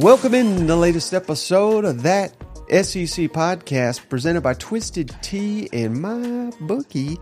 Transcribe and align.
Welcome 0.00 0.34
in 0.34 0.66
the 0.66 0.76
latest 0.76 1.14
episode 1.14 1.84
of 1.84 2.02
that 2.02 2.32
SEC 2.68 3.28
podcast 3.32 4.08
presented 4.08 4.42
by 4.42 4.54
Twisted 4.54 5.14
Tea 5.22 5.68
and 5.72 5.96
MyBookie. 5.96 7.18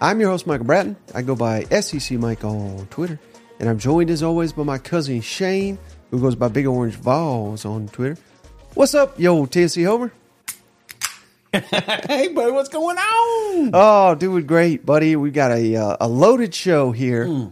I'm 0.00 0.20
your 0.20 0.30
host, 0.30 0.46
Michael 0.46 0.66
Bratton. 0.66 0.96
I 1.14 1.22
go 1.22 1.34
by 1.34 1.64
SEC 1.64 2.18
Mike 2.18 2.44
on 2.44 2.86
Twitter. 2.86 3.18
And 3.58 3.68
I'm 3.68 3.78
joined 3.78 4.10
as 4.10 4.22
always 4.22 4.52
by 4.52 4.62
my 4.62 4.78
cousin 4.78 5.20
Shane, 5.20 5.78
who 6.10 6.20
goes 6.20 6.34
by 6.34 6.48
Big 6.48 6.66
Orange 6.66 6.94
Vols 6.94 7.64
on 7.64 7.88
Twitter. 7.88 8.20
What's 8.74 8.94
up, 8.94 9.18
yo, 9.18 9.46
Tennessee 9.46 9.82
Homer? 9.82 10.12
hey, 11.52 12.28
buddy, 12.28 12.52
what's 12.52 12.68
going 12.68 12.96
on? 12.96 13.70
Oh, 13.74 14.14
doing 14.18 14.46
great, 14.46 14.86
buddy. 14.86 15.16
We've 15.16 15.32
got 15.32 15.50
a, 15.50 15.76
uh, 15.76 15.96
a 16.00 16.08
loaded 16.08 16.54
show 16.54 16.92
here. 16.92 17.26
Hmm. 17.26 17.46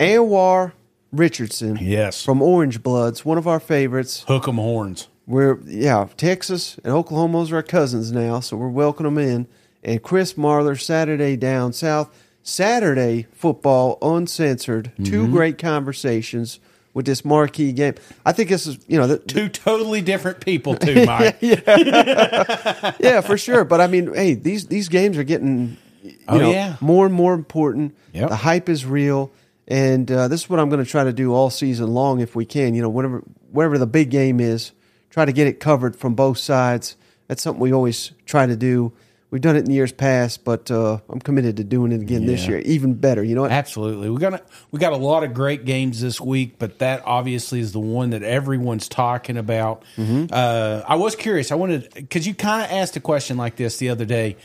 Anwar 0.00 0.72
Richardson. 1.12 1.78
Yes. 1.80 2.24
From 2.24 2.40
Orangebloods, 2.40 3.24
one 3.24 3.38
of 3.38 3.46
our 3.46 3.60
favorites. 3.60 4.24
Hook 4.26 4.48
'em 4.48 4.56
horns. 4.56 5.08
We're 5.26 5.60
yeah, 5.66 6.08
Texas 6.16 6.78
and 6.82 6.92
Oklahoma's 6.92 7.52
our 7.52 7.62
cousins 7.62 8.10
now, 8.10 8.40
so 8.40 8.56
we're 8.56 8.68
welcoming 8.68 9.14
them 9.14 9.24
in. 9.24 9.46
And 9.84 10.02
Chris 10.02 10.34
Marler, 10.34 10.80
Saturday 10.80 11.36
down 11.36 11.72
south, 11.72 12.10
Saturday 12.42 13.26
football 13.32 13.98
uncensored. 14.02 14.90
Two 15.04 15.22
Mm-hmm. 15.24 15.32
great 15.32 15.58
conversations 15.58 16.58
with 16.94 17.06
this 17.06 17.24
marquee 17.24 17.72
game. 17.72 17.94
I 18.26 18.32
think 18.32 18.48
this 18.50 18.66
is 18.66 18.78
you 18.88 18.98
know 18.98 19.06
the, 19.06 19.18
Two 19.18 19.48
totally 19.48 20.00
different 20.02 20.40
people, 20.40 20.74
too, 20.76 21.04
Mike. 21.06 21.38
yeah 21.42 23.20
for 23.20 23.36
sure. 23.36 23.64
But 23.64 23.80
I 23.80 23.86
mean, 23.86 24.12
hey, 24.14 24.34
these 24.34 24.66
these 24.66 24.88
games 24.88 25.16
are 25.18 25.24
getting 25.24 25.76
you 26.02 26.14
Oh, 26.28 26.38
know, 26.38 26.50
yeah. 26.50 26.76
more 26.80 27.06
and 27.06 27.14
more 27.14 27.32
important. 27.34 27.94
Yep. 28.12 28.28
The 28.30 28.36
hype 28.36 28.68
is 28.68 28.84
real. 28.84 29.30
And 29.68 30.10
uh, 30.10 30.26
this 30.28 30.42
is 30.42 30.50
what 30.50 30.58
I'm 30.58 30.68
going 30.68 30.84
to 30.84 30.90
try 30.90 31.04
to 31.04 31.12
do 31.12 31.32
all 31.32 31.48
season 31.48 31.94
long 31.94 32.20
if 32.20 32.34
we 32.34 32.44
can. 32.44 32.74
You 32.74 32.82
know, 32.82 32.88
whatever 32.88 33.22
whatever 33.52 33.78
the 33.78 33.86
big 33.86 34.10
game 34.10 34.40
is, 34.40 34.72
try 35.10 35.24
to 35.24 35.32
get 35.32 35.46
it 35.46 35.60
covered 35.60 35.94
from 35.94 36.14
both 36.14 36.38
sides. 36.38 36.96
That's 37.28 37.40
something 37.42 37.60
we 37.60 37.72
always 37.72 38.10
try 38.26 38.46
to 38.46 38.56
do. 38.56 38.92
We've 39.32 39.40
done 39.40 39.56
it 39.56 39.64
in 39.64 39.70
years 39.70 39.90
past, 39.92 40.44
but 40.44 40.70
uh, 40.70 40.98
I'm 41.08 41.18
committed 41.18 41.56
to 41.56 41.64
doing 41.64 41.90
it 41.90 42.02
again 42.02 42.26
this 42.26 42.46
year, 42.46 42.58
even 42.58 42.92
better. 42.94 43.24
You 43.24 43.34
know 43.34 43.40
what? 43.42 43.50
Absolutely. 43.50 44.10
We 44.10 44.18
got 44.20 44.34
a, 44.34 44.42
we 44.70 44.78
got 44.78 44.92
a 44.92 44.96
lot 44.98 45.24
of 45.24 45.32
great 45.32 45.64
games 45.64 46.02
this 46.02 46.20
week, 46.20 46.58
but 46.58 46.80
that 46.80 47.02
obviously 47.06 47.58
is 47.60 47.72
the 47.72 47.80
one 47.80 48.10
that 48.10 48.22
everyone's 48.22 48.88
talking 48.90 49.38
about. 49.38 49.84
Uh, 49.98 50.82
I 50.86 50.96
was 50.96 51.16
curious. 51.16 51.50
I 51.50 51.54
wanted 51.54 51.88
because 51.94 52.26
you 52.26 52.34
kind 52.34 52.62
of 52.64 52.70
asked 52.70 52.94
a 52.96 53.00
question 53.00 53.38
like 53.38 53.56
this 53.56 53.78
the 53.78 53.88
other 53.88 54.04
day, 54.04 54.36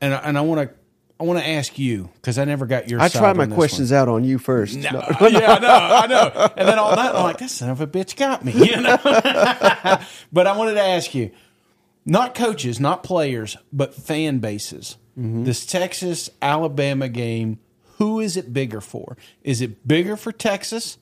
and 0.00 0.14
I- 0.14 0.18
and 0.20 0.38
I 0.38 0.40
want 0.40 0.66
to 0.68 0.74
I 1.20 1.24
want 1.24 1.38
to 1.38 1.46
ask 1.46 1.78
you 1.78 2.08
because 2.14 2.36
I 2.38 2.44
never 2.46 2.66
got 2.66 2.88
your. 2.88 3.00
I 3.00 3.08
try 3.08 3.32
my 3.34 3.46
questions 3.46 3.92
out 3.92 4.08
on 4.08 4.24
you 4.24 4.38
first. 4.38 4.74
one. 4.74 4.82
No. 4.82 4.90
No, 5.20 5.26
yeah, 5.28 5.52
I 5.52 5.58
know, 5.60 5.68
I 5.68 6.06
know. 6.08 6.52
And 6.56 6.66
then 6.66 6.78
all 6.80 6.96
night 6.96 7.10
I'm 7.14 7.22
like, 7.22 7.38
that 7.38 7.50
son 7.50 7.68
of 7.70 7.80
a 7.80 7.86
bitch 7.86 8.16
got 8.16 8.44
me, 8.44 8.52
you 8.56 8.80
know. 8.80 8.96
but 10.32 10.46
I 10.46 10.56
wanted 10.56 10.74
to 10.74 10.82
ask 10.82 11.14
you, 11.14 11.30
not 12.04 12.34
coaches, 12.34 12.80
not 12.80 13.02
players, 13.02 13.56
but 13.72 13.94
fan 13.94 14.38
bases. 14.38 14.96
This 15.14 15.66
Texas 15.66 16.30
Alabama 16.40 17.06
game, 17.08 17.58
who 17.98 18.18
is 18.18 18.36
it 18.38 18.52
bigger 18.52 18.80
for? 18.80 19.16
Is 19.42 19.60
it 19.60 19.86
bigger 19.86 20.16
for 20.16 20.32
Texas? 20.32 20.96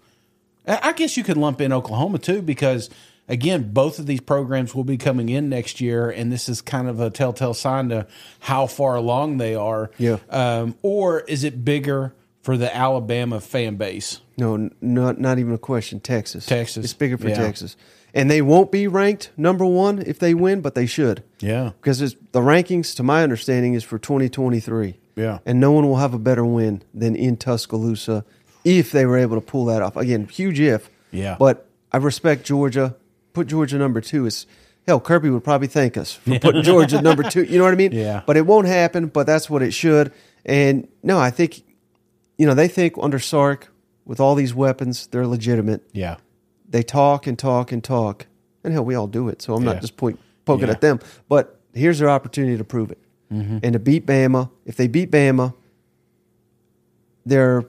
I 0.66 0.80
I 0.82 0.92
guess 0.92 1.16
you 1.16 1.22
could 1.22 1.36
lump 1.36 1.60
in 1.60 1.72
Oklahoma 1.72 2.18
too, 2.18 2.42
because 2.42 2.90
again, 3.28 3.72
both 3.72 4.00
of 4.00 4.06
these 4.06 4.20
programs 4.20 4.74
will 4.74 4.82
be 4.84 4.96
coming 4.96 5.28
in 5.28 5.48
next 5.48 5.80
year, 5.80 6.10
and 6.10 6.32
this 6.32 6.48
is 6.48 6.60
kind 6.60 6.88
of 6.88 6.98
a 6.98 7.08
telltale 7.08 7.54
sign 7.54 7.88
to 7.90 8.08
how 8.40 8.66
far 8.66 8.96
along 8.96 9.36
they 9.38 9.54
are. 9.54 9.92
Yeah. 9.96 10.16
Um, 10.28 10.74
or 10.82 11.20
is 11.20 11.44
it 11.44 11.64
bigger 11.64 12.12
for 12.42 12.56
the 12.56 12.74
Alabama 12.76 13.40
fan 13.40 13.76
base? 13.76 14.20
No, 14.36 14.70
not 14.80 15.20
not 15.20 15.38
even 15.38 15.52
a 15.54 15.58
question. 15.58 16.00
Texas. 16.00 16.46
Texas. 16.46 16.84
It's 16.84 16.94
bigger 16.94 17.16
for 17.16 17.28
Yeah. 17.28 17.36
Texas, 17.36 17.76
and 18.14 18.30
they 18.30 18.42
won't 18.42 18.70
be 18.72 18.86
ranked 18.86 19.30
number 19.36 19.64
one 19.64 20.00
if 20.06 20.18
they 20.18 20.34
win, 20.34 20.60
but 20.60 20.74
they 20.74 20.86
should. 20.86 21.22
Yeah. 21.40 21.72
because 21.80 22.00
it's, 22.00 22.14
the 22.32 22.40
rankings, 22.40 22.94
to 22.96 23.02
my 23.02 23.22
understanding, 23.22 23.74
is 23.74 23.84
for 23.84 23.98
2023. 23.98 24.96
Yeah. 25.16 25.40
and 25.44 25.60
no 25.60 25.72
one 25.72 25.86
will 25.86 25.96
have 25.96 26.14
a 26.14 26.18
better 26.18 26.44
win 26.46 26.82
than 26.94 27.14
in 27.14 27.36
Tuscaloosa 27.36 28.24
if 28.64 28.90
they 28.90 29.04
were 29.04 29.18
able 29.18 29.36
to 29.36 29.40
pull 29.42 29.66
that 29.66 29.82
off. 29.82 29.96
Again, 29.96 30.26
huge 30.26 30.58
if. 30.60 30.88
Yeah. 31.10 31.36
but 31.38 31.66
I 31.92 31.98
respect 31.98 32.44
Georgia. 32.44 32.94
Put 33.32 33.48
Georgia 33.48 33.76
number 33.76 34.00
two. 34.00 34.24
Is 34.26 34.46
hell, 34.86 34.98
Kirby 35.00 35.28
would 35.30 35.44
probably 35.44 35.66
thank 35.68 35.96
us 35.96 36.12
for 36.14 36.38
putting 36.40 36.62
Georgia 36.62 37.02
number 37.02 37.22
two. 37.22 37.42
You 37.42 37.58
know 37.58 37.64
what 37.64 37.72
I 37.74 37.76
mean? 37.76 37.92
Yeah. 37.92 38.22
But 38.26 38.36
it 38.36 38.46
won't 38.46 38.66
happen. 38.66 39.06
But 39.08 39.26
that's 39.26 39.50
what 39.50 39.62
it 39.62 39.72
should. 39.72 40.12
And 40.44 40.88
no, 41.02 41.18
I 41.18 41.30
think, 41.30 41.62
you 42.38 42.46
know, 42.46 42.54
they 42.54 42.68
think 42.68 42.94
under 43.00 43.18
Sark 43.18 43.70
with 44.06 44.20
all 44.20 44.34
these 44.34 44.54
weapons, 44.54 45.06
they're 45.08 45.26
legitimate 45.26 45.82
Yeah. 45.92 46.16
They 46.70 46.82
talk 46.82 47.26
and 47.26 47.38
talk 47.38 47.72
and 47.72 47.82
talk, 47.84 48.26
and 48.64 48.72
hell, 48.72 48.84
we 48.84 48.94
all 48.94 49.06
do 49.08 49.28
it. 49.28 49.42
So 49.42 49.54
I'm 49.54 49.62
Yeah. 49.64 49.72
not 49.74 49.80
just 49.82 49.96
point, 49.96 50.18
poking 50.44 50.66
Yeah. 50.68 50.72
at 50.74 50.80
them, 50.80 51.00
but 51.28 51.60
here's 51.74 51.98
their 51.98 52.08
opportunity 52.10 52.56
to 52.56 52.64
prove 52.64 52.90
it 52.90 52.98
Mm-hmm. 53.32 53.58
and 53.62 53.72
to 53.74 53.78
beat 53.78 54.06
Bama. 54.06 54.50
If 54.64 54.76
they 54.76 54.86
beat 54.88 55.10
Bama, 55.10 55.54
they're 57.26 57.64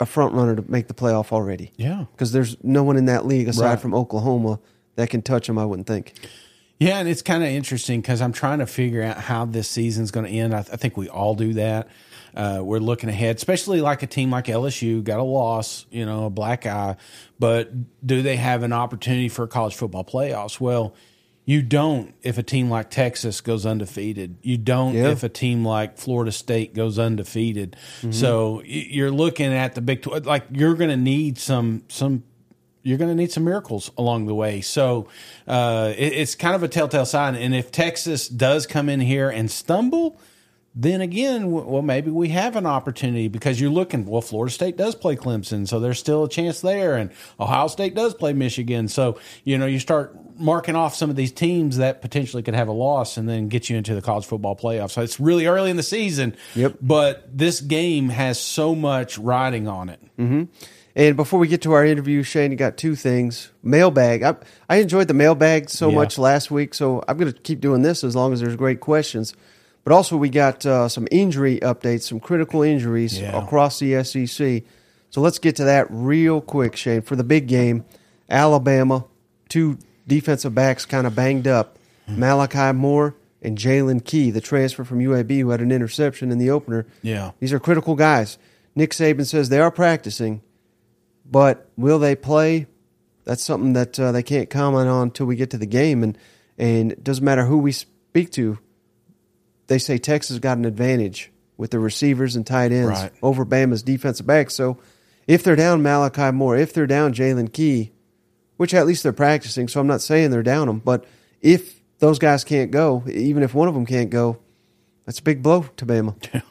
a 0.00 0.06
front 0.06 0.34
runner 0.34 0.56
to 0.56 0.64
make 0.70 0.88
the 0.88 0.94
playoff 0.94 1.32
already. 1.32 1.72
Yeah. 1.76 2.04
because 2.12 2.32
there's 2.32 2.56
no 2.62 2.82
one 2.82 2.96
in 2.96 3.06
that 3.06 3.26
league 3.26 3.48
aside 3.48 3.64
Right. 3.70 3.80
from 3.80 3.94
Oklahoma 3.94 4.58
that 4.96 5.10
can 5.10 5.22
touch 5.22 5.46
them. 5.46 5.58
I 5.58 5.64
wouldn't 5.64 5.86
think. 5.86 6.14
Yeah, 6.80 6.98
and 6.98 7.08
it's 7.08 7.22
kind 7.22 7.44
of 7.44 7.48
interesting 7.48 8.00
because 8.00 8.20
I'm 8.20 8.32
trying 8.32 8.58
to 8.58 8.66
figure 8.66 9.02
out 9.02 9.16
how 9.18 9.44
this 9.44 9.68
season's 9.68 10.10
going 10.10 10.26
to 10.26 10.32
end. 10.32 10.52
I, 10.54 10.62
th- 10.62 10.72
I 10.72 10.76
think 10.76 10.96
we 10.96 11.08
all 11.08 11.34
do 11.36 11.52
that. 11.54 11.86
Uh, 12.34 12.60
we're 12.62 12.78
looking 12.78 13.08
ahead, 13.10 13.36
especially 13.36 13.80
like 13.80 14.02
a 14.02 14.06
team 14.06 14.30
like 14.30 14.46
LSU 14.46 15.04
got 15.04 15.18
a 15.20 15.22
loss, 15.22 15.84
you 15.90 16.06
know, 16.06 16.26
a 16.26 16.30
black 16.30 16.64
eye, 16.66 16.96
but 17.38 17.70
do 18.06 18.22
they 18.22 18.36
have 18.36 18.62
an 18.62 18.72
opportunity 18.72 19.28
for 19.28 19.46
college 19.46 19.74
football 19.74 20.04
playoffs? 20.04 20.58
Well, 20.58 20.94
you 21.44 21.60
don't 21.60 22.14
if 22.22 22.38
a 22.38 22.42
team 22.42 22.70
like 22.70 22.88
Texas 22.88 23.40
goes 23.40 23.66
undefeated. 23.66 24.36
You 24.42 24.56
don't 24.56 24.94
Yeah. 24.94 25.08
if 25.10 25.24
a 25.24 25.28
team 25.28 25.64
like 25.64 25.98
Florida 25.98 26.30
State 26.32 26.72
goes 26.72 26.98
undefeated. 27.00 27.76
So 28.10 28.62
you're 28.64 29.10
looking 29.10 29.52
at 29.52 29.74
the 29.74 29.80
Big 29.80 30.02
Twelve. 30.02 30.24
Like 30.24 30.44
you're 30.52 30.74
going 30.74 30.90
to 30.90 30.96
need 30.96 31.38
some 31.38 31.82
some 31.88 32.22
you're 32.84 32.98
going 32.98 33.10
to 33.10 33.14
need 33.16 33.30
some 33.32 33.44
miracles 33.44 33.90
along 33.98 34.26
the 34.26 34.34
way. 34.34 34.60
So 34.60 35.08
uh, 35.48 35.92
it, 35.96 36.12
it's 36.14 36.34
kind 36.36 36.54
of 36.54 36.62
a 36.62 36.68
telltale 36.68 37.06
sign. 37.06 37.34
And 37.34 37.54
if 37.54 37.70
Texas 37.72 38.26
does 38.28 38.66
come 38.66 38.88
in 38.88 39.00
here 39.00 39.28
and 39.28 39.50
stumble, 39.50 40.16
then 40.74 41.00
again, 41.02 41.50
well, 41.50 41.82
maybe 41.82 42.10
we 42.10 42.28
have 42.30 42.56
an 42.56 42.64
opportunity 42.64 43.28
because 43.28 43.60
you're 43.60 43.70
looking. 43.70 44.06
Well, 44.06 44.22
Florida 44.22 44.52
State 44.52 44.76
does 44.76 44.94
play 44.94 45.16
Clemson, 45.16 45.68
so 45.68 45.78
there's 45.80 45.98
still 45.98 46.24
a 46.24 46.28
chance 46.28 46.62
there, 46.62 46.96
and 46.96 47.10
Ohio 47.38 47.68
State 47.68 47.94
does 47.94 48.14
play 48.14 48.32
Michigan. 48.32 48.88
So 48.88 49.18
you 49.44 49.58
know, 49.58 49.66
you 49.66 49.78
start 49.78 50.16
marking 50.38 50.74
off 50.74 50.94
some 50.94 51.10
of 51.10 51.16
these 51.16 51.30
teams 51.30 51.76
that 51.76 52.00
potentially 52.00 52.42
could 52.42 52.54
have 52.54 52.68
a 52.68 52.72
loss, 52.72 53.18
and 53.18 53.28
then 53.28 53.48
get 53.48 53.68
you 53.68 53.76
into 53.76 53.94
the 53.94 54.00
college 54.00 54.24
football 54.24 54.56
playoffs. 54.56 54.92
So 54.92 55.02
it's 55.02 55.20
really 55.20 55.46
early 55.46 55.70
in 55.70 55.76
the 55.76 55.82
season. 55.82 56.34
Yep. 56.54 56.78
But 56.80 57.36
this 57.36 57.60
game 57.60 58.08
has 58.08 58.40
so 58.40 58.74
much 58.74 59.18
riding 59.18 59.68
on 59.68 59.90
it. 59.90 60.00
Mm-hmm. 60.18 60.44
And 60.94 61.16
before 61.16 61.38
we 61.38 61.48
get 61.48 61.62
to 61.62 61.72
our 61.72 61.84
interview, 61.86 62.22
Shane, 62.22 62.50
you 62.50 62.56
got 62.56 62.76
two 62.76 62.94
things. 62.94 63.50
Mailbag. 63.62 64.22
I, 64.22 64.36
I 64.68 64.76
enjoyed 64.76 65.08
the 65.08 65.14
mailbag 65.14 65.70
so 65.70 65.88
Yeah. 65.88 65.94
much 65.96 66.18
last 66.18 66.50
week, 66.50 66.74
so 66.74 67.02
I'm 67.08 67.16
going 67.16 67.32
to 67.32 67.38
keep 67.38 67.60
doing 67.60 67.80
this 67.82 68.04
as 68.04 68.14
long 68.14 68.32
as 68.34 68.40
there's 68.40 68.56
great 68.56 68.80
questions. 68.80 69.34
But 69.84 69.92
also, 69.92 70.16
we 70.16 70.28
got 70.28 70.64
uh, 70.64 70.88
some 70.88 71.08
injury 71.10 71.58
updates, 71.60 72.02
some 72.02 72.20
critical 72.20 72.62
injuries 72.62 73.18
Yeah. 73.20 73.42
across 73.42 73.78
the 73.80 74.02
SEC. 74.04 74.62
So 75.10 75.20
let's 75.20 75.38
get 75.38 75.56
to 75.56 75.64
that 75.64 75.86
real 75.90 76.40
quick, 76.40 76.76
Shane. 76.76 77.02
For 77.02 77.16
the 77.16 77.24
big 77.24 77.48
game, 77.48 77.84
Alabama, 78.30 79.04
two 79.48 79.78
defensive 80.06 80.54
backs 80.54 80.84
kind 80.86 81.06
of 81.06 81.14
banged 81.14 81.46
up. 81.46 81.78
Malachi 82.08 82.72
Moore 82.76 83.14
and 83.42 83.56
Jaylen 83.56 84.04
Key, 84.04 84.30
the 84.30 84.40
transfer 84.40 84.84
from 84.84 84.98
UAB 85.00 85.40
who 85.40 85.50
had 85.50 85.60
an 85.60 85.70
interception 85.72 86.30
in 86.30 86.38
the 86.38 86.50
opener. 86.50 86.86
Yeah. 87.02 87.32
These 87.40 87.52
are 87.52 87.60
critical 87.60 87.94
guys. 87.94 88.38
Nick 88.74 88.90
Saban 88.90 89.26
says 89.26 89.48
they 89.48 89.60
are 89.60 89.70
practicing, 89.70 90.42
but 91.30 91.68
will 91.76 91.98
they 91.98 92.14
play? 92.16 92.66
That's 93.24 93.42
something 93.42 93.72
that 93.74 93.98
uh, 94.00 94.12
they 94.12 94.22
can't 94.22 94.50
comment 94.50 94.88
on 94.88 95.04
until 95.08 95.26
we 95.26 95.36
get 95.36 95.50
to 95.50 95.58
the 95.58 95.66
game. 95.66 96.02
And 96.02 96.18
and 96.58 96.92
it 96.92 97.02
doesn't 97.04 97.24
matter 97.24 97.44
who 97.46 97.58
we 97.58 97.72
speak 97.72 98.30
to. 98.32 98.58
They 99.68 99.78
say 99.78 99.98
Texas 99.98 100.38
got 100.38 100.58
an 100.58 100.64
advantage 100.64 101.30
with 101.56 101.70
the 101.70 101.78
receivers 101.78 102.34
and 102.36 102.46
tight 102.46 102.72
ends 102.72 102.88
Right. 102.90 103.12
over 103.22 103.44
Bama's 103.46 103.82
defensive 103.82 104.26
backs. 104.26 104.54
So 104.54 104.78
if 105.26 105.42
they're 105.44 105.56
down 105.56 105.82
Malachi 105.82 106.32
Moore, 106.32 106.56
if 106.56 106.72
they're 106.72 106.86
down 106.86 107.14
Jaylen 107.14 107.52
Key, 107.52 107.92
which 108.56 108.74
at 108.74 108.86
least 108.86 109.02
they're 109.02 109.12
practicing, 109.12 109.68
so 109.68 109.80
I'm 109.80 109.86
not 109.86 110.00
saying 110.00 110.30
they're 110.30 110.42
down 110.42 110.66
them, 110.66 110.78
but 110.80 111.04
if 111.40 111.80
those 111.98 112.18
guys 112.18 112.42
can't 112.44 112.70
go, 112.70 113.04
even 113.08 113.42
if 113.42 113.54
one 113.54 113.68
of 113.68 113.74
them 113.74 113.86
can't 113.86 114.10
go, 114.10 114.38
that's 115.06 115.18
a 115.20 115.22
big 115.22 115.42
blow 115.42 115.62
to 115.76 115.86
Bama. 115.86 116.14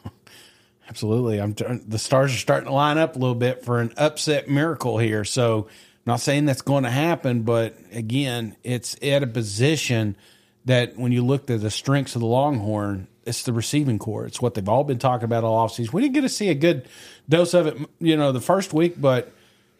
Absolutely. 0.88 1.40
I'm 1.40 1.54
the 1.54 1.98
stars 1.98 2.34
are 2.34 2.38
starting 2.38 2.66
to 2.68 2.74
line 2.74 2.98
up 2.98 3.16
a 3.16 3.18
little 3.18 3.34
bit 3.34 3.64
for 3.64 3.80
an 3.80 3.92
upset 3.96 4.48
miracle 4.48 4.98
here. 4.98 5.24
So, 5.24 5.68
not 6.04 6.20
saying 6.20 6.46
that's 6.46 6.62
going 6.62 6.84
to 6.84 6.90
happen, 6.90 7.42
but 7.42 7.78
again, 7.92 8.56
it's 8.62 8.96
at 9.02 9.22
a 9.22 9.26
position 9.26 10.16
that 10.64 10.96
when 10.96 11.12
you 11.12 11.24
looked 11.24 11.50
at 11.50 11.60
the 11.60 11.70
strengths 11.70 12.14
of 12.14 12.20
the 12.20 12.26
Longhorn, 12.26 13.08
it's 13.24 13.42
the 13.44 13.52
receiving 13.52 13.98
corps. 13.98 14.26
It's 14.26 14.40
what 14.40 14.54
they've 14.54 14.68
all 14.68 14.84
been 14.84 14.98
talking 14.98 15.24
about 15.24 15.44
all 15.44 15.68
offseason. 15.68 15.92
We 15.92 16.02
didn't 16.02 16.14
get 16.14 16.20
to 16.22 16.28
see 16.28 16.48
a 16.48 16.54
good 16.54 16.88
dose 17.28 17.54
of 17.54 17.66
it, 17.66 17.76
you 18.00 18.16
know, 18.16 18.32
the 18.32 18.40
first 18.40 18.72
week, 18.72 19.00
but 19.00 19.32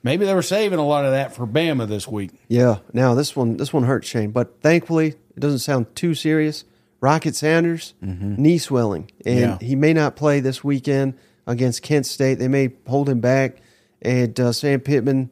maybe 0.03 0.25
they 0.27 0.35
were 0.35 0.43
saving 0.43 0.79
a 0.79 0.87
lot 0.87 1.05
of 1.05 1.11
that 1.13 1.35
for 1.35 1.47
Bama 1.47 1.87
this 1.89 2.07
week. 2.09 2.31
Yeah. 2.49 2.79
Now 2.93 3.15
this 3.15 3.35
one 3.37 3.57
this 3.57 3.73
one 3.73 3.85
hurts 3.85 4.09
Shane, 4.09 4.31
but 4.31 4.61
thankfully 4.61 5.09
it 5.09 5.41
doesn't 5.41 5.61
sound 5.61 5.95
too 5.97 6.15
serious. 6.15 6.65
Rocket 7.01 7.35
Sanders 7.35 7.95
knee 8.01 8.59
swelling, 8.59 9.11
and 9.27 9.41
Yeah. 9.41 9.59
he 9.61 9.75
may 9.75 9.93
not 9.93 10.15
play 10.15 10.39
this 10.39 10.63
weekend 10.63 11.15
against 11.49 11.83
Kent 11.83 12.07
State. 12.07 12.35
They 12.39 12.47
may 12.47 12.71
hold 12.87 13.09
him 13.09 13.19
back, 13.21 13.57
and 14.01 14.39
uh, 14.39 14.53
Sam 14.53 14.79
Pittman. 14.81 15.31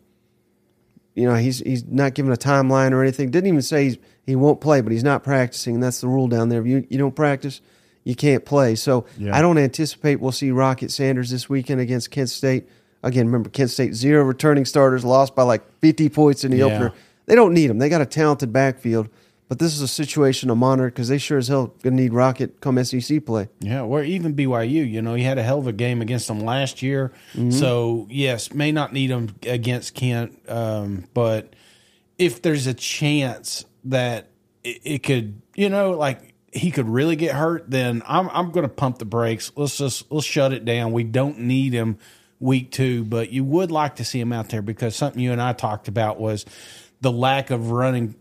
You 1.14 1.26
know 1.28 1.34
he's 1.36 1.58
he's 1.60 1.84
not 1.84 2.14
given 2.14 2.32
a 2.32 2.36
timeline 2.36 2.92
or 2.92 3.02
anything. 3.02 3.30
Didn't 3.30 3.48
even 3.48 3.62
say 3.62 3.84
he's, 3.84 3.98
he 4.26 4.36
won't 4.36 4.60
play, 4.60 4.80
but 4.80 4.92
he's 4.92 5.04
not 5.04 5.22
practicing. 5.24 5.74
And 5.74 5.82
that's 5.82 6.00
the 6.00 6.08
rule 6.08 6.28
down 6.28 6.48
there. 6.48 6.60
If 6.60 6.66
you 6.66 6.86
you 6.88 6.98
don't 6.98 7.14
practice, 7.16 7.60
you 8.04 8.14
can't 8.14 8.44
play. 8.44 8.74
So 8.74 9.06
Yeah. 9.18 9.36
I 9.36 9.42
don't 9.42 9.58
anticipate 9.58 10.20
we'll 10.20 10.32
see 10.32 10.50
Rocket 10.50 10.90
Sanders 10.90 11.30
this 11.30 11.48
weekend 11.48 11.80
against 11.80 12.10
Kent 12.10 12.30
State. 12.30 12.68
Again, 13.02 13.26
remember 13.26 13.48
Kent 13.50 13.70
State 13.70 13.94
zero 13.94 14.22
returning 14.24 14.64
starters, 14.64 15.04
lost 15.04 15.34
by 15.34 15.42
like 15.42 15.62
fifty 15.80 16.08
points 16.08 16.44
in 16.44 16.50
the 16.50 16.58
Yeah. 16.58 16.64
opener. 16.66 16.92
They 17.26 17.34
don't 17.34 17.54
need 17.54 17.70
him. 17.70 17.78
They 17.78 17.88
got 17.88 18.00
a 18.00 18.06
talented 18.06 18.52
backfield, 18.52 19.08
but 19.48 19.58
this 19.58 19.72
is 19.72 19.80
a 19.82 19.88
situation 19.88 20.48
to 20.48 20.54
monitor 20.54 20.88
because 20.90 21.08
they 21.08 21.16
sure 21.18 21.38
as 21.38 21.48
hell 21.48 21.72
gonna 21.82 21.96
need 21.96 22.12
Rocket 22.12 22.60
come 22.60 22.76
SEC 22.84 23.20
play. 23.20 23.48
Yeah, 23.60 23.82
or 23.82 24.02
even 24.02 24.34
BYU. 24.34 24.82
You 24.82 25.00
know, 25.00 25.14
he 25.14 25.22
had 25.22 25.38
a 25.38 25.42
hell 25.42 25.58
of 25.60 25.66
a 25.66 25.72
game 25.72 26.02
against 26.02 26.26
them 26.28 26.40
last 26.40 26.82
year. 26.82 27.12
So 27.50 28.06
yes, 28.10 28.52
may 28.52 28.72
not 28.72 28.92
need 28.92 29.10
him 29.10 29.30
against 29.46 29.94
Kent, 29.94 30.38
um, 30.48 31.04
but 31.14 31.54
if 32.18 32.42
there's 32.42 32.66
a 32.66 32.74
chance 32.74 33.64
that 33.84 34.28
it, 34.64 34.80
it 34.84 34.98
could, 35.02 35.40
you 35.54 35.68
know, 35.68 35.92
like 35.92 36.34
he 36.52 36.70
could 36.70 36.88
really 36.88 37.16
get 37.16 37.34
hurt, 37.34 37.70
then 37.70 38.02
I'm 38.06 38.28
I'm 38.30 38.50
going 38.50 38.64
to 38.68 38.72
pump 38.74 38.98
the 38.98 39.04
brakes. 39.04 39.52
Let's 39.56 39.78
just 39.78 40.10
let's 40.10 40.26
shut 40.26 40.52
it 40.52 40.64
down. 40.64 40.92
We 40.92 41.04
don't 41.04 41.40
need 41.40 41.72
him 41.72 41.98
week 42.38 42.70
two, 42.72 43.04
but 43.04 43.30
you 43.30 43.44
would 43.44 43.70
like 43.70 43.96
to 43.96 44.04
see 44.04 44.20
him 44.20 44.32
out 44.32 44.48
there 44.48 44.62
because 44.62 44.96
something 44.96 45.20
you 45.22 45.32
and 45.32 45.40
I 45.42 45.52
talked 45.52 45.88
about 45.88 46.18
was 46.20 46.44
the 47.00 47.12
lack 47.12 47.50
of 47.50 47.70
running. 47.70 48.14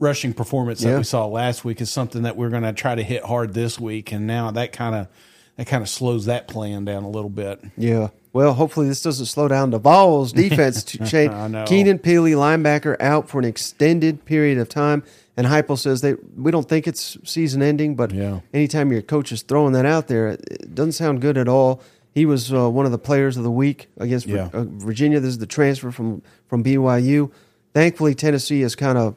Rushing 0.00 0.34
performance 0.34 0.80
that 0.80 0.88
Yeah. 0.88 0.96
we 0.98 1.04
saw 1.04 1.26
last 1.26 1.64
week 1.64 1.80
is 1.80 1.92
something 1.92 2.22
that 2.22 2.36
we're 2.36 2.48
going 2.48 2.64
to 2.64 2.72
try 2.72 2.96
to 2.96 3.04
hit 3.04 3.22
hard 3.22 3.54
this 3.54 3.78
week, 3.78 4.10
and 4.10 4.26
now 4.26 4.50
that 4.50 4.72
kind 4.72 4.96
of 4.96 5.06
that 5.54 5.68
kind 5.68 5.80
of 5.80 5.88
slows 5.88 6.24
that 6.24 6.48
plan 6.48 6.84
down 6.84 7.04
a 7.04 7.08
little 7.08 7.30
bit. 7.30 7.62
Yeah. 7.76 8.08
Well, 8.32 8.54
hopefully 8.54 8.86
this 8.88 9.02
doesn't 9.02 9.26
slow 9.26 9.48
down 9.48 9.70
the 9.70 9.78
Vols 9.80 10.32
defense. 10.32 10.84
to 10.84 10.98
know. 11.48 11.64
Keenan 11.66 11.98
Pili, 11.98 12.34
linebacker, 12.34 12.96
out 13.00 13.28
for 13.28 13.38
an 13.40 13.44
extended 13.44 14.24
period 14.24 14.58
of 14.58 14.68
time. 14.68 15.02
And 15.36 15.46
Heupel 15.48 15.78
says 15.78 16.00
they 16.00 16.14
we 16.36 16.50
don't 16.50 16.68
think 16.68 16.86
it's 16.86 17.16
season 17.24 17.62
ending, 17.62 17.96
but 17.96 18.12
Yeah. 18.12 18.40
anytime 18.54 18.92
your 18.92 19.02
coach 19.02 19.32
is 19.32 19.42
throwing 19.42 19.72
that 19.72 19.86
out 19.86 20.06
there, 20.08 20.28
it 20.28 20.74
doesn't 20.74 20.92
sound 20.92 21.20
good 21.20 21.36
at 21.38 21.48
all. 21.48 21.80
He 22.14 22.26
was 22.26 22.52
uh, 22.52 22.68
one 22.68 22.86
of 22.86 22.92
the 22.92 22.98
players 22.98 23.36
of 23.36 23.42
the 23.44 23.50
week 23.50 23.88
against 23.96 24.26
Vir- 24.26 24.36
Yeah. 24.36 24.48
uh, 24.52 24.64
Virginia. 24.64 25.18
This 25.20 25.30
is 25.30 25.38
the 25.38 25.46
transfer 25.46 25.90
from 25.90 26.22
from 26.46 26.62
BYU. 26.62 27.30
Thankfully, 27.72 28.14
Tennessee 28.14 28.62
is 28.62 28.76
kind 28.76 28.98
of 28.98 29.16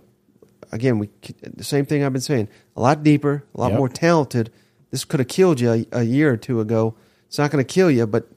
again 0.71 0.97
we 0.97 1.09
the 1.55 1.63
same 1.63 1.85
thing 1.85 2.03
I've 2.03 2.13
been 2.13 2.21
saying. 2.21 2.47
A 2.77 2.81
lot 2.81 3.03
deeper, 3.03 3.43
a 3.53 3.59
lot 3.59 3.71
Yep. 3.71 3.77
more 3.79 3.89
talented. 3.89 4.49
This 4.91 5.05
could 5.05 5.19
have 5.19 5.27
killed 5.27 5.59
you 5.59 5.71
a, 5.71 5.85
a 5.91 6.03
year 6.03 6.31
or 6.31 6.37
two 6.37 6.61
ago. 6.61 6.95
It's 7.27 7.37
not 7.37 7.51
going 7.51 7.63
to 7.65 7.73
kill 7.73 7.89
you, 7.91 8.05
but 8.07 8.27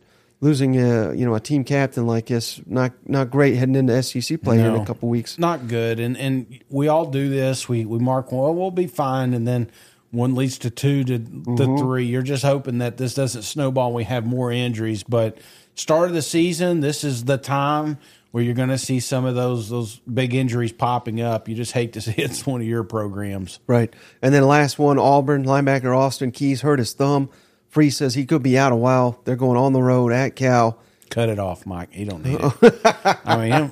losing 0.40 0.76
a 0.76 1.14
you 1.14 1.24
know 1.24 1.34
a 1.34 1.40
team 1.40 1.64
captain 1.64 2.06
like 2.06 2.26
this 2.26 2.60
not 2.66 2.92
not 3.06 3.30
great 3.30 3.56
heading 3.56 3.74
into 3.74 4.02
SEC 4.02 4.40
play 4.42 4.58
here 4.58 4.68
in 4.68 4.76
a 4.76 4.86
couple 4.86 5.08
weeks. 5.08 5.38
Not 5.38 5.68
good, 5.68 6.00
and 6.00 6.16
and 6.16 6.60
we 6.68 6.88
all 6.88 7.06
do 7.06 7.28
this. 7.28 7.68
We 7.68 7.84
we 7.84 7.98
mark 7.98 8.32
well, 8.32 8.54
we'll 8.54 8.70
be 8.70 8.86
fine, 8.86 9.34
and 9.34 9.46
then 9.46 9.70
one 10.10 10.34
leads 10.34 10.58
to 10.58 10.70
two 10.70 11.04
to 11.04 11.18
the 11.18 11.24
mm-hmm. 11.26 11.78
three. 11.78 12.06
You're 12.06 12.22
just 12.22 12.42
hoping 12.42 12.78
that 12.78 12.96
this 12.96 13.14
doesn't 13.14 13.42
snowball. 13.42 13.88
and 13.88 13.96
We 13.96 14.04
have 14.04 14.26
more 14.26 14.50
injuries, 14.50 15.02
but 15.02 15.38
start 15.74 16.08
of 16.08 16.14
the 16.14 16.22
season, 16.22 16.80
this 16.80 17.04
is 17.04 17.24
the 17.24 17.38
time 17.38 17.98
where 18.30 18.42
you're 18.42 18.54
going 18.54 18.68
to 18.68 18.78
see 18.78 19.00
some 19.00 19.24
of 19.24 19.34
those 19.34 19.68
those 19.68 19.96
big 20.00 20.34
injuries 20.34 20.72
popping 20.72 21.20
up. 21.20 21.48
You 21.48 21.54
just 21.54 21.72
hate 21.72 21.94
to 21.94 22.00
see 22.02 22.14
it's 22.16 22.46
one 22.46 22.60
of 22.60 22.66
your 22.66 22.84
programs. 22.84 23.60
Right. 23.66 23.94
And 24.22 24.34
then 24.34 24.44
last 24.44 24.78
one, 24.78 24.98
Auburn 24.98 25.44
linebacker 25.44 25.96
Austin 25.96 26.32
Keys 26.32 26.60
hurt 26.60 26.78
his 26.78 26.92
thumb. 26.92 27.30
Freeze 27.76 27.94
says 27.98 28.14
he 28.14 28.24
could 28.24 28.42
be 28.42 28.56
out 28.56 28.72
a 28.72 28.76
while. 28.76 29.20
They're 29.26 29.36
going 29.36 29.58
on 29.58 29.74
the 29.74 29.82
road 29.82 30.10
at 30.10 30.34
Cal. 30.34 30.78
Cut 31.10 31.28
it 31.28 31.38
off, 31.38 31.66
Mike. 31.66 31.90
You 31.94 32.06
don't 32.06 32.24
need 32.24 32.40
it. 32.40 32.80
I 33.26 33.36
mean, 33.36 33.52
him, 33.52 33.70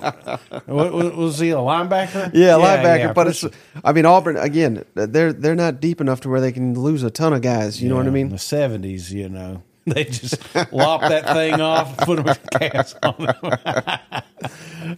what, 0.67 0.93
was 1.17 1.39
he 1.39 1.53
a 1.53 1.57
linebacker? 1.57 2.31
Yeah, 2.35 2.53
linebacker. 2.59 2.99
yeah, 2.99 3.13
but 3.15 3.29
it's 3.29 3.47
I 3.83 3.95
mean 3.95 4.05
Auburn 4.05 4.37
again. 4.37 4.85
They're 4.93 5.33
they're 5.33 5.55
not 5.55 5.81
deep 5.81 6.03
enough 6.03 6.21
to 6.21 6.29
where 6.29 6.43
they 6.43 6.53
can 6.53 6.79
lose 6.79 7.03
a 7.03 7.09
ton 7.11 7.33
of 7.33 7.41
guys. 7.41 7.83
You 7.83 7.89
know 7.89 7.97
what 7.97 8.03
I 8.03 8.09
Yeah, 8.09 8.13
mean? 8.13 8.29
The 8.29 8.39
seventies, 8.39 9.11
you 9.11 9.31
know, 9.31 9.63
they 9.87 10.05
just 10.05 10.39
lop 10.73 11.03
that 11.03 11.27
thing 11.35 11.61
off, 11.61 11.89
and 11.99 12.07
put 12.07 12.19
a 12.21 12.35
cast 12.59 12.97
on 13.03 13.15
it. 13.19 13.37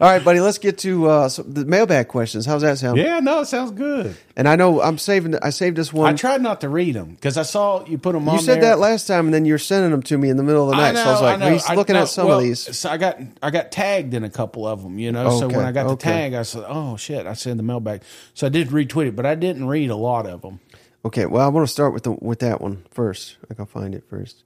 All 0.01 0.09
right, 0.11 0.25
buddy. 0.25 0.41
Let's 0.41 0.59
get 0.59 0.79
to 0.79 1.07
uh, 1.09 1.29
the 1.47 1.65
mailbag 1.65 2.09
questions. 2.09 2.47
How's 2.47 2.63
that 2.63 2.79
sound? 2.79 2.99
Yeah, 2.99 3.21
no, 3.21 3.41
it 3.41 3.47
sounds 3.47 3.71
good. 3.73 4.17
And 4.37 4.49
I 4.49 4.57
know 4.57 4.81
I'm 4.83 4.99
saving. 4.99 5.37
I 5.43 5.51
saved 5.51 5.77
this 5.77 5.93
one. 5.93 6.13
I 6.13 6.17
tried 6.17 6.41
not 6.43 6.61
to 6.63 6.69
read 6.69 6.95
them 6.95 7.11
because 7.15 7.37
I 7.37 7.43
saw 7.43 7.85
you 7.87 7.99
put 7.99 8.13
them 8.13 8.29
on. 8.29 8.37
you 8.37 8.41
said 8.43 8.57
there. 8.63 8.71
that 8.71 8.79
last 8.79 9.07
time, 9.07 9.27
and 9.27 9.35
then 9.35 9.45
you're 9.45 9.59
sending 9.59 9.91
them 9.91 10.03
to 10.05 10.19
me 10.19 10.29
in 10.29 10.37
the 10.37 10.43
middle 10.43 10.71
of 10.71 10.77
the 10.77 10.83
I 10.83 10.93
night. 10.93 10.95
know, 10.95 11.03
so 11.05 11.09
I 11.09 11.13
was 11.13 11.23
like, 11.23 11.35
I 11.35 11.45
know. 11.45 11.53
he's 11.53 11.67
I 11.67 11.75
looking 11.75 11.95
know. 11.95 12.03
at 12.03 12.09
some 12.09 12.29
Well, 12.29 12.39
of 12.39 12.45
these. 12.45 12.77
So 12.77 12.91
I 12.91 12.97
got 12.97 13.19
I 13.43 13.51
got 13.51 13.73
tagged 13.73 14.15
in 14.15 14.25
a 14.25 14.31
couple 14.31 14.67
of 14.67 14.83
them, 14.83 14.99
you 14.99 15.11
know. 15.13 15.39
so 15.39 15.49
when 15.49 15.65
I 15.65 15.73
got 15.73 15.89
the 15.89 15.97
tag, 15.97 16.35
I 16.35 16.43
said, 16.43 16.65
"Oh 16.67 16.97
shit!" 16.97 17.27
I 17.27 17.35
sent 17.35 17.57
the 17.57 17.63
mailbag. 17.63 18.03
So 18.35 18.47
I 18.47 18.51
did 18.51 18.69
retweet 18.69 19.09
it, 19.09 19.17
but 19.17 19.27
I 19.27 19.35
didn't 19.35 19.67
read 19.67 19.91
a 19.91 19.97
lot 19.97 20.27
of 20.27 20.43
them. 20.43 20.61
Okay, 21.05 21.27
well, 21.27 21.45
I 21.45 21.49
want 21.49 21.67
to 21.67 21.73
start 21.73 21.93
with 21.93 22.03
the 22.03 22.13
with 22.13 22.41
that 22.41 22.61
one 22.61 22.85
first. 22.91 23.37
I 23.49 23.55
can 23.55 23.67
find 23.67 23.95
it 23.95 24.05
first. 24.11 24.43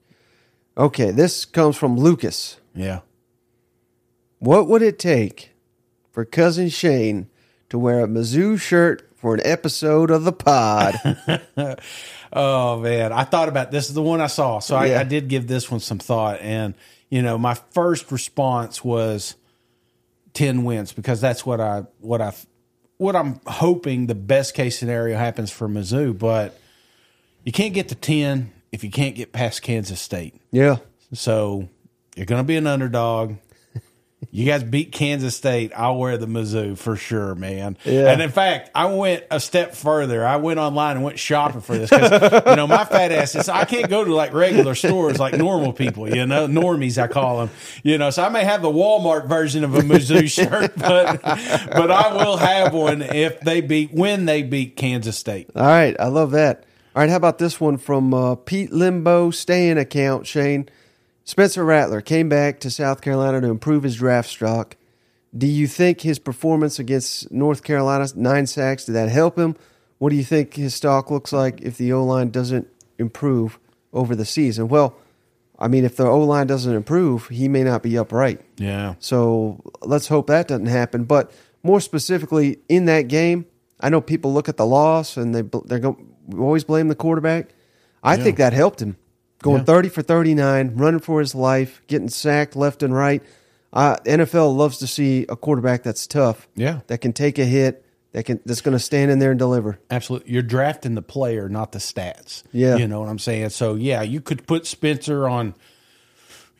Okay, 0.77 1.11
this 1.11 1.45
comes 1.45 1.75
from 1.77 1.97
Lucas. 1.97 2.57
Yeah. 2.73 3.01
What 4.39 4.67
would 4.67 4.81
it 4.81 4.97
take 4.97 5.51
for 6.11 6.25
cousin 6.25 6.69
Shane 6.69 7.29
to 7.69 7.77
wear 7.77 8.03
a 8.03 8.07
Mizzou 8.07 8.59
shirt 8.59 9.07
for 9.15 9.33
an 9.35 9.41
episode 9.43 10.09
of 10.11 10.23
the 10.23 10.31
pod? 10.33 10.95
Oh 12.33 12.79
man, 12.79 13.11
I 13.11 13.25
thought 13.25 13.49
about 13.49 13.71
this 13.71 13.89
is 13.89 13.93
the 13.93 14.01
one 14.01 14.21
I 14.21 14.27
saw, 14.27 14.59
so 14.59 14.77
I, 14.77 14.85
Yeah. 14.85 15.01
I 15.01 15.03
did 15.03 15.27
give 15.27 15.47
this 15.47 15.69
one 15.69 15.81
some 15.81 15.99
thought, 15.99 16.39
and 16.39 16.75
you 17.09 17.21
know, 17.21 17.37
my 17.37 17.55
first 17.71 18.09
response 18.09 18.85
was 18.85 19.35
ten 20.33 20.63
wins 20.63 20.93
because 20.93 21.19
that's 21.19 21.45
what 21.45 21.59
I 21.59 21.83
what 21.99 22.21
I 22.21 22.33
what 22.95 23.17
I'm 23.17 23.41
hoping 23.45 24.07
the 24.07 24.15
best 24.15 24.53
case 24.53 24.79
scenario 24.79 25.17
happens 25.17 25.51
for 25.51 25.67
Mizzou, 25.67 26.17
but 26.17 26.57
you 27.43 27.51
can't 27.51 27.73
get 27.73 27.89
to 27.89 27.95
ten 27.95 28.53
if 28.71 28.83
you 28.83 28.89
can't 28.91 29.15
get 29.15 29.33
past 29.33 29.61
Kansas 29.61 29.99
State. 29.99 30.35
yeah, 30.51 30.77
So 31.13 31.67
you're 32.15 32.25
going 32.25 32.41
to 32.41 32.47
be 32.47 32.55
an 32.57 32.67
underdog. 32.67 33.35
You 34.33 34.45
guys 34.45 34.63
beat 34.63 34.91
Kansas 34.91 35.35
State. 35.35 35.71
I'll 35.75 35.97
wear 35.97 36.15
the 36.15 36.27
Mizzou 36.27 36.77
for 36.77 36.95
sure, 36.95 37.33
man. 37.33 37.75
Yeah. 37.83 38.11
And 38.11 38.21
in 38.21 38.29
fact, 38.29 38.69
I 38.75 38.85
went 38.85 39.25
a 39.31 39.39
step 39.39 39.73
further. 39.73 40.25
I 40.25 40.35
went 40.37 40.59
online 40.59 40.95
and 40.95 41.03
went 41.03 41.17
shopping 41.17 41.59
for 41.59 41.75
this 41.75 41.89
because 41.89 42.43
you 42.45 42.55
know 42.55 42.67
my 42.67 42.85
fat 42.85 43.11
ass 43.11 43.33
is 43.35 43.49
I 43.49 43.65
can't 43.65 43.89
go 43.89 44.05
to 44.05 44.13
like 44.13 44.31
regular 44.31 44.75
stores 44.75 45.19
like 45.19 45.33
normal 45.33 45.73
people. 45.73 46.07
You 46.07 46.27
know, 46.27 46.47
normies 46.47 47.01
I 47.01 47.07
call 47.07 47.39
them. 47.39 47.49
You 47.83 47.97
know, 47.97 48.11
so 48.11 48.23
I 48.23 48.29
may 48.29 48.45
have 48.45 48.61
the 48.61 48.71
Walmart 48.71 49.27
version 49.27 49.63
of 49.63 49.73
a 49.73 49.81
Mizzou 49.81 50.29
shirt, 50.31 50.77
but 50.77 51.21
but 51.23 51.91
I 51.91 52.13
will 52.13 52.37
have 52.37 52.73
one 52.73 53.01
if 53.01 53.39
they 53.41 53.59
beat 53.59 53.91
when 53.91 54.25
they 54.25 54.43
beat 54.43 54.77
Kansas 54.77 55.17
State. 55.17 55.49
all 55.55 55.63
right, 55.65 55.95
I 55.99 56.07
love 56.07 56.31
that. 56.31 56.63
All 56.93 57.01
right, 57.01 57.09
how 57.09 57.15
about 57.15 57.37
this 57.37 57.61
one 57.61 57.77
from 57.77 58.13
uh, 58.13 58.35
Pete 58.35 58.73
Limbo 58.73 59.31
staying 59.31 59.77
account? 59.77 60.27
Shane 60.27 60.67
Spencer 61.23 61.63
Rattler 61.63 62.01
came 62.01 62.27
back 62.27 62.59
to 62.59 62.69
South 62.69 62.99
Carolina 62.99 63.39
to 63.39 63.47
improve 63.47 63.83
his 63.83 63.95
draft 63.95 64.29
stock. 64.29 64.75
Do 65.35 65.47
you 65.47 65.67
think 65.67 66.01
his 66.01 66.19
performance 66.19 66.79
against 66.79 67.31
North 67.31 67.63
Carolina, 67.63 68.07
nine 68.15 68.45
sacks, 68.45 68.83
did 68.83 68.91
that 68.93 69.07
help 69.07 69.39
him? 69.39 69.55
What 69.99 70.09
do 70.09 70.17
you 70.17 70.25
think 70.25 70.55
his 70.55 70.75
stock 70.75 71.09
looks 71.09 71.31
like 71.31 71.61
if 71.61 71.77
the 71.77 71.93
O 71.93 72.03
line 72.03 72.29
doesn't 72.29 72.67
improve 72.97 73.57
over 73.93 74.13
the 74.13 74.25
season? 74.25 74.67
Well, 74.67 74.93
I 75.57 75.69
mean, 75.69 75.85
if 75.85 75.95
the 75.95 76.07
O 76.07 76.19
line 76.19 76.47
doesn't 76.47 76.75
improve, 76.75 77.29
he 77.29 77.47
may 77.47 77.63
not 77.63 77.83
be 77.83 77.97
upright. 77.97 78.41
Yeah. 78.57 78.95
So 78.99 79.61
let's 79.81 80.09
hope 80.09 80.27
that 80.27 80.49
doesn't 80.49 80.65
happen. 80.65 81.05
But 81.05 81.31
more 81.63 81.79
specifically, 81.79 82.59
in 82.67 82.83
that 82.85 83.03
game, 83.03 83.45
I 83.79 83.87
know 83.87 84.01
people 84.01 84.33
look 84.33 84.49
at 84.49 84.57
the 84.57 84.65
loss 84.65 85.15
and 85.15 85.33
they 85.33 85.43
they're 85.65 85.79
going 86.29 86.41
always 86.43 86.63
blame 86.63 86.87
the 86.87 86.95
quarterback. 86.95 87.49
I 88.03 88.17
think 88.17 88.37
that 88.37 88.53
helped 88.53 88.81
him 88.81 88.97
going 89.43 89.59
Yeah. 89.59 89.65
thirty 89.65 89.89
for 89.89 90.01
thirty 90.01 90.33
nine, 90.33 90.73
running 90.75 90.99
for 90.99 91.19
his 91.19 91.35
life, 91.35 91.81
getting 91.87 92.09
sacked 92.09 92.55
left 92.55 92.83
and 92.83 92.93
right. 92.93 93.21
Uh, 93.73 93.95
NFL 94.05 94.55
loves 94.55 94.77
to 94.79 94.87
see 94.87 95.25
a 95.29 95.35
quarterback 95.35 95.83
that's 95.83 96.05
tough, 96.05 96.47
Yeah. 96.55 96.81
that 96.87 96.99
can 96.99 97.13
take 97.13 97.39
a 97.39 97.45
hit, 97.45 97.85
that 98.11 98.25
can 98.25 98.39
that's 98.45 98.59
going 98.61 98.73
to 98.73 98.79
stand 98.83 99.11
in 99.11 99.19
there 99.19 99.31
and 99.31 99.39
deliver. 99.39 99.79
Absolutely. 99.89 100.33
You're 100.33 100.41
drafting 100.41 100.95
the 100.95 101.01
player, 101.01 101.47
not 101.47 101.71
the 101.71 101.79
stats. 101.79 102.43
Yeah. 102.51 102.75
You 102.75 102.87
know 102.87 102.99
what 102.99 103.07
I'm 103.09 103.19
saying? 103.19 103.49
So, 103.51 103.75
yeah, 103.75 104.01
you 104.01 104.19
could 104.19 104.45
put 104.45 104.65
Spencer 104.67 105.27
on, 105.27 105.55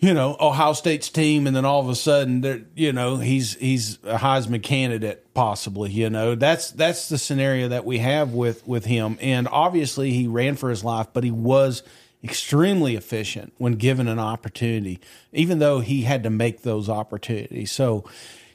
you 0.02 0.16
know 0.16 0.36
Ohio 0.40 0.74
State's 0.74 1.10
team, 1.10 1.46
and 1.46 1.56
then 1.56 1.64
all 1.64 1.80
of 1.80 1.88
a 1.88 1.96
sudden, 1.96 2.68
you 2.76 2.92
know 2.92 3.18
he's 3.18 3.54
he's 3.54 4.00
a 4.04 4.18
Heisman 4.18 4.62
candidate 4.62 5.34
possibly. 5.34 5.92
You 5.92 6.10
know 6.10 6.34
that's 6.36 6.72
that's 6.72 7.08
the 7.08 7.20
scenario 7.20 7.70
that 7.70 7.86
we 7.86 8.00
have 8.00 8.34
with 8.34 8.68
with 8.68 8.86
him, 8.86 9.18
and 9.22 9.48
obviously 9.48 10.12
he 10.12 10.28
ran 10.28 10.56
for 10.56 10.72
his 10.72 10.84
life, 10.84 11.08
but 11.14 11.24
he 11.24 11.32
was 11.32 11.84
extremely 12.24 12.96
efficient 12.96 13.54
when 13.58 13.74
given 13.74 14.08
an 14.08 14.20
opportunity, 14.20 15.00
even 15.32 15.60
though 15.60 15.80
he 15.80 16.02
had 16.02 16.24
to 16.24 16.30
make 16.30 16.64
those 16.64 16.90
opportunities. 16.90 17.72
So. 17.72 18.04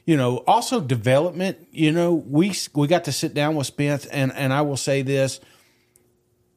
You 0.05 0.15
know, 0.15 0.37
also 0.47 0.79
development. 0.79 1.67
You 1.69 1.91
know, 1.91 2.13
we 2.13 2.53
we 2.73 2.87
got 2.87 3.03
to 3.03 3.11
sit 3.11 3.33
down 3.33 3.55
with 3.55 3.67
Spence, 3.67 4.05
and 4.05 4.31
and 4.31 4.53
I 4.53 4.61
will 4.61 4.77
say 4.77 5.01
this: 5.01 5.41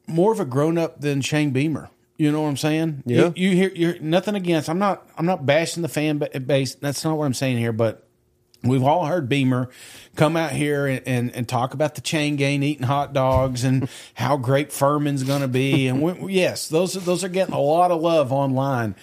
more 0.07 0.31
of 0.31 0.39
a 0.39 0.45
grown 0.45 0.77
up 0.77 1.01
than 1.01 1.19
Shane 1.19 1.51
Beamer. 1.51 1.89
You 2.21 2.31
know 2.31 2.43
what 2.43 2.49
I'm 2.49 2.57
saying? 2.57 3.01
Yeah. 3.07 3.31
You, 3.35 3.49
you 3.49 3.55
hear 3.55 3.71
you're 3.73 3.99
nothing 3.99 4.35
against. 4.35 4.69
I'm 4.69 4.77
not. 4.77 5.09
I'm 5.17 5.25
not 5.25 5.43
bashing 5.43 5.81
the 5.81 5.89
fan 5.89 6.19
base. 6.19 6.75
That's 6.75 7.03
not 7.03 7.17
what 7.17 7.25
I'm 7.25 7.33
saying 7.33 7.57
here. 7.57 7.71
But 7.71 8.07
we've 8.63 8.83
all 8.83 9.07
heard 9.07 9.27
Beamer 9.27 9.71
come 10.15 10.37
out 10.37 10.51
here 10.51 10.85
and, 10.85 11.01
and, 11.07 11.35
and 11.35 11.49
talk 11.49 11.73
about 11.73 11.95
the 11.95 12.01
chain 12.01 12.35
gang 12.35 12.61
eating 12.61 12.85
hot 12.85 13.13
dogs 13.13 13.63
and 13.63 13.89
how 14.13 14.37
great 14.37 14.71
Furman's 14.71 15.23
going 15.23 15.41
to 15.41 15.47
be. 15.47 15.87
And 15.87 15.99
we, 15.99 16.33
yes, 16.33 16.67
those 16.67 16.95
are, 16.95 16.99
those 16.99 17.23
are 17.23 17.27
getting 17.27 17.55
a 17.55 17.59
lot 17.59 17.89
of 17.89 18.01
love 18.01 18.31
online. 18.31 18.93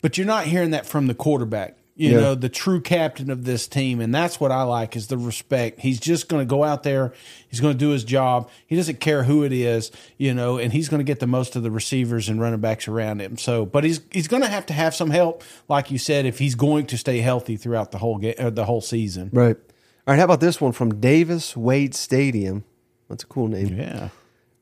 But 0.00 0.16
you're 0.16 0.26
not 0.28 0.44
hearing 0.44 0.70
that 0.70 0.86
from 0.86 1.08
the 1.08 1.14
quarterback 1.16 1.77
you 1.98 2.12
Yeah. 2.12 2.20
know, 2.20 2.34
the 2.36 2.48
true 2.48 2.80
captain 2.80 3.28
of 3.28 3.44
this 3.44 3.66
team. 3.68 4.00
And 4.00 4.14
that's 4.14 4.38
what 4.40 4.50
I 4.52 4.62
like 4.62 4.94
is 4.96 5.08
the 5.08 5.18
respect. 5.18 5.80
He's 5.80 5.98
just 6.00 6.28
going 6.28 6.40
to 6.40 6.48
go 6.48 6.62
out 6.64 6.84
there. 6.84 7.12
He's 7.50 7.58
going 7.60 7.74
to 7.74 7.78
do 7.78 7.90
his 7.90 8.04
job. 8.04 8.48
He 8.66 8.76
doesn't 8.76 9.00
care 9.00 9.24
who 9.24 9.42
it 9.42 9.52
is, 9.52 9.90
you 10.16 10.32
know, 10.32 10.58
and 10.58 10.72
he's 10.72 10.88
going 10.88 11.00
to 11.00 11.04
get 11.04 11.18
the 11.18 11.26
most 11.26 11.56
of 11.56 11.64
the 11.64 11.70
receivers 11.72 12.28
and 12.28 12.40
running 12.40 12.60
backs 12.60 12.86
around 12.88 13.20
him. 13.20 13.36
So, 13.36 13.66
but 13.66 13.82
he's, 13.82 14.00
he's 14.12 14.28
going 14.28 14.42
to 14.42 14.48
have 14.48 14.64
to 14.66 14.72
have 14.72 14.94
some 14.94 15.10
help, 15.10 15.42
like 15.68 15.90
you 15.90 15.98
said, 15.98 16.24
if 16.24 16.38
he's 16.38 16.54
going 16.54 16.86
to 16.86 16.96
stay 16.96 17.18
healthy 17.18 17.56
throughout 17.56 17.90
the 17.90 17.98
whole 17.98 18.18
game, 18.18 18.34
the 18.54 18.64
whole 18.64 18.80
season. 18.80 19.30
Right. 19.32 19.56
All 20.06 20.12
right. 20.14 20.18
How 20.18 20.24
about 20.24 20.40
this 20.40 20.60
one 20.60 20.72
from 20.72 21.00
Davis 21.00 21.56
Wade 21.56 21.94
Stadium? 21.96 22.64
That's 23.08 23.24
a 23.24 23.26
cool 23.26 23.48
name. 23.48 23.76
Yeah. 23.76 24.10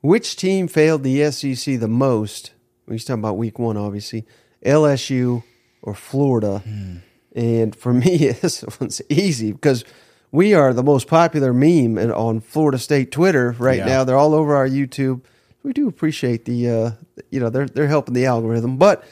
Which 0.00 0.36
team 0.36 0.68
failed 0.68 1.02
the 1.02 1.30
SEC 1.30 1.78
the 1.80 1.88
most? 1.88 2.52
He's 2.88 3.04
talking 3.04 3.20
about 3.20 3.36
week 3.36 3.58
one, 3.58 3.76
obviously. 3.76 4.24
LSU 4.64 5.42
or 5.82 5.94
Florida. 5.94 6.60
Hmm. 6.60 6.96
And 7.36 7.76
for 7.76 7.92
me, 8.04 8.16
this 8.32 8.64
one's 8.80 9.00
easy 9.08 9.52
because 9.52 9.84
we 10.32 10.54
are 10.54 10.72
the 10.72 10.82
most 10.82 11.06
popular 11.06 11.52
meme 11.52 11.98
in- 11.98 12.10
on 12.10 12.40
Florida 12.40 12.78
State 12.78 13.12
Twitter 13.12 13.54
right 13.58 13.78
Yeah. 13.78 13.84
now. 13.86 14.04
They're 14.04 14.16
all 14.16 14.34
over 14.34 14.56
our 14.56 14.66
YouTube. 14.68 15.20
We 15.62 15.72
do 15.72 15.86
appreciate 15.86 16.44
the, 16.46 16.68
uh, 16.70 16.90
you 17.30 17.38
know, 17.40 17.50
they're 17.50 17.66
they're 17.68 17.86
helping 17.88 18.14
the 18.14 18.26
algorithm, 18.26 18.76
but 18.78 19.04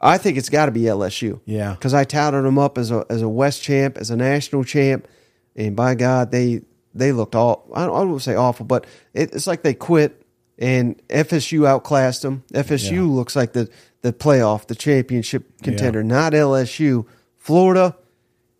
I 0.00 0.18
think 0.18 0.36
it's 0.38 0.48
got 0.48 0.66
to 0.66 0.72
be 0.72 0.82
LSU. 0.82 1.40
Yeah. 1.46 1.72
because 1.72 1.94
I 1.94 2.04
touted 2.04 2.44
them 2.44 2.58
up 2.58 2.78
as 2.78 2.90
a 2.90 3.04
as 3.10 3.22
a 3.22 3.28
West 3.28 3.62
champ, 3.62 3.98
as 3.98 4.10
a 4.10 4.16
national 4.16 4.64
champ, 4.64 5.06
and 5.54 5.74
by 5.76 5.94
God, 5.94 6.30
they 6.32 6.62
they 6.94 7.12
looked 7.12 7.34
all 7.34 7.68
I 7.74 7.84
don't, 7.86 7.94
I 7.96 8.02
won't 8.04 8.22
say 8.22 8.34
awful, 8.36 8.64
but 8.66 8.86
it, 9.14 9.34
it's 9.34 9.46
like 9.46 9.62
they 9.62 9.74
quit 9.74 10.22
and 10.58 10.96
FSU 11.08 11.66
outclassed 11.66 12.22
them. 12.22 12.44
FSU 12.54 12.92
Yeah. 12.92 13.02
looks 13.02 13.34
like 13.36 13.52
the 13.52 13.68
the 14.02 14.12
playoff, 14.12 14.66
the 14.68 14.74
championship 14.76 15.44
contender, 15.62 16.02
not 16.04 16.32
LSU. 16.34 17.04
Florida, 17.46 17.96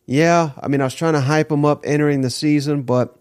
yeah. 0.06 0.50
I 0.62 0.68
mean, 0.68 0.80
I 0.80 0.84
was 0.84 0.94
trying 0.94 1.14
to 1.14 1.20
hype 1.20 1.48
them 1.48 1.64
up 1.64 1.82
entering 1.84 2.20
the 2.20 2.30
season, 2.30 2.82
but 2.82 3.18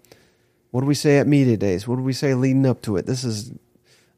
what 0.70 0.82
do 0.82 0.86
we 0.88 0.94
say 0.94 1.18
at 1.18 1.26
media 1.26 1.58
days? 1.58 1.88
What 1.88 1.96
do 1.96 2.04
we 2.04 2.14
say 2.14 2.36
leading 2.36 2.68
up 2.68 2.84
to 2.84 2.98
it? 2.98 3.08
This 3.08 3.24
is 3.24 3.52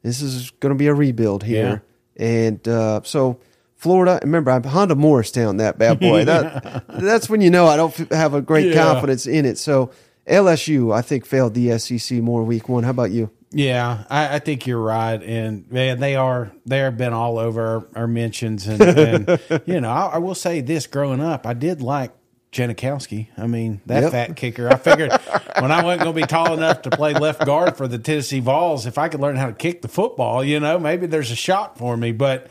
this 0.02 0.20
is 0.20 0.50
going 0.60 0.74
to 0.74 0.78
be 0.78 0.88
a 0.88 0.92
rebuild 0.94 1.42
here, 1.44 1.82
and 2.18 2.68
uh, 2.68 3.00
so 3.02 3.40
Florida. 3.76 4.18
Remember, 4.22 4.50
I'm 4.50 4.62
Honda 4.62 4.94
Morristown, 4.94 5.56
that 5.56 5.78
bad 5.78 5.98
boy. 6.00 6.24
That 6.26 6.84
that's 6.88 7.30
when 7.30 7.40
you 7.40 7.48
know 7.48 7.66
I 7.66 7.78
don't 7.78 7.96
have 8.12 8.34
a 8.34 8.42
great 8.42 8.66
Yeah. 8.66 8.74
confidence 8.84 9.26
in 9.26 9.46
it. 9.46 9.56
So 9.56 9.90
LSU, 10.26 10.94
I 10.94 11.00
think, 11.00 11.24
failed 11.24 11.54
the 11.54 11.78
SEC 11.78 12.18
more 12.18 12.44
week 12.44 12.68
one. 12.68 12.84
How 12.84 12.90
about 12.90 13.10
you? 13.10 13.30
Yeah, 13.50 14.04
I, 14.10 14.36
I 14.36 14.38
think 14.40 14.66
you're 14.66 14.80
right, 14.80 15.22
and 15.22 15.70
man, 15.70 16.00
they 16.00 16.16
are 16.16 16.52
they 16.66 16.78
have 16.78 16.98
been 16.98 17.14
all 17.14 17.38
over 17.38 17.62
our, 17.94 18.02
our 18.02 18.06
mentions, 18.06 18.66
and, 18.66 18.82
and 18.82 19.40
you 19.66 19.80
know, 19.80 19.88
I, 19.90 20.06
I 20.14 20.18
will 20.18 20.34
say 20.34 20.60
this: 20.60 20.86
growing 20.86 21.20
up, 21.22 21.46
I 21.46 21.54
did 21.54 21.80
like 21.80 22.12
Janikowski. 22.52 23.28
I 23.38 23.46
mean, 23.46 23.80
that 23.86 24.02
Yep. 24.02 24.12
fat 24.12 24.36
kicker. 24.36 24.68
I 24.68 24.76
figured 24.76 25.12
when 25.60 25.72
I 25.72 25.82
wasn't 25.82 26.02
going 26.02 26.14
to 26.14 26.20
be 26.22 26.26
tall 26.26 26.52
enough 26.52 26.82
to 26.82 26.90
play 26.90 27.14
left 27.14 27.46
guard 27.46 27.76
for 27.76 27.88
the 27.88 27.98
Tennessee 27.98 28.40
Vols, 28.40 28.84
if 28.84 28.98
I 28.98 29.08
could 29.08 29.20
learn 29.20 29.36
how 29.36 29.46
to 29.46 29.52
kick 29.54 29.80
the 29.80 29.88
football, 29.88 30.44
you 30.44 30.60
know, 30.60 30.78
maybe 30.78 31.06
there's 31.06 31.30
a 31.30 31.36
shot 31.36 31.78
for 31.78 31.96
me. 31.96 32.12
But 32.12 32.48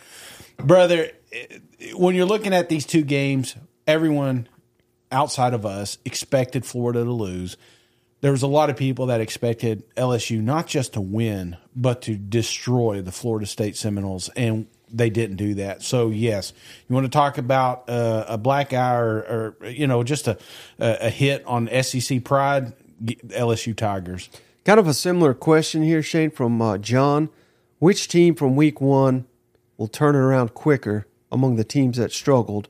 brother, 0.58 1.12
when 1.96 2.16
you're 2.16 2.26
looking 2.26 2.54
at 2.56 2.70
these 2.70 2.88
two 2.88 3.04
games, 3.04 3.56
everyone 3.86 4.48
outside 5.12 5.54
of 5.54 5.64
us 5.66 6.00
expected 6.06 6.66
Florida 6.66 7.04
to 7.04 7.12
lose 7.12 7.56
there 8.22 8.32
was 8.32 8.42
a 8.42 8.48
lot 8.48 8.70
of 8.70 8.78
people 8.78 9.08
that 9.08 9.22
expected 9.22 9.84
LSU 9.96 10.42
not 10.42 10.68
just 10.68 10.94
to 10.94 11.02
win, 11.02 11.58
but 11.76 12.02
to 12.04 12.16
destroy 12.16 13.02
the 13.02 13.12
Florida 13.12 13.46
State 13.46 13.78
Seminoles, 13.78 14.30
and 14.36 14.68
they 14.92 15.10
didn't 15.10 15.36
do 15.36 15.54
that. 15.56 15.84
So 15.84 16.10
yes, 16.10 16.54
you 16.88 16.94
want 16.96 17.06
to 17.06 17.12
talk 17.12 17.38
about 17.38 17.90
uh, 17.90 18.26
a 18.28 18.38
black 18.38 18.74
eye 18.74 18.96
or, 18.96 19.56
or 19.62 19.68
you 19.68 19.88
know 19.88 20.04
just 20.04 20.28
a 20.28 20.38
a 20.80 21.10
hit 21.10 21.46
on 21.46 21.70
SEC 21.84 22.24
pride, 22.24 22.74
LSU 23.04 23.76
Tigers. 23.76 24.30
Kind 24.66 24.80
of 24.80 24.88
a 24.88 24.94
similar 24.94 25.34
question 25.34 25.84
here, 25.84 26.02
Shane, 26.02 26.32
from 26.32 26.62
uh, 26.62 26.78
John. 26.78 27.30
Which 27.80 28.08
team 28.08 28.34
from 28.34 28.56
week 28.56 28.82
one 28.82 29.26
will 29.78 29.88
turn 29.88 30.16
it 30.16 30.20
around 30.20 30.56
quicker 30.56 31.06
among 31.32 31.56
the 31.56 31.64
teams 31.64 31.98
that 31.98 32.12
struggled? 32.12 32.68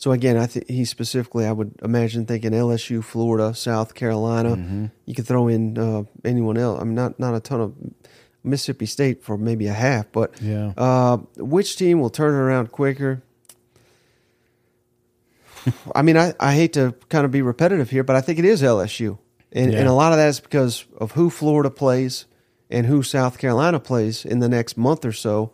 So 0.00 0.12
again, 0.12 0.36
I 0.36 0.46
think 0.46 0.70
he 0.70 0.84
specifically, 0.84 1.44
I 1.44 1.50
would 1.50 1.74
imagine 1.82 2.24
thinking 2.24 2.52
LSU, 2.52 3.02
Florida, 3.02 3.52
South 3.52 3.94
Carolina. 3.94 4.90
You 5.06 5.14
could 5.14 5.26
throw 5.26 5.48
in 5.48 5.76
uh, 5.76 6.04
anyone 6.24 6.56
else. 6.56 6.80
I 6.80 6.84
mean, 6.84 6.94
not 6.94 7.18
not 7.18 7.34
a 7.34 7.40
ton 7.40 7.60
of 7.60 7.74
Mississippi 8.44 8.86
State 8.86 9.24
for 9.24 9.36
maybe 9.36 9.66
a 9.66 9.72
half, 9.72 10.06
but 10.12 10.40
Yeah. 10.40 10.72
uh, 10.76 11.16
which 11.36 11.76
team 11.76 11.98
will 12.00 12.10
turn 12.10 12.32
it 12.32 12.38
around 12.38 12.70
quicker? 12.70 13.22
I 15.94 16.02
mean, 16.02 16.16
I, 16.16 16.32
I 16.38 16.54
hate 16.54 16.72
to 16.74 16.94
kind 17.08 17.24
of 17.24 17.30
be 17.32 17.42
repetitive 17.42 17.90
here, 17.90 18.04
but 18.04 18.16
I 18.16 18.20
think 18.20 18.38
it 18.38 18.44
is 18.44 18.62
LSU. 18.62 19.18
And, 19.52 19.72
Yeah. 19.72 19.80
and 19.80 19.88
a 19.88 19.92
lot 19.92 20.12
of 20.12 20.18
that 20.18 20.28
is 20.28 20.40
because 20.40 20.84
of 20.98 21.12
who 21.12 21.30
Florida 21.30 21.70
plays 21.70 22.26
and 22.70 22.86
who 22.86 23.02
South 23.02 23.38
Carolina 23.38 23.80
plays 23.80 24.24
in 24.24 24.38
the 24.38 24.48
next 24.48 24.76
month 24.76 25.04
or 25.04 25.12
so. 25.12 25.50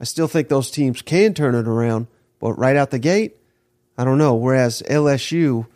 I 0.00 0.04
still 0.04 0.28
think 0.28 0.48
those 0.48 0.70
teams 0.70 1.02
can 1.02 1.34
turn 1.34 1.54
it 1.56 1.66
around, 1.66 2.06
but 2.38 2.52
right 2.52 2.76
out 2.76 2.90
the 2.90 2.98
gate, 3.00 3.36
I 3.98 4.04
don't 4.04 4.16
know. 4.18 4.34
Whereas 4.34 4.82
LSU, 4.88 5.66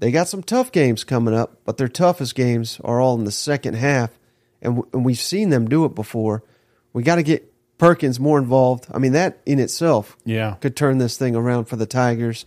they 0.00 0.10
got 0.10 0.28
some 0.28 0.42
tough 0.42 0.72
games 0.72 1.04
coming 1.04 1.32
up, 1.32 1.60
but 1.64 1.76
their 1.78 1.88
toughest 1.88 2.34
games 2.34 2.80
are 2.84 3.00
all 3.00 3.16
in 3.16 3.24
the 3.24 3.30
second 3.32 3.74
half, 3.74 4.10
and, 4.60 4.76
w- 4.76 4.90
and 4.92 5.04
we've 5.04 5.18
seen 5.18 5.50
them 5.50 5.68
do 5.68 5.84
it 5.84 5.94
before. 5.94 6.42
We 6.92 7.02
got 7.02 7.14
to 7.16 7.22
get 7.22 7.52
Perkins 7.78 8.18
more 8.18 8.38
involved. 8.38 8.86
I 8.92 8.98
mean, 8.98 9.12
that 9.12 9.38
in 9.46 9.58
itself 9.60 10.16
Yeah. 10.24 10.56
could 10.60 10.76
turn 10.76 10.98
this 10.98 11.16
thing 11.16 11.36
around 11.36 11.66
for 11.66 11.76
the 11.76 11.86
Tigers. 11.86 12.44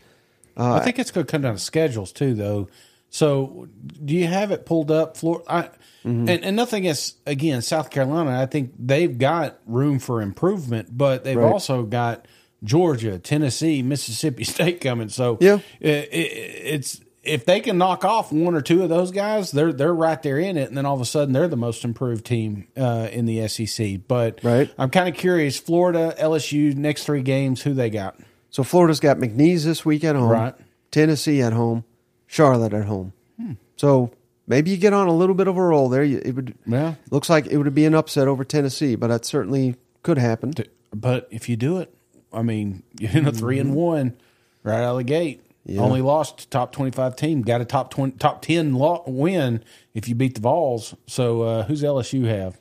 Uh, 0.57 0.73
I 0.73 0.79
think 0.83 0.99
it's 0.99 1.11
going 1.11 1.25
to 1.25 1.31
come 1.31 1.41
down 1.43 1.53
to 1.53 1.59
schedules 1.59 2.11
too, 2.11 2.33
though. 2.33 2.67
So, 3.11 3.67
do 4.05 4.13
you 4.13 4.27
have 4.27 4.51
it 4.51 4.65
pulled 4.65 4.91
up, 4.91 5.17
Florida? 5.17 5.45
I, 5.51 5.69
Mm-hmm. 6.05 6.29
and, 6.29 6.45
and 6.45 6.55
nothing 6.55 6.85
is 6.85 7.15
again 7.25 7.61
South 7.61 7.89
Carolina. 7.89 8.41
I 8.41 8.45
think 8.45 8.71
they've 8.79 9.17
got 9.17 9.59
room 9.65 9.99
for 9.99 10.21
improvement, 10.21 10.97
but 10.97 11.25
they've 11.25 11.35
Right. 11.35 11.51
also 11.51 11.83
got 11.83 12.25
Georgia, 12.63 13.17
Tennessee, 13.19 13.81
Mississippi 13.81 14.43
State 14.55 14.81
coming. 14.81 15.09
So, 15.09 15.37
Yeah. 15.39 15.59
it, 15.79 16.09
it, 16.11 16.13
it's 16.13 17.01
if 17.23 17.45
they 17.45 17.59
can 17.59 17.77
knock 17.77 18.05
off 18.05 18.31
one 18.31 18.55
or 18.55 18.61
two 18.61 18.81
of 18.81 18.89
those 18.89 19.11
guys, 19.11 19.51
they're 19.51 19.73
they're 19.73 19.93
right 19.93 20.21
there 20.23 20.39
in 20.39 20.57
it, 20.57 20.69
and 20.69 20.77
then 20.77 20.85
all 20.85 20.95
of 20.95 21.01
a 21.01 21.05
sudden 21.05 21.33
they're 21.33 21.47
the 21.49 21.57
most 21.57 21.83
improved 21.83 22.25
team 22.25 22.67
uh, 22.77 23.09
in 23.11 23.25
the 23.25 23.47
SEC. 23.47 23.99
But 24.07 24.39
Right. 24.43 24.73
I'm 24.77 24.89
kind 24.89 25.09
of 25.09 25.15
curious: 25.15 25.59
Florida, 25.59 26.15
LSU, 26.19 26.75
next 26.75 27.03
three 27.03 27.21
games, 27.21 27.61
who 27.61 27.73
they 27.73 27.89
got? 27.89 28.17
So 28.49 28.63
Florida's 28.63 28.99
got 28.99 29.17
McNeese 29.17 29.63
this 29.63 29.85
week 29.85 30.03
at 30.03 30.15
home, 30.15 30.29
Right. 30.29 30.55
Tennessee 30.91 31.41
at 31.41 31.53
home, 31.53 31.83
Charlotte 32.25 32.73
at 32.73 32.85
home. 32.85 33.13
Hmm. 33.39 33.53
So 33.75 34.11
maybe 34.47 34.71
you 34.71 34.77
get 34.77 34.93
on 34.93 35.07
a 35.07 35.13
little 35.15 35.35
bit 35.35 35.47
of 35.47 35.55
a 35.57 35.61
roll 35.61 35.87
there. 35.89 36.03
It 36.03 36.33
would 36.35 36.55
Yeah. 36.65 36.95
looks 37.11 37.29
like 37.29 37.45
it 37.47 37.57
would 37.57 37.75
be 37.75 37.85
an 37.85 37.93
upset 37.93 38.27
over 38.27 38.43
Tennessee, 38.43 38.95
but 38.95 39.07
that 39.07 39.23
certainly 39.25 39.75
could 40.03 40.17
happen. 40.17 40.53
But 40.95 41.27
if 41.29 41.47
you 41.49 41.55
do 41.57 41.77
it, 41.77 41.93
I 42.33 42.41
mean, 42.43 42.83
you're 42.99 43.11
in 43.11 43.27
a 43.27 43.31
3 43.31 43.59
and 43.59 43.73
one 43.75 44.17
right 44.63 44.83
out 44.83 44.91
of 44.91 44.97
the 44.97 45.03
gate. 45.03 45.41
Yeah. 45.65 45.81
Only 45.81 46.01
lost 46.01 46.39
to 46.39 46.47
top 46.49 46.71
twenty 46.71 46.89
five 46.89 47.15
team. 47.15 47.41
Got 47.43 47.61
a 47.61 47.65
top 47.65 47.91
twenty, 47.91 48.17
top 48.17 48.41
ten 48.41 48.73
lo- 48.73 49.03
win 49.05 49.63
if 49.93 50.07
you 50.07 50.15
beat 50.15 50.33
the 50.33 50.41
Vols. 50.41 50.95
So 51.05 51.41
uh, 51.43 51.63
who's 51.65 51.83
LSU 51.83 52.25
have? 52.25 52.59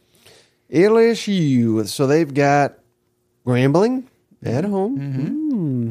LSU. 0.70 1.86
So 1.88 2.06
they've 2.06 2.32
got 2.32 2.74
Grambling 3.46 4.04
at 4.44 4.64
Mm-hmm. 4.64 4.72
home, 4.72 4.98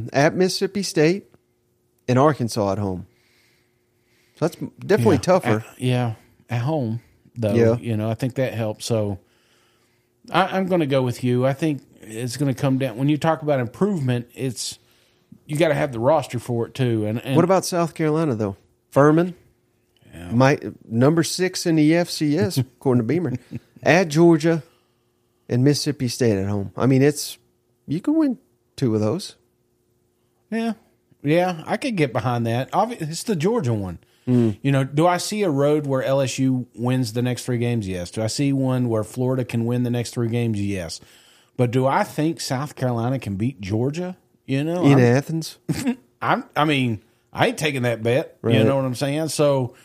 Mm. 0.07 0.09
at 0.13 0.35
Mississippi 0.35 0.83
State, 0.83 1.25
and 2.07 2.19
Arkansas 2.19 2.73
at 2.73 2.77
home. 2.77 3.07
So 4.35 4.47
that's 4.47 4.55
definitely 4.85 5.15
Yeah. 5.15 5.21
tougher. 5.21 5.65
At, 5.71 5.81
yeah, 5.81 6.13
at 6.49 6.61
home 6.61 7.01
though. 7.35 7.53
Yeah. 7.53 7.77
You 7.77 7.97
know, 7.97 8.09
I 8.09 8.13
think 8.13 8.35
that 8.35 8.53
helps. 8.53 8.85
So 8.85 9.17
I, 10.31 10.57
I'm 10.57 10.67
going 10.67 10.81
to 10.81 10.85
go 10.87 11.01
with 11.01 11.23
you. 11.23 11.45
I 11.47 11.53
think 11.53 11.81
it's 12.07 12.37
going 12.37 12.53
to 12.53 12.59
come 12.59 12.77
down 12.77 12.97
when 12.97 13.09
you 13.09 13.17
talk 13.17 13.41
about 13.41 13.59
improvement. 13.59 14.29
It's 14.33 14.79
you 15.45 15.57
got 15.57 15.69
to 15.69 15.73
have 15.73 15.91
the 15.91 15.99
roster 15.99 16.39
for 16.39 16.67
it 16.67 16.73
too. 16.73 17.05
And, 17.05 17.23
and 17.23 17.35
What 17.35 17.45
about 17.45 17.65
South 17.65 17.93
Carolina 17.93 18.35
though? 18.35 18.57
Furman, 18.91 19.35
my 20.31 20.59
number 20.87 21.23
six 21.23 21.65
in 21.65 21.75
the 21.75 21.91
FCS 21.91 22.57
according 22.77 23.01
to 23.01 23.07
Beamer, 23.07 23.33
at 23.83 24.07
Georgia 24.07 24.63
and 25.49 25.63
Mississippi 25.63 26.07
State 26.07 26.37
at 26.37 26.47
home. 26.47 26.71
I 26.75 26.85
mean, 26.85 27.01
it's 27.01 27.37
you 27.87 28.01
can 28.01 28.15
win 28.15 28.37
two 28.75 28.95
of 28.95 29.01
those. 29.01 29.35
Yeah, 30.49 30.73
yeah, 31.21 31.63
I 31.67 31.77
could 31.77 31.95
get 31.95 32.13
behind 32.13 32.47
that. 32.47 32.69
It's 32.73 33.23
the 33.23 33.35
Georgia 33.35 33.73
one. 33.73 33.99
Mm. 34.27 34.57
You 34.61 34.71
know, 34.71 34.83
do 34.83 35.07
I 35.07 35.17
see 35.17 35.43
a 35.43 35.49
road 35.49 35.87
where 35.87 36.03
LSU 36.03 36.65
wins 36.75 37.13
the 37.13 37.21
next 37.21 37.45
three 37.45 37.57
games? 37.57 37.87
Yes. 37.87 38.11
Do 38.11 38.21
I 38.21 38.27
see 38.27 38.51
one 38.51 38.89
where 38.89 39.03
Florida 39.03 39.45
can 39.45 39.65
win 39.65 39.83
the 39.83 39.89
next 39.89 40.13
three 40.13 40.27
games? 40.27 40.61
Yes. 40.61 40.99
But 41.57 41.71
do 41.71 41.87
I 41.87 42.03
think 42.03 42.39
South 42.39 42.75
Carolina 42.75 43.19
can 43.19 43.35
beat 43.35 43.59
Georgia? 43.59 44.15
You 44.45 44.63
know, 44.63 44.83
in 44.85 44.99
I'm- 44.99 45.17
Athens. 45.17 45.57
I'm, 46.21 46.45
I 46.55 46.65
mean, 46.65 47.03
I 47.33 47.47
ain't 47.47 47.57
taking 47.57 47.81
that 47.83 48.01
bet. 48.01 48.37
You 48.43 48.63
know 48.63 48.75
what 48.75 48.85
I'm 48.85 48.95
saying? 48.95 49.27
So, 49.29 49.75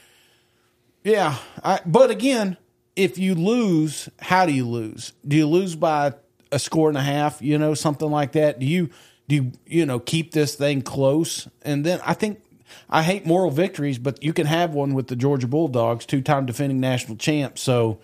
yeah. 1.05 1.37
I, 1.63 1.81
but 1.85 2.11
again, 2.11 2.57
if 2.97 3.19
you 3.19 3.35
lose, 3.35 4.09
how 4.21 4.47
do 4.47 4.53
you 4.53 4.67
lose? 4.67 5.13
Do 5.27 5.37
you 5.37 5.47
lose 5.47 5.75
by 5.75 6.15
a 6.51 6.59
score 6.59 6.89
and 6.89 6.97
a 6.97 7.03
half? 7.03 7.43
You 7.43 7.59
know, 7.59 7.75
something 7.75 8.11
like 8.11 8.33
that. 8.33 8.59
Do 8.59 8.67
you 8.67 8.89
do 9.29 9.35
you 9.35 9.53
you 9.67 9.87
know 9.87 9.99
keep 9.99 10.33
this 10.33 10.55
thing 10.55 10.83
close? 10.83 11.49
And 11.63 11.85
then 11.85 12.01
I 12.05 12.15
think 12.15 12.43
I 12.89 13.03
hate 13.03 13.27
moral 13.27 13.51
victories, 13.51 13.99
but 13.99 14.23
you 14.23 14.33
can 14.33 14.47
have 14.47 14.73
one 14.73 14.95
with 14.95 15.09
the 15.09 15.17
Georgia 15.17 15.47
Bulldogs, 15.49 16.07
two 16.07 16.23
time 16.23 16.47
defending 16.47 16.81
national 16.81 17.17
champs. 17.17 17.63
So. 17.63 17.99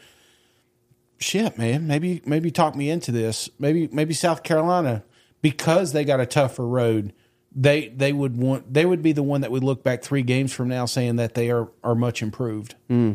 Shit, 1.19 1.59
man. 1.59 1.87
Maybe 1.87 2.23
maybe 2.25 2.51
talk 2.51 2.77
me 2.77 2.91
into 2.91 3.13
this. 3.13 3.51
Maybe 3.59 3.89
maybe 3.93 4.15
South 4.15 4.43
Carolina 4.43 5.05
because 5.43 5.93
they 5.93 6.05
got 6.05 6.21
a 6.21 6.27
tougher 6.27 6.67
road 6.67 7.13
they 7.55 7.89
they 7.89 8.13
would 8.13 8.37
want 8.37 8.73
they 8.73 8.85
would 8.85 9.03
be 9.03 9.13
the 9.13 9.23
one 9.23 9.41
that 9.41 9.51
would 9.51 9.65
look 9.65 9.83
back 9.83 10.03
three 10.03 10.23
games 10.23 10.53
from 10.53 10.69
now 10.69 10.85
saying 10.85 11.17
that 11.17 11.35
they 11.35 11.51
are 11.51 11.69
are 11.83 11.95
much 11.95 12.23
improved. 12.23 12.75
Hmm. 12.89 13.15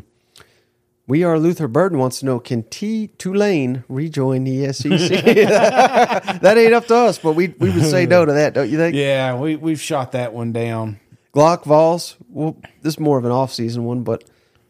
We 1.06 1.24
are 1.24 1.38
Luther 1.38 1.68
Burton 1.68 1.98
wants 1.98 2.20
to 2.20 2.26
know 2.26 2.40
can 2.40 2.64
T 2.64 3.08
Tulane 3.18 3.84
rejoin 3.88 4.44
the 4.44 4.72
SEC? 4.74 4.90
that 5.00 6.56
ain't 6.58 6.74
up 6.74 6.88
to 6.88 6.96
us, 6.96 7.20
but 7.20 7.34
we 7.34 7.50
we 7.60 7.70
would 7.70 7.86
say 7.86 8.06
no 8.06 8.26
to 8.26 8.34
that, 8.34 8.54
don't 8.54 8.70
you 8.70 8.78
think? 8.78 8.96
Yeah, 8.96 9.38
we 9.38 9.56
we've 9.56 9.82
shot 9.82 10.14
that 10.14 10.34
one 10.34 10.52
down. 10.52 11.00
Glock 11.34 11.64
Vols. 11.64 12.16
Well, 12.30 12.58
this 12.82 12.96
is 12.96 13.00
more 13.00 13.18
of 13.18 13.26
an 13.26 13.32
off 13.32 13.54
season 13.54 13.86
one, 13.86 14.04
but 14.04 14.24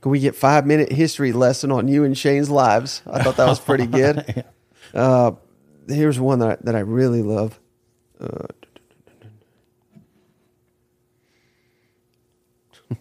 can 0.03 0.11
we 0.11 0.19
get 0.19 0.35
five 0.35 0.67
minute 0.67 0.91
history 0.91 1.31
lesson 1.31 1.71
on 1.71 1.87
you 1.87 2.03
and 2.03 2.17
Shane's 2.17 2.49
lives? 2.49 3.01
I 3.09 3.23
thought 3.23 3.37
that 3.37 3.47
was 3.47 3.61
pretty 3.61 3.87
good. 3.87 4.43
uh, 4.93 5.31
here's 5.87 6.19
one 6.19 6.39
that 6.39 6.49
I, 6.49 6.57
that 6.63 6.75
I 6.75 6.79
really 6.79 7.21
love. 7.21 7.57
Uh, 8.19 8.47
I'm 12.91 12.97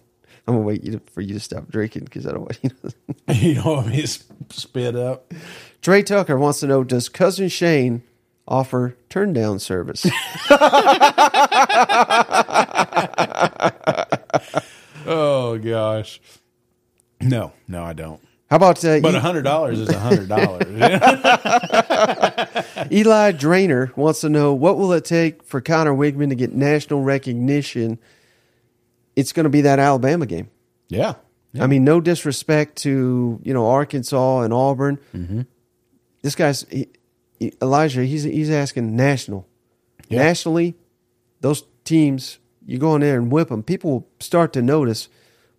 gonna 0.46 0.60
wait 0.60 0.84
you 0.84 0.92
to, 0.92 1.00
for 1.10 1.22
you 1.22 1.34
to 1.34 1.40
stop 1.40 1.68
drinking 1.68 2.04
because 2.04 2.24
I 2.24 2.30
don't 2.30 2.42
want 2.42 2.60
you 2.62 2.70
to. 2.70 2.94
you 3.34 3.54
know, 3.56 3.74
what 3.74 3.86
I 3.86 3.90
mean, 3.90 3.98
it's 3.98 4.22
spit 4.50 4.94
up. 4.94 5.34
Trey 5.80 6.04
Tucker 6.04 6.38
wants 6.38 6.60
to 6.60 6.68
know: 6.68 6.84
Does 6.84 7.08
cousin 7.08 7.48
Shane 7.48 8.04
offer 8.46 8.96
turn 9.08 9.32
down 9.32 9.58
service? 9.58 10.06
Oh 15.04 15.58
gosh, 15.58 16.20
no, 17.22 17.52
no, 17.68 17.84
I 17.84 17.92
don't. 17.92 18.20
How 18.50 18.56
about 18.56 18.84
uh, 18.84 19.00
But 19.00 19.14
a 19.14 19.20
hundred 19.20 19.42
dollars 19.42 19.78
is 19.80 19.88
a 19.88 19.98
hundred 19.98 20.28
dollars. 20.28 20.66
Eli 22.92 23.32
Drainer 23.32 23.92
wants 23.96 24.20
to 24.20 24.28
know 24.28 24.52
what 24.52 24.76
will 24.76 24.92
it 24.92 25.04
take 25.04 25.42
for 25.42 25.60
Conner 25.60 25.94
Weigman 25.94 26.28
to 26.28 26.34
get 26.34 26.52
national 26.52 27.02
recognition? 27.02 27.98
It's 29.16 29.32
going 29.32 29.44
to 29.44 29.50
be 29.50 29.62
that 29.62 29.78
Alabama 29.78 30.26
game. 30.26 30.50
Yeah, 30.88 31.14
I 31.58 31.66
mean, 31.66 31.84
no 31.84 32.00
disrespect 32.00 32.76
to 32.82 33.40
you 33.42 33.54
know 33.54 33.66
Arkansas 33.68 34.42
and 34.42 34.52
Auburn. 34.52 34.98
This 36.22 36.34
guy's 36.34 36.66
he, 36.70 36.88
he- 37.38 37.52
Elijah. 37.62 38.04
He's 38.04 38.24
he's 38.24 38.50
asking 38.50 38.94
national, 38.96 39.46
Yeah. 40.08 40.24
nationally. 40.24 40.74
Those 41.40 41.64
teams, 41.84 42.38
you 42.66 42.78
go 42.78 42.94
in 42.94 43.00
there 43.00 43.16
and 43.18 43.32
whip 43.32 43.48
them. 43.48 43.62
People 43.62 43.90
will 43.90 44.08
start 44.20 44.52
to 44.52 44.62
notice, 44.62 45.08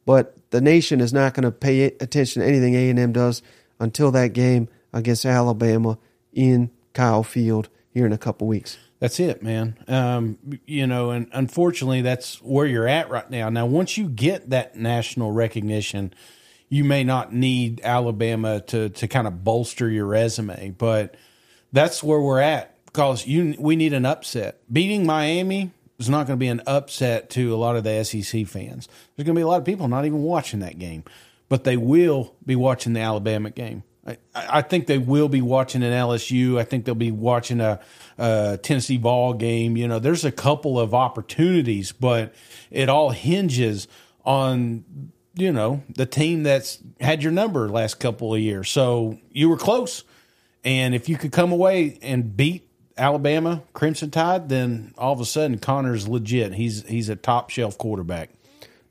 but 0.05 0.37
the 0.53 0.61
nation 0.61 1.01
is 1.01 1.11
not 1.11 1.33
going 1.33 1.45
to 1.45 1.51
pay 1.51 1.85
attention 1.85 2.43
to 2.43 2.47
anything 2.47 2.75
A 2.75 2.87
and 2.91 2.99
M 2.99 3.11
does 3.11 3.41
until 3.79 4.11
that 4.11 4.33
game 4.33 4.69
against 4.93 5.25
Alabama 5.25 5.97
in 6.31 6.69
Kyle 6.93 7.23
Field 7.23 7.69
here 7.89 8.05
in 8.05 8.13
a 8.13 8.19
couple 8.19 8.45
weeks. 8.45 8.77
That's 8.99 9.19
it, 9.19 9.41
man. 9.41 9.75
Um, 9.87 10.37
you 10.67 10.85
know, 10.85 11.09
and 11.09 11.27
unfortunately, 11.33 12.03
that's 12.03 12.39
where 12.43 12.67
you're 12.67 12.87
at 12.87 13.09
right 13.09 13.27
now. 13.31 13.49
Now, 13.49 13.65
once 13.65 13.97
you 13.97 14.07
get 14.07 14.51
that 14.51 14.75
national 14.75 15.31
recognition, 15.31 16.13
you 16.69 16.83
may 16.83 17.03
not 17.03 17.33
need 17.33 17.81
Alabama 17.83 18.61
to 18.67 18.89
to 18.89 19.07
kind 19.07 19.25
of 19.25 19.43
bolster 19.43 19.89
your 19.89 20.05
resume, 20.05 20.75
but 20.77 21.15
that's 21.71 22.03
where 22.03 22.21
we're 22.21 22.39
at 22.39 22.85
because 22.85 23.25
you 23.25 23.55
we 23.57 23.75
need 23.75 23.93
an 23.93 24.05
upset. 24.05 24.59
Beating 24.71 25.03
Miami 25.03 25.71
is 26.03 26.09
not 26.09 26.27
going 26.27 26.37
to 26.37 26.43
be 26.43 26.47
an 26.47 26.61
upset 26.67 27.29
to 27.31 27.53
a 27.53 27.57
lot 27.57 27.75
of 27.75 27.83
the 27.83 28.03
SEC 28.03 28.47
fans. 28.47 28.87
There's 29.15 29.25
going 29.25 29.35
to 29.35 29.39
be 29.39 29.41
a 29.41 29.47
lot 29.47 29.59
of 29.59 29.65
people 29.65 29.87
not 29.87 30.05
even 30.05 30.23
watching 30.23 30.59
that 30.61 30.79
game, 30.79 31.03
but 31.49 31.63
they 31.63 31.77
will 31.77 32.35
be 32.45 32.55
watching 32.55 32.93
the 32.93 33.01
Alabama 33.01 33.49
game. 33.49 33.83
I, 34.05 34.17
I 34.35 34.61
think 34.61 34.87
they 34.87 34.97
will 34.97 35.29
be 35.29 35.41
watching 35.41 35.83
an 35.83 35.93
LSU. 35.93 36.59
I 36.59 36.63
think 36.63 36.85
they'll 36.85 36.95
be 36.95 37.11
watching 37.11 37.61
a, 37.61 37.79
a 38.17 38.59
Tennessee 38.61 38.97
ball 38.97 39.33
game. 39.33 39.77
You 39.77 39.87
know, 39.87 39.99
there's 39.99 40.25
a 40.25 40.31
couple 40.31 40.79
of 40.79 40.93
opportunities, 40.93 41.91
but 41.91 42.33
it 42.69 42.89
all 42.89 43.11
hinges 43.11 43.87
on 44.25 44.83
you 45.35 45.51
know 45.51 45.83
the 45.89 46.05
team 46.05 46.43
that's 46.43 46.79
had 46.99 47.23
your 47.23 47.31
number 47.31 47.69
last 47.69 47.99
couple 47.99 48.33
of 48.33 48.39
years. 48.39 48.69
So 48.69 49.19
you 49.31 49.49
were 49.49 49.57
close, 49.57 50.03
and 50.63 50.93
if 50.93 51.07
you 51.07 51.17
could 51.17 51.31
come 51.31 51.51
away 51.51 51.97
and 52.01 52.35
beat 52.35 52.69
Alabama 52.97 53.63
Crimson 53.73 54.11
Tide, 54.11 54.49
then 54.49 54.93
all 54.97 55.13
of 55.13 55.19
a 55.19 55.25
sudden 55.25 55.57
Conner's 55.57 56.07
legit. 56.07 56.53
He's 56.53 56.87
he's 56.87 57.09
a 57.09 57.15
top 57.15 57.49
shelf 57.49 57.77
quarterback. 57.77 58.29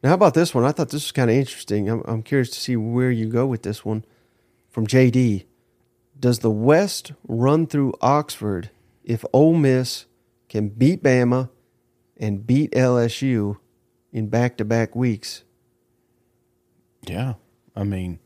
Now, 0.02 0.10
how 0.10 0.14
about 0.16 0.34
this 0.34 0.54
one? 0.54 0.64
I 0.64 0.72
thought 0.72 0.88
this 0.88 1.04
was 1.04 1.12
kind 1.12 1.30
of 1.30 1.36
interesting. 1.36 1.88
I'm, 1.88 2.02
I'm 2.06 2.22
curious 2.22 2.50
to 2.50 2.60
see 2.60 2.76
where 2.76 3.10
you 3.10 3.28
go 3.28 3.46
with 3.46 3.62
this 3.62 3.84
one. 3.84 4.04
From 4.68 4.86
JD, 4.86 5.44
does 6.18 6.40
the 6.40 6.50
West 6.50 7.12
run 7.28 7.66
through 7.66 7.94
Oxford 8.00 8.70
if 9.04 9.24
Ole 9.32 9.54
Miss 9.54 10.06
can 10.48 10.68
beat 10.70 11.02
Bama 11.02 11.50
and 12.16 12.46
beat 12.46 12.72
LSU 12.72 13.58
in 14.12 14.28
back-to-back 14.28 14.96
weeks? 14.96 15.44
Yeah, 17.06 17.34
I 17.76 17.84
mean, 17.84 18.18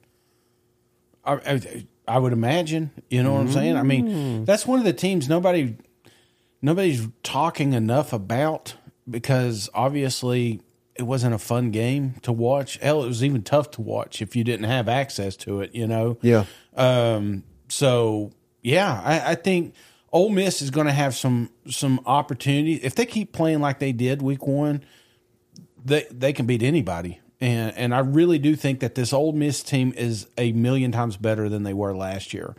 I, 1.25 1.35
I, 1.35 1.87
I 2.09 2.19
would 2.19 2.33
imagine. 2.33 2.90
You 3.11 3.23
know 3.23 3.33
what 3.35 3.40
I'm 3.40 3.53
saying? 3.53 3.77
I 3.77 3.83
mean, 3.83 4.45
that's 4.45 4.66
one 4.66 4.79
of 4.79 4.85
the 4.85 4.92
teams 4.92 5.29
nobody 5.29 5.77
nobody's 6.62 7.09
talking 7.23 7.73
enough 7.73 8.12
about 8.12 8.75
because 9.09 9.69
obviously 9.75 10.61
it 10.95 11.03
wasn't 11.03 11.35
a 11.35 11.38
fun 11.38 11.71
game 11.71 12.14
to 12.23 12.33
watch. 12.33 12.79
Hell, 12.79 13.05
it 13.05 13.09
was 13.09 13.23
even 13.23 13.42
tough 13.42 13.71
to 13.73 13.83
watch 13.83 14.23
if 14.23 14.35
you 14.35 14.45
didn't 14.45 14.66
have 14.66 14.88
access 14.88 15.37
to 15.37 15.61
it. 15.61 15.75
You 15.75 15.87
know. 15.87 16.19
Yeah. 16.23 16.45
Um, 16.77 17.45
so 17.69 18.33
yeah, 18.62 19.01
I, 19.05 19.33
I 19.33 19.35
think 19.35 19.75
Ole 20.12 20.31
Miss 20.31 20.62
is 20.62 20.71
going 20.71 20.87
to 20.87 20.92
have 20.92 21.14
some 21.14 21.51
some 21.69 22.01
opportunities 22.07 22.81
if 22.83 22.95
they 22.95 23.07
keep 23.07 23.33
playing 23.33 23.61
like 23.61 23.79
they 23.79 23.92
did 23.92 24.23
Week 24.23 24.47
One. 24.47 24.85
They 25.85 26.07
they 26.11 26.33
can 26.33 26.47
beat 26.47 26.62
anybody, 26.62 27.21
and 27.40 27.77
and 27.77 27.94
I 27.94 28.01
really 28.01 28.38
do 28.38 28.57
think 28.57 28.81
that 28.81 28.94
this 28.94 29.12
Ole 29.12 29.33
Miss 29.33 29.62
team 29.62 29.92
is 29.96 30.27
a 30.38 30.53
million 30.53 30.92
times 30.92 31.16
better 31.16 31.49
than 31.49 31.62
they 31.62 31.75
were 31.75 31.94
last 31.94 32.35
year. 32.35 32.55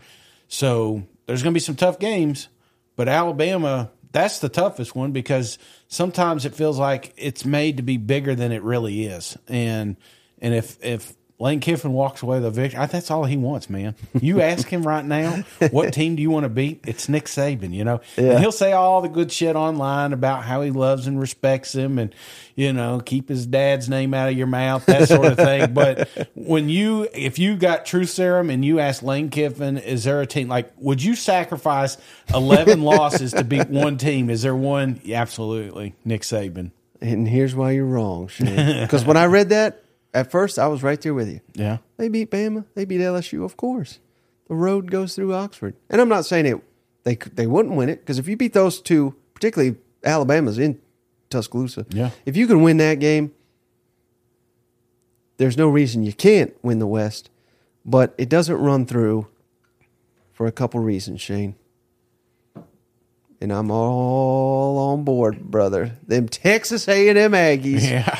So 0.47 1.03
there's 1.25 1.43
going 1.43 1.53
to 1.53 1.57
be 1.57 1.63
some 1.63 1.75
tough 1.75 1.99
games, 1.99 2.47
but 2.95 3.07
Alabama 3.07 3.91
that's 4.11 4.39
the 4.39 4.49
toughest 4.49 4.95
one 4.95 5.11
because 5.11 5.57
sometimes 5.87 6.45
it 6.45 6.55
feels 6.55 6.79
like 6.79 7.13
it's 7.17 7.45
made 7.45 7.77
to 7.77 7.83
be 7.83 7.97
bigger 7.97 8.35
than 8.35 8.51
it 8.51 8.63
really 8.63 9.05
is, 9.05 9.37
and 9.47 9.97
and 10.39 10.53
if 10.53 10.83
if 10.83 11.13
Lane 11.39 11.59
Kiffin 11.59 11.93
walks 11.93 12.23
away 12.23 12.37
with 12.37 12.45
a 12.45 12.51
victory. 12.51 12.83
That's 12.87 13.11
all 13.11 13.25
he 13.25 13.37
wants, 13.37 13.69
man. 13.69 13.93
You 14.19 14.41
ask 14.53 14.67
him 14.67 14.81
right 14.81 15.05
now, 15.05 15.43
what 15.69 15.93
team 15.93 16.15
do 16.15 16.21
you 16.23 16.31
want 16.31 16.45
to 16.45 16.49
beat? 16.49 16.81
It's 16.87 17.07
Nick 17.07 17.25
Saban, 17.25 17.73
you 17.73 17.83
know, 17.83 18.01
and 18.17 18.39
he'll 18.39 18.51
say 18.51 18.71
all 18.71 19.01
the 19.01 19.07
good 19.07 19.31
shit 19.31 19.55
online 19.55 20.13
about 20.13 20.45
how 20.45 20.61
he 20.61 20.71
loves 20.71 21.05
and 21.05 21.19
respects 21.19 21.75
him, 21.75 21.99
and 21.99 22.13
you 22.55 22.73
know, 22.73 22.99
keep 22.99 23.29
his 23.29 23.45
dad's 23.45 23.87
name 23.87 24.15
out 24.15 24.29
of 24.29 24.37
your 24.37 24.47
mouth, 24.47 24.85
that 24.87 25.07
sort 25.07 25.25
of 25.25 25.37
thing. 25.37 25.73
But 25.77 26.09
when 26.33 26.69
you, 26.69 27.07
if 27.13 27.37
you 27.37 27.55
got 27.55 27.85
truth 27.85 28.09
serum 28.09 28.49
and 28.49 28.65
you 28.65 28.79
ask 28.79 29.03
Lane 29.03 29.29
Kiffin, 29.29 29.77
is 29.77 30.05
there 30.05 30.21
a 30.21 30.25
team 30.25 30.47
like? 30.47 30.71
Would 30.77 31.03
you 31.03 31.15
sacrifice 31.15 31.97
eleven 32.33 32.81
losses 32.83 33.31
to 33.33 33.43
beat 33.43 33.69
one 33.69 33.97
team? 33.97 34.31
Is 34.31 34.41
there 34.41 34.55
one? 34.55 34.99
Absolutely, 35.07 35.93
Nick 36.03 36.21
Saban. 36.21 36.71
And 36.99 37.27
here's 37.27 37.53
why 37.53 37.71
you're 37.71 37.85
wrong, 37.85 38.27
Shane. 38.27 38.81
Because 38.81 39.05
when 39.05 39.17
I 39.17 39.25
read 39.25 39.49
that, 39.49 39.83
at 40.17 40.31
first 40.31 40.57
I 40.57 40.67
was 40.67 40.83
right 40.83 40.99
there 41.01 41.13
with 41.13 41.29
you. 41.29 41.41
Yeah, 41.53 41.77
They 41.97 42.07
beat 42.09 42.31
Bama. 42.31 42.65
They 42.75 42.85
beat 42.85 43.01
LSU, 43.01 43.43
of 43.45 43.55
course. 43.57 43.99
The 44.47 44.55
road 44.55 44.89
goes 44.89 45.15
through 45.15 45.33
Oxford, 45.33 45.75
and 45.89 45.99
I'm 46.01 46.09
not 46.09 46.25
saying 46.25 46.45
it. 46.45 46.61
They 47.03 47.15
they 47.15 47.47
wouldn't 47.47 47.75
win 47.75 47.89
it 47.89 47.99
because 47.99 48.19
if 48.19 48.27
you 48.27 48.35
beat 48.37 48.53
those 48.53 48.81
two, 48.81 49.15
particularly 49.33 49.75
Alabama's 50.03 50.57
in 50.57 50.79
Tuscaloosa. 51.29 51.85
Yeah. 51.89 52.11
If 52.25 52.35
you 52.37 52.47
can 52.47 52.61
win 52.61 52.77
that 52.77 52.99
game, 52.99 53.33
there's 55.37 55.57
no 55.57 55.67
reason 55.69 56.03
you 56.03 56.13
can't 56.13 56.55
win 56.63 56.79
the 56.79 56.87
West, 56.87 57.29
but 57.85 58.13
it 58.17 58.29
doesn't 58.29 58.57
run 58.57 58.85
through 58.85 59.27
for 60.33 60.47
a 60.47 60.51
couple 60.51 60.79
reasons, 60.79 61.21
Shane. 61.21 61.55
And 63.39 63.51
I'm 63.53 63.69
all 63.69 64.77
on 64.93 65.03
board, 65.03 65.51
brother. 65.51 65.91
Them 66.07 66.27
Texas 66.27 66.87
A&M 66.87 67.31
Aggies. 67.33 67.87
Yeah. 67.87 68.17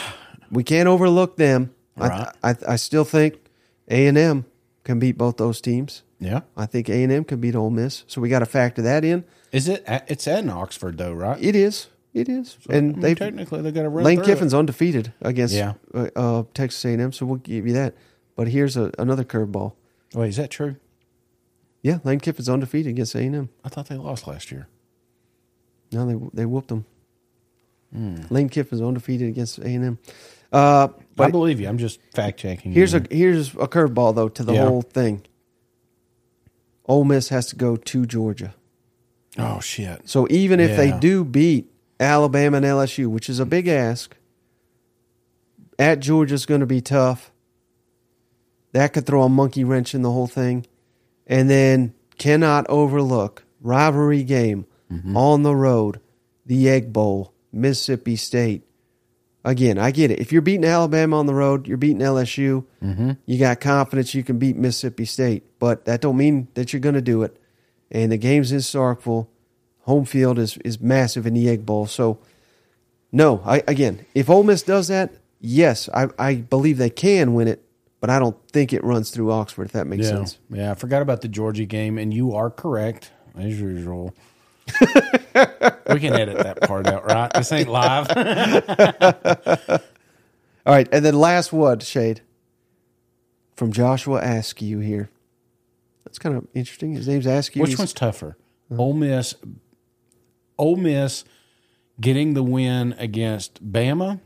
We 0.52 0.64
can't 0.64 0.88
overlook 0.88 1.38
them. 1.38 1.74
Right. 1.98 2.28
I, 2.44 2.50
I 2.52 2.56
I 2.70 2.76
still 2.76 3.04
think 3.04 3.36
A&M 3.90 4.46
can 4.84 5.00
beat 5.00 5.18
both 5.18 5.38
those 5.38 5.60
teams. 5.62 6.04
Yeah. 6.20 6.42
I 6.56 6.66
think 6.66 6.90
A&M 6.90 7.24
can 7.24 7.40
beat 7.40 7.56
Ole 7.56 7.70
Miss. 7.70 8.04
So 8.08 8.22
we 8.22 8.30
got 8.30 8.40
to 8.40 8.46
factor 8.46 8.82
that 8.82 9.04
in. 9.06 9.24
Is 9.52 9.68
it? 9.68 9.84
at- 9.86 10.10
It's 10.10 10.28
at 10.28 10.48
Oxford 10.50 10.98
though, 10.98 11.14
right? 11.14 11.42
It 11.44 11.56
is. 11.56 11.88
It 12.14 12.30
is. 12.30 12.58
and 12.70 12.94
mean, 12.94 13.00
they 13.02 13.14
technically 13.16 13.62
they 13.62 13.72
got 13.72 13.84
to 13.84 13.90
run. 13.90 14.04
Lane 14.04 14.18
through 14.18 14.26
Kiffin's 14.26 14.54
It. 14.54 14.58
undefeated 14.58 15.14
against 15.22 15.54
Yeah. 15.54 15.74
uh, 15.94 16.08
uh, 16.16 16.44
Texas 16.54 16.84
A&M, 16.86 17.12
so 17.12 17.26
we'll 17.26 17.36
give 17.38 17.68
you 17.68 17.74
that. 17.74 17.94
But 18.36 18.48
here's 18.48 18.76
a, 18.78 18.92
another 18.98 19.24
curveball. 19.24 19.74
Wait, 20.16 20.30
is 20.30 20.38
that 20.38 20.50
true? 20.50 20.78
Yeah, 21.84 22.00
Lane 22.04 22.20
Kiffin's 22.20 22.50
undefeated 22.50 22.90
against 22.92 23.14
A&M. 23.16 23.50
I 23.64 23.70
thought 23.70 23.88
they 23.88 23.96
lost 23.96 24.26
last 24.28 24.52
year. 24.52 24.68
No, 25.92 26.06
they 26.08 26.18
they 26.34 26.46
whooped 26.46 26.70
them. 26.70 26.86
Hmm. 27.94 28.22
Lane 28.30 28.50
Kiffin's 28.50 28.82
undefeated 28.82 29.30
against 29.30 29.60
A&M. 29.60 29.98
Uh, 30.52 30.88
I 31.20 31.32
believe 31.32 31.60
you. 31.60 31.68
I'm 31.68 31.78
just 31.78 32.00
fact 32.14 32.40
checking. 32.40 32.72
here's 32.72 32.94
you. 32.94 33.04
a 33.10 33.16
here's 33.16 33.50
a 33.56 33.68
curveball 33.68 34.16
though 34.16 34.30
to 34.30 34.44
the 34.44 34.54
Yeah. 34.54 34.66
whole 34.68 34.82
thing. 34.82 35.24
Ole 36.86 37.04
Miss 37.04 37.30
has 37.30 37.48
to 37.48 37.56
go 37.56 37.76
to 37.76 38.06
Georgia. 38.06 38.54
oh 39.38 39.60
shit. 39.60 40.10
So 40.10 40.28
even 40.30 40.60
if 40.60 40.76
they 40.78 40.98
do 40.98 41.24
beat 41.24 41.72
Alabama 42.00 42.58
and 42.58 42.66
LSU, 42.66 43.08
which 43.08 43.30
is 43.30 43.40
a 43.40 43.46
big 43.46 43.68
ask, 43.68 44.16
at 45.80 46.00
Georgia's 46.00 46.46
going 46.46 46.62
to 46.62 46.68
be 46.68 46.82
tough. 46.82 47.32
That 48.74 48.94
could 48.94 49.06
throw 49.06 49.24
a 49.24 49.30
monkey 49.30 49.64
wrench 49.64 49.96
in 49.96 50.02
the 50.02 50.12
whole 50.12 50.28
thing. 50.28 50.66
And 51.26 51.50
then 51.50 51.94
cannot 52.18 52.66
overlook 52.70 53.44
rivalry 53.62 54.24
game 54.24 54.66
mm-hmm. 54.92 55.16
on 55.16 55.44
the 55.44 55.56
road, 55.56 56.00
the 56.46 56.70
Egg 56.70 56.94
Bowl, 56.94 57.34
Mississippi 57.52 58.16
State. 58.16 58.64
Again, 59.48 59.78
I 59.78 59.92
get 59.92 60.12
it. 60.12 60.20
If 60.20 60.34
you're 60.34 60.42
beating 60.42 60.66
Alabama 60.66 61.18
on 61.20 61.26
the 61.26 61.34
road, 61.34 61.68
you're 61.68 61.78
beating 61.78 62.00
LSU. 62.00 62.66
Mm-hmm. 62.84 63.12
You 63.26 63.40
got 63.40 63.62
confidence 63.62 64.14
you 64.14 64.22
can 64.22 64.38
beat 64.38 64.58
Mississippi 64.58 65.06
State, 65.06 65.44
but 65.58 65.86
that 65.86 66.02
don't 66.02 66.18
mean 66.18 66.50
that 66.56 66.74
you're 66.74 66.82
going 66.82 66.96
to 66.96 67.02
do 67.02 67.24
it. 67.24 67.40
And 67.90 68.12
the 68.12 68.18
game's 68.18 68.52
in 68.52 68.58
Starkville. 68.60 69.28
Home 69.84 70.04
field 70.04 70.38
is 70.38 70.58
is 70.66 70.82
massive 70.82 71.26
in 71.26 71.34
the 71.34 71.48
Egg 71.48 71.66
Bowl. 71.66 71.88
So, 71.88 72.20
no, 73.14 73.42
I 73.46 73.64
again, 73.70 74.06
if 74.14 74.30
Ole 74.30 74.44
Miss 74.44 74.64
does 74.64 74.90
that, 74.90 75.14
yes, 75.40 75.88
I, 75.94 76.08
I 76.20 76.36
believe 76.36 76.78
they 76.78 76.90
can 76.90 77.34
win 77.34 77.48
it, 77.48 77.64
but 78.02 78.10
I 78.10 78.20
don't 78.20 78.36
think 78.50 78.74
it 78.74 78.84
runs 78.84 79.12
through 79.12 79.32
Oxford. 79.32 79.68
If 79.68 79.72
that 79.72 79.88
makes 79.88 80.04
Yeah. 80.04 80.10
sense. 80.12 80.40
Yeah. 80.50 80.72
I 80.72 80.74
forgot 80.76 81.02
about 81.02 81.22
the 81.22 81.30
Georgia 81.30 81.64
game, 81.64 81.98
and 81.98 82.14
you 82.14 82.34
are 82.36 82.50
correct 82.50 83.12
as 83.38 83.58
usual. 83.62 84.14
we 85.90 86.00
can 86.00 86.14
edit 86.14 86.38
that 86.40 86.62
part 86.62 86.88
out, 86.88 87.06
right? 87.06 87.32
This 87.34 87.52
ain't 87.52 87.70
live. 87.70 88.08
All 90.66 90.74
right, 90.74 90.88
and 90.92 91.04
then 91.06 91.16
last 91.16 91.54
one, 91.54 91.80
Shade, 91.80 92.22
from 93.56 93.72
Joshua 93.72 94.20
Askew 94.20 94.80
here. 94.80 95.10
That's 96.04 96.20
kind 96.20 96.36
of 96.36 96.48
interesting. 96.54 96.94
His 96.94 97.08
name's 97.08 97.26
Askew. 97.26 97.62
Which 97.62 97.70
He's- 97.72 97.80
one's 97.80 97.94
tougher? 97.94 98.38
Uh-huh. 98.72 98.82
Ole 98.82 98.94
Miss. 98.94 99.36
Ole 100.58 100.76
Miss 100.76 101.24
getting 102.02 102.34
the 102.34 102.44
win 102.44 102.94
against 102.98 103.72
Bama, 103.72 104.20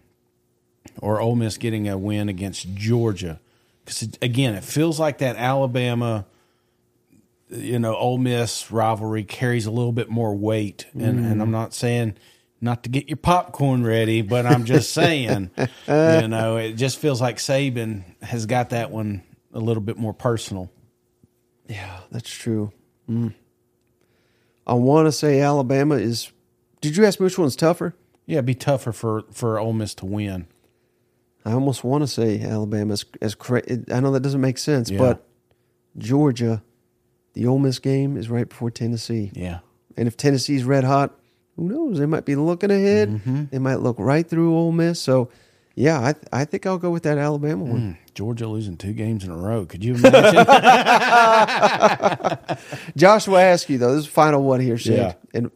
or 1.00 1.22
Ole 1.22 1.36
Miss 1.36 1.58
getting 1.58 1.88
a 1.88 1.98
win 1.98 2.28
against 2.30 2.74
Georgia? 2.74 3.40
Because 3.86 4.10
again, 4.22 4.56
it 4.56 4.64
feels 4.64 5.00
like 5.00 5.20
that 5.20 5.36
Alabama, 5.36 6.26
you 7.52 7.80
know, 7.80 7.96
Ole 7.96 8.18
Miss 8.18 8.72
rivalry 8.72 9.24
carries 9.24 9.66
a 9.66 9.72
little 9.72 9.92
bit 9.92 10.10
more 10.10 10.36
weight, 10.36 10.88
and 10.94 11.26
and 11.26 11.42
I'm 11.42 11.52
not 11.52 11.74
saying 11.74 12.16
not 12.62 12.84
to 12.84 12.90
get 12.90 13.10
your 13.10 13.18
popcorn 13.18 13.84
ready, 13.84 14.22
but 14.22 14.46
I'm 14.46 14.66
just 14.66 14.92
saying, 14.94 15.52
you 15.88 16.28
know, 16.28 16.58
it 16.58 16.74
just 16.74 16.98
feels 17.00 17.20
like 17.22 17.38
Saban 17.38 18.04
has 18.22 18.46
got 18.46 18.70
that 18.70 18.92
one 18.92 19.24
a 19.54 19.60
little 19.60 19.82
bit 19.82 19.98
more 19.98 20.14
personal. 20.14 20.72
Yeah, 21.68 22.00
that's 22.12 22.30
true. 22.30 22.72
Mm. 23.10 23.34
I 24.68 24.74
want 24.76 25.08
to 25.08 25.12
say 25.12 25.42
Alabama 25.42 25.96
is. 25.96 26.32
Did 26.82 26.98
you 26.98 27.06
ask 27.06 27.20
me 27.20 27.26
which 27.26 27.38
one's 27.38 27.56
tougher? 27.56 27.96
Yeah, 28.26 28.36
it'd 28.36 28.46
be 28.46 28.56
tougher 28.56 28.92
for 28.92 29.24
for 29.32 29.60
Ole 29.60 29.74
Miss 29.74 29.94
to 29.96 30.06
win. 30.06 30.48
I 31.44 31.54
almost 31.54 31.84
want 31.84 32.04
to 32.04 32.08
say 32.08 32.40
Alabama 32.42 32.94
as, 32.94 33.04
as 33.22 33.34
cra- 33.34 33.64
I 33.92 34.00
know 34.00 34.12
that 34.12 34.20
doesn't 34.20 34.42
make 34.42 34.60
sense, 34.60 34.92
Yeah. 34.92 35.00
but 35.00 35.28
Georgia, 35.98 36.62
the 37.34 37.46
Ole 37.48 37.60
Miss 37.60 37.80
game 37.80 38.18
is 38.18 38.30
right 38.30 38.48
before 38.50 38.72
Tennessee, 38.72 39.32
Yeah. 39.34 39.60
and 39.98 40.08
if 40.08 40.18
Tennessee's 40.18 40.64
red 40.64 40.84
hot, 40.84 41.18
who 41.56 41.68
knows? 41.70 42.00
They 42.00 42.06
might 42.06 42.26
be 42.26 42.36
looking 42.36 42.72
ahead. 42.72 43.10
Mm-hmm. 43.10 43.44
They 43.52 43.60
might 43.60 43.82
look 43.82 43.98
right 44.00 44.28
through 44.28 44.56
Ole 44.56 44.72
Miss. 44.72 45.00
So, 45.02 45.30
yeah, 45.76 46.00
I 46.00 46.16
I 46.42 46.46
think 46.46 46.66
I'll 46.66 46.78
go 46.78 46.90
with 46.92 47.04
that 47.04 47.18
Alabama 47.18 47.64
one. 47.66 47.82
Hmm, 47.82 47.92
Georgia 48.16 48.48
losing 48.48 48.78
two 48.78 48.94
games 48.94 49.24
in 49.24 49.32
a 49.32 49.38
row. 49.38 49.66
Could 49.66 49.84
you 49.84 49.96
imagine? 49.96 50.46
Joshua 52.98 53.42
ask 53.42 53.70
you 53.70 53.78
though. 53.78 53.92
This 53.96 54.02
is 54.02 54.06
the 54.08 54.12
final 54.12 54.44
one 54.44 54.60
here, 54.60 54.78
Shane. 54.78 54.98
Yeah. 54.98 55.14
And 55.34 55.52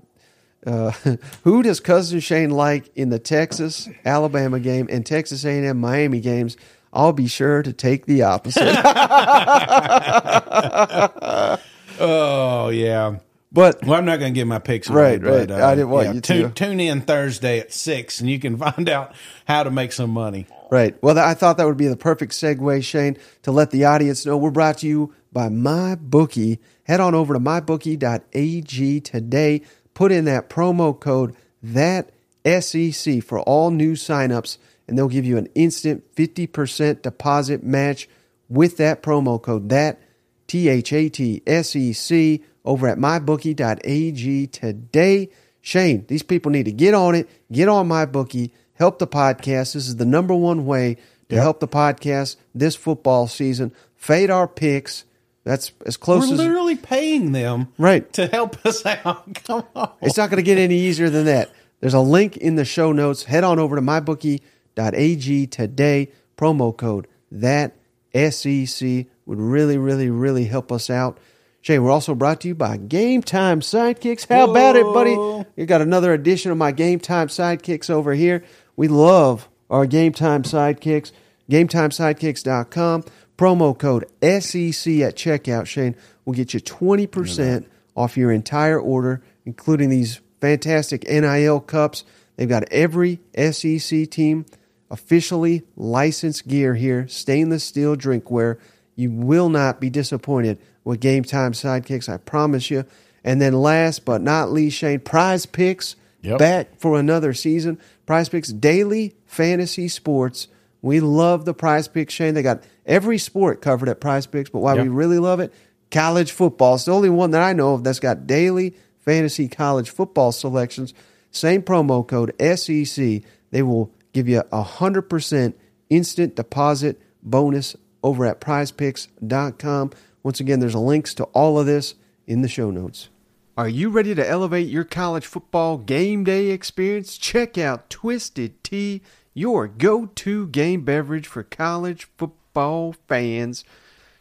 uh, 0.66 0.92
who 1.44 1.64
does 1.64 1.80
cousin 1.80 2.20
Shane 2.20 2.50
like 2.52 2.90
in 2.96 3.10
the 3.10 3.20
Texas 3.20 3.90
Alabama 4.04 4.60
game 4.60 4.88
and 4.90 5.06
Texas 5.06 5.46
A&M 5.46 5.78
Miami 5.80 6.20
games? 6.20 6.58
I'll 6.96 7.14
be 7.14 7.28
sure 7.28 7.62
to 7.62 7.74
take 7.74 8.06
the 8.06 8.24
opposite. 8.24 8.64
oh 12.00 12.70
yeah. 12.70 13.18
but 13.52 13.84
Well, 13.84 14.00
I'm 14.00 14.06
not 14.06 14.20
going 14.20 14.34
to 14.34 14.40
give 14.40 14.48
my 14.48 14.60
picks 14.60 14.90
away. 14.90 15.18
Right, 15.18 15.22
right. 15.22 15.48
But, 15.48 15.60
uh, 15.60 15.68
I 15.68 15.76
didn't 15.76 15.90
want 15.90 16.08
yeah, 16.08 16.14
you 16.14 16.22
tune, 16.22 16.54
to. 16.54 16.66
Tune 16.66 16.80
in 16.80 17.02
Thursday 17.02 17.60
at 17.60 17.74
six, 17.74 18.22
and 18.22 18.30
you 18.30 18.40
can 18.40 18.56
find 18.66 18.88
out 18.88 19.14
how 19.46 19.64
to 19.64 19.72
make 19.72 19.92
some 19.92 20.10
money. 20.10 20.48
right, 20.72 20.96
well, 21.04 21.20
I 21.20 21.34
thought 21.34 21.58
that 21.58 21.68
would 21.68 21.78
be 21.78 21.88
the 21.88 21.98
perfect 21.98 22.32
segue, 22.32 22.84
Shane, 22.84 23.18
to 23.44 23.52
let 23.52 23.72
the 23.72 23.84
audience 23.84 24.26
know 24.26 24.38
we're 24.38 24.52
brought 24.52 24.78
to 24.80 24.88
you 24.88 25.14
by 25.34 25.50
MyBookie. 25.50 26.60
Head 26.84 27.02
on 27.02 27.14
over 27.14 27.34
to 27.34 27.40
mybookie.ag 27.40 29.00
today. 29.02 29.62
Put 29.94 30.12
in 30.12 30.26
that 30.26 30.50
promo 30.50 30.98
code 30.98 31.36
that 31.62 32.12
SEC 32.46 33.24
for 33.24 33.40
all 33.40 33.72
new 33.72 33.94
signups, 33.94 34.58
and 34.88 34.98
they'll 34.98 35.08
give 35.08 35.26
you 35.26 35.38
an 35.38 35.48
instant 35.56 36.04
50% 36.16 37.02
deposit 37.02 37.64
match 37.64 38.08
with 38.50 38.78
that 38.78 39.02
promo 39.02 39.42
code 39.42 39.70
that 39.70 40.00
T 40.48 40.70
H 40.70 40.94
A 40.94 41.10
T 41.10 41.42
S 41.48 41.76
E 41.76 41.92
C 41.94 42.44
over 42.64 42.88
at 42.88 42.98
mybookie.ag 42.98 44.48
today. 44.48 45.30
Shane, 45.62 46.06
these 46.08 46.22
people 46.24 46.52
need 46.52 46.66
to 46.66 46.72
get 46.72 46.94
on 46.94 47.16
it, 47.16 47.28
get 47.52 47.68
on 47.68 47.90
MyBookie, 47.90 48.52
help 48.74 49.00
the 49.00 49.08
podcast. 49.08 49.74
This 49.74 49.88
is 49.88 49.96
the 49.96 50.06
number 50.06 50.36
one 50.36 50.66
way 50.68 50.98
to 51.30 51.36
help 51.42 51.60
the 51.60 51.68
podcast 51.68 52.36
this 52.54 52.76
football 52.76 53.28
season. 53.28 53.74
Fade 53.96 54.30
our 54.30 54.48
picks. 54.48 55.06
That's 55.44 55.72
as 55.86 55.98
close 55.98 56.24
as 56.26 56.30
We're 56.30 56.34
as 56.36 56.40
literally 56.42 56.76
paying 56.76 57.32
them 57.32 57.70
Right. 57.80 58.12
to 58.14 58.28
help 58.28 58.64
us 58.66 58.86
out. 58.86 59.34
Come 59.46 59.64
on. 59.76 59.92
it's 60.04 60.18
not 60.18 60.30
going 60.30 60.38
to 60.38 60.44
get 60.44 60.60
any 60.60 60.78
easier 60.78 61.10
than 61.10 61.26
that. 61.26 61.50
There's 61.80 61.94
a 61.96 62.00
link 62.00 62.38
in 62.38 62.56
the 62.56 62.66
show 62.66 62.92
notes. 62.92 63.24
Head 63.24 63.44
on 63.44 63.58
over 63.58 63.76
to 63.76 63.82
mybookie.ag 63.82 64.42
today. 64.76 66.12
Promo 66.38 66.76
code 66.76 67.08
that 67.32 67.76
SEC 68.14 69.06
would 69.26 69.40
really, 69.40 69.78
really, 69.78 70.10
really 70.10 70.46
help 70.46 70.72
us 70.72 70.90
out. 70.90 71.18
Shay, 71.62 71.80
we're 71.80 71.92
also 71.92 72.14
brought 72.14 72.42
to 72.42 72.48
you 72.48 72.56
by 72.56 72.78
Game 72.78 73.24
Time 73.24 73.60
Sidekicks. 73.60 74.28
How 74.28 74.52
about 74.52 74.76
it, 74.76 74.86
buddy? 74.86 75.46
You 75.56 75.66
got 75.66 75.82
another 75.82 76.14
edition 76.14 76.52
of 76.52 76.58
my 76.58 76.72
Game 76.72 77.00
Time 77.00 77.28
Sidekicks 77.28 77.90
over 77.90 78.14
here. 78.14 78.44
We 78.76 78.88
love 78.88 79.50
our 79.70 79.86
Game 79.88 80.14
Time 80.14 80.44
Sidekicks. 80.44 81.12
GameTimeSidekicks.com. 81.50 83.04
Promo 83.38 83.78
code 83.78 84.06
SEC 84.22 84.94
at 85.02 85.16
checkout, 85.16 85.68
Shane, 85.68 85.96
will 86.24 86.34
get 86.34 86.54
you 86.54 86.60
20% 86.60 87.66
off 87.96 88.18
your 88.18 88.32
entire 88.32 88.80
order, 88.80 89.22
including 89.46 89.90
these 89.90 90.22
fantastic 90.40 91.04
NIL 91.10 91.60
cups. 91.60 92.04
They've 92.36 92.50
got 92.50 92.64
every 92.72 93.20
SEC 93.36 94.10
team 94.10 94.46
officially 94.90 95.64
licensed 95.76 96.48
gear 96.48 96.76
here, 96.76 97.08
stainless 97.08 97.64
steel 97.64 97.96
drinkware. 97.96 98.58
You 98.96 99.12
will 99.12 99.50
not 99.50 99.80
be 99.82 99.90
disappointed 99.90 100.60
with 100.84 101.00
Game 101.00 101.24
Time 101.24 101.52
Sidekicks, 101.54 102.08
I 102.08 102.18
promise 102.18 102.70
you. 102.70 102.86
And 103.24 103.42
then 103.42 103.54
last 103.54 104.06
but 104.06 104.22
not 104.22 104.52
least, 104.52 104.78
Shane, 104.78 105.00
PrizePicks 105.00 105.96
Yep. 106.22 106.40
back 106.40 106.80
for 106.80 107.00
another 107.00 107.34
season. 107.34 107.78
PrizePicks, 108.08 108.60
daily 108.60 109.16
fantasy 109.26 109.88
sports. 109.88 110.48
We 110.82 111.00
love 111.00 111.46
the 111.46 111.54
PrizePicks, 111.54 112.10
Shane. 112.12 112.34
They 112.36 112.42
got 112.44 112.64
every 112.86 113.18
sport 113.18 113.62
covered 113.62 113.90
at 113.90 114.00
PrizePicks, 114.02 114.52
but 114.52 114.60
why 114.60 114.76
Yep. 114.76 114.84
we 114.84 114.90
really 114.90 115.20
love 115.20 115.40
it, 115.40 115.52
college 115.92 116.32
football. 116.32 116.76
It's 116.76 116.86
the 116.86 116.94
only 116.94 117.10
one 117.10 117.32
that 117.32 117.42
I 117.42 117.54
know 117.54 117.74
of 117.74 117.84
that's 117.84 118.00
got 118.00 118.26
daily 118.28 118.76
fantasy 119.00 119.48
college 119.48 119.90
football 119.90 120.32
selections. 120.32 120.94
Same 121.32 121.62
promo 121.62 122.06
code 122.08 122.34
SEC. 122.40 123.22
They 123.52 123.62
will 123.62 123.92
give 124.16 124.30
you 124.30 124.40
a 124.40 124.64
100% 124.64 125.54
instant 125.90 126.36
deposit 126.38 127.02
bonus 127.22 127.76
over 128.02 128.26
at 128.26 128.40
prizepicks.com. 128.40 129.92
Once 130.24 130.40
again, 130.40 130.62
there's 130.62 130.74
links 130.74 131.14
to 131.14 131.26
all 131.26 131.60
of 131.60 131.66
this 131.66 131.96
in 132.26 132.42
the 132.42 132.48
show 132.48 132.72
notes. 132.72 133.10
Are 133.58 133.68
you 133.68 133.90
ready 133.90 134.16
to 134.16 134.28
elevate 134.28 134.70
your 134.70 134.86
college 134.86 135.26
football 135.26 135.78
game 135.78 136.24
day 136.24 136.48
experience? 136.48 137.18
Check 137.18 137.58
out 137.58 137.90
Twisted 137.90 138.64
Tea, 138.64 139.02
your 139.34 139.68
go 139.68 140.06
to 140.06 140.48
game 140.48 140.86
beverage 140.86 141.28
for 141.28 141.44
college 141.44 142.08
football 142.18 142.96
fans. 143.10 143.66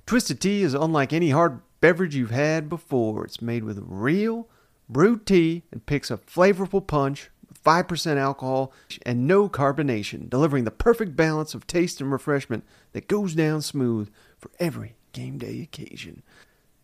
Twisted 0.07 0.41
Tea 0.41 0.63
is 0.63 0.75
unlike 0.75 1.13
any 1.13 1.31
hard 1.31 1.61
beverage 1.81 2.17
you've 2.17 2.31
had 2.33 2.69
before. 2.69 3.25
It's 3.25 3.41
made 3.41 3.63
with 3.63 3.85
real 3.87 4.49
brewed 4.89 5.25
tea 5.25 5.63
and 5.71 5.87
picks 5.87 6.11
a 6.11 6.19
flavorful 6.19 6.85
punch 6.85 7.31
5% 7.65 8.17
alcohol 8.17 8.73
and 9.05 9.27
no 9.27 9.49
carbonation, 9.49 10.29
delivering 10.29 10.65
the 10.65 10.71
perfect 10.71 11.17
balance 11.17 11.55
of 11.55 11.67
taste 11.67 12.01
and 12.01 12.13
refreshment 12.13 12.65
that 12.93 13.09
goes 13.09 13.35
down 13.35 13.63
smooth 13.63 14.11
for 14.39 14.51
every 14.59 14.97
game 15.13 15.39
day 15.39 15.63
occasion. 15.63 16.23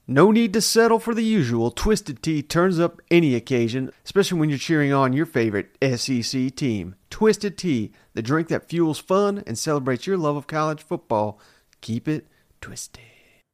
No 0.06 0.32
need 0.32 0.52
to 0.54 0.60
settle 0.60 0.98
for 0.98 1.14
the 1.14 1.22
usual. 1.22 1.70
Twisted 1.70 2.20
Tea 2.20 2.42
turns 2.42 2.80
up 2.80 3.00
any 3.12 3.36
occasion, 3.36 3.92
especially 4.04 4.40
when 4.40 4.48
you're 4.48 4.58
cheering 4.58 4.92
on 4.92 5.12
your 5.12 5.26
favorite 5.26 5.76
SEC 5.80 6.52
team. 6.56 6.96
Twisted 7.10 7.56
Tea, 7.56 7.92
the 8.14 8.22
drink 8.22 8.48
that 8.48 8.68
fuels 8.68 8.98
fun 8.98 9.44
and 9.46 9.56
celebrates 9.56 10.08
your 10.08 10.16
love 10.16 10.34
of 10.34 10.48
college 10.48 10.82
football. 10.82 11.38
Keep 11.80 12.08
it 12.08 12.26
twisted. 12.60 13.04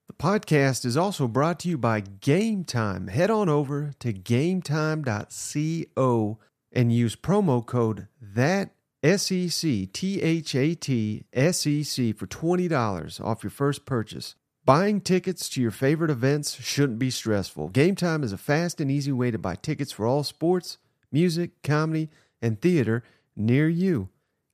The 0.07 0.15
podcast 0.15 0.87
is 0.87 0.97
also 0.97 1.29
brought 1.29 1.59
to 1.61 1.69
you 1.69 1.77
by 1.77 2.01
Game 2.01 2.65
Time. 2.65 3.09
Head 3.09 3.31
on 3.31 3.51
over 3.51 3.93
to 3.99 4.15
gametime.co 4.15 6.39
and 6.77 6.93
use 6.93 7.17
promo 7.17 7.65
code 7.65 8.07
that 8.21 8.71
SEC 9.03 9.93
T 9.93 10.23
H 10.23 10.55
A 10.55 10.75
T 10.75 11.25
S 11.33 11.67
E 11.67 11.83
C 11.83 12.13
for 12.13 12.27
$20 12.27 13.25
off 13.25 13.43
your 13.43 13.51
first 13.51 13.85
purchase. 13.87 14.35
Buying 14.65 15.01
tickets 15.01 15.49
to 15.51 15.63
your 15.63 15.71
favorite 15.71 16.11
events 16.11 16.61
shouldn't 16.61 16.99
be 16.99 17.11
stressful. 17.11 17.69
Game 17.69 17.95
Time 17.95 18.23
is 18.23 18.33
a 18.33 18.39
fast 18.39 18.81
and 18.81 18.91
easy 18.91 19.13
way 19.13 19.31
to 19.31 19.39
buy 19.39 19.55
tickets 19.55 19.93
for 19.93 20.07
all 20.07 20.23
sports, 20.23 20.77
music, 21.11 21.63
comedy, 21.63 22.11
and 22.43 22.61
theater 22.61 23.03
near 23.35 23.69
you. 23.69 24.09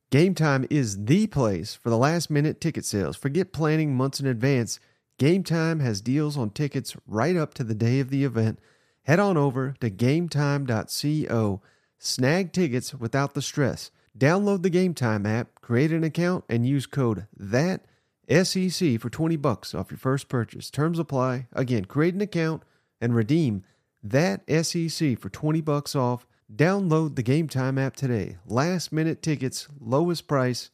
Game 0.09 0.35
Time 0.35 0.65
is 0.69 1.05
the 1.05 1.27
place 1.27 1.73
for 1.73 1.89
the 1.89 1.97
last 1.97 2.29
minute 2.29 2.61
ticket 2.61 2.85
sales. 2.85 3.17
Forget 3.17 3.51
planning 3.51 3.95
months 3.95 4.19
in 4.19 4.27
advance. 4.27 4.79
Game 5.17 5.43
Time 5.43 5.79
has 5.79 5.99
deals 5.99 6.37
on 6.37 6.51
tickets 6.51 6.95
right 7.07 7.35
up 7.35 7.53
to 7.55 7.63
the 7.63 7.75
day 7.75 7.99
of 7.99 8.11
the 8.11 8.23
event. 8.23 8.59
Head 9.03 9.19
on 9.19 9.35
over 9.35 9.75
to 9.81 9.89
gametime.co. 9.89 11.61
Snag 12.05 12.51
tickets 12.51 12.93
without 12.93 13.33
the 13.33 13.41
stress. 13.41 13.89
Download 14.17 14.61
the 14.61 14.69
Game 14.69 14.93
Time 14.93 15.25
app, 15.25 15.47
create 15.61 15.93
an 15.93 16.03
account, 16.03 16.43
and 16.49 16.67
use 16.67 16.85
code 16.85 17.27
THAT 17.37 17.85
SEC 18.29 18.99
for 18.99 19.09
20 19.09 19.37
bucks 19.37 19.73
off 19.73 19.89
your 19.89 19.97
first 19.97 20.27
purchase. 20.27 20.69
Terms 20.69 20.99
apply. 20.99 21.47
Again, 21.53 21.85
create 21.85 22.13
an 22.13 22.19
account 22.19 22.63
and 22.99 23.15
redeem 23.15 23.63
that 24.03 24.41
SEC 24.65 25.17
for 25.17 25.29
20 25.29 25.61
bucks 25.61 25.95
off. 25.95 26.27
Download 26.53 27.15
the 27.15 27.23
Game 27.23 27.47
Time 27.47 27.77
app 27.77 27.95
today. 27.95 28.35
Last 28.45 28.91
minute 28.91 29.21
tickets, 29.21 29.69
lowest 29.79 30.27
price, 30.27 30.71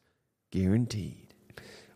guaranteed. 0.50 1.32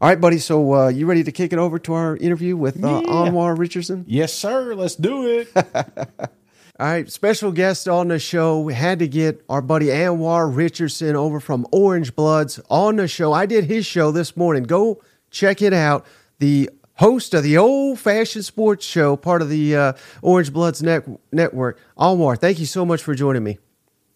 All 0.00 0.08
right, 0.08 0.20
buddy. 0.20 0.38
So, 0.38 0.74
uh, 0.74 0.88
you 0.88 1.06
ready 1.06 1.24
to 1.24 1.32
kick 1.32 1.52
it 1.52 1.58
over 1.58 1.80
to 1.80 1.92
our 1.94 2.16
interview 2.18 2.56
with 2.56 2.82
uh, 2.82 3.02
Yeah. 3.04 3.08
Anwar 3.12 3.58
Richardson? 3.58 4.04
Yes, 4.06 4.32
sir. 4.32 4.76
Let's 4.76 4.94
do 4.94 5.26
it. 5.26 5.48
All 6.80 6.88
right, 6.88 7.08
special 7.08 7.52
guest 7.52 7.86
on 7.86 8.08
the 8.08 8.18
show. 8.18 8.58
We 8.58 8.74
had 8.74 8.98
to 8.98 9.06
get 9.06 9.44
our 9.48 9.62
buddy 9.62 9.86
Anwar 9.86 10.52
Richardson 10.52 11.14
over 11.14 11.38
from 11.38 11.68
Orangebloods 11.72 12.60
on 12.68 12.96
the 12.96 13.06
show. 13.06 13.32
I 13.32 13.46
did 13.46 13.66
his 13.66 13.86
show 13.86 14.10
this 14.10 14.36
morning. 14.36 14.64
Go 14.64 15.00
check 15.30 15.62
it 15.62 15.72
out. 15.72 16.04
The 16.40 16.68
host 16.94 17.32
of 17.32 17.44
the 17.44 17.58
old 17.58 18.00
fashioned 18.00 18.44
sports 18.44 18.84
show, 18.84 19.14
part 19.14 19.40
of 19.40 19.50
the 19.50 19.76
uh, 19.76 19.92
Orangebloods 20.20 20.82
net- 20.82 21.06
network. 21.30 21.78
Anwar, 21.96 22.36
thank 22.36 22.58
you 22.58 22.66
so 22.66 22.84
much 22.84 23.04
for 23.04 23.14
joining 23.14 23.44
me. 23.44 23.58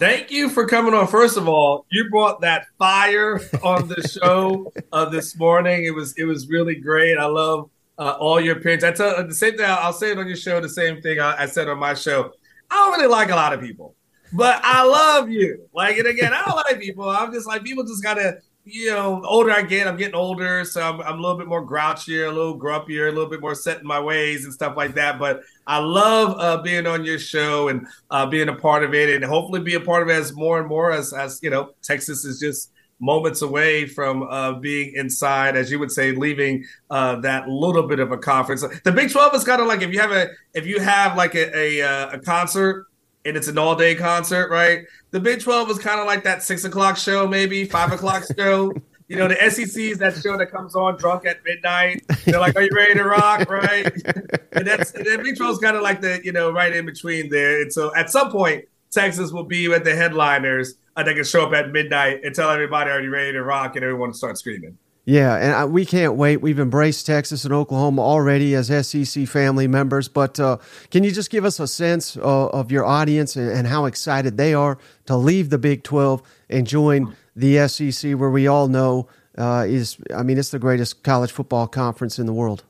Thank 0.00 0.32
you 0.32 0.48
for 0.48 0.66
coming 0.66 0.94
on. 0.94 1.06
First 1.06 1.36
of 1.36 1.46
all, 1.46 1.86
you 1.92 2.10
brought 2.10 2.40
that 2.40 2.66
fire 2.76 3.40
on 3.62 3.86
the 3.86 4.02
show 4.08 4.72
uh, 4.92 5.04
this 5.04 5.38
morning. 5.38 5.84
It 5.84 5.94
was 5.94 6.12
it 6.18 6.24
was 6.24 6.48
really 6.48 6.74
great. 6.74 7.18
I 7.18 7.26
love 7.26 7.70
uh, 7.98 8.16
all 8.18 8.40
your 8.40 8.56
opinions. 8.56 8.82
I 8.82 8.90
tell 8.90 9.24
the 9.24 9.34
same 9.34 9.56
thing. 9.56 9.66
I'll 9.68 9.92
say 9.92 10.10
it 10.10 10.18
on 10.18 10.26
your 10.26 10.36
show. 10.36 10.60
The 10.60 10.68
same 10.68 11.00
thing 11.00 11.20
I, 11.20 11.42
I 11.42 11.46
said 11.46 11.68
on 11.68 11.78
my 11.78 11.94
show. 11.94 12.32
I 12.70 12.74
don't 12.74 12.92
really 12.98 13.09
like 13.11 13.31
a 13.31 13.35
lot 13.35 13.52
of 13.52 13.61
people, 13.61 13.94
but 14.33 14.61
I 14.62 14.85
love 14.85 15.31
you. 15.31 15.68
Like, 15.74 15.98
and 15.98 16.07
again, 16.07 16.33
I 16.33 16.44
don't 16.44 16.57
like 16.57 16.81
people. 16.81 17.09
I'm 17.09 17.33
just 17.33 17.46
like 17.46 17.64
people 17.64 17.85
just 17.85 18.02
gotta. 18.02 18.38
You 18.70 18.90
know, 18.90 19.22
older 19.24 19.50
I 19.50 19.62
get, 19.62 19.87
I'm 19.87 19.96
getting 19.96 20.14
older, 20.14 20.62
so 20.62 20.83
I'm, 20.83 21.00
I'm 21.00 21.18
a 21.18 21.22
little 21.22 21.38
bit 21.38 21.46
more 21.46 21.66
grouchier, 21.66 22.28
a 22.28 22.31
little 22.31 22.61
grumpier, 22.61 23.09
a 23.09 23.11
little 23.11 23.31
bit 23.31 23.40
more 23.40 23.54
set 23.54 23.81
in 23.81 23.87
my 23.87 23.98
ways 23.98 24.44
and 24.44 24.52
stuff 24.52 24.76
like 24.76 24.94
that. 24.96 25.18
But 25.18 25.40
I 25.66 25.78
love 25.78 26.38
uh, 26.38 26.61
being 26.61 26.87
on 26.87 27.02
your 27.02 27.18
show 27.18 27.68
and 27.68 27.87
uh, 28.11 28.26
being 28.26 28.50
a 28.50 28.54
part 28.54 28.85
of 28.85 28.92
it, 28.92 29.09
and 29.09 29.24
hopefully 29.24 29.61
be 29.61 29.72
a 29.72 29.81
part 29.81 30.02
of 30.02 30.11
it 30.11 30.16
as 30.16 30.35
more 30.35 30.59
and 30.59 30.68
more 30.68 30.92
as 30.92 31.14
as 31.14 31.40
you 31.42 31.48
know, 31.48 31.70
Texas 31.83 32.26
is 32.26 32.38
just 32.38 32.72
moments 33.00 33.42
away 33.42 33.87
from 33.87 34.22
uh, 34.24 34.54
being 34.54 34.92
inside, 34.94 35.56
as 35.56 35.70
you 35.70 35.78
would 35.78 35.90
say, 35.90 36.12
leaving 36.12 36.64
uh, 36.90 37.16
that 37.20 37.48
little 37.48 37.87
bit 37.87 38.00
of 38.00 38.12
a 38.12 38.18
conference. 38.18 38.64
The 38.84 38.92
Big 38.92 39.11
Twelve 39.11 39.34
is 39.34 39.44
kind 39.44 39.61
of 39.61 39.66
like 39.66 39.82
if 39.82 39.92
you 39.92 40.00
have 40.00 40.12
a 40.12 40.28
if 40.54 40.66
you 40.66 40.80
have 40.80 41.16
like 41.16 41.34
a 41.34 41.56
a, 41.56 41.82
uh, 41.82 42.11
a 42.12 42.18
concert 42.18 42.87
and 43.24 43.37
it's 43.37 43.48
an 43.48 43.58
all 43.58 43.76
day 43.76 43.94
concert, 43.94 44.50
right? 44.50 44.84
The 45.11 45.20
Big 45.20 45.40
Twelve 45.40 45.70
is 45.70 45.78
kind 45.78 46.00
of 46.00 46.06
like 46.06 46.24
that 46.24 46.42
six 46.42 46.64
o'clock 46.64 46.96
show, 46.96 47.26
maybe 47.26 47.64
five 47.64 47.92
o'clock 47.92 48.24
show. 48.38 48.72
You 49.08 49.16
know, 49.16 49.26
the 49.26 49.37
SEC 49.50 49.80
is 49.80 49.98
that 49.98 50.16
show 50.16 50.37
that 50.37 50.50
comes 50.50 50.76
on 50.76 50.98
drunk 50.98 51.24
at 51.24 51.42
midnight. 51.42 52.04
They're 52.26 52.40
like, 52.40 52.56
"Are 52.56 52.62
you 52.62 52.70
ready 52.74 52.94
to 52.94 53.04
rock?" 53.04 53.48
Right? 53.48 53.84
and 54.52 54.66
that's 54.66 54.92
and 54.92 55.06
the 55.06 55.20
Big 55.22 55.37
12 55.37 55.52
is 55.52 55.58
kind 55.61 55.76
of 55.76 55.82
like 55.82 56.02
the 56.02 56.20
you 56.22 56.32
know 56.32 56.50
right 56.50 56.74
in 56.74 56.84
between 56.84 57.30
there. 57.30 57.62
And 57.62 57.72
so 57.72 57.94
at 57.94 58.11
some 58.11 58.30
point, 58.30 58.66
Texas 58.90 59.33
will 59.33 59.44
be 59.44 59.68
with 59.68 59.85
the 59.85 59.94
headliners. 59.94 60.74
And 60.96 61.07
they 61.07 61.14
can 61.14 61.24
show 61.24 61.46
up 61.46 61.53
at 61.55 61.70
midnight 61.70 62.24
and 62.24 62.35
tell 62.35 62.51
everybody, 62.51 62.90
"Are 62.90 63.01
you 63.01 63.11
ready 63.11 63.33
to 63.33 63.42
rock?" 63.42 63.77
And 63.77 63.85
everyone 63.85 64.12
start 64.14 64.37
screaming. 64.37 64.79
Yeah, 65.05 65.37
and 65.37 65.55
I, 65.55 65.64
we 65.64 65.87
can't 65.87 66.16
wait. 66.16 66.42
We've 66.42 66.59
embraced 66.59 67.07
Texas 67.07 67.44
and 67.46 67.55
Oklahoma 67.55 68.03
already 68.03 68.55
as 68.55 68.66
SEC 68.87 69.27
family 69.27 69.66
members. 69.66 70.07
But 70.07 70.38
uh, 70.38 70.59
can 70.90 71.03
you 71.03 71.11
just 71.11 71.31
give 71.31 71.46
us 71.46 71.59
a 71.59 71.66
sense 71.66 72.18
uh, 72.18 72.48
of 72.48 72.70
your 72.70 72.85
audience 72.85 73.35
and, 73.35 73.48
and 73.51 73.66
how 73.66 73.87
excited 73.87 74.37
they 74.37 74.53
are 74.53 74.77
to 75.07 75.16
leave 75.16 75.48
the 75.48 75.57
Big 75.57 75.83
12 75.83 76.20
and 76.51 76.66
join 76.66 77.16
the 77.35 77.66
SEC, 77.68 78.18
where 78.18 78.29
we 78.29 78.46
all 78.48 78.68
know 78.68 79.09
uh, 79.38 79.64
is, 79.66 79.96
I 80.14 80.22
mean, 80.24 80.37
it's 80.37 80.51
the 80.51 80.59
greatest 80.59 81.03
college 81.05 81.33
football 81.33 81.68
conference 81.68 82.18
in 82.18 82.27
the 82.27 82.35
world. 82.35 82.64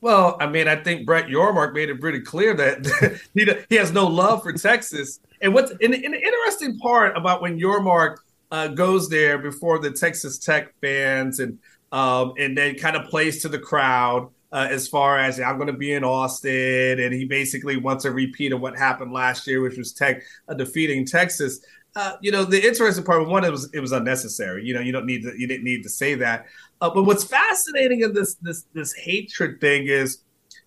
Well, 0.00 0.36
I 0.40 0.46
mean, 0.46 0.68
I 0.68 0.76
think 0.76 1.06
Brett 1.06 1.26
Yormark 1.26 1.74
made 1.74 1.90
it 1.90 2.00
pretty 2.00 2.20
clear 2.20 2.54
that 2.54 3.20
he, 3.34 3.48
he 3.68 3.76
has 3.76 3.92
no 3.92 4.06
love 4.06 4.42
for 4.42 4.52
Texas. 4.52 5.20
And 5.40 5.52
what's 5.54 5.70
and, 5.70 5.92
the 5.92 6.02
interesting 6.02 6.78
part 6.78 7.16
about 7.16 7.42
when 7.42 7.58
Yormark 7.58 8.18
uh, 8.50 8.68
goes 8.68 9.08
there 9.08 9.38
before 9.38 9.78
the 9.78 9.90
Texas 9.90 10.38
Tech 10.38 10.72
fans 10.80 11.40
and 11.40 11.58
um, 11.90 12.34
and 12.38 12.56
then 12.56 12.74
kind 12.74 12.96
of 12.96 13.06
plays 13.08 13.42
to 13.42 13.48
the 13.48 13.58
crowd 13.58 14.30
uh, 14.52 14.68
as 14.70 14.88
far 14.88 15.18
as 15.18 15.40
I'm 15.40 15.56
going 15.56 15.68
to 15.68 15.72
be 15.72 15.92
in 15.92 16.04
Austin, 16.04 17.00
and 17.00 17.12
he 17.12 17.24
basically 17.24 17.76
wants 17.76 18.04
a 18.04 18.10
repeat 18.10 18.52
of 18.52 18.60
what 18.60 18.76
happened 18.76 19.12
last 19.12 19.46
year, 19.46 19.60
which 19.60 19.76
was 19.76 19.92
Tech 19.92 20.22
uh, 20.48 20.54
defeating 20.54 21.06
Texas. 21.06 21.60
Uh, 21.96 22.12
you 22.20 22.30
know, 22.30 22.44
the 22.44 22.64
interesting 22.64 23.04
part 23.04 23.26
one, 23.26 23.44
it 23.44 23.50
was 23.50 23.70
it 23.72 23.80
was 23.80 23.92
unnecessary. 23.92 24.64
You 24.64 24.74
know, 24.74 24.80
you 24.80 24.92
don't 24.92 25.06
need 25.06 25.22
to 25.22 25.32
you 25.38 25.46
didn't 25.46 25.64
need 25.64 25.82
to 25.82 25.88
say 25.88 26.14
that. 26.16 26.46
Uh, 26.80 26.90
but 26.90 27.04
what's 27.04 27.24
fascinating 27.24 28.02
in 28.02 28.12
this 28.12 28.34
this 28.36 28.66
this 28.72 28.92
hatred 28.94 29.60
thing 29.60 29.86
is 29.86 30.22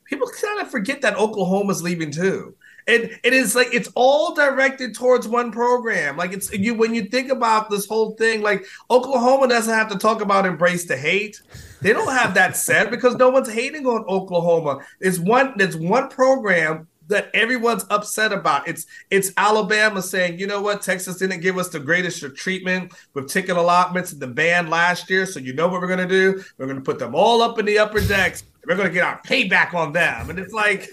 people 0.06 0.30
kind 0.42 0.60
of 0.60 0.70
forget 0.70 1.02
that 1.02 1.18
Oklahoma's 1.18 1.82
leaving 1.82 2.12
too. 2.12 2.56
And 2.88 3.12
it 3.24 3.34
is 3.34 3.56
like 3.56 3.74
it's 3.74 3.90
all 3.96 4.34
directed 4.34 4.96
towards 4.96 5.28
one 5.28 5.52
program. 5.52 6.18
Like 6.18 6.34
it's 6.34 6.52
you 6.52 6.74
when 6.74 6.96
you 6.96 7.04
think 7.06 7.32
about 7.32 7.70
this 7.70 7.88
whole 7.88 8.12
thing, 8.16 8.42
like 8.42 8.66
Oklahoma 8.90 9.48
doesn't 9.48 9.74
have 9.74 9.90
to 9.90 9.98
talk 9.98 10.22
about 10.22 10.46
embrace 10.46 10.86
the 10.86 10.98
hate. 10.98 11.42
They 11.82 11.94
don't 11.94 12.12
have 12.12 12.34
that 12.34 12.58
said 12.58 12.90
because 12.92 13.16
no 13.16 13.30
one's 13.30 13.52
hating 13.52 13.86
on 13.86 14.04
Oklahoma. 14.10 14.80
It's 15.00 15.20
one 15.20 15.54
it's 15.60 15.76
one 15.76 16.10
program 16.10 16.88
that 17.12 17.30
everyone's 17.34 17.86
upset 17.90 18.34
about. 18.34 18.68
It's 18.68 18.86
it's 19.10 19.32
Alabama 19.38 20.02
saying, 20.02 20.40
you 20.40 20.48
know 20.48 20.62
what, 20.62 20.82
Texas 20.82 21.18
didn't 21.18 21.42
give 21.42 21.58
us 21.58 21.70
the 21.70 21.80
greatest 21.80 22.24
treatment 22.36 22.94
with 23.14 23.30
ticket 23.30 23.56
allotments 23.56 24.12
and 24.12 24.22
the 24.22 24.28
ban 24.28 24.70
last 24.70 25.10
year. 25.10 25.26
So 25.26 25.40
you 25.40 25.54
know 25.54 25.68
what 25.68 25.82
we're 25.82 25.88
gonna 25.88 26.08
do? 26.08 26.44
We're 26.58 26.68
gonna 26.68 26.82
put 26.82 27.00
them 27.00 27.16
all 27.16 27.42
up 27.42 27.60
in 27.60 27.66
the 27.66 27.78
upper 27.80 28.02
decks. 28.02 28.44
We're 28.66 28.76
gonna 28.76 28.90
get 28.90 29.04
our 29.04 29.22
payback 29.22 29.74
on 29.74 29.94
them. 29.94 30.30
And 30.30 30.40
it's 30.40 30.54
like 30.54 30.90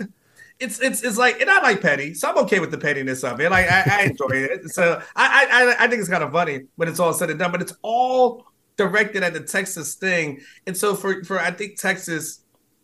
it's 0.60 0.80
it's 0.80 1.02
it's 1.02 1.16
like 1.16 1.40
and 1.40 1.48
I 1.48 1.60
like 1.62 1.80
petty, 1.80 2.14
so 2.14 2.28
I'm 2.28 2.38
okay 2.38 2.60
with 2.60 2.70
the 2.70 2.78
pettiness 2.78 3.24
of 3.24 3.40
it. 3.40 3.50
Like 3.50 3.70
I, 3.70 3.84
I 3.86 4.02
enjoy 4.04 4.28
it. 4.32 4.60
So 4.70 5.02
I, 5.16 5.46
I 5.50 5.84
I 5.84 5.88
think 5.88 6.00
it's 6.00 6.10
kind 6.10 6.22
of 6.24 6.32
funny 6.32 6.66
when 6.76 6.88
it's 6.88 7.00
all 7.00 7.12
said 7.12 7.30
and 7.30 7.38
done, 7.38 7.52
but 7.52 7.62
it's 7.62 7.74
all 7.82 8.44
directed 8.76 9.22
at 9.22 9.32
the 9.32 9.40
Texas 9.40 9.94
thing. 9.94 10.40
And 10.66 10.76
so 10.76 10.94
for 10.94 11.22
for 11.24 11.38
I 11.38 11.50
think 11.50 11.78
Texas 11.78 12.40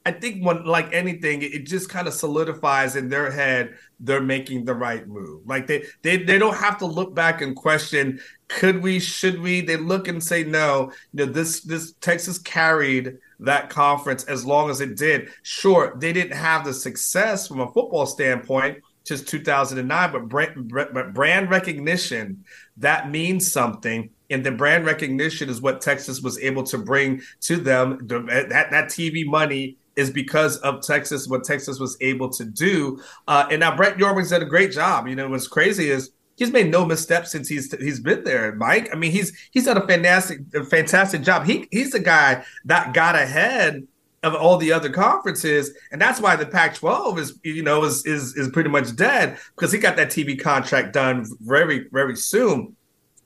I 0.06 0.12
think 0.12 0.44
when 0.44 0.64
like 0.64 0.92
anything, 0.92 1.40
it 1.42 1.64
just 1.66 1.88
kind 1.88 2.06
of 2.06 2.14
solidifies 2.14 2.94
in 2.94 3.08
their 3.08 3.30
head 3.30 3.74
they're 4.00 4.20
making 4.20 4.64
the 4.64 4.74
right 4.74 5.06
move. 5.08 5.46
Like 5.46 5.66
they 5.66 5.84
they 6.02 6.18
they 6.18 6.38
don't 6.38 6.56
have 6.56 6.78
to 6.78 6.86
look 6.86 7.14
back 7.14 7.40
and 7.40 7.56
question 7.56 8.20
could 8.48 8.82
we, 8.82 9.00
should 9.00 9.40
we? 9.40 9.62
They 9.62 9.76
look 9.76 10.06
and 10.06 10.22
say 10.22 10.44
no. 10.44 10.92
You 11.12 11.26
know 11.26 11.32
this 11.32 11.62
this 11.62 11.94
Texas 12.00 12.38
carried 12.38 13.16
that 13.40 13.70
conference 13.70 14.24
as 14.24 14.44
long 14.44 14.70
as 14.70 14.80
it 14.80 14.96
did. 14.96 15.30
Sure, 15.42 15.94
they 15.98 16.12
didn't 16.12 16.36
have 16.36 16.64
the 16.64 16.74
success 16.74 17.48
from 17.48 17.60
a 17.60 17.72
football 17.72 18.06
standpoint 18.06 18.78
just 19.04 19.28
2009, 19.28 20.12
but 20.12 20.28
brand, 20.30 21.14
brand 21.14 21.50
recognition 21.50 22.42
that 22.78 23.10
means 23.10 23.52
something 23.52 24.08
and 24.30 24.44
the 24.44 24.50
brand 24.50 24.86
recognition 24.86 25.48
is 25.48 25.60
what 25.60 25.80
Texas 25.80 26.20
was 26.20 26.38
able 26.38 26.62
to 26.64 26.78
bring 26.78 27.22
to 27.40 27.56
them. 27.56 27.98
That 28.06 28.70
that 28.70 28.86
TV 28.88 29.26
money 29.26 29.76
is 29.96 30.10
because 30.10 30.56
of 30.58 30.82
Texas, 30.82 31.28
what 31.28 31.44
Texas 31.44 31.78
was 31.78 31.96
able 32.00 32.28
to 32.30 32.44
do. 32.44 33.00
Uh, 33.28 33.46
and 33.50 33.60
now 33.60 33.76
Brett 33.76 33.96
Yormark's 33.96 34.30
did 34.30 34.42
a 34.42 34.46
great 34.46 34.72
job. 34.72 35.06
You 35.06 35.16
know, 35.16 35.28
what's 35.28 35.48
crazy 35.48 35.90
is 35.90 36.10
he's 36.36 36.50
made 36.52 36.70
no 36.70 36.84
missteps 36.84 37.30
since 37.30 37.48
he's 37.48 37.72
he's 37.80 38.00
been 38.00 38.24
there, 38.24 38.54
Mike. 38.54 38.90
I 38.92 38.96
mean, 38.96 39.12
he's 39.12 39.36
he's 39.50 39.64
done 39.66 39.76
a 39.76 39.86
fantastic 39.86 40.40
fantastic 40.70 41.22
job. 41.22 41.44
He 41.44 41.68
he's 41.70 41.92
the 41.92 42.00
guy 42.00 42.44
that 42.64 42.94
got 42.94 43.14
ahead 43.14 43.86
of 44.22 44.34
all 44.34 44.56
the 44.56 44.72
other 44.72 44.90
conferences, 44.90 45.76
and 45.92 46.00
that's 46.00 46.20
why 46.20 46.34
the 46.34 46.46
Pac-12 46.46 47.18
is 47.18 47.38
you 47.44 47.62
know 47.62 47.84
is 47.84 48.04
is 48.06 48.36
is 48.36 48.48
pretty 48.48 48.70
much 48.70 48.94
dead 48.96 49.38
because 49.54 49.72
he 49.72 49.78
got 49.78 49.96
that 49.96 50.08
TV 50.08 50.38
contract 50.40 50.92
done 50.92 51.26
very 51.40 51.88
very 51.92 52.16
soon. 52.16 52.76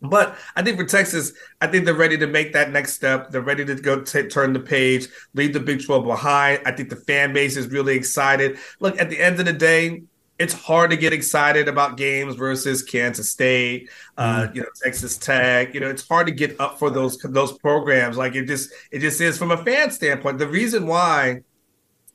But 0.01 0.37
I 0.55 0.63
think 0.63 0.79
for 0.79 0.85
Texas, 0.85 1.33
I 1.61 1.67
think 1.67 1.85
they're 1.85 1.95
ready 1.95 2.19
to 2.19 2.27
make 2.27 2.53
that 2.53 2.71
next 2.71 2.95
step. 2.95 3.31
They're 3.31 3.41
ready 3.41 3.65
to 3.65 3.75
go 3.75 4.01
t- 4.01 4.29
turn 4.29 4.53
the 4.53 4.61
page, 4.61 5.09
leave 5.35 5.53
the 5.53 5.61
Big 5.61 5.85
12 5.85 6.05
behind. 6.05 6.61
I 6.65 6.73
think 6.73 6.89
the 6.89 6.97
fan 6.97 7.33
base 7.33 7.57
is 7.57 7.69
really 7.69 7.97
excited. 7.97 8.59
Look, 8.81 9.01
at 9.01 9.11
the 9.11 9.21
end 9.21 9.41
of 9.41 9.47
the 9.47 9.53
day, 9.53 10.03
it's 10.39 10.55
hard 10.55 10.91
to 10.91 10.97
get 10.97 11.13
excited 11.13 11.67
about 11.67 11.97
games 11.97 12.37
versus 12.37 12.83
Kansas 12.83 13.29
State, 13.29 13.91
uh, 14.17 14.43
mm. 14.43 14.55
you 14.55 14.61
know, 14.61 14.69
Texas 14.83 15.17
Tech. 15.17 15.75
You 15.75 15.81
know, 15.81 15.89
it's 15.89 16.07
hard 16.07 16.29
to 16.29 16.33
get 16.33 16.61
up 16.61 16.79
for 16.79 16.91
those 16.91 17.19
those 17.19 17.59
programs. 17.59 18.17
Like 18.17 18.37
it 18.37 18.47
just 18.47 18.71
it 18.93 19.01
just 19.01 19.21
is 19.21 19.37
from 19.37 19.51
a 19.51 19.65
fan 19.65 19.91
standpoint. 19.91 20.39
The 20.39 20.47
reason 20.47 20.87
why 20.87 21.43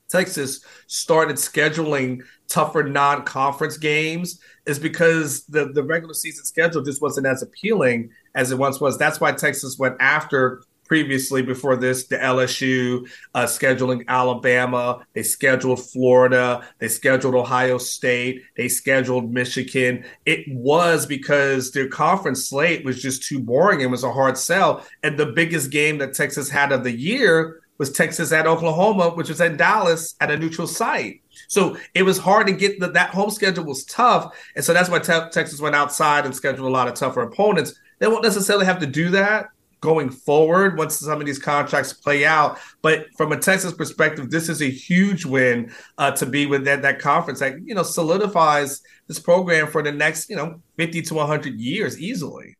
Texas 0.10 0.63
started 0.88 1.38
scheduling 1.38 2.24
tougher 2.48 2.84
non-conference 2.84 3.78
games 3.78 4.39
is 4.66 4.80
because 4.80 5.46
the, 5.46 5.72
the 5.74 5.84
regular 5.84 6.13
season 6.13 6.46
schedule 6.46 6.84
just 6.84 7.02
wasn't 7.02 7.28
as 7.28 7.42
appealing 7.42 8.10
as 8.36 8.52
it 8.52 8.58
once 8.58 8.80
was. 8.80 8.98
That's 8.98 9.20
why 9.20 9.32
Texas 9.32 9.78
went 9.80 9.96
after 10.00 10.62
previously 10.86 11.42
before 11.42 11.76
this 11.76 12.08
the 12.08 12.18
LSU 12.18 13.10
uh, 13.34 13.46
scheduling 13.46 14.06
Alabama, 14.08 15.06
they 15.13 15.24
scheduled 15.24 15.84
Florida, 15.84 16.68
they 16.80 16.88
scheduled 16.88 17.36
Ohio 17.36 17.78
State, 17.78 18.44
they 18.58 18.68
scheduled 18.68 19.32
Michigan. 19.32 20.06
It 20.26 20.46
was 20.50 21.06
because 21.06 21.72
their 21.72 21.88
conference 21.88 22.50
slate 22.50 22.86
was 22.86 23.02
just 23.02 23.24
too 23.24 23.39
boring 23.39 23.82
and 23.82 23.92
was 23.92 24.04
a 24.04 24.12
hard 24.12 24.38
sell. 24.38 24.86
And 25.02 25.18
the 25.18 25.28
biggest 25.28 25.72
game 25.72 25.98
that 26.00 26.13
Texas 26.13 26.50
had 26.50 26.72
of 26.72 26.84
the 26.84 26.92
year 26.92 27.62
was 27.84 27.91
Texas 27.91 28.32
at 28.32 28.48
Oklahoma, 28.48 29.10
which 29.10 29.28
was 29.28 29.41
in 29.41 29.58
Dallas 29.58 30.15
at 30.22 30.32
a 30.32 30.38
neutral 30.38 30.67
site. 30.67 31.22
So 31.50 31.76
it 31.93 32.04
was 32.04 32.17
hard 32.17 32.48
to 32.48 32.54
get 32.54 32.80
the, 32.80 32.88
that 32.91 33.10
home 33.10 33.30
schedule 33.30 33.65
was 33.65 33.84
tough, 33.84 34.34
and 34.56 34.63
so 34.63 34.74
that's 34.74 34.89
why 34.89 35.00
te- 35.00 35.30
Texas 35.32 35.60
went 35.60 35.76
outside 35.76 36.26
and 36.26 36.34
scheduled 36.34 36.65
a 36.65 36.72
lot 36.72 36.88
of 36.88 36.93
tougher 36.93 37.24
opponents. 37.24 37.78
They 38.00 38.08
won't 38.08 38.24
necessarily 38.24 38.65
have 38.65 38.80
to 38.80 38.86
do 38.86 39.10
that 39.10 39.48
going 39.82 40.10
forward 40.10 40.78
once 40.78 40.96
some 40.96 41.19
of 41.19 41.26
these 41.26 41.39
contracts 41.39 41.91
play 41.91 42.26
out. 42.26 42.58
But 42.82 43.08
from 43.17 43.34
a 43.34 43.38
Texas 43.38 43.74
perspective, 43.74 44.32
this 44.32 44.48
is 44.48 44.62
a 44.62 44.69
huge 44.69 45.26
win 45.26 45.74
uh, 45.98 46.12
to 46.12 46.26
be 46.26 46.46
with 46.46 46.63
that, 46.63 46.84
that 46.84 47.00
conference 47.00 47.39
that 47.41 47.56
you 47.65 47.76
know 47.76 47.84
solidifies 47.84 48.82
this 49.10 49.19
program 49.19 49.67
for 49.67 49.84
the 49.84 49.91
next 49.91 50.30
you 50.30 50.38
know 50.38 50.62
fifty 50.78 51.02
to 51.02 51.15
one 51.15 51.28
hundred 51.28 51.60
years 51.60 52.00
easily. 52.00 52.56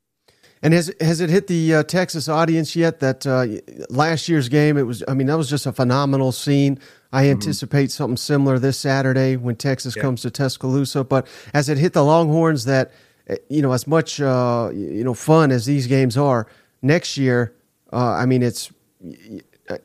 And 0.64 0.74
has 0.74 0.94
has 1.02 1.20
it 1.20 1.30
hit 1.30 1.48
the 1.48 1.76
uh, 1.76 1.84
Texas 1.84 2.30
audience 2.30 2.74
yet? 2.74 3.02
That 3.02 3.28
uh, 3.28 3.48
last 3.90 4.30
year's 4.30 4.48
game, 4.48 4.78
it 4.78 4.84
was. 4.84 5.04
I 5.10 5.14
mean, 5.14 5.28
that 5.28 5.38
was 5.38 5.50
just 5.50 5.66
a 5.66 5.74
phenomenal 5.74 6.32
scene. 6.32 6.80
I 7.12 7.24
mm-hmm. 7.24 7.32
anticipate 7.32 7.92
something 7.92 8.16
similar 8.16 8.58
this 8.58 8.80
Saturday 8.80 9.36
when 9.36 9.58
Texas 9.58 9.98
yeah. 9.98 10.02
comes 10.02 10.22
to 10.22 10.32
Tuscaloosa. 10.32 11.04
But 11.04 11.28
has 11.54 11.68
it 11.68 11.78
hit 11.78 11.92
the 11.92 12.04
Longhorns 12.04 12.64
that 12.64 12.94
eh, 13.28 13.36
you 13.50 13.62
know 13.62 13.74
as 13.74 13.86
much 13.88 14.22
uh, 14.22 14.72
you 14.74 15.04
know 15.04 15.14
fun 15.14 15.52
as 15.52 15.66
these 15.66 15.86
games 15.86 16.16
are 16.16 16.48
next 16.82 17.18
year? 17.18 17.54
Uh, 17.92 18.14
I 18.14 18.26
mean, 18.26 18.42
it's. 18.42 18.72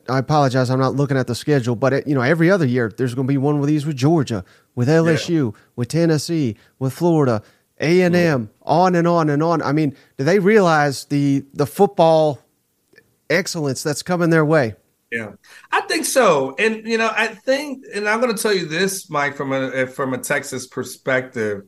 I 0.09 0.17
apologize. 0.17 0.69
I'm 0.69 0.79
not 0.79 0.95
looking 0.95 1.17
at 1.17 1.27
the 1.27 1.35
schedule, 1.35 1.75
but 1.75 1.93
it, 1.93 2.07
you 2.07 2.13
know, 2.13 2.21
every 2.21 2.51
other 2.51 2.65
year 2.65 2.91
there's 2.95 3.15
going 3.15 3.27
to 3.27 3.31
be 3.31 3.37
one 3.37 3.59
of 3.59 3.65
these 3.65 3.85
with 3.85 3.95
Georgia, 3.95 4.43
with 4.75 4.89
LSU, 4.89 5.53
yeah. 5.53 5.61
with 5.77 5.87
Tennessee, 5.87 6.57
with 6.79 6.93
Florida 6.93 7.41
a 7.79 8.01
and 8.01 8.15
M, 8.15 8.49
on 8.63 8.95
and 8.95 9.07
on 9.07 9.29
and 9.29 9.41
on. 9.41 9.61
I 9.61 9.71
mean, 9.71 9.95
do 10.17 10.23
they 10.23 10.39
realize 10.39 11.05
the 11.05 11.45
the 11.53 11.65
football 11.65 12.39
excellence 13.29 13.83
that's 13.83 14.01
coming 14.03 14.29
their 14.29 14.45
way? 14.45 14.75
Yeah, 15.11 15.31
I 15.71 15.81
think 15.81 16.05
so. 16.05 16.55
And 16.59 16.85
you 16.85 16.97
know, 16.97 17.11
I 17.15 17.27
think, 17.27 17.83
and 17.95 18.07
I'm 18.07 18.21
going 18.21 18.35
to 18.35 18.41
tell 18.41 18.53
you 18.53 18.67
this, 18.67 19.09
Mike, 19.09 19.35
from 19.35 19.53
a 19.53 19.69
eh, 19.69 19.85
from 19.85 20.13
a 20.13 20.17
Texas 20.17 20.67
perspective. 20.67 21.63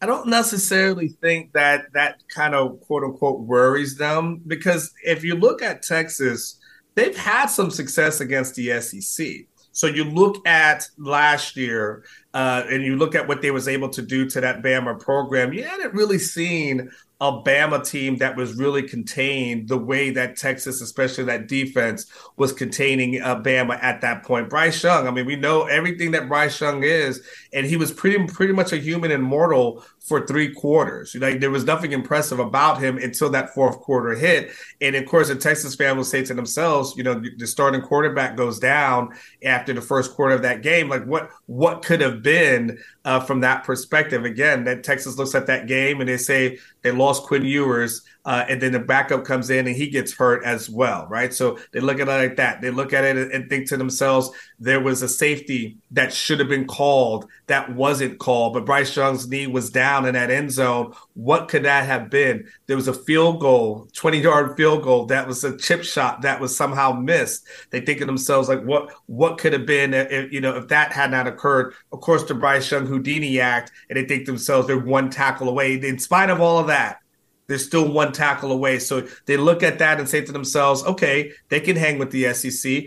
I 0.00 0.06
don't 0.06 0.28
necessarily 0.28 1.08
think 1.08 1.52
that 1.54 1.86
that 1.94 2.22
kind 2.28 2.54
of 2.54 2.80
quote 2.80 3.04
unquote 3.04 3.40
worries 3.40 3.96
them 3.96 4.42
because 4.46 4.92
if 5.02 5.24
you 5.24 5.34
look 5.34 5.62
at 5.62 5.82
Texas, 5.82 6.60
they've 6.94 7.16
had 7.16 7.46
some 7.46 7.70
success 7.70 8.20
against 8.20 8.54
the 8.54 8.80
SEC. 8.80 9.26
So 9.72 9.86
you 9.86 10.04
look 10.04 10.46
at 10.46 10.86
last 10.98 11.56
year, 11.56 12.04
uh, 12.34 12.64
and 12.68 12.82
you 12.82 12.96
look 12.96 13.14
at 13.14 13.26
what 13.26 13.40
they 13.40 13.52
was 13.52 13.68
able 13.68 13.88
to 13.88 14.02
do 14.02 14.28
to 14.28 14.40
that 14.40 14.60
Bama 14.62 14.98
program. 14.98 15.52
You 15.52 15.62
hadn't 15.62 15.94
really 15.94 16.18
seen 16.18 16.90
a 17.20 17.30
Bama 17.30 17.88
team 17.88 18.16
that 18.16 18.36
was 18.36 18.54
really 18.54 18.82
contained 18.82 19.68
the 19.68 19.78
way 19.78 20.10
that 20.10 20.36
Texas, 20.36 20.80
especially 20.80 21.24
that 21.24 21.46
defense, 21.46 22.06
was 22.36 22.52
containing 22.52 23.22
uh, 23.22 23.40
Bama 23.40 23.80
at 23.82 24.00
that 24.00 24.24
point. 24.24 24.50
Bryce 24.50 24.82
Young, 24.82 25.06
I 25.06 25.10
mean, 25.10 25.24
we 25.24 25.36
know 25.36 25.62
everything 25.62 26.10
that 26.10 26.28
Bryce 26.28 26.60
Young 26.60 26.82
is, 26.82 27.22
and 27.52 27.64
he 27.64 27.76
was 27.76 27.92
pretty 27.92 28.24
pretty 28.26 28.52
much 28.52 28.72
a 28.72 28.78
human 28.78 29.12
immortal 29.12 29.84
for 30.04 30.26
three 30.26 30.52
quarters. 30.52 31.14
Like 31.14 31.40
there 31.40 31.50
was 31.50 31.64
nothing 31.64 31.92
impressive 31.92 32.38
about 32.38 32.82
him 32.82 32.98
until 32.98 33.30
that 33.30 33.54
fourth 33.54 33.78
quarter 33.78 34.14
hit. 34.14 34.50
And 34.82 34.94
of 34.96 35.06
course, 35.06 35.28
the 35.28 35.36
Texas 35.36 35.74
fan 35.74 35.96
will 35.96 36.04
say 36.04 36.22
to 36.24 36.34
themselves, 36.34 36.94
you 36.96 37.02
know, 37.02 37.22
the 37.38 37.46
starting 37.46 37.80
quarterback 37.80 38.36
goes 38.36 38.58
down 38.58 39.14
after 39.42 39.72
the 39.72 39.80
first 39.80 40.14
quarter 40.14 40.34
of 40.34 40.42
that 40.42 40.62
game. 40.62 40.90
Like 40.90 41.04
what 41.04 41.30
what 41.46 41.82
could 41.82 42.02
have 42.02 42.22
been 42.22 42.78
uh, 43.06 43.20
from 43.20 43.40
that 43.40 43.64
perspective? 43.64 44.24
Again, 44.24 44.64
that 44.64 44.84
Texas 44.84 45.16
looks 45.16 45.34
at 45.34 45.46
that 45.46 45.66
game 45.66 46.00
and 46.00 46.08
they 46.08 46.18
say 46.18 46.58
they 46.82 46.90
lost 46.90 47.03
Quinn 47.26 47.44
Ewers 47.44 48.02
uh, 48.24 48.44
and 48.48 48.60
then 48.60 48.72
the 48.72 48.78
backup 48.78 49.24
comes 49.24 49.50
in 49.50 49.66
and 49.66 49.76
he 49.76 49.88
gets 49.88 50.12
hurt 50.12 50.44
as 50.44 50.70
well, 50.70 51.06
right? 51.10 51.32
So 51.34 51.58
they 51.72 51.80
look 51.80 52.00
at 52.00 52.08
it 52.08 52.10
like 52.10 52.36
that. 52.36 52.62
They 52.62 52.70
look 52.70 52.92
at 52.92 53.04
it 53.04 53.32
and 53.32 53.50
think 53.50 53.68
to 53.68 53.76
themselves, 53.76 54.30
there 54.58 54.80
was 54.80 55.02
a 55.02 55.08
safety 55.08 55.76
that 55.90 56.12
should 56.12 56.38
have 56.38 56.48
been 56.48 56.66
called 56.66 57.28
that 57.46 57.74
wasn't 57.74 58.18
called, 58.18 58.54
but 58.54 58.64
Bryce 58.64 58.96
Young's 58.96 59.28
knee 59.28 59.46
was 59.46 59.68
down 59.68 60.06
in 60.06 60.14
that 60.14 60.30
end 60.30 60.50
zone. 60.50 60.94
What 61.12 61.48
could 61.48 61.64
that 61.64 61.84
have 61.84 62.08
been? 62.08 62.46
There 62.66 62.76
was 62.76 62.88
a 62.88 62.94
field 62.94 63.40
goal, 63.40 63.88
20 63.92 64.18
yard 64.20 64.56
field 64.56 64.82
goal 64.82 65.06
that 65.06 65.26
was 65.26 65.44
a 65.44 65.56
chip 65.58 65.84
shot 65.84 66.22
that 66.22 66.40
was 66.40 66.56
somehow 66.56 66.92
missed. 66.92 67.46
They 67.70 67.80
think 67.80 68.00
of 68.00 68.06
themselves 68.06 68.48
like, 68.48 68.62
what 68.62 68.90
what 69.06 69.36
could 69.36 69.52
have 69.52 69.66
been 69.66 69.92
if 69.92 70.32
you 70.32 70.40
know 70.40 70.56
if 70.56 70.68
that 70.68 70.92
had 70.92 71.10
not 71.10 71.26
occurred? 71.26 71.74
Of 71.92 72.00
course, 72.00 72.24
the 72.24 72.34
Bryce 72.34 72.70
Young 72.70 72.86
Houdini 72.86 73.38
act, 73.38 73.70
and 73.90 73.98
they 73.98 74.06
think 74.06 74.24
themselves 74.24 74.66
they're 74.66 74.78
one 74.78 75.10
tackle 75.10 75.48
away. 75.48 75.74
In 75.74 75.98
spite 75.98 76.30
of 76.30 76.40
all 76.40 76.58
of 76.58 76.68
that, 76.68 77.00
they're 77.46 77.58
still 77.58 77.90
one 77.90 78.12
tackle 78.12 78.52
away. 78.52 78.78
So 78.78 79.06
they 79.26 79.36
look 79.36 79.62
at 79.62 79.78
that 79.78 79.98
and 79.98 80.08
say 80.08 80.22
to 80.22 80.32
themselves, 80.32 80.82
okay, 80.84 81.32
they 81.48 81.60
can 81.60 81.76
hang 81.76 81.98
with 81.98 82.10
the 82.10 82.32
SEC. 82.34 82.84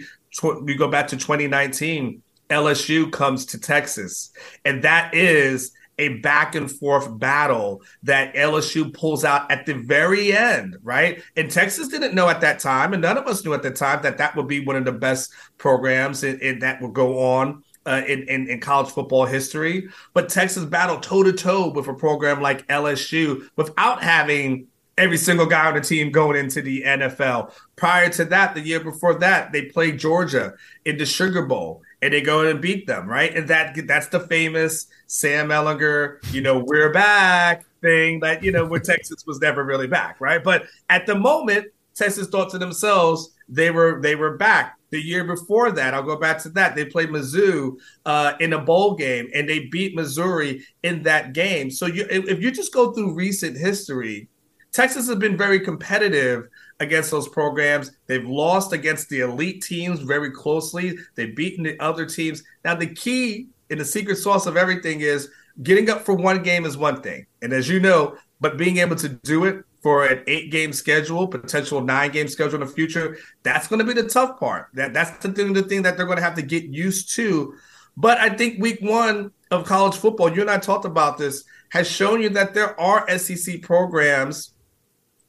We 0.61 0.75
go 0.75 0.87
back 0.87 1.07
to 1.07 1.17
2019, 1.17 2.21
LSU 2.49 3.11
comes 3.11 3.45
to 3.47 3.59
Texas. 3.59 4.31
And 4.65 4.83
that 4.83 5.13
is 5.13 5.71
a 5.99 6.09
back 6.19 6.53
and 6.53 6.71
forth 6.71 7.17
battle 7.17 7.81
that 8.03 8.33
LSU 8.35 8.93
pulls 8.93 9.25
out 9.25 9.49
at 9.49 9.65
the 9.65 9.73
very 9.73 10.31
end, 10.31 10.77
right? 10.83 11.23
And 11.35 11.49
Texas 11.49 11.87
didn't 11.87 12.13
know 12.13 12.29
at 12.29 12.41
that 12.41 12.59
time, 12.59 12.93
and 12.93 13.01
none 13.01 13.17
of 13.17 13.25
us 13.25 13.43
knew 13.43 13.53
at 13.53 13.63
the 13.63 13.71
time 13.71 14.03
that 14.03 14.19
that 14.19 14.35
would 14.35 14.47
be 14.47 14.63
one 14.63 14.75
of 14.75 14.85
the 14.85 14.91
best 14.91 15.33
programs 15.57 16.23
and, 16.23 16.39
and 16.41 16.61
that 16.61 16.81
would 16.81 16.93
go 16.93 17.19
on 17.19 17.63
uh, 17.87 18.01
in, 18.07 18.23
in, 18.27 18.49
in, 18.49 18.59
college 18.59 18.89
football 18.89 19.25
history. 19.25 19.87
But 20.13 20.29
Texas 20.29 20.65
battled 20.65 21.03
toe 21.03 21.23
to 21.23 21.31
toe 21.31 21.69
with 21.69 21.87
a 21.87 21.93
program 21.93 22.41
like 22.41 22.67
LSU 22.67 23.47
without 23.55 24.03
having 24.03 24.67
every 24.97 25.17
single 25.17 25.45
guy 25.45 25.67
on 25.67 25.75
the 25.75 25.81
team 25.81 26.11
going 26.11 26.37
into 26.37 26.61
the 26.61 26.83
NFL. 26.83 27.53
Prior 27.75 28.09
to 28.09 28.25
that, 28.25 28.55
the 28.55 28.61
year 28.61 28.79
before 28.79 29.15
that, 29.19 29.51
they 29.51 29.63
played 29.63 29.99
Georgia 29.99 30.53
in 30.85 30.97
the 30.97 31.05
Sugar 31.05 31.45
Bowl 31.45 31.81
and 32.01 32.13
they 32.13 32.21
go 32.21 32.41
in 32.41 32.47
and 32.47 32.61
beat 32.61 32.87
them, 32.87 33.07
right? 33.07 33.35
And 33.35 33.47
that 33.47 33.87
that's 33.87 34.07
the 34.07 34.19
famous 34.19 34.87
Sam 35.07 35.49
Ehlinger, 35.49 36.17
you 36.33 36.41
know, 36.41 36.63
we're 36.65 36.91
back 36.91 37.65
thing 37.81 38.19
that, 38.19 38.43
you 38.43 38.51
know, 38.51 38.65
where 38.65 38.79
Texas 38.83 39.25
was 39.25 39.39
never 39.39 39.63
really 39.63 39.87
back, 39.87 40.19
right? 40.19 40.43
But 40.43 40.65
at 40.89 41.05
the 41.05 41.15
moment, 41.15 41.67
Texas 41.95 42.27
thought 42.27 42.49
to 42.51 42.57
themselves, 42.57 43.31
they 43.49 43.71
were 43.71 44.01
they 44.01 44.15
were 44.15 44.37
back. 44.37 44.76
The 44.89 45.01
year 45.01 45.23
before 45.23 45.71
that, 45.71 45.93
I'll 45.93 46.03
go 46.03 46.15
back 46.15 46.41
to 46.43 46.49
that. 46.49 46.75
They 46.75 46.85
played 46.85 47.09
Mizzou 47.09 47.77
uh, 48.05 48.33
in 48.39 48.53
a 48.53 48.59
bowl 48.59 48.95
game, 48.95 49.29
and 49.33 49.47
they 49.47 49.65
beat 49.65 49.95
Missouri 49.95 50.65
in 50.83 51.03
that 51.03 51.33
game. 51.33 51.69
So 51.69 51.87
you, 51.87 52.05
if 52.09 52.41
you 52.41 52.51
just 52.51 52.73
go 52.73 52.93
through 52.93 53.13
recent 53.13 53.57
history, 53.57 54.29
Texas 54.71 55.07
has 55.07 55.17
been 55.17 55.37
very 55.37 55.59
competitive 55.59 56.47
against 56.79 57.11
those 57.11 57.27
programs. 57.27 57.91
They've 58.05 58.25
lost 58.25 58.73
against 58.73 59.09
the 59.09 59.21
elite 59.21 59.61
teams 59.61 59.99
very 59.99 60.31
closely. 60.31 60.97
They've 61.15 61.35
beaten 61.35 61.63
the 61.63 61.79
other 61.79 62.05
teams. 62.05 62.43
Now, 62.63 62.75
the 62.75 62.87
key 62.87 63.47
and 63.69 63.79
the 63.79 63.85
secret 63.85 64.17
sauce 64.17 64.45
of 64.45 64.55
everything 64.55 65.01
is 65.01 65.29
getting 65.63 65.89
up 65.89 66.05
for 66.05 66.13
one 66.13 66.43
game 66.43 66.65
is 66.65 66.77
one 66.77 67.01
thing. 67.01 67.25
And 67.41 67.51
as 67.53 67.67
you 67.67 67.79
know, 67.79 68.15
but 68.39 68.57
being 68.57 68.77
able 68.77 68.95
to 68.97 69.09
do 69.09 69.45
it 69.45 69.65
for 69.87 70.05
an 70.05 70.21
eight 70.27 70.51
game 70.51 70.73
schedule, 70.73 71.25
potential 71.29 71.79
nine 71.79 72.11
game 72.11 72.27
schedule 72.27 72.55
in 72.55 72.59
the 72.59 72.73
future, 72.73 73.17
that's 73.43 73.69
going 73.69 73.79
to 73.79 73.85
be 73.85 73.93
the 73.93 74.05
tough 74.05 74.37
part. 74.37 74.67
That 74.73 74.93
that's 74.93 75.11
the 75.19 75.31
thing, 75.31 75.53
the 75.53 75.61
thing 75.61 75.83
that 75.83 75.95
they're 75.95 76.05
going 76.05 76.17
to 76.17 76.23
have 76.25 76.35
to 76.35 76.41
get 76.41 76.65
used 76.65 77.15
to. 77.15 77.53
But 77.95 78.17
I 78.17 78.27
think 78.27 78.61
week 78.61 78.79
one 78.81 79.31
of 79.49 79.65
college 79.65 79.95
football, 79.95 80.29
you 80.29 80.41
and 80.41 80.51
I 80.51 80.57
talked 80.57 80.83
about 80.83 81.17
this, 81.17 81.45
has 81.69 81.89
shown 81.89 82.21
you 82.21 82.27
that 82.31 82.53
there 82.53 82.77
are 82.77 83.17
SEC 83.17 83.61
programs 83.61 84.51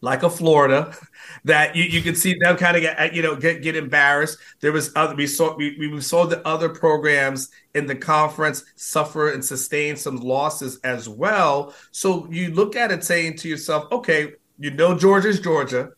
like 0.01 0.23
a 0.23 0.31
Florida, 0.31 0.97
that 1.45 1.75
you, 1.75 1.85
you 1.85 2.03
can 2.03 2.15
see 2.15 2.35
them 2.39 2.57
kind 2.57 2.77
of 2.77 2.83
get 2.83 3.15
you 3.15 3.23
know 3.23 3.37
get, 3.37 3.63
get 3.63 3.77
embarrassed. 3.77 4.39
There 4.61 4.73
was 4.73 4.93
other 4.97 5.15
we 5.15 5.27
saw 5.27 5.57
we, 5.57 5.77
we 5.79 6.01
saw 6.01 6.27
the 6.27 6.47
other 6.47 6.69
programs 6.69 7.51
in 7.75 7.87
the 7.87 7.97
conference 7.97 8.65
suffer 8.77 9.31
and 9.31 9.45
sustain 9.45 9.97
some 9.97 10.17
losses 10.17 10.79
as 10.85 11.09
well. 11.09 11.75
So 11.91 12.29
you 12.31 12.53
look 12.53 12.77
at 12.77 12.91
it 12.91 13.05
saying 13.05 13.37
to 13.39 13.49
yourself, 13.49 13.91
okay, 13.93 14.33
you 14.59 14.71
know 14.71 14.97
Georgia's 14.97 15.41
Georgia, 15.41 15.91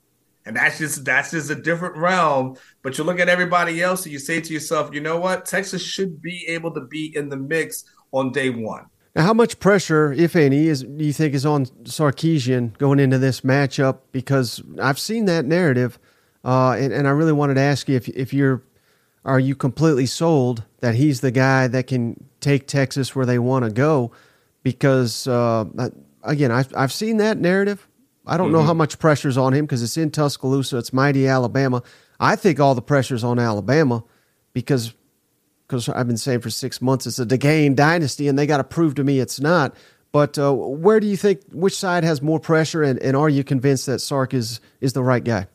and 0.46 0.56
that's 0.56 0.78
just 0.78 1.04
that's 1.04 1.30
just 1.30 1.50
a 1.50 1.54
different 1.54 1.96
realm. 1.96 2.56
But 2.82 2.98
you 2.98 3.04
look 3.04 3.20
at 3.20 3.28
everybody 3.28 3.82
else 3.82 4.04
and 4.04 4.12
you 4.12 4.18
say 4.18 4.40
to 4.40 4.52
yourself, 4.52 4.90
you 4.92 5.00
know 5.00 5.18
what, 5.18 5.46
Texas 5.46 5.82
should 5.82 6.20
be 6.20 6.46
able 6.48 6.72
to 6.74 6.82
be 6.82 7.14
in 7.16 7.28
the 7.28 7.36
mix 7.36 7.84
on 8.12 8.32
day 8.32 8.50
one. 8.50 8.86
Now, 9.16 9.24
how 9.24 9.34
much 9.34 9.58
pressure, 9.58 10.12
if 10.12 10.36
any, 10.36 10.68
is 10.68 10.82
do 10.82 11.04
you 11.04 11.12
think 11.12 11.34
is 11.34 11.44
on 11.44 11.66
Sarkisian 11.84 12.78
going 12.78 13.00
into 13.00 13.18
this 13.18 13.40
matchup? 13.40 13.98
Because 14.12 14.62
I've 14.80 14.98
seen 14.98 15.24
that 15.24 15.44
narrative, 15.44 15.98
uh, 16.44 16.72
and, 16.72 16.92
and 16.92 17.08
I 17.08 17.10
really 17.10 17.32
wanted 17.32 17.54
to 17.54 17.60
ask 17.60 17.88
you 17.88 17.96
if 17.96 18.08
if 18.08 18.32
you're 18.32 18.62
are 19.24 19.40
you 19.40 19.54
completely 19.54 20.06
sold 20.06 20.64
that 20.80 20.94
he's 20.94 21.20
the 21.20 21.30
guy 21.30 21.68
that 21.68 21.86
can 21.86 22.24
take 22.40 22.66
Texas 22.66 23.14
where 23.14 23.26
they 23.26 23.38
want 23.38 23.64
to 23.64 23.70
go? 23.70 24.12
Because 24.62 25.26
uh, 25.26 25.64
again, 26.22 26.52
I've 26.52 26.72
I've 26.76 26.92
seen 26.92 27.16
that 27.18 27.38
narrative. 27.38 27.86
I 28.26 28.36
don't 28.36 28.48
mm-hmm. 28.48 28.56
know 28.56 28.62
how 28.62 28.74
much 28.74 28.98
pressure's 28.98 29.38
on 29.38 29.54
him 29.54 29.64
because 29.64 29.82
it's 29.82 29.96
in 29.96 30.10
Tuscaloosa, 30.10 30.78
it's 30.78 30.92
mighty 30.92 31.26
Alabama. 31.26 31.82
I 32.18 32.36
think 32.36 32.60
all 32.60 32.74
the 32.74 32.82
pressure's 32.82 33.24
on 33.24 33.38
Alabama 33.38 34.04
because 34.52 34.94
because 35.66 35.88
I've 35.88 36.08
been 36.08 36.16
saying 36.16 36.40
for 36.40 36.50
six 36.50 36.82
months 36.82 37.06
it's 37.06 37.18
a 37.18 37.26
decaying 37.26 37.76
dynasty, 37.76 38.28
and 38.28 38.38
they 38.38 38.46
got 38.46 38.56
to 38.56 38.64
prove 38.64 38.96
to 38.96 39.04
me 39.04 39.20
it's 39.20 39.40
not. 39.40 39.74
But 40.12 40.38
uh, 40.38 40.52
where 40.52 40.98
do 40.98 41.06
you 41.06 41.16
think 41.16 41.42
which 41.52 41.76
side 41.76 42.02
has 42.02 42.20
more 42.20 42.40
pressure, 42.40 42.82
and, 42.82 42.98
and 42.98 43.16
are 43.16 43.28
you 43.28 43.44
convinced 43.44 43.86
that 43.86 44.00
Sark 44.00 44.34
is 44.34 44.60
is 44.80 44.92
the 44.92 45.02
right 45.02 45.22
guy? 45.22 45.46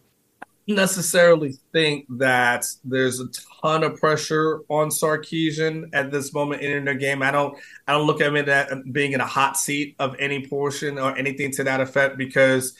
Necessarily 0.68 1.56
think 1.72 2.06
that 2.18 2.66
there's 2.84 3.20
a 3.20 3.28
ton 3.62 3.84
of 3.84 3.98
pressure 4.00 4.62
on 4.70 4.90
Sarkisian 4.90 5.90
at 5.94 6.12
this 6.12 6.34
moment 6.34 6.62
in 6.62 6.86
the 6.86 6.96
game. 6.96 7.22
I 7.22 7.32
don't 7.32 7.58
I 7.88 7.94
don't 7.94 8.08
look 8.08 8.22
at 8.22 8.34
him 8.34 8.38
as 8.38 8.74
being 8.92 9.12
in 9.12 9.22
a 9.22 9.26
hot 9.26 9.58
seat 9.58 9.96
of 10.00 10.16
any 10.18 10.48
portion 10.48 10.98
or 10.98 11.16
anything 11.16 11.52
to 11.52 11.64
that 11.66 11.82
effect 11.82 12.18
because 12.18 12.76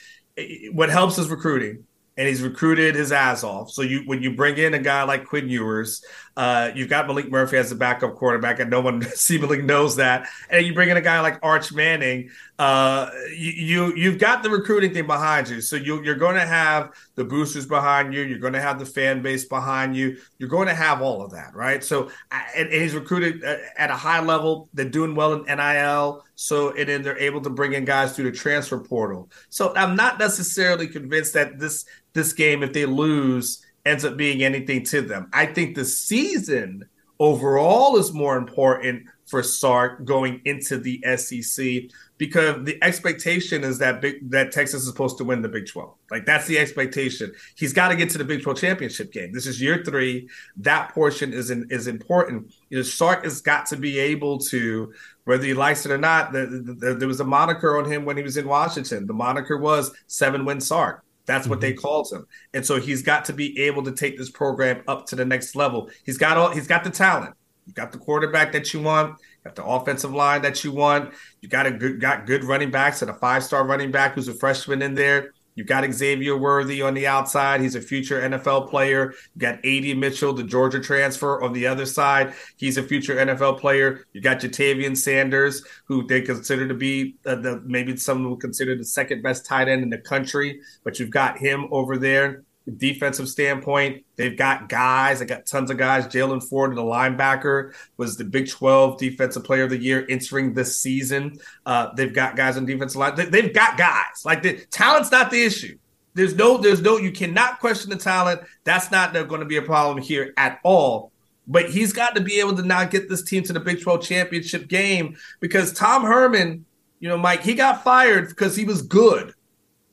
what 0.72 0.90
helps 0.90 1.18
is 1.18 1.28
recruiting 1.28 1.84
and 2.16 2.26
he's 2.26 2.42
recruited 2.42 2.94
his 2.94 3.12
ass 3.12 3.44
off. 3.44 3.70
So 3.70 3.82
you 3.82 4.02
when 4.06 4.22
you 4.22 4.34
bring 4.34 4.56
in 4.58 4.74
a 4.74 4.78
guy 4.78 5.04
like 5.04 5.26
Quinn 5.26 5.48
Ewers, 5.48 6.04
uh, 6.36 6.70
you've 6.74 6.90
got 6.90 7.06
Maalik 7.06 7.30
Murphy 7.30 7.56
as 7.56 7.72
a 7.72 7.74
backup 7.74 8.14
quarterback, 8.14 8.60
and 8.60 8.70
no 8.70 8.80
one 8.80 9.02
seemingly 9.14 9.62
knows 9.62 9.96
that. 9.96 10.28
And 10.50 10.66
you 10.66 10.74
bring 10.74 10.90
in 10.90 10.96
a 10.96 11.02
guy 11.02 11.20
like 11.20 11.38
Arch 11.42 11.72
Manning, 11.72 12.30
uh, 12.58 13.10
you, 13.34 13.94
you 13.94 14.10
have 14.10 14.20
got 14.20 14.42
the 14.42 14.50
recruiting 14.50 14.92
thing 14.92 15.06
behind 15.06 15.48
you. 15.48 15.60
So 15.60 15.76
you 15.76 16.02
you're 16.02 16.14
going 16.14 16.36
to 16.36 16.46
have 16.46 16.92
the 17.14 17.24
boosters 17.24 17.66
behind 17.66 18.12
you. 18.12 18.22
You're 18.22 18.38
going 18.38 18.52
to 18.52 18.60
have 18.60 18.78
the 18.78 18.86
fan 18.86 19.22
base 19.22 19.44
behind 19.44 19.96
you. 19.96 20.18
You're 20.38 20.48
going 20.48 20.68
to 20.68 20.74
have 20.74 21.00
all 21.00 21.22
of 21.22 21.30
that, 21.32 21.54
right? 21.54 21.82
So 21.82 22.10
and, 22.30 22.68
and 22.68 22.82
he's 22.82 22.94
recruited 22.94 23.42
uh, 23.42 23.56
at 23.78 23.90
a 23.90 23.96
high 23.96 24.20
level. 24.20 24.68
They're 24.74 24.88
doing 24.88 25.14
well 25.14 25.32
in 25.32 25.44
NIL. 25.44 26.22
So 26.34 26.74
and 26.74 26.88
then 26.88 27.02
they're 27.02 27.18
able 27.18 27.40
to 27.42 27.50
bring 27.50 27.72
in 27.72 27.84
guys 27.86 28.14
through 28.14 28.30
the 28.30 28.36
transfer 28.36 28.78
portal. 28.78 29.30
So 29.48 29.74
I'm 29.74 29.96
not 29.96 30.18
necessarily 30.18 30.86
convinced 30.86 31.32
that 31.34 31.58
this 31.58 31.86
this 32.12 32.32
game, 32.32 32.62
if 32.62 32.72
they 32.72 32.86
lose, 32.86 33.65
ends 33.86 34.04
up 34.04 34.16
being 34.16 34.42
anything 34.42 34.82
to 34.84 35.00
them. 35.00 35.28
I 35.32 35.46
think 35.46 35.74
the 35.74 35.84
season 35.84 36.84
overall 37.18 37.96
is 37.96 38.12
more 38.12 38.36
important 38.36 39.06
for 39.26 39.42
Sark 39.42 40.04
going 40.04 40.40
into 40.44 40.78
the 40.78 41.02
SEC 41.16 41.90
because 42.18 42.64
the 42.64 42.78
expectation 42.82 43.64
is 43.64 43.78
that 43.78 44.00
big, 44.00 44.30
that 44.30 44.52
Texas 44.52 44.82
is 44.82 44.88
supposed 44.88 45.18
to 45.18 45.24
win 45.24 45.42
the 45.42 45.48
Big 45.48 45.66
12. 45.66 45.94
Like 46.10 46.24
that's 46.24 46.46
the 46.46 46.58
expectation. 46.58 47.32
He's 47.56 47.72
got 47.72 47.88
to 47.88 47.96
get 47.96 48.10
to 48.10 48.18
the 48.18 48.24
Big 48.24 48.42
12 48.42 48.58
championship 48.58 49.12
game. 49.12 49.32
This 49.32 49.46
is 49.46 49.60
year 49.60 49.82
3. 49.84 50.28
That 50.58 50.92
portion 50.92 51.32
is 51.32 51.50
in, 51.50 51.66
is 51.70 51.88
important. 51.88 52.54
You 52.70 52.78
know 52.78 52.82
Sark 52.82 53.24
has 53.24 53.40
got 53.40 53.66
to 53.66 53.76
be 53.76 53.98
able 53.98 54.38
to 54.38 54.92
whether 55.24 55.44
he 55.44 55.54
likes 55.54 55.84
it 55.84 55.90
or 55.90 55.98
not, 55.98 56.32
the, 56.32 56.46
the, 56.46 56.74
the, 56.74 56.94
there 56.94 57.08
was 57.08 57.18
a 57.18 57.24
moniker 57.24 57.78
on 57.78 57.90
him 57.90 58.04
when 58.04 58.16
he 58.16 58.22
was 58.22 58.36
in 58.36 58.46
Washington. 58.46 59.08
The 59.08 59.12
moniker 59.12 59.58
was 59.58 59.90
seven 60.06 60.44
win 60.44 60.60
Sark. 60.60 61.02
That's 61.26 61.46
what 61.46 61.60
they 61.60 61.72
mm-hmm. 61.72 61.80
called 61.80 62.10
him. 62.10 62.26
And 62.54 62.64
so 62.64 62.80
he's 62.80 63.02
got 63.02 63.24
to 63.26 63.32
be 63.32 63.60
able 63.62 63.82
to 63.84 63.92
take 63.92 64.16
this 64.16 64.30
program 64.30 64.82
up 64.88 65.06
to 65.06 65.16
the 65.16 65.24
next 65.24 65.54
level. 65.54 65.90
He's 66.04 66.18
got 66.18 66.36
all 66.36 66.50
he's 66.50 66.66
got 66.66 66.84
the 66.84 66.90
talent. 66.90 67.34
You 67.66 67.72
got 67.72 67.90
the 67.90 67.98
quarterback 67.98 68.52
that 68.52 68.72
you 68.72 68.80
want, 68.80 69.18
you 69.18 69.44
got 69.44 69.56
the 69.56 69.64
offensive 69.64 70.12
line 70.12 70.42
that 70.42 70.62
you 70.62 70.70
want. 70.70 71.12
You 71.40 71.48
got 71.48 71.66
a 71.66 71.72
good 71.72 72.00
got 72.00 72.26
good 72.26 72.44
running 72.44 72.70
backs 72.70 73.02
and 73.02 73.10
a 73.10 73.14
five-star 73.14 73.66
running 73.66 73.90
back 73.90 74.14
who's 74.14 74.28
a 74.28 74.34
freshman 74.34 74.82
in 74.82 74.94
there. 74.94 75.32
You've 75.56 75.66
got 75.66 75.90
Xavier 75.92 76.36
Worthy 76.36 76.82
on 76.82 76.94
the 76.94 77.06
outside. 77.06 77.60
He's 77.60 77.74
a 77.74 77.80
future 77.80 78.20
NFL 78.20 78.70
player. 78.70 79.14
You 79.34 79.40
got 79.40 79.54
AD 79.64 79.96
Mitchell, 79.96 80.32
the 80.32 80.44
Georgia 80.44 80.80
transfer, 80.80 81.42
on 81.42 81.52
the 81.52 81.66
other 81.66 81.86
side. 81.86 82.34
He's 82.56 82.76
a 82.76 82.82
future 82.82 83.16
NFL 83.16 83.58
player. 83.58 84.06
You 84.12 84.20
got 84.20 84.38
Ja'Tavion 84.38 84.96
Sanders, 84.96 85.64
who 85.86 86.06
they 86.06 86.20
consider 86.20 86.68
to 86.68 86.74
be 86.74 87.16
uh, 87.26 87.36
the 87.36 87.62
maybe 87.64 87.96
some 87.96 88.30
would 88.30 88.40
consider 88.40 88.76
the 88.76 88.84
second 88.84 89.22
best 89.22 89.44
tight 89.44 89.68
end 89.68 89.82
in 89.82 89.90
the 89.90 89.98
country. 89.98 90.60
But 90.84 91.00
you've 91.00 91.10
got 91.10 91.38
him 91.38 91.66
over 91.72 91.96
there 91.96 92.44
defensive 92.72 93.28
standpoint. 93.28 94.04
They've 94.16 94.36
got 94.36 94.68
guys. 94.68 95.20
They 95.20 95.26
got 95.26 95.46
tons 95.46 95.70
of 95.70 95.78
guys. 95.78 96.06
Jaylan 96.06 96.42
Ford, 96.42 96.74
the 96.76 96.82
linebacker, 96.82 97.74
was 97.96 98.16
the 98.16 98.24
Big 98.24 98.48
12 98.48 98.98
Defensive 98.98 99.44
Player 99.44 99.64
of 99.64 99.70
the 99.70 99.78
Year 99.78 100.06
entering 100.08 100.54
this 100.54 100.78
season. 100.78 101.38
Uh, 101.64 101.92
they've 101.94 102.12
got 102.12 102.36
guys 102.36 102.56
on 102.56 102.66
defensive 102.66 102.98
line. 102.98 103.14
They, 103.16 103.42
have 103.42 103.52
got 103.52 103.78
guys. 103.78 104.24
Like 104.24 104.42
the 104.42 104.58
talent's 104.70 105.10
not 105.10 105.30
the 105.30 105.42
issue. 105.42 105.78
There's 106.14 106.34
no, 106.34 106.56
there's 106.56 106.80
no, 106.80 106.96
you 106.96 107.12
cannot 107.12 107.60
question 107.60 107.90
the 107.90 107.96
talent. 107.96 108.40
That's 108.64 108.90
not 108.90 109.12
going 109.12 109.40
to 109.40 109.46
be 109.46 109.58
a 109.58 109.62
problem 109.62 110.02
here 110.02 110.32
at 110.36 110.58
all. 110.64 111.12
But 111.46 111.70
he's 111.70 111.92
got 111.92 112.16
to 112.16 112.20
be 112.20 112.40
able 112.40 112.56
to 112.56 112.62
now 112.62 112.84
get 112.84 113.08
this 113.08 113.22
team 113.22 113.42
to 113.44 113.52
the 113.52 113.60
Big 113.60 113.80
12 113.80 114.02
championship 114.02 114.66
game 114.66 115.16
because 115.38 115.72
Tom 115.72 116.02
Herman, 116.02 116.64
you 116.98 117.08
know, 117.08 117.18
Mike, 117.18 117.42
he 117.42 117.54
got 117.54 117.84
fired 117.84 118.28
because 118.28 118.56
he 118.56 118.64
was 118.64 118.82
good. 118.82 119.34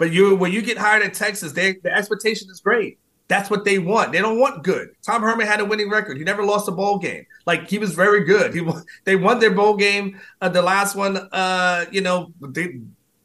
But 0.03 0.11
you, 0.11 0.35
when 0.35 0.51
you 0.51 0.61
get 0.61 0.77
hired 0.77 1.01
at 1.01 1.13
Texas, 1.13 1.53
they, 1.53 1.77
the 1.81 1.89
expectation 1.89 2.49
is 2.51 2.59
great. 2.59 2.99
That's 3.29 3.49
what 3.49 3.63
they 3.63 3.79
want. 3.79 4.11
They 4.11 4.19
don't 4.19 4.37
want 4.37 4.61
good. 4.61 4.89
Tom 5.01 5.21
Herman 5.21 5.47
had 5.47 5.61
a 5.61 5.65
winning 5.65 5.89
record. 5.89 6.17
He 6.17 6.25
never 6.25 6.43
lost 6.43 6.67
a 6.67 6.73
bowl 6.73 6.99
game. 6.99 7.25
Like 7.45 7.69
he 7.69 7.77
was 7.77 7.93
very 7.93 8.25
good. 8.25 8.53
He 8.53 8.69
they 9.05 9.15
won 9.15 9.39
their 9.39 9.51
bowl 9.51 9.77
game. 9.77 10.19
Uh, 10.41 10.49
the 10.49 10.61
last 10.61 10.97
one, 10.97 11.15
uh, 11.31 11.85
you 11.89 12.01
know, 12.01 12.33
they 12.41 12.81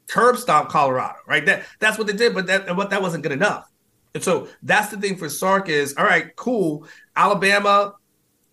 curb 0.07 0.37
stomp 0.37 0.69
Colorado. 0.69 1.17
Right. 1.27 1.45
That 1.45 1.65
that's 1.79 1.97
what 1.97 2.07
they 2.07 2.13
did. 2.13 2.33
But 2.33 2.47
that 2.47 2.73
what 2.77 2.91
that 2.91 3.01
wasn't 3.01 3.23
good 3.23 3.33
enough. 3.33 3.69
And 4.15 4.23
so 4.23 4.47
that's 4.63 4.89
the 4.89 4.95
thing 4.95 5.17
for 5.17 5.27
Sark 5.27 5.67
is 5.67 5.95
all 5.97 6.05
right, 6.05 6.33
cool. 6.37 6.87
Alabama, 7.13 7.95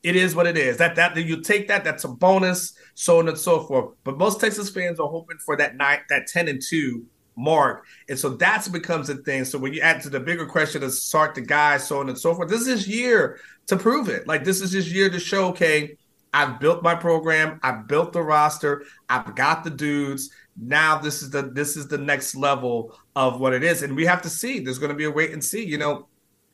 it 0.03 0.17
is 0.17 0.35
what 0.35 0.49
it 0.49 0.59
is. 0.59 0.79
That 0.79 0.97
that 0.97 1.17
you 1.17 1.43
take 1.43 1.69
that. 1.69 1.85
That's 1.85 2.03
a 2.03 2.09
bonus. 2.09 2.73
So 2.97 3.21
on 3.21 3.29
and 3.29 3.39
so 3.39 3.61
forth. 3.61 3.95
But 4.03 4.19
most 4.19 4.41
Texas 4.41 4.69
fans 4.69 4.99
are 4.99 5.09
hoping 5.09 5.39
for 5.39 5.57
that 5.59 5.77
nine, 5.77 6.01
that 6.09 6.27
ten 6.27 6.49
and 6.49 6.61
two 6.61 7.07
mark. 7.37 7.85
And 8.09 8.19
so 8.19 8.31
that's 8.31 8.69
becomes 8.69 9.09
a 9.09 9.17
thing. 9.17 9.45
So 9.45 9.59
when 9.59 9.73
you 9.73 9.81
add 9.81 10.01
to 10.03 10.11
the 10.11 10.21
bigger 10.21 10.47
question 10.47 10.83
of 10.83 10.93
Sark 10.93 11.35
the 11.35 11.43
guy, 11.43 11.77
so 11.77 12.01
on 12.01 12.09
and 12.09 12.19
so 12.19 12.35
forth, 12.35 12.49
this 12.49 12.67
is 12.67 12.89
year 12.89 13.39
to 13.67 13.77
prove 13.77 14.09
it. 14.09 14.27
Like 14.27 14.45
this 14.45 14.61
is 14.61 14.73
his 14.73 14.93
year 14.93 15.11
to 15.11 15.21
show, 15.21 15.49
okay, 15.49 15.97
I've 16.33 16.61
built 16.61 16.83
my 16.83 16.95
program, 16.95 17.61
I've 17.63 17.87
built 17.87 18.13
the 18.13 18.23
roster, 18.23 18.85
I've 19.09 19.35
got 19.35 19.65
the 19.65 19.71
dudes. 19.71 20.31
Now 20.59 20.99
this 20.99 21.23
is 21.23 21.31
the 21.31 21.43
this 21.43 21.77
is 21.77 21.87
the 21.87 21.99
next 21.99 22.35
level 22.35 22.99
of 23.15 23.41
what 23.41 23.53
it 23.53 23.63
is. 23.63 23.83
And 23.83 23.95
we 23.95 24.07
have 24.07 24.23
to 24.23 24.31
see. 24.31 24.61
There's 24.61 24.79
going 24.79 24.91
to 24.91 24.97
be 24.97 25.05
a 25.05 25.11
wait 25.11 25.33
and 25.33 25.45
see. 25.45 25.65
You 25.65 25.79
know, 25.79 26.09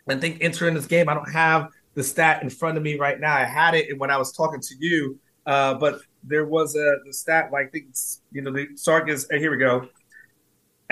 I 0.09 0.17
think 0.17 0.39
entering 0.41 0.75
this 0.75 0.87
game, 0.87 1.09
I 1.09 1.15
don't 1.15 1.31
have 1.33 1.69
the 1.95 2.03
stat 2.03 2.43
in 2.43 2.51
front 2.51 2.77
of 2.77 2.83
me 2.83 2.99
right 2.99 3.21
now. 3.21 3.35
I 3.35 3.45
had 3.45 3.75
it 3.75 3.99
when 3.99 4.11
I 4.11 4.17
was 4.17 4.33
talking 4.33 4.61
to 4.61 4.75
you, 4.79 5.19
uh, 5.47 5.75
but 5.75 6.01
there 6.25 6.47
was 6.47 6.75
a 6.77 6.97
the 7.05 7.13
stat 7.13 7.51
like 7.53 7.69
I 7.69 7.71
think 7.71 7.87
you 8.31 8.43
know 8.43 8.53
the 8.53 8.69
Sark 8.77 9.09
is 9.09 9.27
here 9.31 9.51
we 9.51 9.57
go 9.57 9.89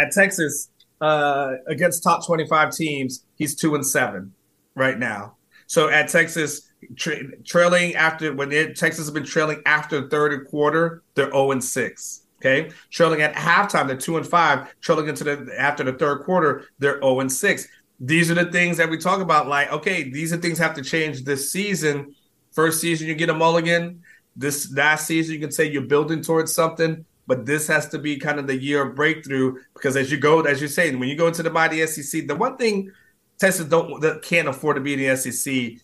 at 0.01 0.13
Texas 0.13 0.71
uh, 1.01 1.55
against 1.67 2.03
top 2.03 2.25
25 2.27 2.75
teams, 2.75 3.25
he's 3.37 3.55
two 3.55 3.75
and 3.75 3.87
seven 3.87 4.33
right 4.75 4.99
now. 4.99 5.37
So 5.67 5.89
at 5.89 6.09
Texas, 6.09 6.71
tra- 6.97 7.37
trailing 7.43 7.95
after 7.95 8.35
when 8.35 8.51
it, 8.53 8.77
Texas 8.77 9.07
has 9.07 9.11
been 9.11 9.25
trailing 9.25 9.63
after 9.67 10.09
third 10.09 10.49
quarter, 10.49 11.03
they're 11.15 11.31
0 11.31 11.53
and 11.53 11.65
6. 11.65 12.23
Okay, 12.41 12.71
trailing 12.91 13.21
at 13.21 13.35
halftime, 13.35 13.87
they're 13.87 13.99
two 13.99 14.17
and 14.17 14.27
five. 14.27 14.75
Trailing 14.81 15.09
into 15.09 15.25
the 15.25 15.55
after 15.59 15.85
the 15.85 15.93
third 15.93 16.23
quarter, 16.23 16.65
they're 16.79 17.01
0 17.01 17.21
and 17.21 17.31
6. 17.33 17.69
These 18.01 18.31
are 18.31 18.35
the 18.35 18.47
things 18.47 18.79
that 18.79 18.89
we 18.89 18.97
talk 18.97 19.21
about. 19.21 19.47
Like, 19.47 19.71
okay, 19.71 20.11
these 20.11 20.33
are 20.33 20.39
things 20.39 20.57
have 20.59 20.75
to 20.75 20.83
change 20.83 21.25
this 21.25 21.53
season. 21.53 22.15
First 22.53 22.81
season, 22.81 23.09
you 23.09 23.15
get 23.15 23.29
a 23.29 23.35
mulligan. 23.35 24.03
This 24.35 24.73
last 24.73 25.07
season, 25.07 25.35
you 25.35 25.41
can 25.41 25.53
say 25.53 25.71
you're 25.71 25.83
building 25.83 26.23
towards 26.23 26.55
something 26.55 27.05
but 27.31 27.47
this 27.47 27.69
has 27.69 27.89
to 27.89 27.97
be 27.97 28.17
kind 28.17 28.41
of 28.41 28.49
the 28.49 28.61
year 28.61 28.83
of 28.83 28.97
breakthrough 28.97 29.55
because 29.73 29.97
as 29.97 30.11
you 30.11 30.19
go, 30.19 30.41
as 30.41 30.61
you're 30.61 30.69
saying, 30.69 30.99
when 30.99 31.09
you 31.09 31.15
go 31.15 31.29
into 31.29 31.45
the 31.45 31.51
mighty 31.51 31.87
SEC, 31.87 32.27
the 32.27 32.35
one 32.35 32.57
thing 32.57 32.91
Texas 33.39 33.67
don't 33.67 34.01
that 34.01 34.23
can't 34.23 34.49
afford 34.49 34.75
to 34.75 34.81
be 34.81 34.95
in 34.95 34.99
the 34.99 35.17
SEC, 35.17 35.53
you 35.55 35.79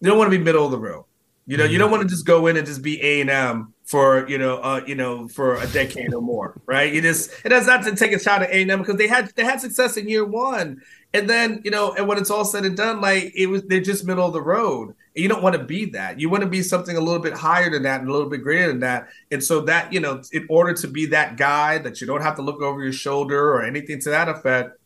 don't 0.00 0.16
want 0.16 0.30
to 0.30 0.38
be 0.38 0.44
middle 0.44 0.64
of 0.64 0.70
the 0.70 0.78
road. 0.78 1.04
You 1.44 1.56
know, 1.56 1.64
mm-hmm. 1.64 1.72
you 1.72 1.78
don't 1.80 1.90
want 1.90 2.04
to 2.04 2.08
just 2.08 2.24
go 2.24 2.46
in 2.46 2.56
and 2.56 2.64
just 2.64 2.82
be 2.82 3.02
A 3.02 3.20
and 3.20 3.28
M 3.28 3.74
for 3.84 4.28
you 4.28 4.38
know, 4.38 4.58
uh, 4.58 4.82
you 4.86 4.94
know, 4.94 5.26
for 5.26 5.56
a 5.56 5.66
decade 5.66 6.14
or 6.14 6.22
more, 6.22 6.60
right? 6.66 6.94
You 6.94 7.02
just 7.02 7.32
it 7.44 7.50
has 7.50 7.66
not 7.66 7.82
to 7.82 7.96
take 7.96 8.12
a 8.12 8.20
shot 8.20 8.44
at 8.44 8.50
A 8.50 8.62
and 8.62 8.70
M 8.70 8.78
because 8.78 8.94
they 8.94 9.08
had 9.08 9.32
they 9.34 9.42
had 9.44 9.60
success 9.60 9.96
in 9.96 10.08
year 10.08 10.24
one, 10.24 10.80
and 11.12 11.28
then 11.28 11.62
you 11.64 11.72
know, 11.72 11.94
and 11.94 12.06
when 12.06 12.16
it's 12.16 12.30
all 12.30 12.44
said 12.44 12.64
and 12.64 12.76
done, 12.76 13.00
like 13.00 13.32
it 13.34 13.46
was, 13.46 13.64
they're 13.64 13.80
just 13.80 14.06
middle 14.06 14.24
of 14.24 14.34
the 14.34 14.40
road. 14.40 14.94
You 15.16 15.28
don't 15.28 15.42
want 15.42 15.56
to 15.56 15.64
be 15.64 15.86
that. 15.86 16.20
You 16.20 16.28
want 16.28 16.42
to 16.42 16.48
be 16.48 16.62
something 16.62 16.96
a 16.96 17.00
little 17.00 17.20
bit 17.20 17.32
higher 17.32 17.70
than 17.70 17.84
that 17.84 18.00
and 18.00 18.08
a 18.08 18.12
little 18.12 18.28
bit 18.28 18.42
greater 18.42 18.68
than 18.68 18.80
that. 18.80 19.08
And 19.30 19.42
so 19.42 19.62
that 19.62 19.92
you 19.92 20.00
know, 20.00 20.22
in 20.32 20.46
order 20.50 20.74
to 20.74 20.88
be 20.88 21.06
that 21.06 21.36
guy 21.36 21.78
that 21.78 22.00
you 22.00 22.06
don't 22.06 22.22
have 22.22 22.36
to 22.36 22.42
look 22.42 22.60
over 22.60 22.82
your 22.82 22.92
shoulder 22.92 23.52
or 23.52 23.64
anything 23.64 23.98
to 24.00 24.10
that 24.10 24.28
effect. 24.28 24.78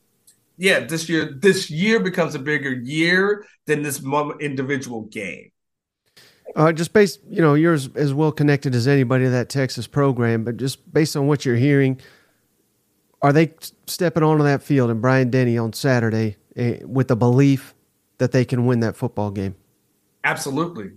Yeah, 0.56 0.80
this 0.80 1.08
year 1.08 1.36
this 1.40 1.70
year 1.70 2.00
becomes 2.00 2.34
a 2.34 2.38
bigger 2.38 2.72
year 2.72 3.46
than 3.66 3.82
this 3.82 4.02
individual 4.40 5.02
game. 5.02 5.50
Uh, 6.56 6.72
just 6.72 6.92
based, 6.92 7.20
you 7.28 7.40
know, 7.40 7.54
you're 7.54 7.74
as, 7.74 7.88
as 7.94 8.12
well 8.12 8.32
connected 8.32 8.74
as 8.74 8.88
anybody 8.88 9.24
to 9.24 9.30
that 9.30 9.48
Texas 9.48 9.86
program, 9.86 10.44
but 10.44 10.56
just 10.56 10.92
based 10.92 11.16
on 11.16 11.26
what 11.26 11.44
you're 11.44 11.56
hearing, 11.56 12.00
are 13.22 13.32
they 13.32 13.54
stepping 13.86 14.22
onto 14.22 14.42
that 14.42 14.62
field 14.62 14.90
and 14.90 15.00
Bryant 15.00 15.30
Denny 15.30 15.56
on 15.56 15.72
Saturday 15.72 16.36
eh, 16.56 16.80
with 16.84 17.08
the 17.08 17.16
belief 17.16 17.74
that 18.18 18.32
they 18.32 18.44
can 18.44 18.66
win 18.66 18.80
that 18.80 18.96
football 18.96 19.30
game? 19.30 19.54
Absolutely. 20.24 20.92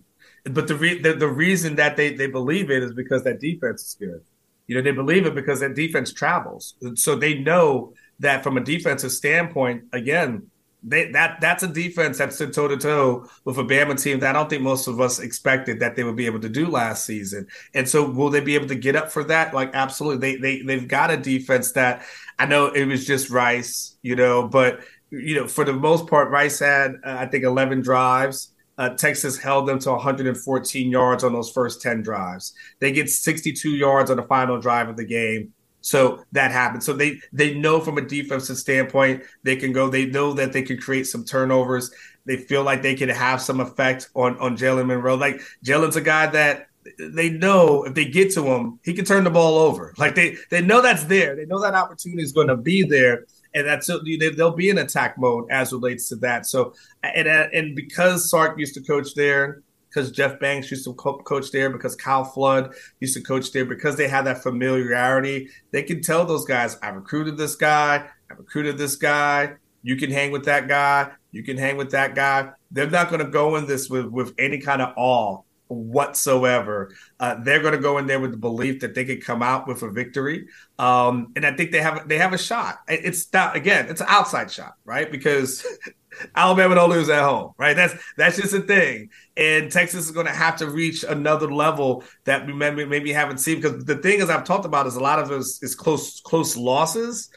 But 0.46 0.68
the, 0.68 0.76
re- 0.76 1.02
the, 1.02 1.14
the 1.14 1.28
reason 1.28 1.76
that 1.78 1.96
they 1.96 2.14
they 2.16 2.28
believe 2.28 2.70
it 2.70 2.84
is 2.84 2.94
because 2.94 3.24
that 3.24 3.40
defense 3.40 3.82
is 3.82 3.96
good. 3.98 4.22
You 4.68 4.76
know, 4.76 4.82
they 4.82 4.92
believe 4.92 5.26
it 5.26 5.36
because 5.36 5.60
that 5.62 5.76
defense 5.76 6.12
travels. 6.12 6.76
So 6.96 7.16
they 7.16 7.40
know 7.40 7.94
that 8.20 8.44
from 8.44 8.58
a 8.58 8.62
defensive 8.64 9.12
standpoint, 9.12 9.86
again, 9.94 10.50
they, 10.86 11.12
that 11.12 11.40
that's 11.40 11.64
a 11.64 11.68
defense 11.68 12.18
that's 12.18 12.38
toe 12.38 12.68
to 12.68 12.76
toe 12.76 13.26
with 13.46 13.58
a 13.58 13.64
Bama 13.64 14.02
team 14.02 14.20
that 14.20 14.36
I 14.36 14.40
don't 14.40 14.50
think 14.50 14.62
most 14.62 14.88
of 14.88 15.00
us 15.00 15.20
expected 15.20 15.80
that 15.80 15.96
they 15.96 16.04
would 16.04 16.18
be 16.18 16.26
able 16.26 16.42
to 16.42 16.50
do 16.50 16.68
last 16.68 17.06
season. 17.06 17.48
And 17.74 17.88
so, 17.88 18.10
will 18.10 18.30
they 18.30 18.42
be 18.42 18.56
able 18.56 18.68
to 18.68 18.76
get 18.76 18.98
up 18.98 19.10
for 19.12 19.24
that? 19.26 19.54
Like, 19.54 19.72
absolutely. 19.74 20.34
They 20.34 20.38
they 20.58 20.62
they've 20.64 20.88
got 20.88 21.10
a 21.12 21.18
defense 21.18 21.72
that 21.74 22.04
I 22.38 22.46
know 22.48 22.68
it 22.68 22.86
was 22.86 23.06
just 23.06 23.30
Rice, 23.30 23.96
you 24.02 24.18
know, 24.18 24.46
but 24.48 24.82
you 25.10 25.36
know, 25.36 25.48
for 25.48 25.64
the 25.64 25.74
most 25.74 26.08
part, 26.08 26.32
Rice 26.32 26.60
had 26.60 26.96
uh, 27.06 27.16
I 27.20 27.28
think 27.28 27.46
11 27.46 27.82
drives. 27.82 28.53
Uh, 28.78 28.90
Texas 28.90 29.38
held 29.38 29.68
them 29.68 29.80
to 29.80 29.92
114 29.92 30.90
yards 30.90 31.24
on 31.24 31.34
those 31.34 31.52
first 31.52 31.82
10 31.82 32.02
drives. 32.02 32.54
They 32.80 32.92
get 32.92 33.10
62 33.10 33.70
yards 33.70 34.10
on 34.10 34.18
the 34.18 34.24
final 34.24 34.60
drive 34.60 34.90
of 34.90 34.98
the 34.98 35.06
game. 35.06 35.54
So 35.82 36.24
that 36.32 36.52
happens. 36.52 36.86
So 36.86 36.94
they 36.94 37.20
they 37.34 37.54
know 37.56 37.82
from 37.82 37.98
a 37.98 38.02
defensive 38.02 38.58
standpoint 38.58 39.24
they 39.44 39.58
can 39.58 39.74
go. 39.74 39.90
They 39.90 40.06
know 40.06 40.34
that 40.34 40.54
they 40.54 40.62
can 40.62 40.78
create 40.78 41.08
some 41.08 41.26
turnovers. 41.26 41.92
They 42.26 42.38
feel 42.38 42.64
like 42.64 42.82
they 42.82 42.96
can 42.96 43.10
have 43.10 43.42
some 43.42 43.60
effect 43.60 44.10
on 44.16 44.38
on 44.40 44.56
Jalen 44.56 44.88
Milroe. 44.88 45.16
Like 45.16 45.42
Jalen's 45.64 45.98
a 45.98 46.02
guy 46.02 46.28
that 46.28 46.68
they 46.98 47.30
know 47.30 47.84
if 47.84 47.94
they 47.94 48.06
get 48.06 48.32
to 48.34 48.44
him, 48.44 48.80
he 48.84 48.94
can 48.94 49.06
turn 49.06 49.24
the 49.24 49.30
ball 49.30 49.58
over. 49.58 49.94
Like 49.98 50.16
they 50.16 50.38
they 50.50 50.62
know 50.62 50.82
that's 50.82 51.04
there. 51.04 51.36
They 51.36 51.46
know 51.46 51.62
that 51.62 51.74
opportunity 51.74 52.24
is 52.24 52.32
going 52.32 52.48
to 52.48 52.58
be 52.58 52.84
there, 52.84 53.26
and 53.56 53.68
that's 53.68 53.89
they'll 54.36 54.51
be 54.51 54.70
in 54.70 54.78
attack 54.78 55.18
mode 55.18 55.45
as 55.51 55.72
relates 55.72 56.10
to 56.10 56.16
that. 56.18 56.45
So 56.45 56.74
and 57.04 57.28
uh, 57.28 57.47
and 57.54 57.76
because 57.76 58.30
Sark 58.30 58.58
used 58.58 58.74
to 58.76 58.82
coach 58.82 59.16
there, 59.16 59.62
because 59.89 60.12
Jeff 60.12 60.39
Banks 60.39 60.72
used 60.72 60.86
to 60.86 60.93
coach 60.93 61.51
there, 61.51 61.70
because 61.70 61.95
Kyle 61.95 62.24
Flood 62.24 62.74
used 62.99 63.16
to 63.16 63.22
coach 63.22 63.51
there, 63.51 63.66
because 63.66 63.95
they 63.95 64.08
had 64.08 64.26
that 64.26 64.41
familiarity, 64.41 65.49
they 65.72 65.84
can 65.84 66.01
tell 66.01 66.26
those 66.26 66.45
guys, 66.45 66.78
I 66.82 66.89
recruited 66.89 67.38
this 67.38 67.56
guy, 67.56 68.08
I 68.30 68.34
recruited 68.34 68.78
this 68.78 68.95
guy. 68.95 69.54
You 69.86 69.97
can 69.97 70.12
hang 70.12 70.32
with 70.32 70.45
that 70.45 70.70
guy. 70.70 71.12
You 71.32 71.43
can 71.43 71.58
hang 71.58 71.76
with 71.76 71.91
that 71.91 72.16
guy. 72.16 72.51
They're 72.72 72.89
not 72.89 73.10
going 73.10 73.24
to 73.24 73.30
go 73.30 73.58
in 73.58 73.68
this 73.68 73.89
with, 73.89 74.06
with 74.06 74.34
any 74.39 74.60
kind 74.60 74.82
of 74.82 74.93
awe 74.95 75.41
whatsoever. 75.68 76.93
Uh, 77.20 77.36
they're 77.43 77.61
going 77.61 77.74
to 77.74 77.80
go 77.80 77.97
in 77.97 78.07
there 78.07 78.20
with 78.20 78.32
the 78.32 78.38
belief 78.38 78.82
that 78.82 78.95
they 78.95 79.05
could 79.05 79.24
come 79.24 79.41
out 79.41 79.68
with 79.68 79.82
a 79.84 79.89
victory, 79.89 80.47
um, 80.80 81.32
and 81.36 81.45
I 81.45 81.55
think 81.55 81.72
they 81.72 81.82
have 81.82 82.07
they 82.07 82.18
have 82.18 82.34
a 82.34 82.38
shot. 82.38 82.80
It's 82.88 83.32
not 83.34 83.55
again, 83.55 83.88
it's 83.89 84.01
an 84.01 84.07
outside 84.09 84.51
shot, 84.51 84.74
right? 84.86 85.11
Because 85.11 85.66
Alabama 86.36 86.76
don't 86.76 86.89
lose 86.89 87.09
at 87.09 87.24
home, 87.24 87.53
right? 87.57 87.76
That's 87.76 87.95
that's 88.18 88.38
just 88.38 88.53
a 88.53 88.61
thing. 88.61 89.09
And 89.36 89.72
Texas 89.72 90.05
is 90.05 90.11
going 90.11 90.28
to 90.28 90.34
have 90.34 90.57
to 90.57 90.70
reach 90.70 91.03
another 91.03 91.51
level 91.51 92.03
that 92.26 92.45
we 92.45 92.53
maybe, 92.53 92.86
maybe 92.86 93.11
haven't 93.11 93.39
seen. 93.39 93.57
Because 93.61 93.86
the 93.86 93.97
thing, 93.97 94.22
as 94.22 94.30
I've 94.30 94.43
talked 94.43 94.66
about, 94.66 94.88
is 94.88 94.95
a 94.95 94.99
lot 95.01 95.20
of 95.20 95.32
is, 95.32 95.59
is 95.61 95.76
close 95.76 96.22
close 96.22 96.55
losses. 96.55 97.30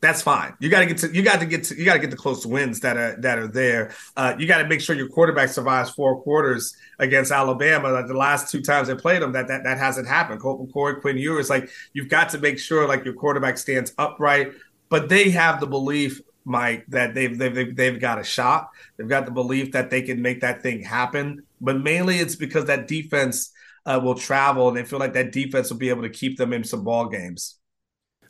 That's 0.00 0.22
fine. 0.22 0.54
You 0.60 0.68
got 0.68 0.80
to 0.80 0.86
get 0.86 0.98
to 0.98 1.12
you 1.12 1.22
got 1.22 1.40
to 1.40 1.46
get 1.46 1.64
to 1.64 1.76
you 1.76 1.84
got 1.84 1.94
to 1.94 1.98
get 1.98 2.10
the 2.10 2.16
close 2.16 2.46
wins 2.46 2.80
that 2.80 2.96
are 2.96 3.16
that 3.20 3.38
are 3.38 3.48
there. 3.48 3.92
Uh, 4.16 4.34
you 4.38 4.46
got 4.46 4.58
to 4.58 4.68
make 4.68 4.80
sure 4.80 4.94
your 4.94 5.08
quarterback 5.08 5.48
survives 5.48 5.90
four 5.90 6.22
quarters 6.22 6.76
against 7.00 7.32
Alabama. 7.32 7.90
Like 7.90 8.06
the 8.06 8.14
last 8.14 8.52
two 8.52 8.62
times 8.62 8.86
they 8.86 8.94
played 8.94 9.22
them, 9.22 9.32
that 9.32 9.48
that, 9.48 9.64
that 9.64 9.78
hasn't 9.78 10.06
happened. 10.06 10.40
Colton 10.40 10.68
McCoy, 10.68 11.00
Quinn 11.00 11.18
Ewers, 11.18 11.50
like 11.50 11.68
you've 11.94 12.08
got 12.08 12.28
to 12.30 12.38
make 12.38 12.60
sure 12.60 12.86
like 12.86 13.04
your 13.04 13.14
quarterback 13.14 13.58
stands 13.58 13.92
upright. 13.98 14.52
But 14.88 15.08
they 15.08 15.30
have 15.30 15.58
the 15.58 15.66
belief 15.66 16.22
Mike, 16.48 16.86
that 16.88 17.14
they've, 17.14 17.36
they've 17.36 17.76
they've 17.76 18.00
got 18.00 18.18
a 18.18 18.24
shot. 18.24 18.70
They've 18.96 19.08
got 19.08 19.26
the 19.26 19.32
belief 19.32 19.72
that 19.72 19.90
they 19.90 20.02
can 20.02 20.22
make 20.22 20.40
that 20.40 20.62
thing 20.62 20.82
happen. 20.82 21.42
But 21.60 21.80
mainly, 21.82 22.18
it's 22.18 22.36
because 22.36 22.64
that 22.66 22.88
defense 22.88 23.52
uh, 23.84 24.00
will 24.02 24.14
travel, 24.14 24.68
and 24.68 24.76
they 24.76 24.84
feel 24.84 24.98
like 24.98 25.12
that 25.12 25.32
defense 25.32 25.70
will 25.70 25.76
be 25.76 25.90
able 25.90 26.02
to 26.02 26.10
keep 26.10 26.38
them 26.38 26.52
in 26.52 26.64
some 26.64 26.84
ball 26.84 27.08
games. 27.08 27.57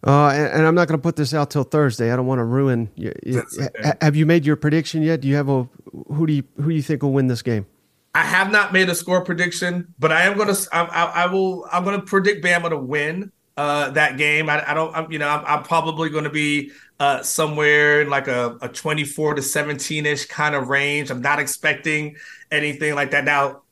Uh, 0.06 0.28
and, 0.28 0.52
and, 0.52 0.66
I'm 0.66 0.74
not 0.76 0.86
going 0.86 0.98
to 0.98 1.02
put 1.02 1.16
this 1.16 1.34
out 1.34 1.50
till 1.50 1.64
Thursday. 1.64 2.12
I 2.12 2.16
don't 2.16 2.26
want 2.26 2.38
to 2.38 2.44
ruin. 2.44 2.88
You, 2.94 3.12
okay. 3.26 3.68
Have 4.00 4.14
you 4.14 4.26
made 4.26 4.46
your 4.46 4.54
prediction 4.54 5.02
yet? 5.02 5.20
Do 5.20 5.28
you 5.28 5.34
have 5.34 5.48
a 5.48 5.68
who 6.12 6.26
do 6.26 6.32
you 6.32 6.44
who 6.56 6.68
do 6.68 6.74
you 6.74 6.82
think 6.82 7.02
will 7.02 7.12
win 7.12 7.26
this 7.26 7.42
game? 7.42 7.66
I 8.14 8.22
have 8.22 8.50
not 8.50 8.72
made 8.72 8.88
a 8.88 8.94
score 8.94 9.24
prediction, 9.24 9.94
but 9.98 10.12
I 10.12 10.22
am 10.22 10.36
going 10.36 10.54
to. 10.54 10.68
I, 10.72 10.82
I, 10.82 11.04
I 11.24 11.26
will. 11.26 11.66
I'm 11.72 11.84
going 11.84 11.98
to 12.00 12.06
predict 12.06 12.44
Bama 12.44 12.70
to 12.70 12.78
win 12.78 13.32
uh, 13.56 13.90
that 13.90 14.16
game. 14.16 14.48
I, 14.48 14.70
I 14.70 14.74
don't. 14.74 14.94
I'm, 14.96 15.10
you 15.10 15.18
know, 15.18 15.28
I'm, 15.28 15.44
I'm 15.44 15.62
probably 15.62 16.10
going 16.10 16.24
to 16.24 16.30
be 16.30 16.70
uh, 17.00 17.22
somewhere 17.22 18.02
in 18.02 18.08
like 18.08 18.28
a, 18.28 18.56
a 18.62 18.68
24 18.68 19.34
to 19.34 19.42
17 19.42 20.06
ish 20.06 20.26
kind 20.26 20.54
of 20.54 20.68
range. 20.68 21.10
I'm 21.10 21.22
not 21.22 21.38
expecting 21.38 22.16
anything 22.50 22.94
like 22.94 23.10
that. 23.10 23.24
Now, 23.24 23.62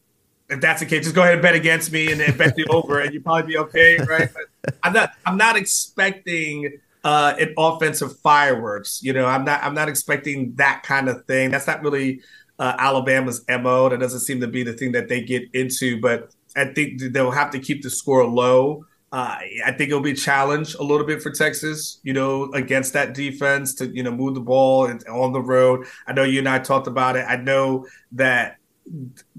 if 0.49 0.61
that's 0.61 0.81
the 0.81 0.87
case, 0.87 1.05
just 1.05 1.15
go 1.15 1.23
ahead 1.23 1.35
and 1.35 1.43
bet 1.43 1.55
against 1.55 1.91
me 1.93 2.11
and 2.11 2.21
then 2.21 2.37
bet 2.37 2.55
the 2.55 2.67
over, 2.71 3.01
and 3.01 3.13
you'll 3.13 3.23
probably 3.23 3.53
be 3.53 3.59
okay, 3.59 3.99
right? 3.99 4.31
But 4.33 4.77
I'm 4.83 4.93
not. 4.93 5.13
I'm 5.25 5.37
not 5.37 5.57
expecting 5.57 6.79
uh, 7.05 7.35
an 7.39 7.55
offensive 7.59 8.19
fireworks. 8.21 9.01
You 9.03 9.13
know, 9.13 9.27
I'm 9.27 9.45
not. 9.45 9.63
I'm 9.63 9.75
not 9.75 9.89
expecting 9.89 10.55
that 10.57 10.83
kind 10.83 11.09
of 11.09 11.25
thing. 11.27 11.51
That's 11.51 11.67
not 11.67 11.83
really 11.83 12.21
uh, 12.59 12.75
Alabama's 12.79 13.45
mo. 13.49 13.89
That 13.89 14.01
doesn't 14.01 14.21
seem 14.21 14.41
to 14.41 14.49
be 14.49 14.63
the 14.63 14.73
thing 14.73 14.93
that 14.93 15.09
they 15.09 15.21
get 15.23 15.45
into. 15.53 16.01
But 16.01 16.31
I 16.57 16.67
think 16.67 17.01
they'll 17.01 17.31
have 17.31 17.51
to 17.51 17.59
keep 17.59 17.83
the 17.83 17.91
score 17.91 18.27
low. 18.27 18.87
Uh, 19.13 19.39
I 19.65 19.73
think 19.73 19.91
it'll 19.91 20.01
be 20.01 20.11
a 20.11 20.17
challenge 20.17 20.75
a 20.75 20.83
little 20.83 21.07
bit 21.07 21.23
for 21.23 21.31
Texas, 21.31 22.01
you 22.03 22.13
know, 22.13 22.51
against 22.53 22.93
that 22.95 23.15
defense 23.15 23.73
to, 23.77 23.87
you 23.87 24.03
know, 24.03 24.11
move 24.11 24.35
the 24.35 24.41
ball 24.41 24.87
and 24.87 25.03
on 25.07 25.33
the 25.33 25.41
road. 25.41 25.87
I 26.07 26.13
know 26.13 26.25
you 26.25 26.41
and 26.41 26.49
I 26.49 26.59
talked 26.59 26.87
about 26.89 27.17
it. 27.17 27.25
I 27.27 27.37
know 27.37 27.87
that 28.13 28.57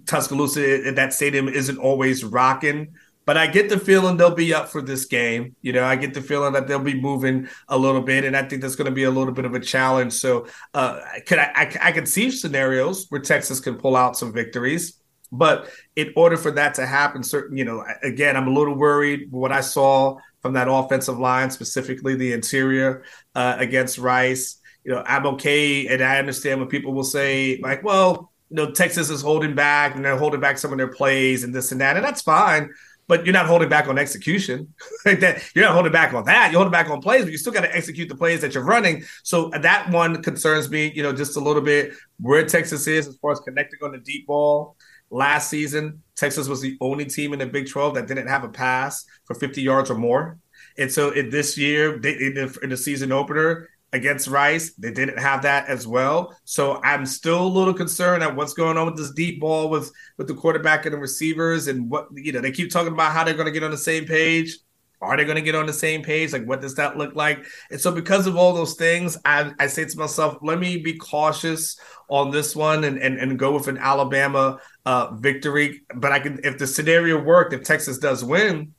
Tuscaloosa, 0.05 0.91
that 0.91 1.13
stadium 1.13 1.47
isn't 1.47 1.77
always 1.77 2.23
rocking, 2.23 2.95
but 3.25 3.37
I 3.37 3.47
get 3.47 3.69
the 3.69 3.77
feeling 3.77 4.15
they'll 4.15 4.33
be 4.33 4.53
up 4.53 4.69
for 4.69 4.81
this 4.81 5.05
game. 5.05 5.55
You 5.61 5.73
know, 5.73 5.83
I 5.83 5.97
get 5.97 6.13
the 6.13 6.21
feeling 6.21 6.53
that 6.53 6.67
they'll 6.67 6.79
be 6.79 6.99
moving 6.99 7.49
a 7.67 7.77
little 7.77 8.01
bit, 8.01 8.23
and 8.23 8.37
I 8.37 8.43
think 8.43 8.61
that's 8.61 8.75
going 8.75 8.85
to 8.85 8.95
be 8.95 9.03
a 9.03 9.11
little 9.11 9.33
bit 9.33 9.45
of 9.45 9.53
a 9.53 9.59
challenge. 9.59 10.13
So, 10.13 10.47
uh, 10.73 11.01
could 11.25 11.39
I, 11.39 11.51
I, 11.53 11.77
I 11.89 11.91
could 11.91 12.07
see 12.07 12.31
scenarios 12.31 13.07
where 13.09 13.21
Texas 13.21 13.59
can 13.59 13.75
pull 13.75 13.95
out 13.95 14.17
some 14.17 14.31
victories. 14.31 15.01
But 15.29 15.69
in 15.97 16.13
order 16.15 16.37
for 16.37 16.51
that 16.51 16.75
to 16.75 16.85
happen, 16.85 17.21
certain, 17.21 17.57
you 17.57 17.65
know, 17.65 17.83
again, 18.01 18.37
I'm 18.37 18.47
a 18.47 18.53
little 18.53 18.75
worried 18.75 19.29
what 19.29 19.51
I 19.51 19.59
saw 19.59 20.17
from 20.41 20.53
that 20.53 20.69
offensive 20.69 21.19
line, 21.19 21.51
specifically 21.51 22.15
the 22.15 22.31
interior 22.31 23.03
uh, 23.35 23.57
against 23.59 23.97
Rice. 23.97 24.61
You 24.85 24.93
know, 24.93 25.03
I'm 25.05 25.27
okay, 25.27 25.87
and 25.87 26.01
I 26.01 26.17
understand 26.17 26.61
when 26.61 26.69
people 26.69 26.93
will 26.93 27.03
say, 27.03 27.59
like, 27.61 27.83
well, 27.83 28.31
you 28.49 28.55
know, 28.55 28.71
Texas 28.71 29.09
is 29.09 29.21
holding 29.21 29.55
back 29.55 29.95
and 29.95 30.03
they're 30.03 30.17
holding 30.17 30.39
back 30.39 30.57
some 30.57 30.71
of 30.71 30.77
their 30.77 30.87
plays 30.87 31.43
and 31.43 31.53
this 31.53 31.71
and 31.71 31.81
that, 31.81 31.97
and 31.97 32.05
that's 32.05 32.21
fine. 32.21 32.69
but 33.07 33.25
you're 33.25 33.33
not 33.33 33.45
holding 33.47 33.69
back 33.69 33.87
on 33.87 33.97
execution. 33.97 34.73
like 35.05 35.19
that, 35.21 35.41
you're 35.55 35.65
not 35.65 35.73
holding 35.73 35.91
back 35.91 36.13
on 36.13 36.25
that. 36.25 36.51
You're 36.51 36.59
holding 36.59 36.71
back 36.71 36.89
on 36.89 37.01
plays, 37.01 37.23
but 37.23 37.31
you 37.31 37.37
still 37.37 37.53
got 37.53 37.61
to 37.61 37.75
execute 37.75 38.09
the 38.09 38.15
plays 38.15 38.41
that 38.41 38.53
you're 38.53 38.65
running. 38.65 39.03
So 39.23 39.49
that 39.49 39.89
one 39.91 40.21
concerns 40.21 40.69
me, 40.69 40.91
you 40.93 41.03
know, 41.03 41.13
just 41.13 41.37
a 41.37 41.39
little 41.39 41.61
bit 41.61 41.93
where 42.19 42.45
Texas 42.45 42.87
is 42.87 43.07
as 43.07 43.17
far 43.17 43.31
as 43.31 43.39
connecting 43.39 43.79
on 43.81 43.93
the 43.93 43.99
deep 43.99 44.27
ball. 44.27 44.75
Last 45.09 45.49
season, 45.49 46.03
Texas 46.17 46.49
was 46.49 46.59
the 46.59 46.77
only 46.81 47.05
team 47.05 47.31
in 47.31 47.39
the 47.39 47.45
Big 47.45 47.69
12 47.69 47.95
that 47.95 48.07
didn't 48.07 48.27
have 48.27 48.43
a 48.43 48.49
pass 48.49 49.05
for 49.23 49.35
50 49.35 49.61
yards 49.61 49.89
or 49.89 49.95
more. 49.95 50.37
And 50.77 50.91
so 50.91 51.11
in 51.11 51.29
this 51.29 51.57
year, 51.57 51.95
in 51.95 52.69
the 52.69 52.77
season 52.77 53.13
opener, 53.13 53.69
against 53.93 54.27
Rice. 54.27 54.73
They 54.73 54.91
didn't 54.91 55.19
have 55.19 55.43
that 55.43 55.67
as 55.67 55.87
well. 55.87 56.35
So 56.43 56.81
I'm 56.83 57.05
still 57.05 57.45
a 57.45 57.47
little 57.47 57.73
concerned 57.73 58.23
at 58.23 58.35
what's 58.35 58.53
going 58.53 58.77
on 58.77 58.85
with 58.85 58.97
this 58.97 59.11
deep 59.11 59.39
ball 59.39 59.69
with 59.69 59.91
with 60.17 60.27
the 60.27 60.35
quarterback 60.35 60.85
and 60.85 60.93
the 60.93 60.99
receivers 60.99 61.67
and 61.67 61.89
what 61.89 62.07
you 62.13 62.31
know, 62.31 62.41
they 62.41 62.51
keep 62.51 62.71
talking 62.71 62.93
about 62.93 63.13
how 63.13 63.23
they're 63.23 63.33
going 63.33 63.45
to 63.45 63.51
get 63.51 63.63
on 63.63 63.71
the 63.71 63.77
same 63.77 64.05
page. 64.05 64.57
Are 64.99 65.15
they 65.15 65.25
going 65.25 65.35
to 65.35 65.43
get 65.43 65.53
on 65.53 65.67
the 65.67 65.73
same 65.73 66.01
page? 66.01 66.33
Like, 66.33 66.45
what 66.45 66.59
does 66.59 66.73
that 66.75 66.97
look 66.97 67.15
like? 67.15 67.45
And 67.69 67.79
so, 67.79 67.91
because 67.91 68.25
of 68.25 68.35
all 68.35 68.53
those 68.53 68.73
things, 68.73 69.15
I, 69.25 69.51
I 69.59 69.67
say 69.67 69.85
to 69.85 69.97
myself, 69.97 70.39
let 70.41 70.59
me 70.59 70.77
be 70.77 70.97
cautious 70.97 71.79
on 72.09 72.31
this 72.31 72.55
one 72.55 72.83
and, 72.83 72.97
and, 72.97 73.19
and 73.19 73.37
go 73.37 73.53
with 73.53 73.67
an 73.67 73.77
Alabama 73.77 74.59
uh, 74.87 75.13
victory. 75.13 75.81
But 75.93 76.13
I 76.13 76.19
can, 76.19 76.39
if 76.43 76.57
the 76.57 76.65
scenario 76.65 77.21
worked, 77.21 77.53
if 77.53 77.63
Texas 77.63 77.99
does 77.99 78.23
win, 78.23 78.73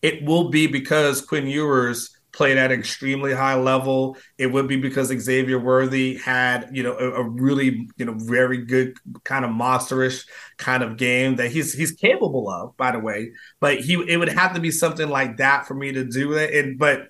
it 0.00 0.24
will 0.24 0.48
be 0.48 0.66
because 0.66 1.20
Quinn 1.20 1.46
Ewers 1.46 2.17
played 2.32 2.58
at 2.58 2.70
an 2.70 2.78
extremely 2.78 3.32
high 3.32 3.54
level. 3.54 4.16
It 4.36 4.48
would 4.48 4.68
be 4.68 4.76
because 4.76 5.08
Xavier 5.08 5.58
Worthy 5.58 6.16
had, 6.16 6.68
you 6.72 6.82
know, 6.82 6.92
a, 6.92 7.22
a, 7.22 7.28
really, 7.28 7.88
you 7.96 8.04
know, 8.04 8.14
very 8.16 8.58
good 8.58 8.96
kind 9.24 9.44
of 9.44 9.50
monsterish 9.50 10.26
kind 10.56 10.82
of 10.82 10.96
game 10.96 11.36
that 11.36 11.50
he's 11.50 11.72
he's 11.72 11.92
capable 11.92 12.48
of, 12.50 12.76
by 12.76 12.92
the 12.92 12.98
way. 12.98 13.32
But 13.60 13.80
he 13.80 13.94
it 13.94 14.16
would 14.18 14.28
have 14.28 14.54
to 14.54 14.60
be 14.60 14.70
something 14.70 15.08
like 15.08 15.38
that 15.38 15.66
for 15.66 15.74
me 15.74 15.92
to 15.92 16.04
do 16.04 16.34
it. 16.34 16.54
And 16.54 16.78
but 16.78 17.08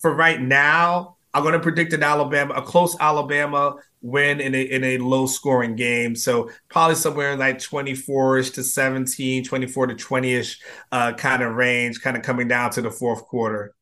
for 0.00 0.14
right 0.14 0.40
now, 0.40 1.16
I'm 1.34 1.42
going 1.42 1.54
to 1.54 1.60
predict 1.60 1.92
an 1.92 2.02
Alabama, 2.02 2.54
a 2.54 2.62
close 2.62 2.96
Alabama 3.00 3.76
win 4.00 4.40
in 4.40 4.54
a 4.54 4.62
in 4.62 4.84
a 4.84 4.98
low 4.98 5.26
scoring 5.26 5.76
game. 5.76 6.14
So 6.14 6.50
probably 6.68 6.94
somewhere 6.94 7.32
in 7.32 7.38
like 7.38 7.58
24ish 7.58 8.54
to 8.54 8.62
17, 8.62 9.44
24 9.44 9.86
to 9.88 9.94
20ish 9.94 10.58
uh, 10.92 11.12
kind 11.14 11.42
of 11.42 11.54
range, 11.54 12.00
kind 12.00 12.16
of 12.16 12.22
coming 12.22 12.48
down 12.48 12.70
to 12.72 12.82
the 12.82 12.90
fourth 12.90 13.24
quarter. 13.24 13.74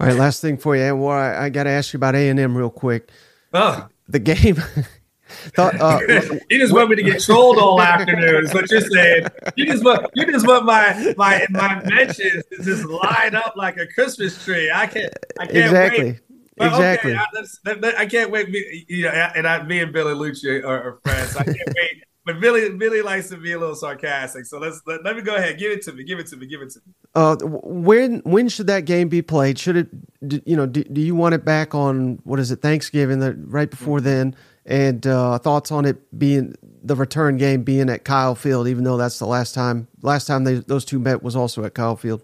All 0.00 0.06
right, 0.06 0.16
last 0.16 0.40
thing 0.40 0.56
for 0.56 0.76
you. 0.76 0.94
Well, 0.94 1.10
I, 1.10 1.46
I 1.46 1.48
got 1.48 1.64
to 1.64 1.70
ask 1.70 1.92
you 1.92 1.96
about 1.98 2.14
A 2.14 2.28
and 2.28 2.38
M 2.38 2.56
real 2.56 2.70
quick. 2.70 3.10
Oh. 3.52 3.88
The 4.08 4.20
game. 4.20 4.62
Thought, 5.28 5.78
uh, 5.80 6.00
you 6.50 6.58
just 6.58 6.72
want 6.72 6.88
me 6.88 6.96
to 6.96 7.02
get 7.02 7.20
trolled 7.20 7.58
all 7.58 7.80
afternoon. 7.82 8.44
Is 8.44 8.54
what 8.54 8.70
you're 8.70 8.80
saying? 8.80 9.26
You 9.56 9.66
just 9.66 9.84
want 9.84 10.06
you 10.14 10.24
just 10.24 10.46
want 10.46 10.64
my 10.64 11.14
my 11.18 11.46
my 11.50 11.82
mentions 11.84 12.44
to 12.50 12.62
just 12.62 12.86
line 12.86 13.34
up 13.34 13.54
like 13.54 13.76
a 13.76 13.86
Christmas 13.86 14.42
tree. 14.42 14.70
I 14.72 14.86
can't 14.86 15.12
I 15.38 15.44
can't 15.44 15.56
exactly. 15.58 16.04
wait. 16.04 16.20
Exactly. 16.60 17.12
Okay, 17.12 17.86
I, 17.86 18.02
I, 18.02 18.06
can't 18.06 18.32
wait. 18.32 18.48
You 18.88 19.02
know, 19.02 19.10
and 19.10 19.46
I, 19.46 19.62
me 19.62 19.80
and 19.80 19.92
Billy 19.92 20.12
Liucci 20.12 20.64
are, 20.64 20.82
are 20.82 21.00
friends. 21.04 21.36
I 21.36 21.44
can't 21.44 21.56
wait 21.68 22.02
but 22.28 22.40
Billy 22.40 22.68
Billy 22.76 23.00
likes 23.00 23.30
to 23.30 23.38
be 23.38 23.52
a 23.52 23.58
little 23.58 23.74
sarcastic. 23.74 24.44
So 24.44 24.58
let's 24.58 24.82
let, 24.86 25.02
let, 25.02 25.16
me 25.16 25.22
go 25.22 25.36
ahead. 25.36 25.58
Give 25.58 25.72
it 25.72 25.80
to 25.84 25.94
me. 25.94 26.04
Give 26.04 26.18
it 26.18 26.26
to 26.26 26.36
me. 26.36 26.46
Give 26.46 26.60
it 26.60 26.68
to 26.72 26.80
me. 26.84 26.92
Uh, 27.14 27.36
when 27.42 28.18
when 28.18 28.50
should 28.50 28.66
that 28.66 28.84
game 28.84 29.08
be 29.08 29.22
played? 29.22 29.58
Should 29.58 29.76
it? 29.78 29.88
You 30.46 30.54
know, 30.54 30.66
do, 30.66 30.84
do 30.84 31.00
you 31.00 31.14
want 31.14 31.34
it 31.34 31.46
back 31.46 31.74
on 31.74 32.18
what 32.24 32.38
is 32.38 32.50
it 32.50 32.60
Thanksgiving? 32.60 33.20
The, 33.20 33.32
right 33.46 33.70
before 33.70 34.02
then, 34.02 34.36
and 34.66 35.06
uh, 35.06 35.38
thoughts 35.38 35.72
on 35.72 35.86
it 35.86 36.18
being 36.18 36.54
the 36.82 36.96
return 36.96 37.38
game 37.38 37.62
being 37.62 37.88
at 37.88 38.04
Kyle 38.04 38.34
Field, 38.34 38.68
even 38.68 38.84
though 38.84 38.98
that's 38.98 39.18
the 39.18 39.26
last 39.26 39.54
time 39.54 39.88
last 40.02 40.26
time 40.26 40.44
they, 40.44 40.56
those 40.56 40.84
two 40.84 40.98
met 40.98 41.22
was 41.22 41.34
also 41.34 41.64
at 41.64 41.72
Kyle 41.72 41.96
Field. 41.96 42.22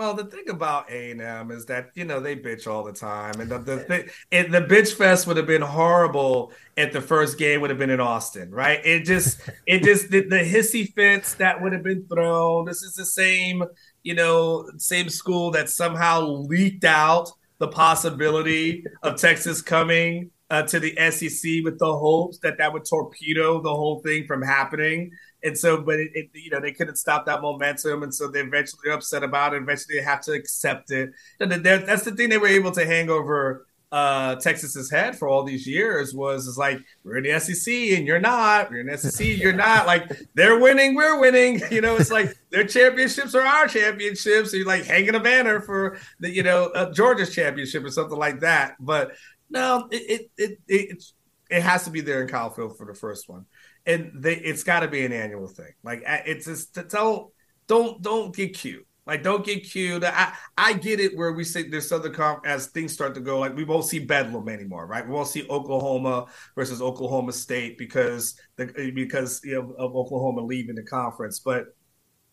Well, 0.00 0.14
the 0.14 0.24
thing 0.24 0.48
about 0.48 0.90
A 0.90 1.10
and 1.10 1.20
M 1.20 1.50
is 1.50 1.66
that 1.66 1.90
you 1.94 2.06
know 2.06 2.20
they 2.20 2.34
bitch 2.34 2.66
all 2.66 2.82
the 2.82 2.90
time, 2.90 3.38
and 3.38 3.50
the 3.50 3.58
the, 3.58 3.76
the, 3.86 4.10
it, 4.30 4.50
the 4.50 4.62
bitch 4.62 4.94
fest 4.94 5.26
would 5.26 5.36
have 5.36 5.46
been 5.46 5.60
horrible 5.60 6.54
if 6.74 6.94
the 6.94 7.02
first 7.02 7.36
game 7.36 7.60
would 7.60 7.68
have 7.68 7.78
been 7.78 7.90
in 7.90 8.00
Austin, 8.00 8.50
right? 8.50 8.80
It 8.82 9.04
just 9.04 9.42
it 9.66 9.82
just 9.84 10.10
the, 10.10 10.22
the 10.22 10.38
hissy 10.38 10.90
fits 10.94 11.34
that 11.34 11.60
would 11.60 11.74
have 11.74 11.82
been 11.82 12.06
thrown. 12.06 12.64
This 12.64 12.82
is 12.82 12.94
the 12.94 13.04
same 13.04 13.62
you 14.02 14.14
know 14.14 14.70
same 14.78 15.10
school 15.10 15.50
that 15.50 15.68
somehow 15.68 16.22
leaked 16.22 16.84
out 16.84 17.30
the 17.58 17.68
possibility 17.68 18.84
of 19.02 19.20
Texas 19.20 19.60
coming 19.60 20.30
uh, 20.48 20.62
to 20.62 20.80
the 20.80 20.96
SEC 21.10 21.62
with 21.62 21.78
the 21.78 21.94
hopes 21.98 22.38
that 22.38 22.56
that 22.56 22.72
would 22.72 22.86
torpedo 22.88 23.60
the 23.60 23.68
whole 23.68 24.00
thing 24.00 24.26
from 24.26 24.40
happening. 24.40 25.10
And 25.42 25.56
so, 25.56 25.80
but 25.80 25.98
it, 25.98 26.10
it, 26.14 26.30
you 26.34 26.50
know, 26.50 26.60
they 26.60 26.72
couldn't 26.72 26.96
stop 26.96 27.26
that 27.26 27.40
momentum, 27.40 28.02
and 28.02 28.14
so 28.14 28.28
they 28.28 28.40
eventually 28.40 28.90
upset 28.90 29.22
about 29.22 29.54
it. 29.54 29.62
Eventually, 29.62 29.96
they 29.98 30.04
have 30.04 30.20
to 30.22 30.32
accept 30.32 30.90
it. 30.90 31.12
And 31.38 31.50
that's 31.50 32.04
the 32.04 32.12
thing 32.12 32.28
they 32.28 32.38
were 32.38 32.46
able 32.46 32.72
to 32.72 32.84
hang 32.84 33.10
over 33.10 33.66
uh, 33.92 34.36
Texas's 34.36 34.90
head 34.90 35.18
for 35.18 35.28
all 35.28 35.42
these 35.42 35.66
years 35.66 36.14
was 36.14 36.46
is 36.46 36.56
like 36.56 36.78
we're 37.02 37.16
in 37.16 37.24
the 37.24 37.40
SEC 37.40 37.72
and 37.74 38.06
you're 38.06 38.20
not. 38.20 38.70
We're 38.70 38.80
in 38.80 38.86
the 38.86 38.96
SEC, 38.96 39.26
you're 39.38 39.52
not. 39.52 39.86
Like 39.86 40.10
they're 40.34 40.60
winning, 40.60 40.94
we're 40.94 41.18
winning. 41.18 41.60
You 41.70 41.80
know, 41.80 41.96
it's 41.96 42.10
like 42.10 42.34
their 42.50 42.66
championships 42.66 43.34
are 43.34 43.42
our 43.42 43.68
championships. 43.68 44.50
So 44.50 44.56
you're 44.56 44.66
like 44.66 44.84
hanging 44.84 45.14
a 45.14 45.20
banner 45.20 45.60
for 45.60 45.98
the 46.18 46.28
you 46.28 46.42
know 46.42 46.66
uh, 46.66 46.92
Georgia's 46.92 47.34
championship 47.34 47.84
or 47.84 47.90
something 47.90 48.18
like 48.18 48.40
that. 48.40 48.74
But 48.80 49.12
no, 49.48 49.88
it 49.90 50.02
it 50.10 50.30
it 50.36 50.58
it, 50.68 51.04
it 51.48 51.62
has 51.62 51.84
to 51.84 51.90
be 51.90 52.00
there 52.00 52.22
in 52.22 52.28
Kyle 52.28 52.50
Field 52.50 52.76
for 52.76 52.86
the 52.86 52.94
first 52.94 53.28
one 53.28 53.46
and 53.86 54.12
they, 54.14 54.36
it's 54.36 54.62
got 54.62 54.80
to 54.80 54.88
be 54.88 55.04
an 55.04 55.12
annual 55.12 55.46
thing. 55.46 55.72
Like 55.82 56.02
it's 56.06 56.46
just 56.46 56.78
don't 56.88 57.32
don't 57.66 58.02
don't 58.02 58.34
get 58.34 58.56
cute. 58.56 58.86
Like 59.06 59.22
don't 59.22 59.44
get 59.44 59.68
cute. 59.68 60.04
I 60.04 60.34
I 60.56 60.74
get 60.74 61.00
it 61.00 61.16
where 61.16 61.32
we 61.32 61.44
say 61.44 61.68
there's 61.68 61.90
other 61.90 62.10
Conference 62.10 62.46
as 62.46 62.66
things 62.68 62.92
start 62.92 63.14
to 63.14 63.20
go. 63.20 63.38
Like 63.38 63.56
we 63.56 63.64
won't 63.64 63.84
see 63.84 63.98
Bedlam 63.98 64.48
anymore, 64.48 64.86
right? 64.86 65.06
We 65.06 65.12
won't 65.12 65.28
see 65.28 65.46
Oklahoma 65.48 66.26
versus 66.54 66.80
Oklahoma 66.82 67.32
State 67.32 67.78
because 67.78 68.38
the 68.56 68.92
because 68.94 69.40
you 69.42 69.54
know, 69.54 69.74
of 69.78 69.96
Oklahoma 69.96 70.42
leaving 70.42 70.76
the 70.76 70.84
conference, 70.84 71.40
but. 71.40 71.66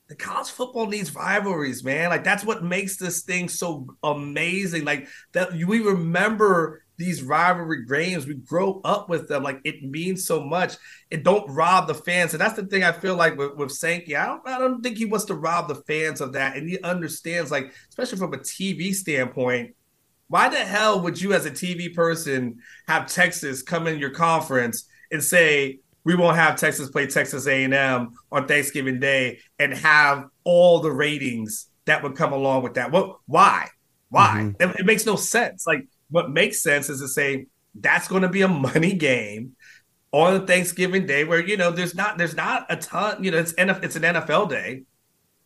The 0.09 0.15
college 0.15 0.47
football 0.47 0.87
needs 0.87 1.13
rivalries, 1.13 1.83
man. 1.83 2.09
Like 2.09 2.23
that's 2.23 2.45
what 2.45 2.63
makes 2.63 2.95
this 2.95 3.23
thing 3.23 3.49
so 3.49 3.87
amazing. 4.01 4.85
Like 4.85 5.09
that 5.33 5.51
we 5.51 5.81
remember 5.81 6.81
these 6.97 7.23
rivalry 7.23 7.85
games. 7.85 8.25
We 8.25 8.35
grow 8.35 8.81
up 8.83 9.09
with 9.09 9.27
them. 9.27 9.43
Like 9.43 9.61
it 9.63 9.83
means 9.83 10.25
so 10.25 10.43
much. 10.43 10.75
It 11.09 11.23
don't 11.23 11.49
rob 11.49 11.87
the 11.87 11.93
fans. 11.93 12.33
And 12.33 12.41
that's 12.41 12.55
the 12.55 12.65
thing 12.65 12.83
I 12.83 12.91
feel 12.91 13.15
like 13.15 13.37
with, 13.37 13.55
with 13.55 13.71
Sankey. 13.71 14.15
I 14.15 14.25
don't 14.25 14.47
I 14.47 14.57
don't 14.57 14.81
think 14.81 14.97
he 14.97 15.05
wants 15.05 15.25
to 15.25 15.35
rob 15.35 15.67
the 15.67 15.75
fans 15.75 16.21
of 16.21 16.33
that. 16.33 16.57
And 16.57 16.69
he 16.69 16.79
understands, 16.81 17.51
like, 17.51 17.73
especially 17.89 18.17
from 18.17 18.33
a 18.33 18.37
TV 18.37 18.93
standpoint, 18.93 19.75
why 20.27 20.49
the 20.49 20.57
hell 20.57 21.01
would 21.01 21.21
you 21.21 21.33
as 21.33 21.45
a 21.45 21.51
TV 21.51 21.93
person 21.93 22.59
have 22.87 23.07
Texas 23.07 23.61
come 23.61 23.87
in 23.87 23.99
your 23.99 24.09
conference 24.09 24.87
and 25.11 25.23
say, 25.23 25.79
we 26.03 26.15
won't 26.15 26.37
have 26.37 26.55
Texas 26.55 26.89
play 26.89 27.05
Texas 27.05 27.47
A&M 27.47 28.11
on 28.31 28.47
Thanksgiving 28.47 28.99
Day 28.99 29.39
and 29.59 29.73
have 29.73 30.25
all 30.43 30.79
the 30.79 30.91
ratings 30.91 31.67
that 31.85 32.01
would 32.03 32.15
come 32.15 32.33
along 32.33 32.63
with 32.63 32.75
that. 32.75 32.91
What? 32.91 33.17
Why? 33.25 33.67
Why? 34.09 34.53
Mm-hmm. 34.57 34.69
It, 34.69 34.79
it, 34.79 34.85
makes 34.85 35.05
no 35.05 35.15
sense. 35.15 35.67
Like 35.67 35.85
what 36.09 36.31
makes 36.31 36.61
sense 36.61 36.89
is 36.89 37.01
to 37.01 37.07
say 37.07 37.47
that's 37.75 38.07
going 38.07 38.21
to 38.23 38.29
be 38.29 38.41
a 38.41 38.47
money 38.47 38.93
game 38.93 39.55
on 40.11 40.47
Thanksgiving 40.47 41.05
Day, 41.05 41.23
where 41.23 41.45
you 41.45 41.57
know 41.57 41.71
there's 41.71 41.95
not 41.95 42.17
there's 42.17 42.35
not 42.35 42.65
a 42.69 42.77
ton. 42.77 43.23
You 43.23 43.31
know, 43.31 43.37
it's 43.37 43.53
it's 43.57 43.95
an 43.95 44.03
NFL 44.03 44.49
day, 44.49 44.83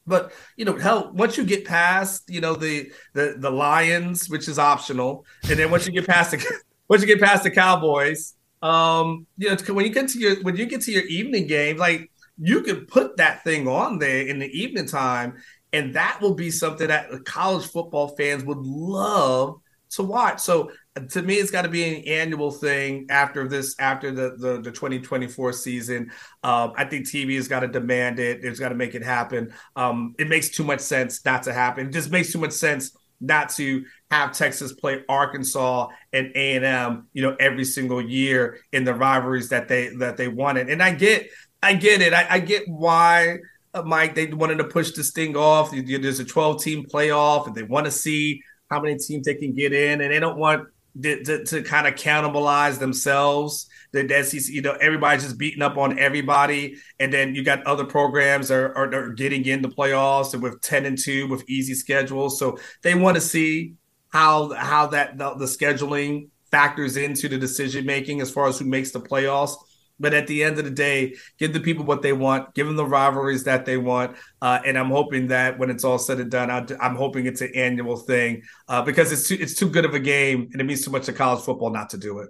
but 0.05 0.32
you 0.55 0.66
know, 0.66 0.78
hell, 0.78 1.12
once 1.14 1.38
you 1.38 1.43
get 1.43 1.66
past 1.66 2.30
you 2.30 2.41
know 2.41 2.53
the 2.55 2.91
the 3.14 3.36
the 3.38 3.49
Lions, 3.49 4.30
which 4.30 4.47
is 4.47 4.59
optional, 4.59 5.26
and 5.49 5.57
then 5.57 5.72
once 5.72 5.88
you 5.88 5.93
get 5.93 6.07
past 6.07 6.32
the 6.32 6.62
once 6.88 7.01
you 7.01 7.07
get 7.07 7.20
past 7.20 7.43
the 7.43 7.51
Cowboys, 7.51 8.36
um, 8.62 9.26
you 9.38 9.49
know, 9.49 9.74
when 9.74 9.86
you 9.86 9.91
get 9.91 10.09
to 10.09 10.20
your 10.20 10.41
when 10.43 10.55
you 10.55 10.66
get 10.66 10.82
to 10.82 10.91
your 10.91 11.03
evening 11.03 11.47
game, 11.47 11.78
like 11.78 12.12
you 12.38 12.62
could 12.62 12.88
put 12.88 13.18
that 13.18 13.43
thing 13.43 13.68
on 13.68 13.99
there 13.99 14.28
in 14.28 14.39
the 14.39 14.47
evening 14.47 14.86
time, 14.86 15.38
and 15.74 15.95
that 15.95 16.20
will 16.22 16.36
be 16.36 16.51
something 16.51 16.88
that 16.88 17.26
college 17.26 17.68
football 17.68 18.09
fans 18.09 18.43
would 18.43 18.59
love 18.59 19.59
to 19.92 20.04
watch. 20.04 20.39
So 20.39 20.72
to 21.10 21.22
me, 21.22 21.36
it's 21.36 21.52
got 21.52 21.62
to 21.62 21.70
be 21.70 21.84
an 21.84 22.04
annual 22.08 22.52
thing 22.52 23.08
after 23.10 23.48
this, 23.48 23.76
after 23.80 24.12
the 24.12 24.36
the, 24.38 24.62
the 24.62 24.72
2024 24.72 25.54
season. 25.54 26.12
Um, 26.44 26.74
I 26.76 26.86
think 26.86 27.08
TV 27.08 27.36
has 27.36 27.48
got 27.48 27.62
to 27.62 27.68
demand 27.68 28.20
it. 28.20 28.44
It's 28.44 28.60
got 28.60 28.70
to 28.70 28.76
make 28.76 28.96
it 28.96 29.04
happen. 29.04 29.54
Um, 29.76 30.16
it 30.20 30.28
makes 30.28 30.50
too 30.50 30.64
much 30.64 30.82
sense 30.82 31.24
not 31.24 31.44
to 31.44 31.54
happen. 31.54 31.88
It 31.88 31.94
just 31.94 32.12
makes 32.12 32.32
too 32.32 32.39
much 32.39 32.52
sense 32.52 32.96
not 33.22 33.50
to 33.50 33.86
have 34.10 34.34
Texas 34.34 34.74
play 34.74 35.04
Arkansas 35.08 35.88
and 36.12 36.32
A 36.36 36.56
and 36.56 36.66
M, 36.66 37.08
you 37.14 37.22
know, 37.22 37.36
every 37.39 37.64
single 37.64 38.02
year 38.02 38.58
in 38.74 38.84
the 38.84 38.94
rivalries 38.94 39.50
that 39.50 39.68
they 39.68 39.89
that 39.98 40.18
they 40.18 40.28
wanted. 40.28 40.70
And 40.70 40.82
I 40.82 40.94
get, 40.94 41.30
I 41.64 41.76
get 41.76 42.02
it. 42.02 42.14
I, 42.14 42.26
I 42.30 42.39
get 42.39 42.64
why. 42.68 43.38
Uh, 43.74 43.84
Mike, 43.84 44.16
they 44.16 44.26
wanted 44.26 44.58
to 44.58 44.66
push 44.66 44.92
this 44.92 45.12
thing 45.12 45.38
off. 45.38 45.72
There's 45.72 46.20
a 46.20 46.26
12 46.26 46.62
team 46.62 46.86
playoff, 46.92 47.48
and 47.48 47.56
they 47.56 47.64
want 47.64 47.86
to 47.86 47.92
see 47.92 48.42
how 48.72 48.82
many 48.82 48.98
teams 48.98 49.26
they 49.26 49.36
can 49.36 49.54
get 49.54 49.74
in, 49.74 50.02
and 50.02 50.12
they 50.12 50.20
don't 50.20 50.38
want 50.38 50.68
to, 51.02 51.24
to, 51.24 51.44
to 51.46 51.62
kind 51.64 51.88
of 51.88 51.96
cannibalize 51.96 52.80
themselves. 52.80 53.68
The 53.92 54.24
SEC, 54.24 54.48
you 54.48 54.62
know, 54.62 54.78
everybody's 54.80 55.24
just 55.24 55.38
beating 55.38 55.62
up 55.62 55.78
on 55.78 56.00
everybody, 56.00 56.78
and 57.00 57.14
then 57.14 57.36
you 57.36 57.44
got 57.44 57.64
other 57.64 57.86
programs 57.86 58.50
are, 58.50 58.76
are, 58.76 58.94
are 58.94 59.10
getting 59.10 59.46
in 59.46 59.62
the 59.62 59.70
playoffs 59.70 60.34
and 60.34 60.42
with 60.42 60.62
ten 60.62 60.86
and 60.86 60.98
two 60.98 61.28
with 61.28 61.44
easy 61.50 61.74
schedules. 61.74 62.40
So 62.40 62.58
they 62.82 62.96
want 62.96 63.16
to 63.16 63.22
see 63.22 63.74
how 64.10 64.54
how 64.54 64.88
that 64.88 65.18
the, 65.18 65.36
the 65.36 65.46
scheduling 65.46 66.30
factors 66.52 66.98
into 66.98 67.30
the 67.30 67.38
decision 67.38 67.86
making 67.86 68.22
as 68.22 68.30
far 68.32 68.48
as 68.48 68.60
who 68.60 68.66
makes 68.66 68.92
the 68.92 69.00
playoffs. 69.00 69.56
But 70.02 70.14
at 70.14 70.28
the 70.28 70.43
end 70.43 70.58
of 70.58 70.66
the 70.66 70.72
day, 70.72 71.16
give 71.38 71.54
the 71.54 71.60
people 71.60 71.86
what 71.86 72.02
they 72.02 72.14
want, 72.14 72.54
give 72.54 72.68
them 72.68 72.76
the 72.76 72.86
rivalries 72.86 73.43
that 73.45 73.66
they 73.66 73.78
want, 73.78 74.18
uh, 74.41 74.60
and 74.66 74.78
I'm 74.78 74.89
hoping 74.89 75.28
that 75.28 75.60
when 75.60 75.70
it's 75.70 75.84
all 75.84 75.99
said 75.99 76.20
and 76.20 76.32
done, 76.32 76.49
i 76.49 76.86
am 76.86 76.95
hoping 76.95 77.28
it's 77.28 77.41
an 77.41 77.52
annual 77.56 77.97
thing 77.97 78.43
uh, 78.68 78.82
because 78.82 79.12
it's 79.12 79.28
too 79.28 79.38
it's 79.39 79.54
too 79.54 79.70
good 79.70 79.86
of 79.86 79.93
a 79.93 79.99
game 79.99 80.49
and 80.52 80.60
it 80.60 80.64
means 80.64 80.84
too 80.84 80.91
much 80.91 81.06
to 81.06 81.14
college 81.14 81.43
football 81.43 81.70
not 81.70 81.89
to 81.91 81.97
do 81.97 82.20
it. 82.20 82.30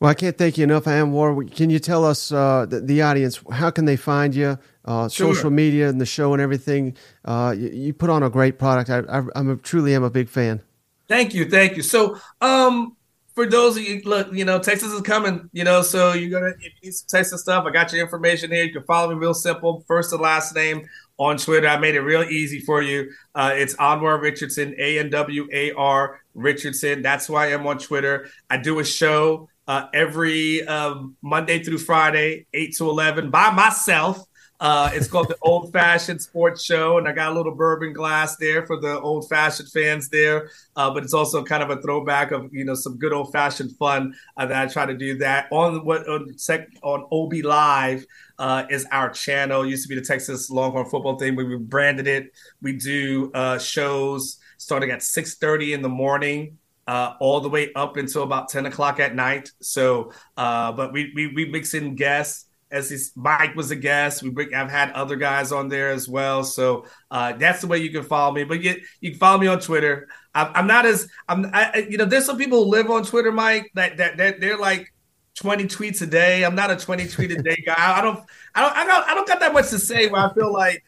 Well, 0.00 0.10
I 0.10 0.14
can't 0.14 0.36
thank 0.36 0.58
you 0.58 0.64
enough, 0.64 0.84
Anwar. 0.84 1.54
Can 1.54 1.70
you 1.70 1.78
tell 1.78 2.04
us, 2.04 2.32
uh, 2.32 2.66
the, 2.68 2.80
the, 2.80 3.02
audience, 3.02 3.40
how 3.50 3.70
can 3.70 3.84
they 3.84 3.96
find 3.96 4.34
you? 4.34 4.58
Uh, 4.84 5.08
sure. 5.08 5.34
Social 5.34 5.50
media 5.50 5.88
and 5.88 6.00
the 6.00 6.06
show 6.06 6.32
and 6.32 6.42
everything. 6.42 6.96
Uh, 7.24 7.54
you, 7.56 7.68
you, 7.68 7.92
put 7.92 8.10
on 8.10 8.22
a 8.22 8.30
great 8.30 8.58
product. 8.58 8.90
I, 8.90 9.00
I, 9.00 9.22
I'm 9.34 9.58
truly 9.60 9.94
am 9.94 10.04
a 10.04 10.10
big 10.10 10.28
fan. 10.28 10.62
Thank 11.08 11.34
you, 11.34 11.48
thank 11.48 11.76
you. 11.76 11.82
So, 11.82 12.18
um, 12.40 12.96
for 13.38 13.46
those 13.46 13.76
of 13.76 13.84
you, 13.84 14.02
look, 14.04 14.32
you 14.32 14.44
know, 14.44 14.58
Texas 14.58 14.92
is 14.92 15.00
coming, 15.02 15.48
you 15.52 15.62
know, 15.62 15.80
so 15.80 16.12
you're 16.12 16.40
gonna 16.40 16.54
if 16.58 16.72
you 16.82 16.88
need 16.88 16.92
some 16.92 17.06
Texas 17.08 17.40
stuff. 17.40 17.64
I 17.64 17.70
got 17.70 17.92
your 17.92 18.02
information 18.02 18.50
here. 18.50 18.64
You 18.64 18.72
can 18.72 18.82
follow 18.82 19.10
me 19.10 19.14
real 19.14 19.32
simple, 19.32 19.84
first 19.86 20.12
and 20.12 20.20
last 20.20 20.56
name 20.56 20.88
on 21.18 21.36
Twitter. 21.36 21.68
I 21.68 21.76
made 21.78 21.94
it 21.94 22.00
real 22.00 22.24
easy 22.24 22.58
for 22.58 22.82
you. 22.82 23.12
Uh, 23.36 23.52
it's 23.54 23.76
Anwar 23.76 24.20
Richardson, 24.20 24.74
A 24.76 24.98
N 24.98 25.10
W 25.10 25.48
A 25.52 25.70
R 25.74 26.20
Richardson. 26.34 27.00
That's 27.00 27.28
who 27.28 27.36
I 27.36 27.50
am 27.50 27.64
on 27.68 27.78
Twitter. 27.78 28.28
I 28.50 28.56
do 28.56 28.80
a 28.80 28.84
show 28.84 29.48
uh, 29.68 29.86
every 29.94 30.66
um, 30.66 31.14
Monday 31.22 31.62
through 31.62 31.78
Friday, 31.78 32.46
eight 32.52 32.74
to 32.78 32.90
eleven, 32.90 33.30
by 33.30 33.52
myself. 33.52 34.20
Uh, 34.60 34.90
it's 34.92 35.06
called 35.06 35.28
the 35.28 35.36
Old 35.42 35.72
Fashioned 35.72 36.20
Sports 36.20 36.64
Show, 36.64 36.98
and 36.98 37.06
I 37.06 37.12
got 37.12 37.30
a 37.30 37.34
little 37.34 37.54
bourbon 37.54 37.92
glass 37.92 38.36
there 38.36 38.66
for 38.66 38.80
the 38.80 39.00
old 39.00 39.28
fashioned 39.28 39.70
fans 39.70 40.08
there. 40.08 40.50
Uh, 40.74 40.90
but 40.90 41.04
it's 41.04 41.14
also 41.14 41.44
kind 41.44 41.62
of 41.62 41.70
a 41.70 41.80
throwback 41.80 42.32
of 42.32 42.52
you 42.52 42.64
know 42.64 42.74
some 42.74 42.98
good 42.98 43.12
old 43.12 43.32
fashioned 43.32 43.76
fun 43.76 44.14
uh, 44.36 44.46
that 44.46 44.68
I 44.68 44.72
try 44.72 44.86
to 44.86 44.96
do 44.96 45.18
that 45.18 45.46
on 45.52 45.84
what 45.84 46.08
on, 46.08 46.36
sec, 46.36 46.68
on 46.82 47.06
OB 47.12 47.44
Live 47.44 48.04
uh, 48.40 48.64
is 48.68 48.84
our 48.90 49.10
channel. 49.10 49.62
It 49.62 49.68
used 49.68 49.84
to 49.84 49.88
be 49.88 49.94
the 49.94 50.04
Texas 50.04 50.50
Longhorn 50.50 50.90
football 50.90 51.16
thing. 51.18 51.36
We 51.36 51.44
rebranded 51.44 52.08
it. 52.08 52.32
We 52.60 52.72
do 52.72 53.30
uh, 53.34 53.58
shows 53.58 54.38
starting 54.56 54.90
at 54.90 55.04
six 55.04 55.36
thirty 55.36 55.72
in 55.72 55.82
the 55.82 55.88
morning. 55.88 56.58
Uh, 56.88 57.14
all 57.20 57.38
the 57.40 57.50
way 57.50 57.70
up 57.74 57.98
until 57.98 58.22
about 58.22 58.48
10 58.48 58.64
o'clock 58.64 58.98
at 58.98 59.14
night. 59.14 59.52
So, 59.60 60.10
uh, 60.38 60.72
but 60.72 60.90
we, 60.90 61.12
we, 61.14 61.26
we 61.34 61.44
mix 61.44 61.74
in 61.74 61.96
guests 61.96 62.47
as 62.70 62.90
his 62.90 63.12
Mike 63.16 63.54
was 63.54 63.70
a 63.70 63.76
guest. 63.76 64.22
We 64.22 64.30
bring, 64.30 64.54
I've 64.54 64.70
had 64.70 64.92
other 64.92 65.16
guys 65.16 65.52
on 65.52 65.68
there 65.68 65.90
as 65.90 66.08
well. 66.08 66.44
So 66.44 66.86
uh, 67.10 67.32
that's 67.32 67.60
the 67.60 67.66
way 67.66 67.78
you 67.78 67.90
can 67.90 68.02
follow 68.02 68.32
me. 68.32 68.44
But 68.44 68.62
you, 68.62 68.76
you 69.00 69.10
can 69.10 69.18
follow 69.18 69.38
me 69.38 69.46
on 69.46 69.60
Twitter. 69.60 70.08
I, 70.34 70.58
am 70.58 70.66
not 70.66 70.86
as 70.86 71.08
I'm. 71.28 71.50
I, 71.52 71.86
you 71.88 71.96
know, 71.96 72.04
there's 72.04 72.26
some 72.26 72.38
people 72.38 72.64
who 72.64 72.70
live 72.70 72.90
on 72.90 73.04
Twitter, 73.04 73.32
Mike. 73.32 73.70
That 73.74 73.96
that, 73.96 74.16
that 74.18 74.40
they're 74.40 74.58
like 74.58 74.92
20 75.36 75.64
tweets 75.64 76.02
a 76.02 76.06
day. 76.06 76.44
I'm 76.44 76.54
not 76.54 76.70
a 76.70 76.76
20 76.76 77.08
tweet 77.08 77.30
a 77.32 77.42
day 77.42 77.62
guy. 77.66 77.74
I 77.76 78.02
don't. 78.02 78.20
I 78.54 78.62
don't. 78.62 78.76
I 78.76 78.86
got. 78.86 79.08
I 79.08 79.14
don't 79.14 79.26
got 79.26 79.40
that 79.40 79.52
much 79.52 79.70
to 79.70 79.78
say. 79.78 80.08
Where 80.08 80.22
I 80.22 80.32
feel 80.34 80.52
like. 80.52 80.84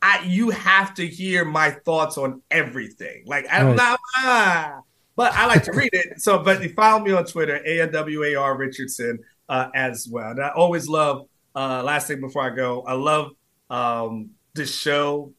I, 0.00 0.22
you 0.24 0.50
have 0.50 0.94
to 0.94 1.06
hear 1.08 1.44
my 1.44 1.72
thoughts 1.72 2.18
on 2.18 2.40
everything. 2.52 3.24
Like 3.26 3.46
I'm 3.50 3.66
right. 3.66 3.76
not, 3.76 3.98
ah, 4.14 4.78
but 5.16 5.32
I 5.32 5.46
like 5.46 5.64
to 5.64 5.72
read 5.72 5.90
it. 5.92 6.20
So, 6.20 6.38
but 6.38 6.62
you 6.62 6.68
follow 6.68 7.04
me 7.04 7.10
on 7.10 7.24
Twitter, 7.24 7.60
A 7.66 7.80
N 7.80 7.90
W 7.90 8.22
A 8.22 8.36
R 8.36 8.56
Richardson 8.56 9.18
uh, 9.48 9.68
as 9.74 10.08
well. 10.10 10.30
And 10.30 10.42
I 10.42 10.50
always 10.50 10.88
love. 10.88 11.26
Uh, 11.54 11.82
last 11.82 12.06
thing 12.06 12.20
before 12.20 12.42
I 12.42 12.54
go, 12.54 12.82
I 12.82 12.92
love 12.92 13.32
um, 13.70 14.30
this 14.54 14.74
show. 14.74 15.32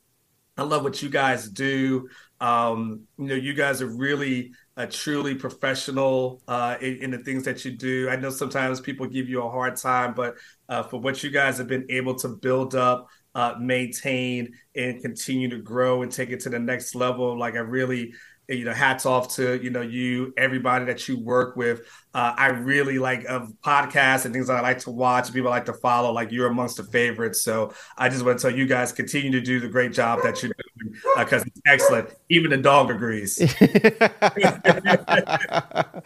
I 0.57 0.63
love 0.63 0.83
what 0.83 1.01
you 1.01 1.09
guys 1.09 1.47
do. 1.47 2.09
Um, 2.41 3.01
you 3.17 3.25
know, 3.25 3.35
you 3.35 3.53
guys 3.53 3.81
are 3.81 3.87
really 3.87 4.51
uh, 4.77 4.87
truly 4.89 5.35
professional 5.35 6.41
uh, 6.47 6.75
in, 6.81 7.03
in, 7.03 7.11
the 7.11 7.17
things 7.19 7.43
that 7.43 7.65
you 7.65 7.71
do. 7.71 8.09
I 8.09 8.15
know 8.15 8.29
sometimes 8.29 8.79
people 8.79 9.07
give 9.07 9.27
you 9.27 9.43
a 9.43 9.49
hard 9.49 9.75
time, 9.75 10.13
but 10.13 10.35
uh, 10.69 10.83
for 10.83 10.99
what 10.99 11.21
you 11.21 11.31
guys 11.31 11.57
have 11.57 11.67
been 11.67 11.85
able 11.89 12.15
to 12.15 12.29
build 12.29 12.75
up, 12.75 13.07
uh, 13.35 13.55
maintain, 13.59 14.53
and 14.75 15.01
continue 15.01 15.49
to 15.49 15.57
grow 15.57 16.01
and 16.01 16.11
take 16.11 16.29
it 16.29 16.39
to 16.41 16.49
the 16.49 16.59
next 16.59 16.95
level, 16.95 17.37
like 17.37 17.55
I 17.55 17.59
really 17.59 18.13
you 18.49 18.65
know, 18.65 18.73
hats 18.73 19.05
off 19.05 19.35
to 19.35 19.61
you 19.63 19.69
know 19.69 19.81
you, 19.81 20.33
everybody 20.37 20.85
that 20.85 21.07
you 21.07 21.19
work 21.19 21.55
with. 21.55 21.81
Uh, 22.13 22.33
I 22.35 22.47
really 22.47 22.97
like 22.97 23.25
of 23.25 23.53
podcasts 23.63 24.25
and 24.25 24.33
things 24.33 24.49
I 24.49 24.61
like 24.61 24.79
to 24.79 24.91
watch. 24.91 25.31
People 25.31 25.49
I 25.49 25.57
like 25.57 25.65
to 25.65 25.73
follow. 25.73 26.11
Like 26.11 26.31
you're 26.31 26.47
amongst 26.47 26.77
the 26.77 26.83
favorites. 26.83 27.43
So 27.43 27.73
I 27.97 28.09
just 28.09 28.25
want 28.25 28.39
to 28.39 28.49
tell 28.49 28.57
you 28.57 28.65
guys 28.65 28.91
continue 28.91 29.31
to 29.31 29.41
do 29.41 29.59
the 29.59 29.67
great 29.67 29.93
job 29.93 30.19
that 30.23 30.41
you're 30.41 30.51
doing 30.51 30.95
because 31.17 31.43
uh, 31.43 31.45
it's 31.47 31.61
excellent. 31.67 32.09
Even 32.29 32.49
the 32.49 32.57
dog 32.57 32.89
agrees. 32.89 33.39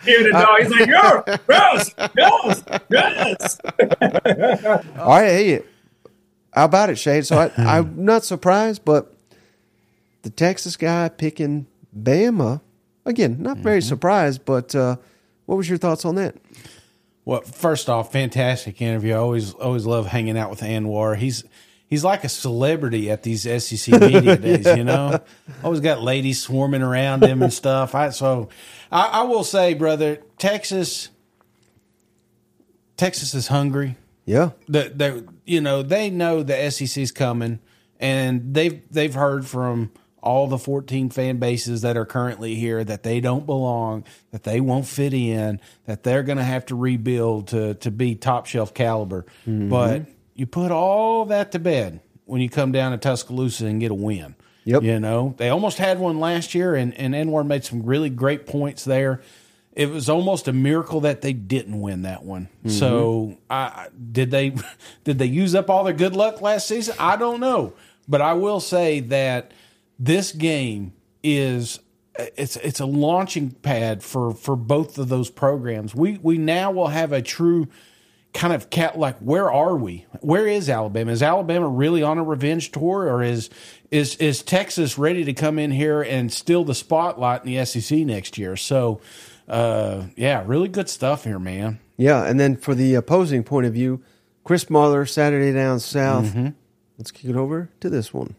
Even 0.06 0.24
the 0.24 0.32
dog, 0.32 0.60
he's 0.60 0.70
like, 0.72 0.88
"Yo, 0.88 1.24
yes, 1.50 1.92
yes, 2.18 2.64
yes." 2.92 3.60
All 5.00 5.08
right, 5.08 5.28
hey, 5.28 5.64
how 6.54 6.66
about 6.66 6.90
it, 6.90 6.98
Shane? 6.98 7.24
So 7.24 7.38
I, 7.38 7.52
I'm 7.58 8.04
not 8.04 8.24
surprised, 8.24 8.84
but 8.84 9.14
the 10.24 10.30
Texas 10.30 10.76
guy 10.76 11.10
picking 11.10 11.68
Bama. 11.98 12.62
Again, 13.06 13.42
not 13.42 13.58
very 13.58 13.80
mm-hmm. 13.80 13.88
surprised, 13.88 14.46
but 14.46 14.74
uh, 14.74 14.96
what 15.46 15.58
was 15.58 15.68
your 15.68 15.78
thoughts 15.78 16.06
on 16.06 16.16
that? 16.16 16.36
Well, 17.26 17.42
first 17.42 17.90
off, 17.90 18.12
fantastic 18.12 18.82
interview. 18.82 19.14
I 19.14 19.18
always 19.18 19.54
always 19.54 19.86
love 19.86 20.08
hanging 20.08 20.38
out 20.38 20.50
with 20.50 20.62
Anwar. 20.62 21.16
He's 21.16 21.44
he's 21.88 22.04
like 22.04 22.24
a 22.24 22.30
celebrity 22.30 23.10
at 23.10 23.24
these 23.24 23.44
SEC 23.44 24.00
media 24.02 24.36
days. 24.36 24.66
You 24.66 24.84
know, 24.84 25.20
always 25.64 25.80
got 25.80 26.02
ladies 26.02 26.42
swarming 26.42 26.82
around 26.82 27.24
him 27.24 27.42
and 27.42 27.54
stuff. 27.54 27.96
I, 27.96 28.10
so 28.10 28.50
I, 28.92 29.06
I 29.06 29.22
will 29.24 29.44
say, 29.44 29.74
brother, 29.74 30.20
Texas, 30.38 31.10
Texas 32.98 33.34
is 33.34 33.48
hungry. 33.48 33.96
Yeah, 34.26 34.52
they, 34.68 35.22
you 35.46 35.62
know 35.62 35.82
they 35.82 36.10
know 36.10 36.44
the 36.44 36.72
SEC's 36.72 37.12
coming, 37.12 37.60
and 38.00 38.54
they've 38.54 38.82
they've 38.90 39.14
heard 39.14 39.46
from 39.46 39.92
all 40.24 40.48
the 40.48 40.58
14 40.58 41.10
fan 41.10 41.38
bases 41.38 41.82
that 41.82 41.98
are 41.98 42.06
currently 42.06 42.56
here 42.56 42.84
that 42.84 43.04
they 43.04 43.20
don't 43.20 43.46
belong, 43.46 44.06
that 44.32 44.44
they 44.44 44.62
won't 44.62 44.88
fit 44.88 45.14
in, 45.14 45.60
that 45.86 46.04
they're 46.04 46.24
going 46.24 46.38
to 46.38 46.44
have 46.44 46.66
to 46.68 46.76
rebuild 46.76 47.50
to 47.50 47.74
to 47.76 47.92
be 47.92 48.16
top 48.16 48.46
shelf 48.46 48.74
caliber. 48.74 49.26
Mm-hmm. 49.46 49.70
But 49.70 50.06
you 50.34 50.46
put 50.46 50.72
all 50.72 51.26
that 51.26 51.52
to 51.52 51.60
bed 51.60 52.00
when 52.26 52.42
you 52.42 52.50
come 52.50 52.72
down 52.72 52.94
to 52.94 52.98
Tuscaloosa 52.98 53.66
and 53.66 53.82
get 53.82 53.92
a 53.92 53.96
win. 53.96 54.36
Yep. 54.64 54.84
You 54.84 55.00
know, 55.02 55.36
they 55.38 55.50
almost 55.50 55.78
had 55.78 56.00
one 56.00 56.22
last 56.22 56.56
year, 56.56 56.74
and, 56.74 56.94
and 56.94 57.14
Anwar 57.14 57.46
made 57.46 57.66
some 57.66 57.84
really 57.84 58.10
great 58.10 58.46
points 58.46 58.86
there. 58.86 59.22
It 59.74 59.90
was 59.90 60.08
almost 60.08 60.48
a 60.48 60.54
miracle 60.54 61.02
that 61.02 61.22
they 61.22 61.34
didn't 61.34 61.82
win 61.82 62.04
that 62.04 62.24
one. 62.24 62.48
Mm-hmm. 62.60 62.70
So, 62.70 63.38
I, 63.50 63.90
did 64.12 64.32
they 64.32 64.56
did 65.04 65.20
they 65.20 65.26
use 65.26 65.54
up 65.54 65.70
all 65.70 65.84
their 65.84 65.94
good 65.94 66.16
luck 66.16 66.42
last 66.42 66.66
season? 66.66 66.96
I 66.98 67.18
don't 67.18 67.42
know, 67.42 67.74
but 68.08 68.22
I 68.22 68.34
will 68.34 68.62
say 68.62 69.02
that 69.02 69.52
this 70.00 70.32
game 70.32 70.94
is 71.24 71.80
it's 72.16 72.58
it's 72.58 72.80
a 72.80 72.86
launching 72.86 73.52
pad 73.52 74.04
for 74.04 74.34
for 74.34 74.56
both 74.56 74.98
of 74.98 75.10
those 75.10 75.30
programs. 75.30 75.96
We 75.96 76.20
we 76.22 76.38
now 76.38 76.72
will 76.72 76.88
have 76.88 77.12
a 77.12 77.22
true 77.22 77.68
kind 78.34 78.54
of 78.54 78.70
cat 78.70 78.98
like 78.98 79.18
where 79.20 79.52
are 79.52 79.76
we? 79.76 80.06
Where 80.22 80.48
is 80.48 80.70
Alabama? 80.70 81.12
Is 81.12 81.24
Alabama 81.24 81.68
really 81.68 82.04
on 82.04 82.18
a 82.18 82.24
revenge 82.24 82.72
tour 82.72 83.08
or 83.08 83.24
is 83.24 83.50
is 83.92 84.16
is 84.18 84.42
Texas 84.44 84.98
ready 84.98 85.24
to 85.24 85.34
come 85.34 85.60
in 85.60 85.72
here 85.72 86.02
and 86.02 86.32
steal 86.32 86.64
the 86.64 86.76
spotlight 86.76 87.46
in 87.46 87.54
the 87.54 87.66
SEC 87.66 88.00
next 88.00 88.38
year? 88.38 88.56
So 88.56 89.02
uh 89.48 90.06
yeah, 90.16 90.44
really 90.46 90.68
good 90.68 90.90
stuff 90.90 91.24
here, 91.24 91.40
man. 91.40 91.80
Yeah, 91.98 92.24
and 92.26 92.40
then 92.40 92.58
for 92.58 92.74
the 92.74 92.96
opposing 92.96 93.44
point 93.44 93.68
of 93.68 93.74
view, 93.74 94.04
Chris 94.44 94.66
Marler 94.66 95.08
Saturday 95.08 95.54
down 95.54 95.80
south. 95.80 96.26
Mm-hmm. 96.26 96.50
Let's 96.98 97.12
kick 97.12 97.30
it 97.30 97.36
over 97.36 97.70
to 97.80 97.90
this 97.90 98.14
one. 98.14 98.36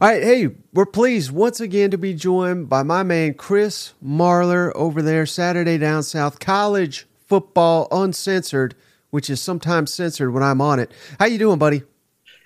All 0.00 0.08
right, 0.08 0.22
hey, 0.22 0.48
we're 0.72 0.86
pleased 0.86 1.30
once 1.30 1.60
again 1.60 1.90
to 1.90 1.98
be 1.98 2.14
joined 2.14 2.68
by 2.68 2.82
my 2.82 3.02
man 3.02 3.34
Chris 3.34 3.94
Marler 4.04 4.72
over 4.74 5.02
there, 5.02 5.26
Saturday 5.26 5.78
Down 5.78 6.02
South 6.02 6.38
College 6.38 7.06
Football 7.26 7.88
Uncensored, 7.90 8.74
which 9.10 9.30
is 9.30 9.40
sometimes 9.40 9.92
censored 9.92 10.32
when 10.32 10.42
I'm 10.42 10.60
on 10.60 10.78
it. 10.78 10.92
How 11.18 11.26
you 11.26 11.38
doing, 11.38 11.58
buddy? 11.58 11.82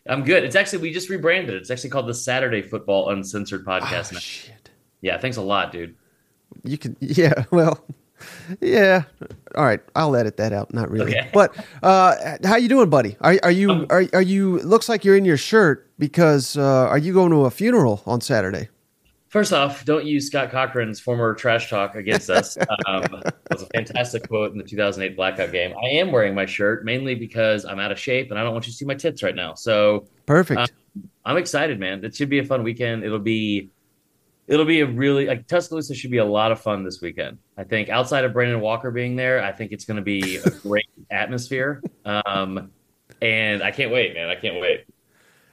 I'm 0.07 0.25
good. 0.25 0.45
It's 0.45 0.57
actually 0.57 0.81
we 0.81 0.93
just 0.93 1.09
rebranded. 1.09 1.55
It's 1.55 1.71
actually 1.71 1.91
called 1.91 2.07
the 2.07 2.15
Saturday 2.15 2.63
Football 2.63 3.11
Uncensored 3.11 3.65
podcast. 3.65 4.15
Oh, 4.15 4.19
shit. 4.19 4.71
Yeah, 5.01 5.19
thanks 5.19 5.37
a 5.37 5.43
lot, 5.43 5.73
dude. 5.73 5.97
You 6.63 6.79
can, 6.79 6.97
yeah. 7.01 7.45
Well, 7.51 7.85
yeah. 8.61 9.05
All 9.55 9.65
right. 9.65 9.81
I'll 9.95 10.15
edit 10.17 10.37
that 10.39 10.53
out. 10.53 10.73
Not 10.73 10.91
really. 10.91 11.17
Okay. 11.17 11.31
But 11.33 11.55
uh, 11.83 12.37
how 12.45 12.57
you 12.57 12.69
doing, 12.69 12.91
buddy? 12.91 13.17
Are, 13.21 13.39
are 13.43 13.51
you 13.51 13.71
um, 13.71 13.87
are, 13.91 14.05
are 14.13 14.23
you? 14.23 14.61
Looks 14.61 14.89
like 14.89 15.05
you're 15.05 15.17
in 15.17 15.25
your 15.25 15.37
shirt 15.37 15.91
because 15.99 16.57
uh, 16.57 16.89
are 16.89 16.99
you 16.99 17.13
going 17.13 17.31
to 17.31 17.45
a 17.45 17.51
funeral 17.51 18.03
on 18.07 18.21
Saturday? 18.21 18.69
First 19.35 19.53
off, 19.53 19.85
don't 19.85 20.05
use 20.05 20.29
Scott 20.29 20.53
Cochran's 20.53 21.01
former 21.01 21.35
trash 21.35 21.69
talk 21.69 21.97
against 21.97 22.31
us. 22.31 22.57
Um, 22.87 23.03
that 23.25 23.35
was 23.51 23.63
a 23.63 23.67
fantastic 23.67 24.29
quote 24.29 24.53
in 24.53 24.59
the 24.59 24.65
2008 24.65 25.17
blackout 25.17 25.51
game. 25.51 25.75
I 25.83 25.89
am 25.89 26.13
wearing 26.13 26.35
my 26.35 26.45
shirt 26.45 26.85
mainly 26.85 27.15
because 27.15 27.65
I'm 27.65 27.81
out 27.81 27.91
of 27.91 27.99
shape 27.99 28.31
and 28.31 28.39
I 28.39 28.45
don't 28.45 28.53
want 28.53 28.67
you 28.67 28.73
to 28.73 28.77
see 28.77 28.85
my 28.85 28.95
tits 28.95 29.23
right 29.23 29.35
now. 29.35 29.55
So 29.55 30.07
Perfect. 30.27 30.61
Um, 30.61 30.67
I'm 31.25 31.37
excited, 31.37 31.81
man. 31.81 32.05
It 32.05 32.15
should 32.15 32.29
be 32.29 32.39
a 32.39 32.45
fun 32.45 32.63
weekend. 32.63 33.05
It'll 33.05 33.19
be 33.19 33.71
it'll 34.47 34.67
be 34.67 34.81
a 34.81 34.87
really 34.87 35.27
like 35.27 35.47
Tuscaloosa 35.47 35.95
should 35.95 36.11
be 36.11 36.19
a 36.19 36.25
lot 36.25 36.53
of 36.53 36.61
fun 36.61 36.85
this 36.85 37.01
weekend. 37.01 37.39
I 37.57 37.65
think 37.65 37.89
outside 37.89 38.25
of 38.25 38.33
Brandon 38.33 38.61
Walker 38.61 38.91
being 38.91 39.17
there, 39.17 39.43
I 39.43 39.53
think 39.53 39.73
it's 39.73 39.85
going 39.85 39.97
to 39.97 40.03
be 40.03 40.37
a 40.37 40.51
great 40.63 40.89
atmosphere. 41.11 41.83
Um, 42.05 42.71
and 43.23 43.63
I 43.63 43.71
can't 43.71 43.91
wait, 43.93 44.15
man. 44.15 44.29
I 44.29 44.35
can't 44.35 44.61
wait. 44.61 44.85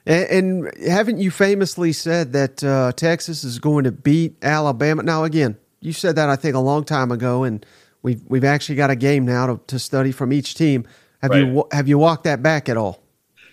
And, 0.06 0.66
and 0.66 0.88
haven't 0.88 1.20
you 1.20 1.32
famously 1.32 1.94
said 1.94 2.34
that 2.34 2.64
uh, 2.64 2.92
Texas 2.94 3.44
is 3.44 3.60
going 3.60 3.84
to 3.86 3.92
beat 3.92 4.36
Alabama? 4.44 5.04
Now, 5.04 5.24
again, 5.24 5.58
you 5.80 5.94
said 5.94 6.16
that 6.16 6.30
I 6.30 6.36
think 6.36 6.56
a 6.56 6.60
long 6.60 6.84
time 6.84 7.12
ago, 7.12 7.44
and 7.44 7.66
we've 8.02 8.22
we've 8.28 8.44
actually 8.44 8.76
got 8.76 8.90
a 8.90 8.96
game 8.96 9.26
now 9.26 9.48
to, 9.48 9.60
to 9.68 9.80
study 9.80 10.12
from 10.12 10.34
each 10.34 10.56
team. 10.56 10.86
Have 11.22 11.32
Right. 11.32 11.46
you 11.46 11.68
have 11.72 11.88
you 11.88 11.98
walked 11.98 12.24
that 12.24 12.42
back 12.42 12.68
at 12.68 12.78
all? 12.78 13.04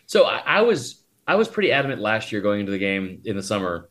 So 0.06 0.24
I, 0.24 0.38
I 0.46 0.60
was 0.62 1.02
I 1.26 1.34
was 1.34 1.48
pretty 1.48 1.70
adamant 1.70 2.00
last 2.00 2.32
year 2.32 2.40
going 2.40 2.60
into 2.60 2.72
the 2.72 2.78
game 2.78 3.20
in 3.24 3.36
the 3.36 3.42
summer 3.42 3.90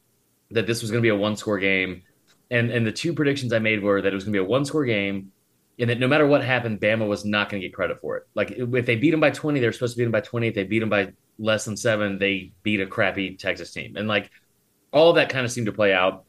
that 0.51 0.67
this 0.67 0.81
was 0.81 0.91
going 0.91 1.01
to 1.01 1.05
be 1.05 1.09
a 1.09 1.15
one 1.15 1.35
score 1.35 1.59
game, 1.59 2.03
and 2.51 2.69
and 2.69 2.85
the 2.85 2.91
two 2.91 3.13
predictions 3.13 3.53
I 3.53 3.59
made 3.59 3.83
were 3.83 4.01
that 4.01 4.11
it 4.11 4.15
was 4.15 4.23
going 4.23 4.33
to 4.33 4.39
be 4.39 4.45
a 4.45 4.47
one 4.47 4.65
score 4.65 4.85
game, 4.85 5.31
and 5.79 5.89
that 5.89 5.99
no 5.99 6.07
matter 6.07 6.27
what 6.27 6.43
happened, 6.43 6.79
Bama 6.79 7.07
was 7.07 7.25
not 7.25 7.49
going 7.49 7.61
to 7.61 7.67
get 7.67 7.73
credit 7.73 7.99
for 7.99 8.17
it. 8.17 8.23
Like 8.35 8.51
if 8.51 8.85
they 8.85 8.95
beat 8.95 9.11
them 9.11 9.19
by 9.19 9.31
twenty, 9.31 9.59
they're 9.59 9.73
supposed 9.73 9.95
to 9.95 9.97
beat 9.97 10.05
them 10.05 10.11
by 10.11 10.21
twenty. 10.21 10.47
If 10.47 10.55
they 10.55 10.63
beat 10.63 10.79
them 10.79 10.89
by 10.89 11.13
less 11.39 11.65
than 11.65 11.77
seven, 11.77 12.17
they 12.17 12.53
beat 12.63 12.81
a 12.81 12.87
crappy 12.87 13.35
Texas 13.35 13.71
team, 13.71 13.97
and 13.97 14.07
like 14.07 14.29
all 14.91 15.13
that 15.13 15.29
kind 15.29 15.45
of 15.45 15.51
seemed 15.51 15.67
to 15.67 15.73
play 15.73 15.93
out. 15.93 16.23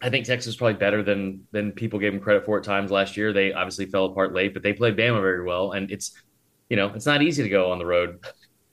I 0.00 0.10
think 0.10 0.26
Texas 0.26 0.46
was 0.46 0.56
probably 0.56 0.74
better 0.74 1.02
than 1.02 1.46
than 1.52 1.72
people 1.72 1.98
gave 1.98 2.12
them 2.12 2.22
credit 2.22 2.44
for 2.44 2.58
at 2.58 2.64
times 2.64 2.90
last 2.90 3.16
year. 3.16 3.32
They 3.32 3.52
obviously 3.52 3.86
fell 3.86 4.06
apart 4.06 4.32
late, 4.32 4.54
but 4.54 4.62
they 4.62 4.72
played 4.72 4.96
Bama 4.96 5.20
very 5.20 5.44
well, 5.44 5.72
and 5.72 5.90
it's 5.90 6.12
you 6.70 6.76
know 6.76 6.88
it's 6.94 7.06
not 7.06 7.22
easy 7.22 7.42
to 7.42 7.48
go 7.48 7.70
on 7.70 7.78
the 7.78 7.86
road 7.86 8.24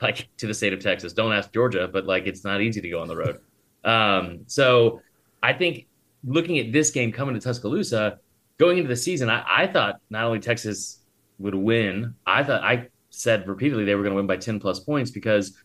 like 0.02 0.30
to 0.38 0.48
the 0.48 0.54
state 0.54 0.74
of 0.74 0.80
Texas. 0.80 1.14
Don't 1.14 1.34
ask 1.34 1.52
Georgia, 1.54 1.88
but 1.92 2.06
like 2.06 2.28
it's 2.28 2.44
not 2.44 2.62
easy 2.62 2.82
to 2.82 2.90
go 2.90 3.02
on 3.02 3.08
the 3.08 3.16
road. 3.16 3.40
Um, 3.86 4.40
so 4.48 5.02
I 5.42 5.54
think 5.54 5.88
looking 6.26 6.60
at 6.60 6.74
this 6.74 6.90
game 6.92 7.12
coming 7.12 7.36
to 7.36 7.40
Tuscaloosa, 7.40 8.20
going 8.58 8.78
into 8.78 8.88
the 8.88 8.96
season, 8.96 9.30
I, 9.30 9.46
I 9.48 9.68
thought 9.68 10.02
not 10.10 10.26
only 10.26 10.40
Texas 10.40 11.00
would 11.40 11.56
win, 11.56 12.16
I 12.26 12.44
thought 12.44 12.64
I 12.64 12.88
said 13.10 13.48
repeatedly 13.48 13.86
they 13.86 13.96
were 13.96 14.04
going 14.04 14.12
to 14.12 14.18
win 14.18 14.28
by 14.28 14.38
10 14.38 14.60
plus 14.60 14.80
points 14.80 15.12
because 15.12 15.56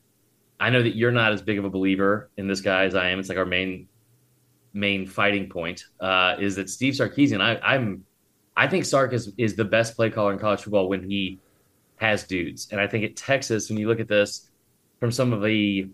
I 0.60 0.70
know 0.70 0.82
that 0.82 0.94
you're 0.94 1.10
not 1.10 1.32
as 1.32 1.40
big 1.40 1.58
of 1.58 1.64
a 1.64 1.70
believer 1.70 2.30
in 2.36 2.46
this 2.46 2.60
guy 2.60 2.84
as 2.84 2.94
I 2.94 3.08
am. 3.08 3.18
It's 3.18 3.28
like 3.28 3.38
our 3.38 3.46
main 3.46 3.88
main 4.72 5.04
fighting 5.06 5.48
point 5.48 5.84
uh, 5.98 6.36
is 6.38 6.56
that 6.56 6.68
Steve 6.70 6.94
Sarkisian. 6.94 7.40
I, 7.40 7.58
I'm 7.62 8.04
I 8.56 8.68
think 8.68 8.84
Sark 8.84 9.12
is 9.12 9.32
is 9.38 9.56
the 9.56 9.64
best 9.64 9.96
play 9.96 10.10
caller 10.10 10.32
in 10.32 10.38
college 10.38 10.60
football 10.60 10.88
when 10.88 11.02
he 11.02 11.38
has 11.96 12.24
dudes, 12.24 12.68
and 12.70 12.80
I 12.80 12.86
think 12.86 13.04
at 13.04 13.16
Texas 13.16 13.68
when 13.68 13.78
you 13.78 13.88
look 13.88 14.00
at 14.00 14.08
this 14.08 14.50
from 15.00 15.10
some 15.10 15.32
of 15.32 15.42
the 15.42 15.88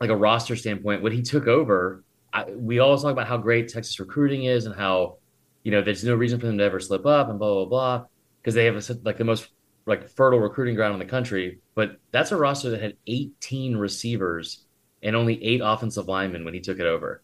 like 0.00 0.10
a 0.10 0.16
roster 0.16 0.56
standpoint, 0.56 1.02
when 1.02 1.12
he 1.12 1.22
took 1.22 1.46
over, 1.46 2.04
I, 2.32 2.44
we 2.44 2.78
always 2.78 3.02
talk 3.02 3.12
about 3.12 3.26
how 3.26 3.36
great 3.36 3.68
Texas 3.68 3.98
recruiting 3.98 4.44
is 4.44 4.66
and 4.66 4.74
how 4.74 5.18
you 5.64 5.72
know 5.72 5.82
there's 5.82 6.04
no 6.04 6.14
reason 6.14 6.38
for 6.38 6.46
them 6.46 6.58
to 6.58 6.64
ever 6.64 6.80
slip 6.80 7.06
up 7.06 7.28
and 7.28 7.38
blah 7.38 7.54
blah 7.54 7.64
blah 7.64 8.06
because 8.40 8.54
they 8.54 8.64
have 8.64 8.76
a, 8.76 8.98
like 9.02 9.16
the 9.16 9.24
most 9.24 9.48
like 9.86 10.08
fertile 10.08 10.38
recruiting 10.38 10.74
ground 10.74 10.92
in 10.92 10.98
the 10.98 11.04
country. 11.04 11.58
But 11.74 11.98
that's 12.12 12.30
a 12.30 12.36
roster 12.36 12.70
that 12.70 12.82
had 12.82 12.96
18 13.06 13.76
receivers 13.76 14.66
and 15.02 15.16
only 15.16 15.42
eight 15.42 15.60
offensive 15.64 16.08
linemen 16.08 16.44
when 16.44 16.54
he 16.54 16.60
took 16.60 16.78
it 16.78 16.86
over. 16.86 17.22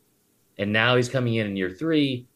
And 0.59 0.73
now 0.73 0.97
he's 0.97 1.09
coming 1.09 1.35
in 1.35 1.47
in 1.47 1.57
year 1.57 1.71
three. 1.71 2.27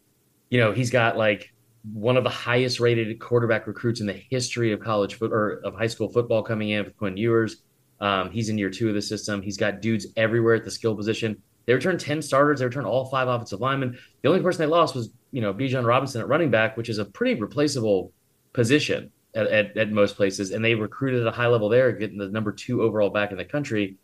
You 0.51 0.61
know, 0.61 0.73
he's 0.73 0.91
got 0.91 1.17
like 1.17 1.53
one 1.93 2.17
of 2.17 2.25
the 2.25 2.31
highest 2.31 2.81
rated 2.81 3.19
quarterback 3.21 3.67
recruits 3.67 4.01
in 4.01 4.07
the 4.07 4.21
history 4.31 4.73
of 4.73 4.81
college 4.81 5.15
foot 5.15 5.33
or 5.33 5.61
of 5.65 5.75
high 5.75 5.87
school 5.87 6.09
football 6.09 6.43
coming 6.43 6.71
in 6.71 6.85
with 6.85 6.97
Quinn 6.97 7.17
Ewers. 7.17 7.63
Um, 8.01 8.31
he's 8.31 8.49
in 8.49 8.59
year 8.59 8.71
two 8.71 8.89
of 8.89 8.95
the 8.95 9.03
system. 9.03 9.43
He's 9.43 9.57
got 9.57 9.81
dudes 9.81 10.07
everywhere 10.17 10.55
at 10.55 10.65
the 10.65 10.71
skill 10.71 10.95
position. 10.95 11.43
They 11.67 11.75
returned 11.75 12.01
10 12.01 12.23
starters. 12.23 12.61
They 12.61 12.65
returned 12.65 12.87
all 12.87 13.05
five 13.07 13.29
offensive 13.29 13.61
linemen. 13.61 13.99
The 14.23 14.29
only 14.29 14.41
person 14.41 14.61
they 14.61 14.67
lost 14.67 14.95
was, 14.95 15.11
you 15.33 15.43
know, 15.43 15.53
Bijan 15.53 15.85
Robinson 15.85 16.21
at 16.21 16.29
running 16.29 16.51
back, 16.51 16.77
which 16.77 16.89
is 16.89 16.99
a 16.99 17.05
pretty 17.05 17.39
replaceable 17.39 18.13
position 18.53 19.11
at, 19.35 19.47
at, 19.49 19.77
at 19.77 19.91
most 19.93 20.17
places. 20.17 20.53
And 20.53 20.65
they 20.65 20.75
recruited 20.75 21.21
at 21.21 21.27
a 21.27 21.37
high 21.37 21.47
level 21.47 21.69
there, 21.69 21.93
getting 21.93 22.19
the 22.19 22.29
number 22.29 22.53
two 22.53 22.83
overall 22.83 23.11
back 23.11 23.33
in 23.33 23.37
the 23.37 23.45
country. 23.45 23.99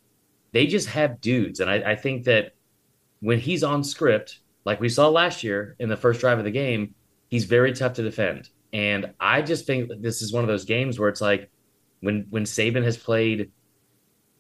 They 0.52 0.66
just 0.66 0.88
have 0.88 1.20
dudes. 1.20 1.60
And 1.60 1.70
I, 1.70 1.92
I 1.92 1.96
think 1.96 2.24
that 2.24 2.52
when 3.20 3.38
he's 3.38 3.64
on 3.64 3.82
script, 3.82 4.40
like 4.64 4.80
we 4.80 4.88
saw 4.88 5.08
last 5.08 5.42
year 5.42 5.76
in 5.78 5.88
the 5.88 5.96
first 5.96 6.20
drive 6.20 6.38
of 6.38 6.44
the 6.44 6.50
game, 6.50 6.94
he's 7.28 7.44
very 7.44 7.72
tough 7.72 7.94
to 7.94 8.02
defend. 8.02 8.50
And 8.74 9.14
I 9.18 9.40
just 9.40 9.66
think 9.66 9.90
this 10.00 10.20
is 10.20 10.32
one 10.32 10.44
of 10.44 10.48
those 10.48 10.64
games 10.64 10.98
where 10.98 11.08
it's 11.08 11.20
like 11.20 11.50
when 12.00 12.26
when 12.28 12.44
Saban 12.44 12.84
has 12.84 12.96
played, 12.96 13.52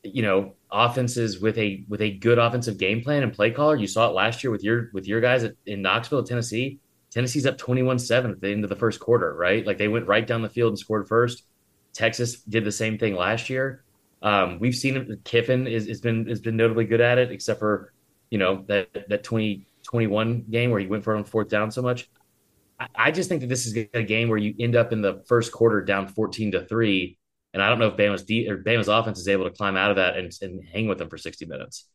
you 0.04 0.22
know, 0.22 0.54
offenses 0.70 1.40
with 1.40 1.58
a 1.58 1.84
with 1.88 2.00
a 2.02 2.12
good 2.18 2.38
offensive 2.38 2.78
game 2.78 3.02
plan 3.02 3.22
and 3.22 3.32
play 3.32 3.50
caller. 3.50 3.76
You 3.76 3.86
saw 3.86 4.08
it 4.08 4.14
last 4.14 4.44
year 4.44 4.50
with 4.50 4.62
your 4.62 4.90
with 4.92 5.06
your 5.06 5.20
guys 5.20 5.44
at, 5.44 5.54
in 5.66 5.82
Knoxville, 5.82 6.24
Tennessee. 6.24 6.78
Tennessee's 7.10 7.46
up 7.46 7.56
21-7 7.56 8.32
at 8.32 8.40
the 8.40 8.50
end 8.50 8.64
of 8.64 8.70
the 8.70 8.76
first 8.76 8.98
quarter, 8.98 9.36
right? 9.36 9.64
Like 9.64 9.78
they 9.78 9.86
went 9.86 10.08
right 10.08 10.26
down 10.26 10.42
the 10.42 10.48
field 10.48 10.70
and 10.70 10.78
scored 10.78 11.06
first. 11.06 11.44
Texas 11.92 12.42
did 12.42 12.64
the 12.64 12.72
same 12.72 12.98
thing 12.98 13.14
last 13.14 13.48
year. 13.48 13.84
Um, 14.20 14.58
we've 14.58 14.74
seen. 14.74 15.20
Kiffin 15.24 15.66
is 15.66 15.86
has 15.86 16.00
been 16.00 16.26
has 16.26 16.40
been 16.40 16.56
notably 16.56 16.84
good 16.84 17.00
at 17.00 17.18
it, 17.18 17.30
except 17.30 17.60
for 17.60 17.92
you 18.30 18.38
know 18.38 18.64
that 18.68 18.88
that 19.08 19.22
2021 19.22 20.46
game 20.50 20.70
where 20.70 20.80
he 20.80 20.86
went 20.86 21.04
for 21.04 21.14
it 21.14 21.18
on 21.18 21.24
fourth 21.24 21.48
down 21.48 21.70
so 21.70 21.82
much. 21.82 22.10
I, 22.80 22.88
I 22.96 23.10
just 23.10 23.28
think 23.28 23.42
that 23.42 23.48
this 23.48 23.66
is 23.66 23.76
a 23.94 24.02
game 24.02 24.28
where 24.28 24.38
you 24.38 24.54
end 24.58 24.76
up 24.76 24.92
in 24.92 25.02
the 25.02 25.22
first 25.28 25.52
quarter 25.52 25.82
down 25.82 26.08
14 26.08 26.52
to 26.52 26.64
three, 26.64 27.18
and 27.54 27.62
I 27.62 27.70
don't 27.70 27.78
know 27.78 27.86
if 27.86 27.96
Bama's 27.96 28.24
de- 28.24 28.48
or 28.50 28.58
Bama's 28.58 28.88
offense 28.88 29.18
is 29.18 29.28
able 29.28 29.44
to 29.44 29.50
climb 29.50 29.76
out 29.76 29.90
of 29.90 29.96
that 29.96 30.16
and, 30.16 30.30
and 30.42 30.62
hang 30.70 30.88
with 30.88 30.98
them 30.98 31.08
for 31.08 31.16
60 31.16 31.46
minutes. 31.46 31.86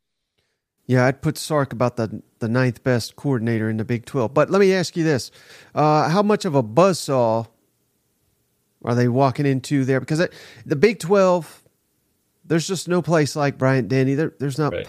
Yeah, 0.87 1.05
I'd 1.05 1.21
put 1.21 1.37
Sark 1.37 1.71
about 1.71 1.97
the 1.97 2.23
the 2.39 2.49
ninth 2.49 2.83
best 2.83 3.15
coordinator 3.15 3.69
in 3.69 3.77
the 3.77 3.85
Big 3.85 4.05
Twelve. 4.05 4.33
But 4.33 4.49
let 4.49 4.57
me 4.57 4.73
ask 4.73 4.97
you 4.97 5.03
this: 5.03 5.29
uh, 5.75 6.09
How 6.09 6.23
much 6.23 6.45
of 6.45 6.55
a 6.55 6.63
buzzsaw 6.63 7.45
are 8.83 8.95
they 8.95 9.07
walking 9.07 9.45
into 9.45 9.85
there? 9.85 9.99
Because 9.99 10.19
it, 10.19 10.33
the 10.65 10.75
Big 10.75 10.97
Twelve, 10.97 11.61
there's 12.43 12.67
just 12.67 12.87
no 12.87 13.03
place 13.03 13.35
like 13.35 13.59
Bryant 13.59 13.87
Denny. 13.87 14.15
There, 14.15 14.33
there's 14.39 14.57
not. 14.57 14.73
Right. 14.73 14.87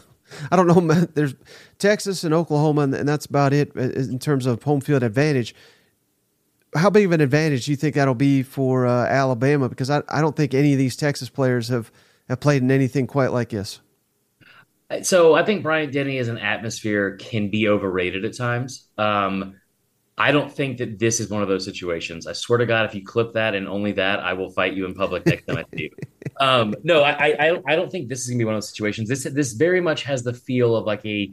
I 0.50 0.56
don't 0.56 0.68
know. 0.68 0.94
There's 1.14 1.34
Texas 1.78 2.24
and 2.24 2.32
Oklahoma, 2.32 2.82
and 2.82 3.06
that's 3.06 3.26
about 3.26 3.52
it 3.52 3.72
uh, 3.76 3.80
in 3.80 4.18
terms 4.18 4.46
of 4.46 4.62
home 4.62 4.80
field 4.80 5.02
advantage. 5.02 5.54
How 6.74 6.88
big 6.90 7.04
of 7.06 7.12
an 7.12 7.20
advantage 7.20 7.66
do 7.66 7.72
you 7.72 7.76
think 7.76 7.96
that'll 7.96 8.14
be 8.14 8.42
for 8.42 8.86
uh, 8.86 9.06
Alabama? 9.06 9.68
Because 9.68 9.90
I, 9.90 10.02
I 10.08 10.20
don't 10.20 10.36
think 10.36 10.54
any 10.54 10.72
of 10.72 10.78
these 10.78 10.96
Texas 10.96 11.28
players 11.28 11.68
have, 11.68 11.90
have 12.28 12.38
played 12.40 12.62
in 12.62 12.70
anything 12.70 13.06
quite 13.06 13.32
like 13.32 13.48
this. 13.48 13.80
So 15.02 15.34
I 15.34 15.44
think 15.44 15.62
Bryant 15.62 15.92
Denny 15.92 16.18
as 16.18 16.28
an 16.28 16.38
atmosphere 16.38 17.16
can 17.16 17.48
be 17.48 17.68
overrated 17.68 18.24
at 18.24 18.36
times. 18.36 18.88
Um, 18.98 19.56
I 20.18 20.32
don't 20.32 20.52
think 20.52 20.78
that 20.78 20.98
this 20.98 21.18
is 21.20 21.30
one 21.30 21.42
of 21.42 21.48
those 21.48 21.64
situations. 21.64 22.26
I 22.26 22.32
swear 22.34 22.58
to 22.58 22.66
God, 22.66 22.86
if 22.86 22.94
you 22.94 23.04
clip 23.04 23.32
that 23.34 23.54
and 23.54 23.66
only 23.68 23.92
that, 23.92 24.20
I 24.20 24.32
will 24.34 24.50
fight 24.50 24.74
you 24.74 24.84
in 24.84 24.94
public 24.94 25.24
next 25.26 25.46
time 25.46 25.58
I 25.58 25.64
see 25.76 25.84
you. 25.84 25.90
Um, 26.38 26.74
no, 26.82 27.02
I, 27.02 27.10
I, 27.10 27.36
I 27.38 27.46
don't- 27.48 27.64
I 27.68 27.76
don't 27.76 27.92
think 27.92 28.08
this 28.08 28.20
is 28.20 28.28
gonna 28.28 28.38
be 28.38 28.44
one 28.46 28.54
of 28.54 28.58
those 28.58 28.70
situations. 28.70 29.10
This, 29.10 29.24
this 29.24 29.52
very 29.52 29.82
much 29.82 30.04
has 30.04 30.22
the 30.22 30.32
feel 30.32 30.74
of 30.74 30.86
like 30.86 31.04
a 31.04 31.26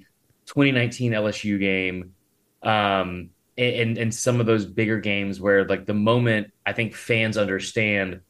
2019 0.48 1.14
LSU 1.14 1.58
game, 1.58 2.14
um, 2.62 3.30
and 3.58 3.98
and 3.98 4.14
some 4.14 4.40
of 4.40 4.46
those 4.46 4.66
bigger 4.66 5.00
games 5.00 5.42
where 5.42 5.66
like 5.66 5.86
the 5.86 5.94
moment 5.94 6.52
I 6.66 6.74
think 6.74 6.94
fans 6.94 7.38
understand 7.38 8.22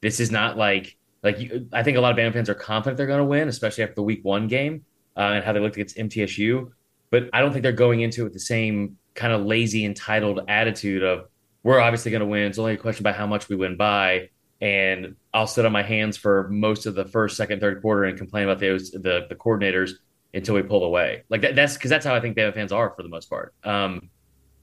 this 0.00 0.20
is 0.20 0.30
not 0.30 0.56
like 0.56 0.96
like 1.22 1.38
you, 1.38 1.68
I 1.72 1.82
think 1.82 1.96
a 1.96 2.00
lot 2.00 2.18
of 2.18 2.18
Bama 2.18 2.32
fans 2.32 2.50
are 2.50 2.54
confident 2.54 2.96
they're 2.96 3.06
going 3.06 3.20
to 3.20 3.24
win, 3.24 3.48
especially 3.48 3.84
after 3.84 3.94
the 3.94 4.02
Week 4.02 4.24
One 4.24 4.48
game 4.48 4.84
uh, 5.16 5.20
and 5.20 5.44
how 5.44 5.52
they 5.52 5.60
looked 5.60 5.76
against 5.76 5.96
MTSU. 5.96 6.70
But 7.10 7.30
I 7.32 7.40
don't 7.40 7.52
think 7.52 7.62
they're 7.62 7.72
going 7.72 8.00
into 8.00 8.22
it 8.22 8.24
with 8.24 8.32
the 8.32 8.40
same 8.40 8.98
kind 9.14 9.32
of 9.32 9.44
lazy, 9.44 9.84
entitled 9.84 10.40
attitude 10.48 11.02
of 11.02 11.28
we're 11.62 11.78
obviously 11.78 12.10
going 12.10 12.20
to 12.20 12.26
win. 12.26 12.46
It's 12.46 12.58
only 12.58 12.74
a 12.74 12.76
question 12.76 13.02
about 13.02 13.14
how 13.14 13.26
much 13.26 13.48
we 13.48 13.54
win 13.54 13.76
by, 13.76 14.30
and 14.60 15.14
I'll 15.32 15.46
sit 15.46 15.64
on 15.64 15.70
my 15.70 15.82
hands 15.82 16.16
for 16.16 16.48
most 16.48 16.86
of 16.86 16.94
the 16.96 17.04
first, 17.04 17.36
second, 17.36 17.60
third 17.60 17.82
quarter 17.82 18.04
and 18.04 18.18
complain 18.18 18.44
about 18.44 18.58
those 18.58 18.90
the 18.90 19.26
the 19.28 19.36
coordinators 19.36 19.92
until 20.34 20.56
we 20.56 20.62
pull 20.62 20.82
away. 20.84 21.22
Like 21.28 21.42
that, 21.42 21.54
that's 21.54 21.74
because 21.74 21.90
that's 21.90 22.04
how 22.04 22.14
I 22.14 22.20
think 22.20 22.36
Bama 22.36 22.54
fans 22.54 22.72
are 22.72 22.90
for 22.96 23.02
the 23.02 23.08
most 23.08 23.30
part. 23.30 23.54
Um, 23.62 24.10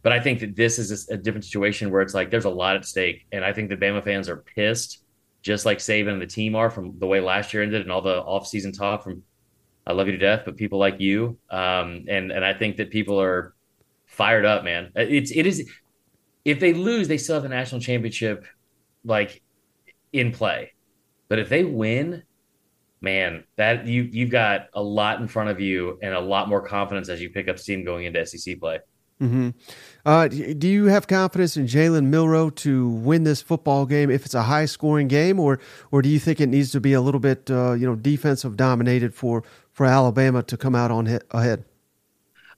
but 0.01 0.11
I 0.11 0.19
think 0.19 0.39
that 0.39 0.55
this 0.55 0.79
is 0.79 1.09
a 1.09 1.17
different 1.17 1.45
situation 1.45 1.91
where 1.91 2.01
it's 2.01 2.13
like 2.13 2.31
there's 2.31 2.45
a 2.45 2.49
lot 2.49 2.75
at 2.75 2.85
stake, 2.85 3.25
and 3.31 3.43
I 3.43 3.53
think 3.53 3.69
the 3.69 3.77
Bama 3.77 4.03
fans 4.03 4.29
are 4.29 4.37
pissed, 4.37 5.03
just 5.41 5.65
like 5.65 5.79
Saban 5.79 6.13
and 6.13 6.21
the 6.21 6.27
team 6.27 6.55
are 6.55 6.69
from 6.69 6.97
the 6.99 7.07
way 7.07 7.19
last 7.19 7.53
year 7.53 7.63
ended 7.63 7.81
and 7.81 7.91
all 7.91 8.01
the 8.01 8.21
offseason 8.21 8.77
talk 8.77 9.03
from 9.03 9.23
I 9.89 9.93
love 9.93 10.05
you 10.05 10.13
to 10.13 10.19
death, 10.19 10.43
but 10.45 10.55
people 10.55 10.77
like 10.77 10.99
you, 10.99 11.39
um, 11.49 12.05
and 12.07 12.31
and 12.31 12.45
I 12.45 12.53
think 12.53 12.77
that 12.77 12.91
people 12.91 13.19
are 13.19 13.55
fired 14.05 14.45
up, 14.45 14.63
man. 14.63 14.91
It's 14.95 15.31
it 15.31 15.47
is 15.47 15.67
if 16.45 16.59
they 16.59 16.73
lose, 16.73 17.07
they 17.07 17.17
still 17.17 17.35
have 17.35 17.43
the 17.43 17.49
national 17.49 17.81
championship 17.81 18.45
like 19.03 19.41
in 20.13 20.31
play, 20.31 20.73
but 21.27 21.39
if 21.39 21.49
they 21.49 21.63
win, 21.63 22.23
man, 23.01 23.45
that 23.55 23.87
you 23.87 24.03
you've 24.03 24.29
got 24.29 24.67
a 24.73 24.81
lot 24.81 25.21
in 25.21 25.27
front 25.27 25.49
of 25.49 25.59
you 25.59 25.97
and 26.03 26.13
a 26.13 26.19
lot 26.19 26.49
more 26.49 26.61
confidence 26.61 27.09
as 27.09 27.19
you 27.19 27.31
pick 27.31 27.47
up 27.47 27.57
steam 27.57 27.83
going 27.83 28.05
into 28.05 28.23
SEC 28.25 28.59
play. 28.59 28.79
Mm-hmm. 29.21 29.49
Uh, 30.09 30.27
do 30.27 30.67
you 30.67 30.85
have 30.85 31.05
confidence 31.05 31.55
in 31.55 31.67
Jalen 31.67 32.05
Milroe 32.05 32.49
to 32.49 32.89
win 32.89 33.25
this 33.25 33.43
football 33.43 33.85
game 33.85 34.09
if 34.09 34.25
it's 34.25 34.33
a 34.33 34.41
high 34.41 34.65
scoring 34.65 35.07
game, 35.07 35.39
or 35.39 35.59
or 35.91 36.01
do 36.01 36.09
you 36.09 36.17
think 36.17 36.41
it 36.41 36.47
needs 36.49 36.71
to 36.71 36.79
be 36.79 36.93
a 36.93 37.01
little 37.01 37.19
bit 37.19 37.51
uh, 37.51 37.73
you 37.73 37.85
know 37.85 37.93
defensive 37.93 38.57
dominated 38.57 39.13
for 39.13 39.43
for 39.71 39.85
Alabama 39.85 40.41
to 40.41 40.57
come 40.57 40.73
out 40.73 40.89
on 40.89 41.05
he- 41.05 41.19
ahead? 41.29 41.63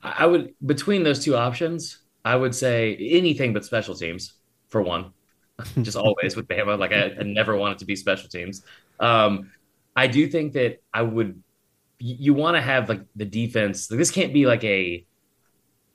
I 0.02 0.28
would 0.28 0.54
between 0.66 1.04
those 1.04 1.26
two 1.26 1.36
options, 1.36 1.97
I 2.24 2.38
would 2.38 2.56
say 2.56 2.95
anything 2.95 3.52
but 3.52 3.66
special 3.66 3.95
teams 3.95 4.36
for 4.70 4.82
one. 4.82 5.12
Just 5.82 5.97
always 5.97 6.38
with 6.38 6.47
Bama, 6.47 6.80
like 6.80 6.93
I, 6.93 7.12
I, 7.20 7.24
never 7.24 7.58
want 7.58 7.74
it 7.74 7.80
to 7.80 7.86
be 7.86 7.97
special 7.97 8.30
teams. 8.30 8.64
Um, 9.02 9.52
I 9.93 10.08
do 10.08 10.26
think 10.30 10.54
that 10.54 10.82
I 10.93 11.02
would. 11.02 11.43
You, 11.99 12.16
you 12.18 12.34
want 12.34 12.56
to 12.56 12.62
have 12.62 12.88
like 12.88 13.02
the 13.18 13.26
defense. 13.26 13.91
Like, 13.91 13.97
this 13.97 14.10
can't 14.10 14.34
be 14.34 14.45
like 14.45 14.64
a 14.64 15.06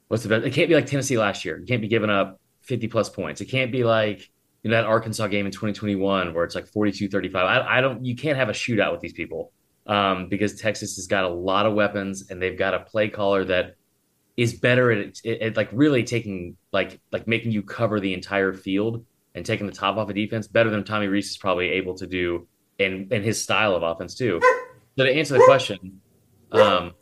what's 0.08 0.22
the 0.22 0.28
best? 0.28 0.46
It 0.46 0.52
can't 0.52 0.68
be 0.68 0.74
like 0.74 0.86
Tennessee 0.86 1.18
last 1.18 1.44
year. 1.44 1.58
You 1.58 1.66
can't 1.66 1.82
be 1.82 1.88
giving 1.88 2.10
up 2.10 2.40
50 2.62 2.88
plus 2.88 3.08
points. 3.08 3.40
It 3.40 3.46
can't 3.46 3.72
be 3.72 3.84
like 3.84 4.30
you 4.62 4.70
know 4.70 4.76
that 4.76 4.86
Arkansas 4.86 5.28
game 5.28 5.46
in 5.46 5.52
2021 5.52 6.34
where 6.34 6.44
it's 6.44 6.54
like 6.54 6.66
42 6.66 7.08
35. 7.08 7.44
I, 7.44 7.78
I 7.78 7.80
don't 7.80 8.04
you 8.04 8.16
can't 8.16 8.36
have 8.36 8.48
a 8.48 8.52
shootout 8.52 8.92
with 8.92 9.00
these 9.00 9.12
people 9.12 9.52
um, 9.86 10.28
because 10.28 10.60
Texas 10.60 10.96
has 10.96 11.06
got 11.06 11.24
a 11.24 11.28
lot 11.28 11.66
of 11.66 11.74
weapons 11.74 12.30
and 12.30 12.42
they've 12.42 12.58
got 12.58 12.74
a 12.74 12.80
play 12.80 13.08
caller 13.08 13.44
that 13.44 13.76
is 14.36 14.54
better 14.54 14.90
at, 14.90 15.24
at, 15.24 15.40
at 15.40 15.56
like 15.56 15.68
really 15.72 16.04
taking 16.04 16.56
like 16.72 17.00
like 17.12 17.26
making 17.26 17.52
you 17.52 17.62
cover 17.62 18.00
the 18.00 18.12
entire 18.12 18.52
field 18.52 19.04
and 19.34 19.46
taking 19.46 19.66
the 19.66 19.72
top 19.72 19.96
off 19.96 20.08
of 20.08 20.14
defense 20.14 20.48
better 20.48 20.70
than 20.70 20.84
Tommy 20.84 21.06
Rees 21.06 21.30
is 21.30 21.36
probably 21.36 21.68
able 21.68 21.94
to 21.94 22.06
do 22.06 22.46
in 22.78 23.08
in 23.10 23.22
his 23.22 23.42
style 23.42 23.74
of 23.74 23.82
offense 23.82 24.14
too. 24.14 24.40
So 24.98 25.04
to 25.04 25.12
answer 25.12 25.34
the 25.34 25.44
question, 25.44 26.00
um, 26.52 26.92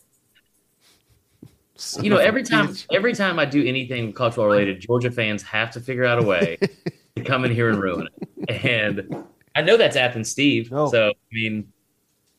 you 2.01 2.11
know, 2.11 2.19
every 2.19 2.43
time 2.53 2.75
every 2.93 3.15
time 3.15 3.39
I 3.39 3.45
do 3.45 3.65
anything 3.65 4.13
cultural 4.13 4.47
related, 4.47 4.81
Georgia 4.81 5.11
fans 5.11 5.43
have 5.43 5.71
to 5.73 5.81
figure 5.81 6.05
out 6.05 6.19
a 6.19 6.27
way 6.27 6.59
to 7.17 7.25
come 7.25 7.45
in 7.45 7.53
here 7.53 7.69
and 7.71 7.81
ruin 7.81 8.09
it. 8.09 8.65
And 8.65 9.25
I 9.55 9.63
know 9.63 9.77
that's 9.77 9.97
Athens 9.97 10.31
Steve. 10.31 10.71
Oh. 10.73 10.91
So 10.91 11.09
I 11.09 11.33
mean, 11.33 11.73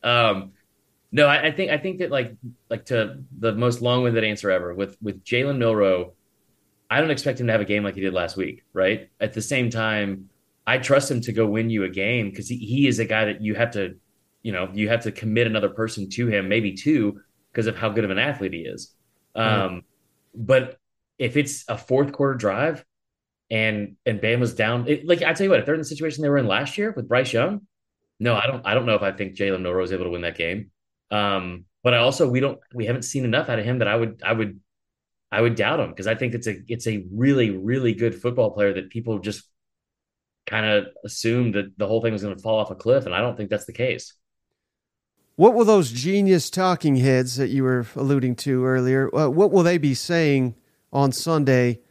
um, 0.03 0.51
no, 1.11 1.27
I, 1.27 1.47
I, 1.47 1.51
think 1.51 1.71
I 1.71 1.77
think 1.77 1.99
that 1.99 2.11
like 2.11 2.35
like 2.69 2.85
to 2.85 3.23
the 3.39 3.53
most 3.53 3.81
long 3.81 4.03
winded 4.03 4.23
answer 4.23 4.51
ever 4.51 4.73
with 4.73 4.97
with 5.01 5.23
Jalen 5.23 5.57
Milroe, 5.57 6.13
I 6.89 7.01
don't 7.01 7.11
expect 7.11 7.39
him 7.39 7.47
to 7.47 7.53
have 7.53 7.61
a 7.61 7.65
game 7.65 7.83
like 7.83 7.95
he 7.95 8.01
did 8.01 8.13
last 8.13 8.37
week, 8.37 8.63
right? 8.73 9.09
At 9.19 9.33
the 9.33 9.41
same 9.41 9.69
time, 9.69 10.29
I 10.67 10.77
trust 10.77 11.09
him 11.09 11.21
to 11.21 11.31
go 11.31 11.45
win 11.45 11.69
you 11.69 11.83
a 11.83 11.89
game 11.89 12.29
because 12.29 12.47
he, 12.49 12.57
he 12.57 12.87
is 12.87 12.99
a 12.99 13.05
guy 13.05 13.25
that 13.25 13.41
you 13.41 13.55
have 13.55 13.71
to, 13.71 13.95
you 14.43 14.51
know, 14.51 14.69
you 14.73 14.89
have 14.89 15.03
to 15.03 15.11
commit 15.11 15.47
another 15.47 15.69
person 15.69 16.09
to 16.11 16.27
him, 16.27 16.49
maybe 16.49 16.73
two, 16.73 17.21
because 17.51 17.67
of 17.67 17.77
how 17.77 17.89
good 17.89 18.03
of 18.03 18.11
an 18.11 18.19
athlete 18.19 18.53
he 18.53 18.59
is. 18.59 18.93
Um, 19.35 19.83
But 20.35 20.77
if 21.19 21.37
it's 21.37 21.65
a 21.69 21.77
fourth 21.77 22.11
quarter 22.11 22.35
drive 22.35 22.85
and 23.49 23.97
and 24.05 24.21
Bama's 24.21 24.53
down, 24.55 24.87
it, 24.87 25.05
like 25.07 25.21
I 25.23 25.33
tell 25.33 25.45
you 25.45 25.49
what, 25.51 25.59
if 25.59 25.65
they're 25.65 25.75
in 25.75 25.81
the 25.81 25.85
situation 25.85 26.21
they 26.23 26.29
were 26.29 26.37
in 26.37 26.47
last 26.47 26.77
year 26.77 26.91
with 26.95 27.07
Bryce 27.07 27.33
Young, 27.33 27.67
no, 28.19 28.35
I 28.35 28.47
don't. 28.47 28.65
I 28.65 28.73
don't 28.73 28.85
know 28.85 28.95
if 28.95 29.03
I 29.03 29.11
think 29.11 29.35
Jalen 29.35 29.61
Milroe 29.61 29.83
is 29.83 29.91
able 29.93 30.05
to 30.05 30.11
win 30.11 30.21
that 30.21 30.37
game. 30.37 30.71
Um, 31.11 31.65
but 31.83 31.93
I 31.93 31.97
also 31.99 32.29
we 32.29 32.39
don't 32.39 32.59
we 32.73 32.85
haven't 32.85 33.03
seen 33.03 33.25
enough 33.25 33.49
out 33.49 33.59
of 33.59 33.65
him 33.65 33.79
that 33.79 33.87
I 33.87 33.95
would 33.95 34.21
I 34.25 34.33
would 34.33 34.59
I 35.31 35.41
would 35.41 35.55
doubt 35.55 35.79
him 35.81 35.89
because 35.89 36.07
I 36.07 36.15
think 36.15 36.33
it's 36.35 36.47
a 36.47 36.57
it's 36.67 36.87
a 36.87 37.05
really 37.11 37.51
really 37.51 37.93
good 37.93 38.15
football 38.21 38.51
player 38.51 38.73
that 38.73 38.89
people 38.89 39.19
just 39.19 39.43
kind 40.47 40.65
of 40.65 40.87
assumed 41.03 41.55
that 41.55 41.77
the 41.77 41.87
whole 41.87 42.01
thing 42.01 42.13
was 42.13 42.23
going 42.23 42.35
to 42.35 42.41
fall 42.41 42.59
off 42.59 42.71
a 42.71 42.75
cliff, 42.75 43.05
and 43.05 43.15
I 43.15 43.19
don't 43.21 43.35
think 43.37 43.49
that's 43.49 43.65
the 43.65 43.73
case. 43.73 44.13
What 45.35 45.53
will 45.53 45.65
those 45.65 45.91
genius 45.91 46.49
talking 46.49 46.95
heads 46.95 47.35
that 47.35 47.49
you 47.49 47.63
were 47.63 47.85
alluding 47.95 48.35
to 48.37 48.65
earlier? 48.65 49.13
Uh, 49.13 49.27
what 49.27 49.51
will 49.51 49.63
they 49.63 49.77
be 49.77 49.93
saying 49.93 50.55
on 50.93 51.11
Sunday 51.11 51.81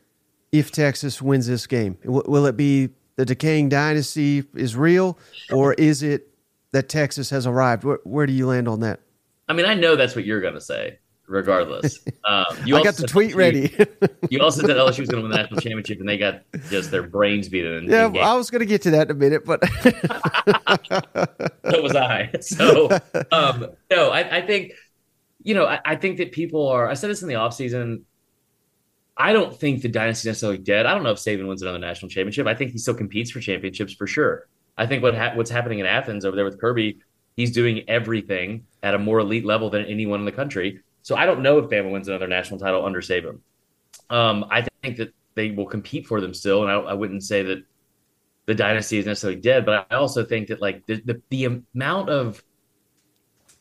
if 0.50 0.70
Texas 0.70 1.20
wins 1.20 1.46
this 1.46 1.66
game? 1.66 1.98
Will 2.04 2.46
it 2.46 2.56
be 2.56 2.90
the 3.16 3.26
decaying 3.26 3.68
dynasty 3.68 4.44
is 4.54 4.76
real, 4.76 5.18
or 5.52 5.74
is 5.74 6.02
it 6.02 6.28
that 6.72 6.88
Texas 6.88 7.30
has 7.30 7.46
arrived? 7.46 7.84
Where, 7.84 7.98
where 8.04 8.26
do 8.26 8.32
you 8.32 8.46
land 8.46 8.66
on 8.66 8.80
that? 8.80 9.00
I 9.46 9.52
mean, 9.52 9.66
I 9.66 9.74
know 9.74 9.94
that's 9.94 10.16
what 10.16 10.24
you're 10.24 10.40
going 10.40 10.54
to 10.54 10.60
say 10.60 10.98
regardless. 11.26 11.98
Um, 12.26 12.46
you 12.64 12.74
I 12.74 12.82
got 12.82 12.94
the 12.94 13.06
tweet 13.06 13.34
ready. 13.34 13.70
you 14.30 14.40
also 14.40 14.62
said 14.62 14.70
LSU 14.70 15.00
was 15.00 15.10
going 15.10 15.22
to 15.22 15.28
win 15.28 15.30
the 15.30 15.36
national 15.36 15.60
championship, 15.60 16.00
and 16.00 16.08
they 16.08 16.16
got 16.16 16.40
just 16.70 16.90
their 16.90 17.02
brains 17.02 17.50
beaten. 17.50 17.84
yeah, 17.84 18.06
I 18.06 18.34
was 18.34 18.50
going 18.50 18.60
to 18.60 18.66
get 18.66 18.80
to 18.82 18.92
that 18.92 19.10
in 19.10 19.10
a 19.10 19.18
minute, 19.18 19.44
but 19.44 19.62
so 21.70 21.82
was 21.82 21.94
I. 21.94 22.30
So 22.40 22.90
um, 23.30 23.72
no, 23.90 24.08
I, 24.08 24.38
I, 24.38 24.46
think 24.46 24.72
you 25.42 25.54
know, 25.54 25.66
I, 25.66 25.80
I, 25.84 25.96
think 25.96 26.16
that 26.16 26.32
people 26.32 26.66
are. 26.68 26.88
I 26.88 26.94
said 26.94 27.10
this 27.10 27.20
in 27.20 27.28
the 27.28 27.34
offseason. 27.34 28.04
I 29.18 29.34
don't 29.34 29.54
think 29.54 29.82
the 29.82 29.90
dynasty 29.90 30.20
is 30.20 30.32
necessarily 30.32 30.58
dead. 30.58 30.86
I 30.86 30.94
don't 30.94 31.02
know 31.02 31.12
if 31.12 31.18
Saban 31.18 31.46
wins 31.46 31.60
another 31.60 31.78
national 31.78 32.08
championship. 32.08 32.46
I 32.46 32.54
think 32.54 32.70
he 32.70 32.78
still 32.78 32.94
competes 32.94 33.30
for 33.30 33.40
championships 33.40 33.92
for 33.92 34.06
sure. 34.06 34.48
I 34.78 34.86
think 34.86 35.02
what 35.02 35.14
ha- 35.14 35.34
what's 35.34 35.50
happening 35.50 35.80
in 35.80 35.86
Athens 35.86 36.24
over 36.24 36.34
there 36.34 36.46
with 36.46 36.58
Kirby, 36.58 37.00
he's 37.36 37.52
doing 37.52 37.84
everything 37.86 38.64
at 38.82 38.94
a 38.94 38.98
more 38.98 39.18
elite 39.18 39.44
level 39.44 39.68
than 39.68 39.84
anyone 39.84 40.20
in 40.20 40.24
the 40.24 40.32
country. 40.32 40.80
So 41.04 41.14
I 41.16 41.26
don't 41.26 41.42
know 41.42 41.58
if 41.58 41.66
Bama 41.66 41.92
wins 41.92 42.08
another 42.08 42.26
national 42.26 42.58
title 42.58 42.84
under 42.84 43.02
Saban. 43.02 43.40
Um, 44.08 44.46
I 44.50 44.66
think 44.82 44.96
that 44.96 45.12
they 45.34 45.50
will 45.50 45.66
compete 45.66 46.06
for 46.06 46.18
them 46.18 46.32
still, 46.32 46.62
and 46.62 46.72
I, 46.72 46.76
I, 46.76 46.94
wouldn't 46.94 47.22
say 47.22 47.42
that 47.42 47.62
the 48.46 48.54
dynasty 48.54 48.98
is 48.98 49.04
necessarily 49.04 49.38
dead. 49.38 49.66
But 49.66 49.86
I 49.90 49.96
also 49.96 50.24
think 50.24 50.48
that 50.48 50.62
like 50.62 50.86
the, 50.86 51.02
the, 51.04 51.22
the 51.28 51.62
amount 51.74 52.08
of 52.08 52.42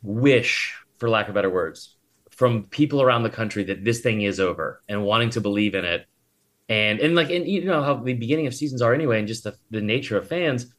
wish, 0.02 0.74
for 1.00 1.10
lack 1.10 1.28
of 1.28 1.34
better 1.34 1.50
words, 1.50 1.98
from 2.32 2.64
people 2.64 3.02
around 3.02 3.24
the 3.24 3.30
country 3.30 3.66
that 3.66 3.84
this 3.84 4.00
thing 4.00 4.22
is 4.22 4.40
over 4.40 4.82
and 4.88 5.04
wanting 5.04 5.32
to 5.32 5.42
believe 5.42 5.76
in 5.76 5.84
it, 5.84 6.06
and 6.70 7.02
and 7.02 7.14
like 7.14 7.30
and 7.30 7.46
you 7.46 7.66
know 7.66 7.84
how 7.84 7.96
the 7.96 8.14
beginning 8.14 8.48
of 8.48 8.56
seasons 8.56 8.82
are 8.82 8.94
anyway, 8.94 9.20
and 9.20 9.28
just 9.28 9.44
the, 9.44 9.54
the 9.70 9.82
nature 9.82 10.18
of 10.18 10.30
fans. 10.30 10.74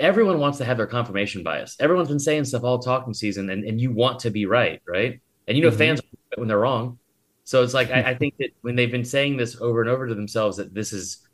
Everyone 0.00 0.38
wants 0.38 0.56
to 0.58 0.64
have 0.64 0.78
their 0.78 0.86
confirmation 0.86 1.42
bias. 1.42 1.76
Everyone's 1.78 2.08
been 2.08 2.18
saying 2.18 2.46
stuff 2.46 2.64
all 2.64 2.78
talking 2.78 3.12
season, 3.12 3.50
and, 3.50 3.64
and 3.64 3.78
you 3.78 3.92
want 3.92 4.20
to 4.20 4.30
be 4.30 4.46
right, 4.46 4.80
right? 4.88 5.20
And 5.48 5.56
you 5.56 5.62
know, 5.62 5.70
mm-hmm. 5.70 5.78
fans 5.78 6.00
when 6.36 6.46
they're 6.46 6.58
wrong. 6.58 6.98
So 7.44 7.62
it's 7.62 7.74
like 7.74 7.90
I, 7.90 8.10
I, 8.10 8.14
think 8.18 8.34
that 8.38 8.50
when 8.60 8.76
they've 8.76 8.92
been 8.92 9.04
saying 9.04 9.38
this 9.38 9.58
over 9.60 9.80
and 9.80 9.90
over 9.90 10.06
to 10.06 10.14
themselves 10.14 10.58
that 10.58 10.74
this 10.74 10.92
is 10.92 11.26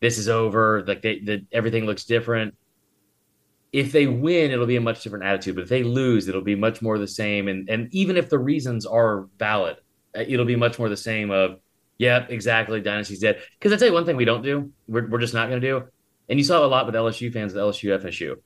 this 0.00 0.16
is 0.16 0.28
over, 0.28 0.84
like 0.86 1.02
they, 1.02 1.18
that 1.20 1.44
everything 1.52 1.84
looks 1.84 2.04
different. 2.04 2.54
If 3.72 3.90
they 3.90 4.06
win, 4.06 4.52
it'll 4.52 4.66
be 4.66 4.76
a 4.76 4.80
much 4.80 5.02
different 5.02 5.24
attitude. 5.24 5.56
But 5.56 5.62
if 5.62 5.68
they 5.68 5.82
lose, 5.82 6.28
it'll 6.28 6.40
be 6.40 6.54
much 6.54 6.80
more 6.80 6.96
the 6.96 7.08
same. 7.08 7.48
And 7.48 7.68
and 7.68 7.92
even 7.92 8.16
if 8.16 8.30
the 8.30 8.38
reasons 8.38 8.86
are 8.86 9.26
valid, 9.38 9.76
uh, 10.16 10.22
it'll 10.26 10.46
be 10.46 10.56
much 10.56 10.78
more 10.78 10.88
the 10.88 10.96
same. 10.96 11.32
Of 11.32 11.58
yep, 11.98 12.30
exactly, 12.30 12.80
dynasty's 12.80 13.18
dead. 13.18 13.42
Because 13.58 13.72
I 13.72 13.76
tell 13.76 13.88
you 13.88 13.94
one 13.94 14.06
thing 14.06 14.16
we 14.16 14.24
don't 14.24 14.42
do, 14.42 14.70
we're 14.86 15.08
we're 15.08 15.18
just 15.18 15.34
not 15.34 15.48
going 15.48 15.60
to 15.60 15.66
do. 15.66 15.82
And 16.28 16.38
you 16.38 16.44
saw 16.44 16.64
a 16.64 16.68
lot 16.68 16.86
with 16.86 16.94
LSU 16.94 17.32
fans, 17.32 17.52
the 17.52 17.60
LSU 17.60 17.98
FSU. 18.00 18.36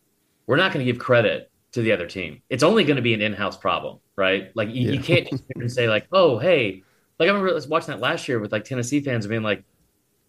We're 0.47 0.57
not 0.57 0.73
going 0.73 0.85
to 0.85 0.91
give 0.91 1.01
credit 1.01 1.52
to 1.73 1.83
the 1.83 1.93
other 1.93 2.07
team. 2.07 2.43
It's 2.51 2.63
only 2.63 2.85
going 2.85 2.97
to 2.97 3.03
be 3.03 3.15
an 3.15 3.23
in-house 3.23 3.57
problem, 3.57 3.99
right? 4.17 4.51
Like 4.55 4.69
you, 4.69 4.87
yeah. 4.87 4.93
you 4.93 5.01
can't 5.01 5.29
just 5.59 5.75
say 5.75 5.89
like, 5.89 6.07
oh, 6.13 6.39
hey, 6.39 6.83
like 7.19 7.29
I 7.29 7.33
remember 7.33 7.61
watching 7.69 7.93
that 7.93 8.01
last 8.01 8.29
year 8.29 8.39
with 8.39 8.53
like 8.53 8.65
Tennessee 8.65 9.01
fans 9.01 9.27
being 9.27 9.43
like, 9.43 9.65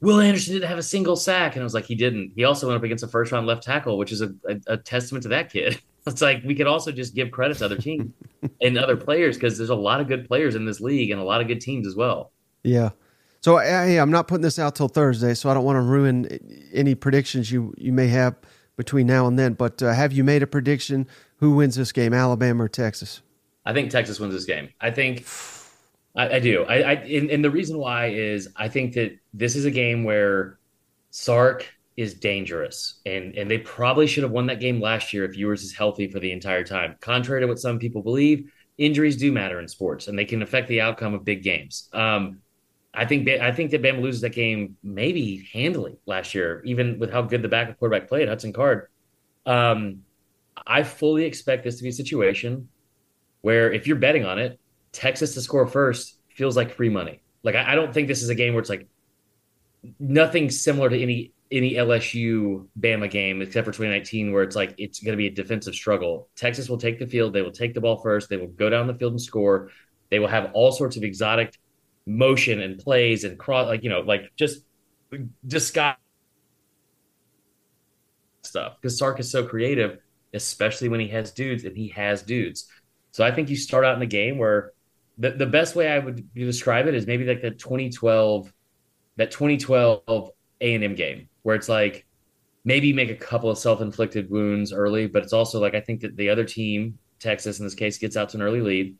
Will 0.01 0.19
Anderson 0.19 0.55
didn't 0.55 0.67
have 0.67 0.77
a 0.77 0.83
single 0.83 1.15
sack, 1.15 1.55
and 1.55 1.61
I 1.61 1.63
was 1.63 1.73
like, 1.73 1.85
he 1.85 1.95
didn't. 1.95 2.33
He 2.35 2.43
also 2.43 2.67
went 2.67 2.75
up 2.75 2.83
against 2.83 3.05
a 3.05 3.07
first-round 3.07 3.47
left 3.47 3.63
tackle, 3.63 3.97
which 3.97 4.11
is 4.11 4.19
a, 4.19 4.33
a, 4.49 4.73
a 4.73 4.77
testament 4.77 5.23
to 5.23 5.29
that 5.29 5.51
kid. 5.51 5.79
It's 6.05 6.21
like 6.21 6.43
we 6.43 6.53
could 6.53 6.67
also 6.67 6.91
just 6.91 7.15
give 7.15 7.31
credit 7.31 7.59
to 7.59 7.65
other 7.65 7.77
teams 7.77 8.11
and 8.61 8.77
other 8.77 8.97
players 8.97 9.37
because 9.37 9.57
there's 9.57 9.69
a 9.69 9.75
lot 9.75 10.01
of 10.01 10.09
good 10.09 10.27
players 10.27 10.53
in 10.53 10.65
this 10.65 10.81
league 10.81 11.11
and 11.11 11.21
a 11.21 11.23
lot 11.23 11.39
of 11.39 11.47
good 11.47 11.61
teams 11.61 11.87
as 11.87 11.95
well. 11.95 12.33
Yeah. 12.61 12.89
So 13.39 13.57
hey, 13.57 13.97
I'm 14.01 14.11
not 14.11 14.27
putting 14.27 14.41
this 14.41 14.59
out 14.59 14.75
till 14.75 14.89
Thursday, 14.89 15.33
so 15.33 15.49
I 15.49 15.53
don't 15.53 15.63
want 15.63 15.77
to 15.77 15.81
ruin 15.81 16.27
any 16.73 16.93
predictions 16.93 17.53
you 17.53 17.73
you 17.77 17.93
may 17.93 18.07
have 18.07 18.35
between 18.75 19.07
now 19.07 19.27
and 19.27 19.39
then. 19.39 19.53
But 19.53 19.81
uh, 19.81 19.93
have 19.93 20.11
you 20.11 20.25
made 20.25 20.43
a 20.43 20.47
prediction 20.47 21.07
who 21.37 21.55
wins 21.55 21.75
this 21.75 21.91
game, 21.91 22.13
Alabama 22.13 22.63
or 22.63 22.69
Texas? 22.69 23.21
I 23.65 23.73
think 23.73 23.91
Texas 23.91 24.19
wins 24.19 24.33
this 24.33 24.45
game. 24.45 24.69
I 24.79 24.91
think 24.91 25.25
I, 26.15 26.35
I 26.35 26.39
do. 26.39 26.63
I, 26.63 26.75
I 26.75 26.93
and, 26.93 27.29
and, 27.29 27.43
the 27.43 27.49
reason 27.49 27.77
why 27.77 28.07
is 28.07 28.49
I 28.55 28.67
think 28.67 28.93
that 28.93 29.17
this 29.33 29.55
is 29.55 29.65
a 29.65 29.71
game 29.71 30.03
where 30.03 30.59
Sark 31.11 31.67
is 31.95 32.13
dangerous, 32.13 32.99
and 33.05 33.35
and 33.35 33.49
they 33.49 33.59
probably 33.59 34.07
should 34.07 34.23
have 34.23 34.31
won 34.31 34.47
that 34.47 34.59
game 34.59 34.81
last 34.81 35.13
year 35.13 35.25
if 35.25 35.37
Ewers 35.37 35.63
is 35.63 35.73
healthy 35.73 36.07
for 36.07 36.19
the 36.19 36.31
entire 36.31 36.63
time. 36.63 36.95
Contrary 36.99 37.41
to 37.41 37.47
what 37.47 37.59
some 37.59 37.79
people 37.79 38.01
believe, 38.01 38.51
injuries 38.77 39.17
do 39.17 39.31
matter 39.31 39.59
in 39.59 39.67
sports, 39.67 40.07
and 40.07 40.17
they 40.17 40.25
can 40.25 40.41
affect 40.41 40.67
the 40.67 40.81
outcome 40.81 41.13
of 41.13 41.23
big 41.23 41.43
games. 41.43 41.89
Um, 41.93 42.39
I 42.93 43.05
think 43.05 43.27
I 43.27 43.51
think 43.51 43.71
that 43.71 43.81
Bama 43.81 44.01
loses 44.01 44.21
that 44.21 44.33
game 44.33 44.77
maybe 44.83 45.47
handily 45.51 45.97
last 46.05 46.35
year, 46.35 46.61
even 46.63 46.99
with 46.99 47.11
how 47.11 47.23
good 47.23 47.41
the 47.41 47.47
backup 47.47 47.79
quarterback 47.79 48.07
played, 48.07 48.27
Hudson 48.27 48.53
Card. 48.53 48.87
Um, 49.45 50.01
I 50.65 50.83
fully 50.83 51.25
expect 51.25 51.63
this 51.63 51.77
to 51.77 51.83
be 51.83 51.89
a 51.89 51.93
situation 51.93 52.69
where 53.41 53.71
if 53.71 53.87
you're 53.87 53.97
betting 53.97 54.25
on 54.25 54.39
it, 54.39 54.59
Texas 54.91 55.33
to 55.33 55.41
score 55.41 55.67
first 55.67 56.19
feels 56.29 56.55
like 56.55 56.73
free 56.73 56.89
money. 56.89 57.21
Like 57.43 57.55
I, 57.55 57.73
I 57.73 57.75
don't 57.75 57.93
think 57.93 58.07
this 58.07 58.23
is 58.23 58.29
a 58.29 58.35
game 58.35 58.53
where 58.53 58.61
it's 58.61 58.69
like 58.69 58.87
nothing 59.99 60.49
similar 60.49 60.89
to 60.89 61.01
any 61.01 61.33
any 61.51 61.73
LSU 61.73 62.67
Bama 62.79 63.09
game 63.09 63.41
except 63.41 63.65
for 63.65 63.71
2019, 63.71 64.31
where 64.31 64.43
it's 64.43 64.55
like 64.55 64.73
it's 64.77 64.99
going 64.99 65.13
to 65.13 65.17
be 65.17 65.27
a 65.27 65.31
defensive 65.31 65.75
struggle. 65.75 66.29
Texas 66.35 66.67
will 66.67 66.77
take 66.77 66.97
the 66.99 67.05
field. 67.05 67.33
They 67.33 67.41
will 67.41 67.51
take 67.51 67.73
the 67.73 67.81
ball 67.81 67.97
first. 67.97 68.29
They 68.29 68.37
will 68.37 68.47
go 68.47 68.69
down 68.69 68.87
the 68.87 68.95
field 68.95 69.13
and 69.13 69.21
score. 69.21 69.69
They 70.09 70.19
will 70.19 70.27
have 70.27 70.51
all 70.53 70.71
sorts 70.71 70.97
of 70.97 71.03
exotic 71.03 71.57
motion 72.05 72.61
and 72.61 72.79
plays 72.79 73.23
and 73.23 73.37
cross, 73.37 73.67
like 73.67 73.83
you 73.83 73.89
know, 73.89 74.01
like 74.01 74.31
just 74.35 74.65
disguise 75.45 75.95
stuff 78.41 78.77
because 78.81 78.97
Sark 78.97 79.19
is 79.19 79.31
so 79.31 79.45
creative, 79.45 79.99
especially 80.33 80.89
when 80.89 80.99
he 80.99 81.07
has 81.07 81.31
dudes 81.31 81.63
and 81.63 81.75
he 81.75 81.89
has 81.89 82.23
dudes. 82.23 82.67
So 83.11 83.23
I 83.23 83.31
think 83.31 83.49
you 83.49 83.55
start 83.55 83.85
out 83.85 83.93
in 83.93 83.99
the 83.99 84.05
game 84.05 84.37
where 84.37 84.71
the, 85.17 85.31
the 85.31 85.45
best 85.45 85.75
way 85.75 85.87
I 85.87 85.99
would 85.99 86.33
describe 86.33 86.87
it 86.87 86.95
is 86.95 87.05
maybe 87.05 87.25
like 87.25 87.41
the 87.41 87.51
2012 87.51 88.51
that 89.17 89.29
2012 89.29 90.31
A&M 90.61 90.95
game 90.95 91.29
where 91.43 91.55
it's 91.55 91.69
like 91.69 92.05
maybe 92.65 92.93
make 92.93 93.09
a 93.09 93.15
couple 93.15 93.49
of 93.49 93.57
self-inflicted 93.57 94.29
wounds 94.29 94.73
early, 94.73 95.07
but 95.07 95.23
it's 95.23 95.33
also 95.33 95.59
like 95.59 95.75
I 95.75 95.81
think 95.81 96.01
that 96.01 96.15
the 96.15 96.29
other 96.29 96.45
team, 96.45 96.97
Texas 97.19 97.59
in 97.59 97.65
this 97.65 97.75
case, 97.75 97.97
gets 97.97 98.17
out 98.17 98.29
to 98.29 98.37
an 98.37 98.43
early 98.43 98.61
lead, 98.61 98.95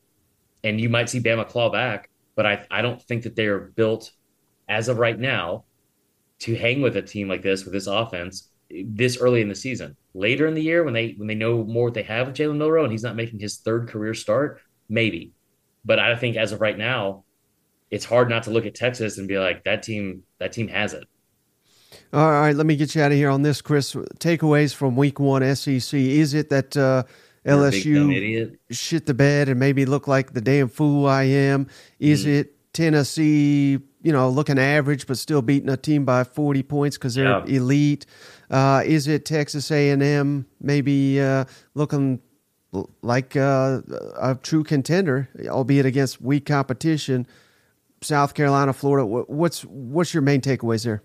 and 0.64 0.80
you 0.80 0.90
might 0.90 1.10
see 1.10 1.20
Bama 1.20 1.48
claw 1.48 1.70
back, 1.70 2.10
but 2.36 2.46
I 2.46 2.66
I 2.70 2.82
don't 2.82 3.02
think 3.02 3.24
that 3.24 3.36
they 3.36 3.48
are 3.48 3.60
built 3.60 4.12
as 4.70 4.88
of 4.90 5.00
right 5.00 5.18
now 5.18 5.66
to 6.40 6.56
hang 6.56 6.82
with 6.82 6.98
a 6.98 7.02
team 7.02 7.28
like 7.28 7.42
this 7.42 7.64
with 7.64 7.74
this 7.74 7.88
offense 7.88 8.50
this 8.86 9.18
early 9.18 9.42
in 9.42 9.50
the 9.50 9.56
season. 9.56 9.96
Later 10.14 10.48
in 10.48 10.54
the 10.54 10.62
year, 10.62 10.84
when 10.84 10.94
they 10.94 11.16
when 11.18 11.28
they 11.28 11.36
know 11.36 11.64
more 11.64 11.86
what 11.86 11.94
they 11.94 12.04
have 12.04 12.28
with 12.28 12.36
Jalen 12.36 12.58
Milroe 12.58 12.84
and 12.84 12.92
he's 12.92 13.04
not 13.04 13.16
making 13.16 13.40
his 13.40 13.58
third 13.58 13.90
career 13.90 14.14
start, 14.14 14.62
maybe. 14.90 15.34
But 15.86 16.00
I 16.00 16.16
think 16.16 16.38
as 16.38 16.52
of 16.52 16.62
right 16.62 16.78
now, 16.78 17.24
it's 17.92 18.06
hard 18.06 18.30
not 18.30 18.44
to 18.44 18.52
look 18.52 18.66
at 18.66 18.76
Texas 18.76 19.18
and 19.18 19.28
be 19.28 19.38
like 19.38 19.64
that 19.66 19.84
team 19.84 20.24
that 20.40 20.54
team 20.54 20.68
has 20.68 20.94
it. 20.94 21.08
All 22.12 22.30
right, 22.30 22.56
let 22.56 22.66
me 22.66 22.76
get 22.76 22.96
you 22.96 23.02
out 23.02 23.12
of 23.12 23.18
here 23.18 23.30
on 23.30 23.42
this, 23.42 23.62
Chris. 23.62 23.94
Takeaways 23.94 24.74
from 24.74 24.96
Week 24.96 25.20
One 25.20 25.44
SEC: 25.56 25.94
Is 25.94 26.34
it 26.34 26.50
that 26.50 26.76
uh, 26.76 27.04
LSU 27.46 28.58
shit 28.72 29.06
the 29.06 29.14
bed 29.14 29.50
and 29.50 29.60
maybe 29.60 29.86
look 29.86 30.08
like 30.08 30.34
the 30.34 30.42
damn 30.42 30.70
fool 30.70 31.08
I 31.08 31.24
am? 31.24 31.68
Is 32.00 32.26
mm. 32.26 32.40
it 32.40 32.74
Tennessee? 32.74 33.80
You 34.02 34.12
know, 34.12 34.30
looking 34.30 34.60
average 34.60 35.08
but 35.08 35.18
still 35.18 35.42
beating 35.42 35.70
a 35.70 35.78
team 35.78 36.06
by 36.06 36.24
forty 36.24 36.64
points 36.64 36.98
because 36.98 37.16
they're 37.16 37.26
yeah. 37.26 37.46
elite. 37.46 38.06
Uh, 38.50 38.84
is 38.86 39.08
it 39.08 39.26
Texas 39.26 39.72
A 39.72 39.90
and 39.90 40.04
M 40.04 40.46
maybe 40.62 41.20
uh, 41.20 41.46
looking 41.74 42.22
like 43.02 43.36
uh, 43.36 43.82
a 44.20 44.36
true 44.42 44.64
contender, 44.64 45.30
albeit 45.48 45.86
against 45.86 46.22
weak 46.22 46.46
competition? 46.46 47.28
South 48.04 48.34
Carolina, 48.34 48.74
Florida. 48.74 49.06
What's 49.06 49.64
what's 49.66 50.14
your 50.14 50.22
main 50.22 50.42
takeaways 50.42 50.84
there? 50.84 51.04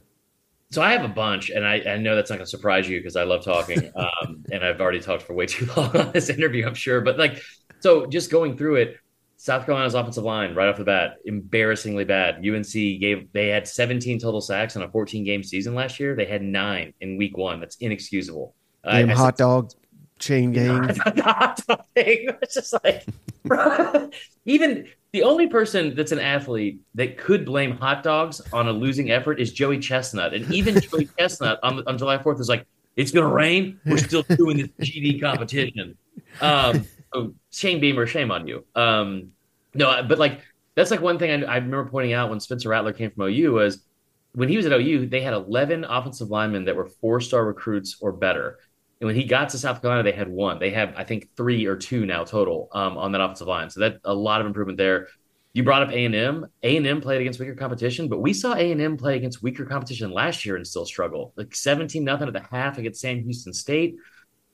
So 0.70 0.82
I 0.82 0.92
have 0.92 1.04
a 1.04 1.08
bunch, 1.08 1.48
and 1.48 1.66
I, 1.66 1.80
I 1.86 1.96
know 1.96 2.14
that's 2.14 2.28
not 2.28 2.36
going 2.36 2.44
to 2.44 2.50
surprise 2.50 2.86
you 2.88 2.98
because 2.98 3.16
I 3.16 3.24
love 3.24 3.42
talking, 3.42 3.90
um, 3.96 4.44
and 4.52 4.62
I've 4.64 4.80
already 4.80 5.00
talked 5.00 5.22
for 5.22 5.32
way 5.32 5.46
too 5.46 5.66
long 5.76 5.96
on 5.96 6.12
this 6.12 6.28
interview, 6.28 6.66
I'm 6.66 6.74
sure. 6.74 7.00
But 7.00 7.18
like, 7.18 7.42
so 7.80 8.06
just 8.06 8.30
going 8.30 8.56
through 8.56 8.76
it, 8.76 8.98
South 9.40 9.64
Carolina's 9.64 9.94
offensive 9.94 10.24
line 10.24 10.52
right 10.52 10.68
off 10.68 10.78
the 10.78 10.84
bat, 10.84 11.18
embarrassingly 11.24 12.04
bad. 12.04 12.44
UNC 12.44 12.72
gave 12.72 13.32
they 13.32 13.46
had 13.46 13.68
17 13.68 14.18
total 14.18 14.40
sacks 14.40 14.74
in 14.74 14.82
a 14.82 14.88
14 14.90 15.24
game 15.24 15.44
season 15.44 15.76
last 15.76 16.00
year. 16.00 16.16
They 16.16 16.24
had 16.24 16.42
nine 16.42 16.92
in 17.00 17.16
week 17.16 17.36
one. 17.36 17.60
That's 17.60 17.76
inexcusable. 17.76 18.52
Damn 18.84 19.10
I, 19.10 19.14
hot 19.14 19.34
I, 19.34 19.36
dog 19.36 19.70
chain 20.18 20.50
gang. 20.50 20.88
hot 20.98 21.60
dog 21.66 21.84
thing. 21.94 22.30
It's 22.42 22.54
just 22.54 22.74
like 22.82 23.06
even 24.44 24.88
the 25.12 25.22
only 25.22 25.46
person 25.46 25.94
that's 25.94 26.10
an 26.10 26.18
athlete 26.18 26.80
that 26.96 27.16
could 27.16 27.44
blame 27.44 27.76
hot 27.76 28.02
dogs 28.02 28.42
on 28.52 28.66
a 28.66 28.72
losing 28.72 29.12
effort 29.12 29.38
is 29.40 29.52
Joey 29.52 29.78
Chestnut, 29.78 30.34
and 30.34 30.52
even 30.52 30.80
Joey 30.80 31.08
Chestnut 31.16 31.60
on, 31.62 31.84
on 31.86 31.96
July 31.96 32.18
4th 32.18 32.40
is 32.40 32.48
like, 32.48 32.66
"It's 32.96 33.12
gonna 33.12 33.32
rain. 33.32 33.78
We're 33.86 33.98
still 33.98 34.22
doing 34.24 34.56
this 34.56 34.90
GD 34.90 35.20
competition." 35.20 35.96
Um, 36.40 36.84
oh, 37.12 37.34
Shane 37.50 37.80
Beamer, 37.80 38.06
shame 38.06 38.30
on 38.30 38.46
you. 38.46 38.64
Um, 38.74 39.30
no, 39.74 40.02
but 40.02 40.18
like 40.18 40.42
that's 40.74 40.90
like 40.90 41.00
one 41.00 41.18
thing 41.18 41.44
I, 41.44 41.46
I 41.46 41.56
remember 41.56 41.88
pointing 41.90 42.12
out 42.12 42.30
when 42.30 42.40
Spencer 42.40 42.68
Rattler 42.68 42.92
came 42.92 43.10
from 43.10 43.24
OU 43.24 43.52
was 43.52 43.84
when 44.32 44.48
he 44.48 44.56
was 44.56 44.66
at 44.66 44.72
OU, 44.72 45.06
they 45.06 45.20
had 45.20 45.34
11 45.34 45.84
offensive 45.84 46.28
linemen 46.28 46.64
that 46.66 46.76
were 46.76 46.86
four 46.86 47.20
star 47.20 47.44
recruits 47.44 47.96
or 48.00 48.12
better. 48.12 48.58
And 49.00 49.06
when 49.06 49.16
he 49.16 49.24
got 49.24 49.48
to 49.50 49.58
South 49.58 49.80
Carolina, 49.80 50.02
they 50.02 50.16
had 50.16 50.28
one. 50.28 50.58
They 50.58 50.70
have, 50.70 50.94
I 50.96 51.04
think, 51.04 51.28
three 51.36 51.66
or 51.66 51.76
two 51.76 52.04
now 52.04 52.24
total 52.24 52.68
um, 52.72 52.98
on 52.98 53.12
that 53.12 53.20
offensive 53.20 53.46
line. 53.46 53.70
So 53.70 53.80
that 53.80 53.98
a 54.04 54.14
lot 54.14 54.40
of 54.40 54.46
improvement 54.46 54.78
there. 54.78 55.08
You 55.54 55.64
brought 55.64 55.82
up 55.82 55.90
A 55.90 56.04
and 56.04 56.14
M. 56.14 56.46
A 56.62 56.76
and 56.76 56.86
M 56.86 57.00
played 57.00 57.20
against 57.20 57.40
weaker 57.40 57.54
competition, 57.54 58.08
but 58.08 58.20
we 58.20 58.32
saw 58.32 58.54
A 58.54 58.70
and 58.70 58.80
M 58.80 58.96
play 58.96 59.16
against 59.16 59.42
weaker 59.42 59.64
competition 59.64 60.12
last 60.12 60.44
year 60.44 60.56
and 60.56 60.66
still 60.66 60.84
struggle. 60.84 61.32
Like 61.36 61.54
seventeen 61.54 62.04
nothing 62.04 62.28
at 62.28 62.34
the 62.34 62.46
half 62.50 62.78
against 62.78 63.00
Sam 63.00 63.22
Houston 63.22 63.52
State. 63.52 63.96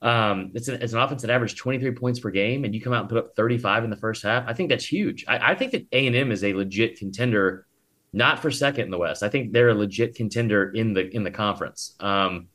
Um, 0.04 0.50
it's, 0.52 0.68
an, 0.68 0.82
it's 0.82 0.92
an 0.92 0.98
offense 0.98 1.22
that 1.22 1.30
averaged 1.30 1.56
23 1.56 1.92
points 1.92 2.20
per 2.20 2.30
game, 2.30 2.64
and 2.64 2.74
you 2.74 2.80
come 2.80 2.92
out 2.92 3.00
and 3.00 3.08
put 3.08 3.16
up 3.16 3.34
35 3.36 3.84
in 3.84 3.90
the 3.90 3.96
first 3.96 4.22
half. 4.22 4.44
I 4.46 4.52
think 4.52 4.68
that's 4.68 4.84
huge. 4.84 5.24
I, 5.26 5.52
I 5.52 5.54
think 5.54 5.72
that 5.72 5.86
A 5.92 6.06
and 6.06 6.14
M 6.14 6.30
is 6.30 6.44
a 6.44 6.52
legit 6.52 6.98
contender, 6.98 7.66
not 8.12 8.40
for 8.40 8.50
second 8.50 8.84
in 8.84 8.90
the 8.90 8.98
West. 8.98 9.22
I 9.22 9.30
think 9.30 9.52
they're 9.52 9.70
a 9.70 9.74
legit 9.74 10.14
contender 10.14 10.70
in 10.72 10.92
the 10.92 11.08
in 11.16 11.24
the 11.24 11.30
conference. 11.30 11.96
Um, 12.00 12.48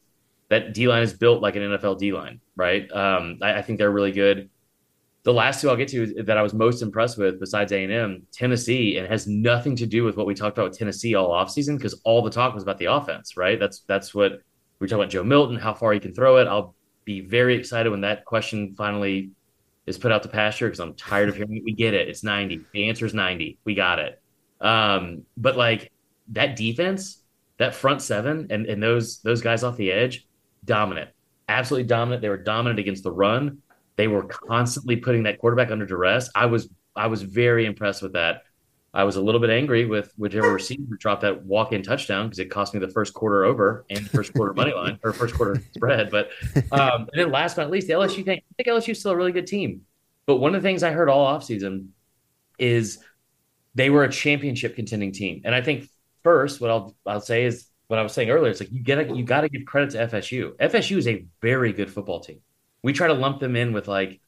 that 0.49 0.75
D 0.75 0.87
line 0.87 1.01
is 1.01 1.13
built 1.13 1.41
like 1.41 1.55
an 1.55 1.63
NFL 1.63 1.97
D 1.97 2.13
line, 2.13 2.39
right? 2.55 2.89
Um, 2.91 3.39
I, 3.41 3.55
I, 3.55 3.61
think 3.63 3.79
they're 3.79 3.91
really 3.91 4.11
good. 4.11 4.49
The 5.23 5.33
last 5.33 5.61
two 5.61 5.69
I'll 5.69 5.75
get 5.75 5.87
to 5.89 6.23
that 6.23 6.37
I 6.37 6.43
was 6.43 6.53
most 6.53 6.83
impressed 6.83 7.17
with, 7.17 7.39
besides 7.39 7.71
A 7.71 7.83
and 7.83 7.91
M, 7.91 8.27
Tennessee, 8.31 8.97
and 8.97 9.07
has 9.07 9.25
nothing 9.27 9.75
to 9.77 9.87
do 9.87 10.03
with 10.03 10.17
what 10.17 10.27
we 10.27 10.35
talked 10.35 10.57
about 10.57 10.69
with 10.69 10.77
Tennessee 10.77 11.15
all 11.15 11.29
offseason 11.29 11.77
because 11.77 11.99
all 12.03 12.21
the 12.21 12.29
talk 12.29 12.53
was 12.53 12.61
about 12.61 12.77
the 12.77 12.85
offense, 12.85 13.37
right? 13.37 13.59
That's 13.59 13.79
that's 13.87 14.13
what 14.13 14.41
we 14.79 14.87
talked 14.87 15.01
about 15.01 15.09
Joe 15.09 15.23
Milton, 15.23 15.57
how 15.57 15.73
far 15.73 15.93
he 15.93 15.99
can 15.99 16.13
throw 16.13 16.37
it. 16.37 16.47
I'll 16.47 16.75
be 17.09 17.21
very 17.21 17.55
excited 17.55 17.89
when 17.89 18.01
that 18.01 18.23
question 18.23 18.75
finally 18.75 19.31
is 19.87 19.97
put 19.97 20.11
out 20.11 20.21
to 20.21 20.29
pasture 20.29 20.67
because 20.67 20.79
I'm 20.79 20.93
tired 20.93 21.27
of 21.27 21.35
hearing 21.35 21.57
it. 21.57 21.63
We 21.65 21.73
get 21.73 21.95
it. 21.95 22.07
It's 22.07 22.23
90. 22.23 22.61
The 22.71 22.87
answer 22.87 23.03
is 23.03 23.15
90. 23.15 23.57
We 23.65 23.73
got 23.73 23.97
it. 23.97 24.21
Um, 24.61 25.23
but 25.35 25.57
like 25.57 25.91
that 26.33 26.55
defense, 26.55 27.23
that 27.57 27.73
front 27.73 28.03
seven, 28.03 28.47
and 28.51 28.67
and 28.67 28.81
those 28.81 29.21
those 29.21 29.41
guys 29.41 29.63
off 29.63 29.75
the 29.75 29.91
edge, 29.91 30.27
dominant, 30.65 31.09
absolutely 31.47 31.87
dominant. 31.87 32.21
They 32.21 32.29
were 32.29 32.37
dominant 32.37 32.79
against 32.79 33.03
the 33.03 33.11
run. 33.11 33.57
They 33.95 34.07
were 34.07 34.23
constantly 34.23 34.97
putting 34.97 35.23
that 35.23 35.39
quarterback 35.39 35.71
under 35.71 35.87
duress. 35.87 36.29
I 36.35 36.45
was 36.45 36.69
I 36.95 37.07
was 37.07 37.23
very 37.23 37.65
impressed 37.65 38.03
with 38.03 38.13
that. 38.13 38.43
I 38.93 39.03
was 39.03 39.15
a 39.17 39.21
little 39.21 39.39
bit 39.39 39.51
angry 39.51 39.85
with 39.85 40.11
whichever 40.17 40.51
receiver 40.51 40.95
dropped 40.97 41.21
that 41.21 41.43
walk 41.43 41.73
in 41.73 41.83
touchdown 41.83 42.25
because 42.27 42.39
it 42.39 42.49
cost 42.49 42.73
me 42.73 42.79
the 42.79 42.89
first 42.89 43.13
quarter 43.13 43.45
over 43.45 43.85
and 43.89 44.05
the 44.05 44.09
first 44.09 44.33
quarter 44.33 44.53
money 44.53 44.73
line 44.73 44.99
or 45.03 45.13
first 45.13 45.35
quarter 45.35 45.61
spread. 45.75 46.09
But 46.09 46.31
um, 46.71 47.07
and 47.11 47.21
then 47.21 47.31
last 47.31 47.55
but 47.55 47.63
not 47.63 47.71
least, 47.71 47.87
the 47.87 47.93
LSU 47.93 48.25
thing. 48.25 48.39
I 48.39 48.63
think 48.63 48.67
LSU 48.67 48.89
is 48.89 48.99
still 48.99 49.11
a 49.11 49.15
really 49.15 49.31
good 49.31 49.47
team. 49.47 49.81
But 50.25 50.37
one 50.37 50.55
of 50.55 50.61
the 50.61 50.67
things 50.67 50.83
I 50.83 50.91
heard 50.91 51.09
all 51.09 51.27
offseason 51.27 51.89
is 52.57 52.99
they 53.75 53.89
were 53.89 54.03
a 54.03 54.11
championship 54.11 54.75
contending 54.75 55.11
team. 55.11 55.41
And 55.45 55.53
I 55.53 55.61
think 55.61 55.87
first, 56.23 56.59
what 56.59 56.71
I'll 56.71 56.95
I'll 57.05 57.21
say 57.21 57.45
is 57.45 57.67
what 57.87 57.99
I 57.99 58.03
was 58.03 58.13
saying 58.13 58.29
earlier. 58.29 58.51
It's 58.51 58.59
like 58.59 58.71
you 58.71 58.81
get 58.81 59.15
you 59.15 59.23
got 59.23 59.41
to 59.41 59.49
give 59.49 59.65
credit 59.65 59.91
to 59.91 60.07
FSU. 60.07 60.55
FSU 60.57 60.97
is 60.97 61.07
a 61.07 61.25
very 61.41 61.73
good 61.73 61.91
football 61.91 62.19
team. 62.19 62.39
We 62.81 62.93
try 62.93 63.07
to 63.07 63.13
lump 63.13 63.39
them 63.39 63.55
in 63.55 63.73
with 63.73 63.87
like 63.87 64.19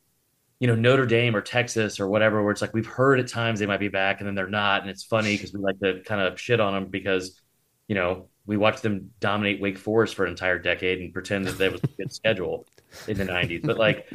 you 0.62 0.68
know 0.68 0.76
Notre 0.76 1.08
Dame 1.08 1.36
or 1.36 1.42
Texas 1.42 2.00
or 2.00 2.08
whatever, 2.08 2.44
where 2.44 2.52
it's 2.52 2.62
like 2.62 2.72
we've 2.72 2.86
heard 2.86 3.20
at 3.20 3.28
times 3.28 3.60
they 3.60 3.66
might 3.66 3.80
be 3.80 3.88
back 3.88 4.20
and 4.20 4.28
then 4.28 4.36
they're 4.36 4.48
not, 4.48 4.82
and 4.82 4.92
it's 4.92 5.04
funny 5.04 5.36
because 5.36 5.52
we 5.52 5.60
like 5.60 5.80
to 5.80 6.02
kind 6.06 6.22
of 6.22 6.40
shit 6.40 6.60
on 6.60 6.74
them 6.74 6.86
because 6.86 7.42
you 7.88 7.96
know 7.96 8.30
we 8.46 8.58
watched 8.58 8.84
them 8.84 9.10
dominate 9.20 9.60
Wake 9.60 9.80
Forest 9.80 10.14
for 10.14 10.24
an 10.24 10.30
entire 10.30 10.60
decade 10.60 11.00
and 11.00 11.12
pretend 11.12 11.46
that 11.48 11.58
that 11.58 11.72
was 11.72 11.82
a 11.84 11.88
good 11.88 12.14
schedule 12.14 12.68
in 13.08 13.18
the 13.18 13.26
'90s. 13.26 13.64
But 13.64 13.80
like, 13.80 14.08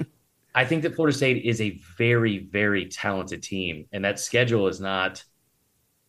I 0.54 0.64
think 0.64 0.84
that 0.84 0.94
Florida 0.94 1.16
State 1.16 1.44
is 1.44 1.60
a 1.60 1.80
very, 1.98 2.38
very 2.38 2.86
talented 2.86 3.42
team, 3.42 3.86
and 3.90 4.04
that 4.04 4.20
schedule 4.20 4.68
is 4.68 4.80
not 4.80 5.24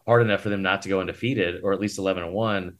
hard 0.05 0.21
enough 0.21 0.41
for 0.41 0.49
them 0.49 0.61
not 0.61 0.83
to 0.83 0.89
go 0.89 0.99
undefeated 0.99 1.61
or 1.63 1.73
at 1.73 1.81
least 1.81 1.97
11 1.97 2.23
and 2.23 2.31
one, 2.31 2.77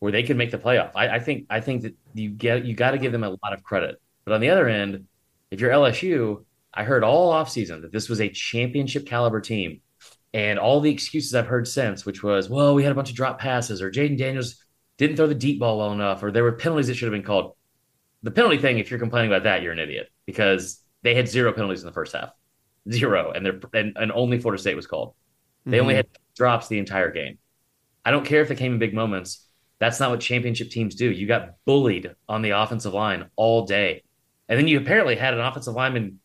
where 0.00 0.12
they 0.12 0.22
could 0.22 0.36
make 0.36 0.50
the 0.50 0.58
playoff. 0.58 0.90
I, 0.94 1.16
I 1.16 1.18
think 1.18 1.46
I 1.48 1.60
think 1.60 1.80
that 1.80 1.94
you 2.12 2.28
get 2.28 2.66
you 2.66 2.74
got 2.74 2.90
to 2.90 2.98
give 2.98 3.12
them 3.12 3.24
a 3.24 3.30
lot 3.30 3.54
of 3.54 3.62
credit. 3.62 3.96
But 4.26 4.34
on 4.34 4.42
the 4.42 4.50
other 4.50 4.68
end, 4.68 5.06
if 5.50 5.60
you're 5.60 5.70
LSU 5.70 6.44
I 6.72 6.84
heard 6.84 7.04
all 7.04 7.32
offseason 7.32 7.82
that 7.82 7.92
this 7.92 8.08
was 8.08 8.20
a 8.20 8.28
championship 8.28 9.06
caliber 9.06 9.40
team. 9.40 9.80
And 10.32 10.58
all 10.60 10.80
the 10.80 10.92
excuses 10.92 11.34
I've 11.34 11.48
heard 11.48 11.66
since, 11.66 12.06
which 12.06 12.22
was, 12.22 12.48
well, 12.48 12.74
we 12.74 12.84
had 12.84 12.92
a 12.92 12.94
bunch 12.94 13.10
of 13.10 13.16
drop 13.16 13.40
passes, 13.40 13.82
or 13.82 13.90
Jayden 13.90 14.16
Daniels 14.16 14.64
didn't 14.96 15.16
throw 15.16 15.26
the 15.26 15.34
deep 15.34 15.58
ball 15.58 15.78
well 15.78 15.92
enough, 15.92 16.22
or 16.22 16.30
there 16.30 16.44
were 16.44 16.52
penalties 16.52 16.86
that 16.86 16.94
should 16.94 17.06
have 17.06 17.12
been 17.12 17.24
called. 17.24 17.56
The 18.22 18.30
penalty 18.30 18.58
thing, 18.58 18.78
if 18.78 18.90
you're 18.90 19.00
complaining 19.00 19.32
about 19.32 19.42
that, 19.44 19.62
you're 19.62 19.72
an 19.72 19.80
idiot 19.80 20.08
because 20.26 20.80
they 21.02 21.14
had 21.14 21.28
zero 21.28 21.52
penalties 21.52 21.80
in 21.80 21.86
the 21.86 21.92
first 21.92 22.12
half, 22.12 22.30
zero, 22.90 23.32
and 23.32 23.44
they're 23.44 23.58
and, 23.72 23.96
and 23.96 24.12
only 24.12 24.38
Florida 24.38 24.60
State 24.60 24.76
was 24.76 24.86
called. 24.86 25.14
They 25.64 25.72
mm-hmm. 25.72 25.82
only 25.82 25.94
had 25.94 26.06
drops 26.36 26.68
the 26.68 26.78
entire 26.78 27.10
game. 27.10 27.38
I 28.04 28.12
don't 28.12 28.24
care 28.24 28.42
if 28.42 28.48
they 28.48 28.54
came 28.54 28.74
in 28.74 28.78
big 28.78 28.94
moments. 28.94 29.48
That's 29.78 29.98
not 29.98 30.10
what 30.10 30.20
championship 30.20 30.70
teams 30.70 30.94
do. 30.94 31.10
You 31.10 31.26
got 31.26 31.54
bullied 31.64 32.14
on 32.28 32.42
the 32.42 32.50
offensive 32.50 32.94
line 32.94 33.30
all 33.34 33.66
day, 33.66 34.04
and 34.48 34.58
then 34.58 34.68
you 34.68 34.78
apparently 34.78 35.16
had 35.16 35.34
an 35.34 35.40
offensive 35.40 35.74
lineman 35.74 36.19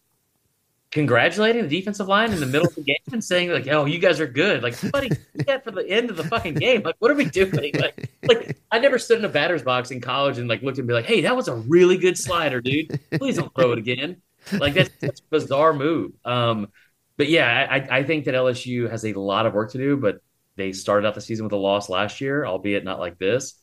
congratulating 0.96 1.62
the 1.62 1.68
defensive 1.68 2.08
line 2.08 2.32
in 2.32 2.40
the 2.40 2.46
middle 2.46 2.70
of 2.70 2.74
the 2.74 2.82
game 2.82 2.96
and 3.12 3.22
saying 3.22 3.52
like, 3.52 3.68
"Oh, 3.68 3.84
you 3.84 4.00
guys 4.00 4.22
are 4.22 4.28
good." 4.28 4.64
Like, 4.64 4.80
buddy, 4.92 5.10
that 5.46 5.66
for 5.66 5.72
the 5.72 5.86
end 5.88 6.10
of 6.10 6.16
the 6.16 6.24
fucking 6.24 6.54
game. 6.54 6.84
Like, 6.84 6.96
what 7.00 7.12
are 7.12 7.16
we 7.16 7.26
doing? 7.26 7.52
Like, 7.52 8.10
like 8.26 8.58
I 8.72 8.80
never 8.80 8.98
stood 8.98 9.20
in 9.20 9.26
a 9.26 9.30
batter's 9.30 9.62
box 9.62 9.92
in 9.92 10.00
college 10.00 10.38
and 10.38 10.48
like 10.48 10.62
looked 10.64 10.78
and 10.78 10.88
be 10.88 10.94
like, 10.94 11.06
"Hey, 11.06 11.22
that 11.22 11.36
was 11.36 11.50
a 11.50 11.56
really 11.56 11.98
good 11.98 12.18
slider, 12.18 12.62
dude. 12.62 12.98
Please 13.12 13.36
don't 13.36 13.54
throw 13.54 13.74
it 13.74 13.78
again." 13.78 14.22
Like 14.54 14.74
that's, 14.74 14.90
that's 15.02 15.20
a 15.20 15.24
bizarre 15.30 15.74
move. 15.74 16.14
Um, 16.24 16.70
but 17.18 17.28
yeah, 17.28 17.68
I, 17.70 18.00
I 18.00 18.04
think 18.04 18.26
that 18.26 18.34
LSU 18.34 18.90
has 18.90 19.04
a 19.04 19.14
lot 19.14 19.46
of 19.46 19.54
work 19.54 19.72
to 19.72 19.78
do, 19.78 19.98
but 19.98 20.20
they 20.56 20.72
started 20.72 21.06
out 21.06 21.16
the 21.16 21.22
season 21.22 21.44
with 21.44 21.54
a 21.54 21.58
loss 21.58 21.90
last 21.90 22.22
year, 22.22 22.46
albeit 22.46 22.86
not 22.86 23.00
like 23.00 23.18
this. 23.18 23.56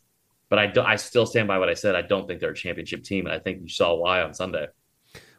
But 0.50 0.58
I, 0.58 0.66
do, 0.66 0.82
I 0.82 0.96
still 0.96 1.24
stand 1.24 1.48
by 1.48 1.58
what 1.58 1.70
I 1.70 1.74
said. 1.74 1.94
I 1.94 2.02
don't 2.02 2.26
think 2.26 2.40
they're 2.40 2.50
a 2.50 2.54
championship 2.54 3.04
team, 3.04 3.24
and 3.24 3.34
I 3.34 3.38
think 3.38 3.62
you 3.62 3.68
saw 3.68 3.94
why 3.94 4.20
on 4.20 4.34
Sunday. 4.34 4.66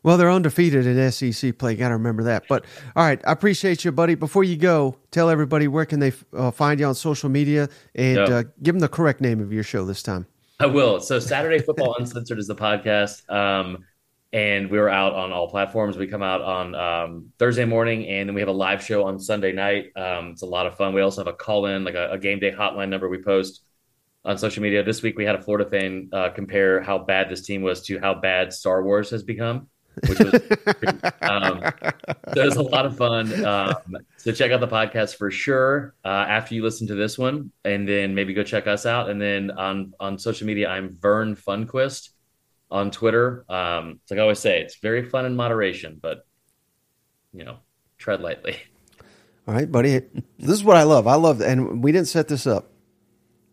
Well, 0.04 0.18
they're 0.18 0.30
undefeated 0.32 0.86
in 0.86 1.12
SEC 1.12 1.58
play. 1.58 1.76
Got 1.76 1.90
to 1.90 1.96
remember 1.96 2.24
that. 2.24 2.44
But 2.50 2.66
all 2.96 3.06
right, 3.06 3.22
I 3.26 3.32
appreciate 3.32 3.86
you, 3.86 3.92
buddy. 3.92 4.16
Before 4.16 4.44
you 4.44 4.58
go, 4.58 4.98
tell 5.12 5.30
everybody 5.30 5.68
where 5.68 5.86
can 5.86 6.00
they 6.00 6.12
uh, 6.36 6.52
find 6.52 6.80
you 6.80 6.86
on 6.86 6.96
social 6.96 7.30
media 7.30 7.70
and 7.96 8.18
Yep. 8.18 8.30
uh, 8.30 8.44
give 8.62 8.76
them 8.76 8.80
the 8.80 8.90
correct 8.90 9.22
name 9.22 9.40
of 9.40 9.54
your 9.54 9.64
show 9.64 9.86
this 9.86 10.04
time. 10.04 10.28
I 10.60 10.66
will. 10.66 11.00
So 11.00 11.20
Saturday 11.20 11.60
Football 11.60 11.96
Uncensored 12.00 12.38
is 12.38 12.48
the 12.48 12.56
podcast. 12.56 13.30
Um, 13.34 13.86
and 14.34 14.72
we're 14.72 14.90
out 14.90 15.14
on 15.14 15.32
all 15.32 15.48
platforms. 15.48 15.96
We 15.96 16.08
come 16.08 16.24
out 16.24 16.42
on 16.42 16.74
um, 16.74 17.30
Thursday 17.38 17.66
morning, 17.66 18.08
and 18.08 18.28
then 18.28 18.34
we 18.34 18.42
have 18.42 18.48
a 18.50 18.54
live 18.54 18.84
show 18.84 19.06
on 19.06 19.20
Sunday 19.20 19.52
night. 19.52 19.92
Um, 19.96 20.30
it's 20.32 20.42
a 20.42 20.48
lot 20.48 20.66
of 20.66 20.76
fun. 20.76 20.94
We 20.94 21.02
also 21.02 21.22
have 21.22 21.28
a 21.32 21.38
call 21.38 21.68
in, 21.68 21.84
like 21.84 21.94
a, 21.94 22.12
a 22.12 22.18
game 22.18 22.40
day 22.40 22.52
hotline 22.52 22.90
number 22.90 23.08
we 23.08 23.22
post 23.22 23.62
on 24.26 24.38
social 24.40 24.64
media. 24.64 24.82
This 24.84 25.04
week 25.04 25.18
we 25.18 25.24
had 25.26 25.36
a 25.36 25.42
Florida 25.42 25.70
fan 25.70 26.10
uh, 26.12 26.30
compare 26.32 26.82
how 26.82 26.98
bad 26.98 27.30
this 27.30 27.42
team 27.44 27.62
was 27.62 27.84
to 27.84 28.00
how 28.00 28.16
bad 28.16 28.52
Star 28.52 28.82
Wars 28.84 29.12
has 29.12 29.22
become, 29.22 29.68
which 30.08 30.20
was 30.20 30.34
um, 31.22 31.62
so 32.34 32.42
it 32.42 32.46
was 32.46 32.56
a 32.56 32.62
lot 32.62 32.86
of 32.86 32.98
fun. 32.98 33.46
Um, 33.46 33.98
so 34.18 34.32
check 34.32 34.52
out 34.52 34.60
the 34.60 34.68
podcast 34.68 35.16
for 35.16 35.32
sure 35.32 35.94
uh, 36.04 36.08
after 36.08 36.56
you 36.56 36.64
listen 36.64 36.88
to 36.88 36.96
this 36.96 37.18
one, 37.18 37.52
and 37.64 37.88
then 37.88 38.16
maybe 38.16 38.34
go 38.34 38.44
check 38.44 38.68
us 38.68 38.86
out. 38.86 39.10
And 39.10 39.22
then 39.22 39.52
on 39.52 39.94
on 40.00 40.18
social 40.18 40.48
media, 40.48 40.70
I'm 40.70 40.90
Vern 40.90 41.36
Funquist 41.36 42.10
on 42.72 42.92
Twitter. 42.92 43.46
Um, 43.50 44.00
it's 44.02 44.12
like 44.12 44.20
I 44.20 44.24
always 44.24 44.40
say, 44.40 44.62
it's 44.62 44.78
very 44.78 45.08
fun 45.08 45.26
in 45.26 45.36
moderation, 45.36 46.00
but 46.02 46.26
you 47.34 47.44
know, 47.44 47.58
tread 47.98 48.22
lightly. 48.22 48.58
All 49.48 49.54
right, 49.54 49.70
buddy. 49.70 50.02
This 50.40 50.52
is 50.52 50.64
what 50.64 50.78
I 50.78 50.84
love. 50.84 51.06
I 51.06 51.16
love, 51.16 51.42
and 51.42 51.84
we 51.84 51.92
didn't 51.92 52.08
set 52.08 52.30
this 52.30 52.48
up, 52.48 52.72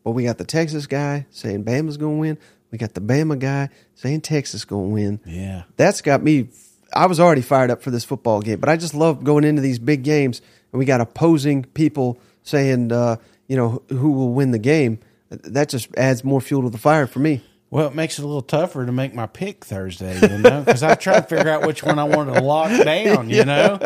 but 0.04 0.12
we 0.12 0.22
got 0.22 0.38
the 0.38 0.44
Texas 0.44 0.86
guy 0.86 1.26
saying 1.30 1.64
Bama's 1.64 1.96
going 1.96 2.14
to 2.14 2.20
win. 2.20 2.38
We 2.70 2.78
got 2.78 2.94
the 2.94 3.00
Bama 3.00 3.38
guy 3.38 3.68
saying 3.94 4.20
Texas 4.22 4.64
going 4.64 4.88
to 4.88 4.94
win. 4.94 5.20
Yeah. 5.26 5.64
That's 5.76 6.00
got 6.02 6.22
me. 6.22 6.48
I 6.94 7.06
was 7.06 7.20
already 7.20 7.42
fired 7.42 7.70
up 7.70 7.82
for 7.82 7.90
this 7.90 8.04
football 8.04 8.40
game, 8.40 8.58
but 8.60 8.68
I 8.68 8.76
just 8.76 8.94
love 8.94 9.22
going 9.24 9.44
into 9.44 9.62
these 9.62 9.78
big 9.78 10.02
games, 10.02 10.40
and 10.72 10.78
we 10.78 10.84
got 10.84 11.00
opposing 11.00 11.64
people 11.64 12.18
saying, 12.42 12.92
uh, 12.92 13.16
you 13.48 13.56
know, 13.56 13.82
who 13.88 14.12
will 14.12 14.32
win 14.32 14.50
the 14.50 14.58
game. 14.58 14.98
That 15.30 15.68
just 15.68 15.88
adds 15.96 16.24
more 16.24 16.40
fuel 16.40 16.62
to 16.62 16.70
the 16.70 16.78
fire 16.78 17.06
for 17.06 17.20
me. 17.20 17.44
Well, 17.72 17.86
it 17.86 17.94
makes 17.94 18.18
it 18.18 18.22
a 18.22 18.26
little 18.26 18.42
tougher 18.42 18.84
to 18.84 18.90
make 18.90 19.14
my 19.14 19.26
pick 19.26 19.64
Thursday, 19.64 20.18
you 20.20 20.38
know, 20.38 20.62
because 20.62 20.82
I 20.82 20.96
try 20.96 21.20
to 21.20 21.22
figure 21.22 21.48
out 21.50 21.64
which 21.64 21.84
one 21.84 22.00
I 22.00 22.04
want 22.04 22.34
to 22.34 22.40
lock 22.42 22.70
down, 22.84 23.30
you 23.30 23.44
know, 23.44 23.78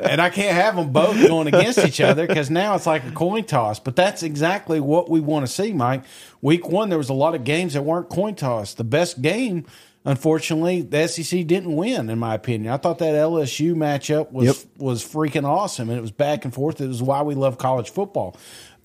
and 0.00 0.20
I 0.20 0.28
can't 0.30 0.56
have 0.56 0.74
them 0.74 0.90
both 0.90 1.16
going 1.24 1.46
against 1.46 1.78
each 1.78 2.00
other 2.00 2.26
because 2.26 2.50
now 2.50 2.74
it's 2.74 2.86
like 2.86 3.04
a 3.04 3.12
coin 3.12 3.44
toss. 3.44 3.78
But 3.78 3.94
that's 3.94 4.24
exactly 4.24 4.80
what 4.80 5.08
we 5.08 5.20
want 5.20 5.46
to 5.46 5.52
see, 5.52 5.72
Mike. 5.72 6.02
Week 6.42 6.68
one, 6.68 6.88
there 6.88 6.98
was 6.98 7.10
a 7.10 7.14
lot 7.14 7.36
of 7.36 7.44
games 7.44 7.74
that 7.74 7.82
weren't 7.82 8.08
coin 8.08 8.34
toss. 8.34 8.74
The 8.74 8.82
best 8.82 9.22
game, 9.22 9.66
unfortunately, 10.04 10.82
the 10.82 11.06
SEC 11.06 11.46
didn't 11.46 11.76
win, 11.76 12.10
in 12.10 12.18
my 12.18 12.34
opinion. 12.34 12.72
I 12.72 12.76
thought 12.76 12.98
that 12.98 13.14
LSU 13.14 13.74
matchup 13.74 14.32
was 14.32 14.46
Yep. 14.46 14.56
was 14.78 15.04
freaking 15.04 15.44
awesome, 15.44 15.90
and 15.90 15.98
it 15.98 16.02
was 16.02 16.10
back 16.10 16.44
and 16.44 16.52
forth. 16.52 16.80
It 16.80 16.88
was 16.88 17.02
why 17.02 17.22
we 17.22 17.36
love 17.36 17.56
college 17.56 17.90
football. 17.90 18.36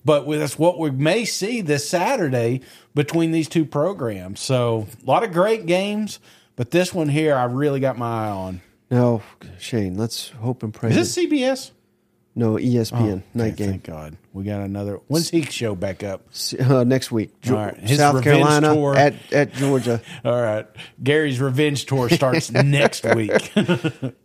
But 0.04 0.26
with- 0.26 0.40
that's 0.40 0.58
what 0.58 0.78
we 0.78 0.90
may 0.90 1.24
see 1.24 1.60
this 1.60 1.88
Saturday 1.88 2.60
between 2.94 3.30
these 3.32 3.48
two 3.48 3.64
programs. 3.64 4.40
So 4.40 4.86
a 5.02 5.06
lot 5.10 5.24
of 5.24 5.32
great 5.32 5.66
games, 5.66 6.18
but 6.56 6.70
this 6.70 6.92
one 6.92 7.08
here, 7.08 7.34
I 7.34 7.44
really 7.44 7.80
got 7.80 7.96
my 7.98 8.26
eye 8.26 8.30
on. 8.30 8.60
No, 8.90 9.22
Shane, 9.58 9.96
let's 9.96 10.28
hope 10.30 10.62
and 10.62 10.72
pray. 10.72 10.90
Is 10.90 10.96
this 10.96 11.16
CBS? 11.16 11.70
no 12.36 12.54
ESPN 12.56 13.22
night 13.32 13.54
game 13.54 13.70
Thank 13.70 13.84
God, 13.84 14.16
we 14.32 14.42
got 14.42 14.60
another. 14.60 14.98
When's 15.06 15.30
he 15.30 15.42
show 15.42 15.76
back 15.76 16.02
up? 16.02 16.26
uh, 16.58 16.82
next 16.82 17.12
week. 17.12 17.40
Ge- 17.40 17.50
All 17.52 17.56
right. 17.58 17.76
His 17.78 17.98
South 17.98 18.24
Carolina 18.24 18.74
tour. 18.74 18.96
at 18.96 19.14
at 19.32 19.52
Georgia. 19.54 20.02
All 20.24 20.42
right, 20.42 20.66
Gary's 21.02 21.40
revenge 21.40 21.86
tour 21.86 22.08
starts 22.10 22.50
next 22.52 23.04
week. 23.14 23.52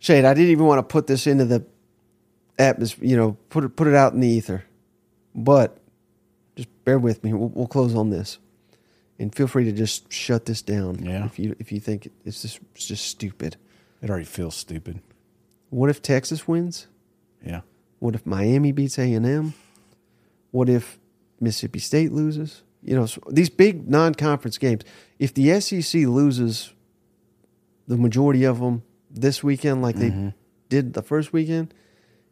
Shane, 0.00 0.24
I 0.24 0.34
didn't 0.34 0.50
even 0.50 0.66
want 0.66 0.80
to 0.80 0.92
put 0.92 1.06
this 1.06 1.28
into 1.28 1.44
the 1.44 1.64
atmosphere. 2.58 3.06
You 3.08 3.16
know, 3.16 3.36
put 3.48 3.62
it 3.64 3.76
put 3.76 3.86
it 3.86 3.94
out 3.94 4.12
in 4.12 4.18
the 4.20 4.28
ether. 4.28 4.64
But 5.34 5.78
just 6.56 6.68
bear 6.84 6.98
with 6.98 7.22
me. 7.24 7.32
We'll, 7.32 7.48
we'll 7.48 7.66
close 7.66 7.94
on 7.94 8.10
this, 8.10 8.38
and 9.18 9.34
feel 9.34 9.46
free 9.46 9.64
to 9.64 9.72
just 9.72 10.12
shut 10.12 10.46
this 10.46 10.62
down. 10.62 11.04
Yeah. 11.04 11.24
If 11.24 11.38
you 11.38 11.56
if 11.58 11.72
you 11.72 11.80
think 11.80 12.10
it's 12.24 12.42
just 12.42 12.60
it's 12.74 12.86
just 12.86 13.06
stupid. 13.06 13.56
it 14.02 14.10
already 14.10 14.24
feels 14.24 14.56
stupid. 14.56 15.00
What 15.70 15.88
if 15.88 16.02
Texas 16.02 16.48
wins? 16.48 16.88
Yeah. 17.44 17.60
What 18.00 18.14
if 18.14 18.26
Miami 18.26 18.72
beats 18.72 18.98
A 18.98 19.12
and 19.12 19.26
M? 19.26 19.54
What 20.50 20.68
if 20.68 20.98
Mississippi 21.38 21.78
State 21.78 22.12
loses? 22.12 22.62
You 22.82 22.96
know, 22.96 23.06
so 23.06 23.20
these 23.28 23.50
big 23.50 23.88
non-conference 23.88 24.58
games. 24.58 24.82
If 25.18 25.34
the 25.34 25.60
SEC 25.60 26.02
loses 26.06 26.72
the 27.86 27.96
majority 27.96 28.44
of 28.44 28.58
them 28.58 28.82
this 29.10 29.44
weekend, 29.44 29.82
like 29.82 29.96
they 29.96 30.10
mm-hmm. 30.10 30.28
did 30.68 30.94
the 30.94 31.02
first 31.02 31.32
weekend, 31.32 31.74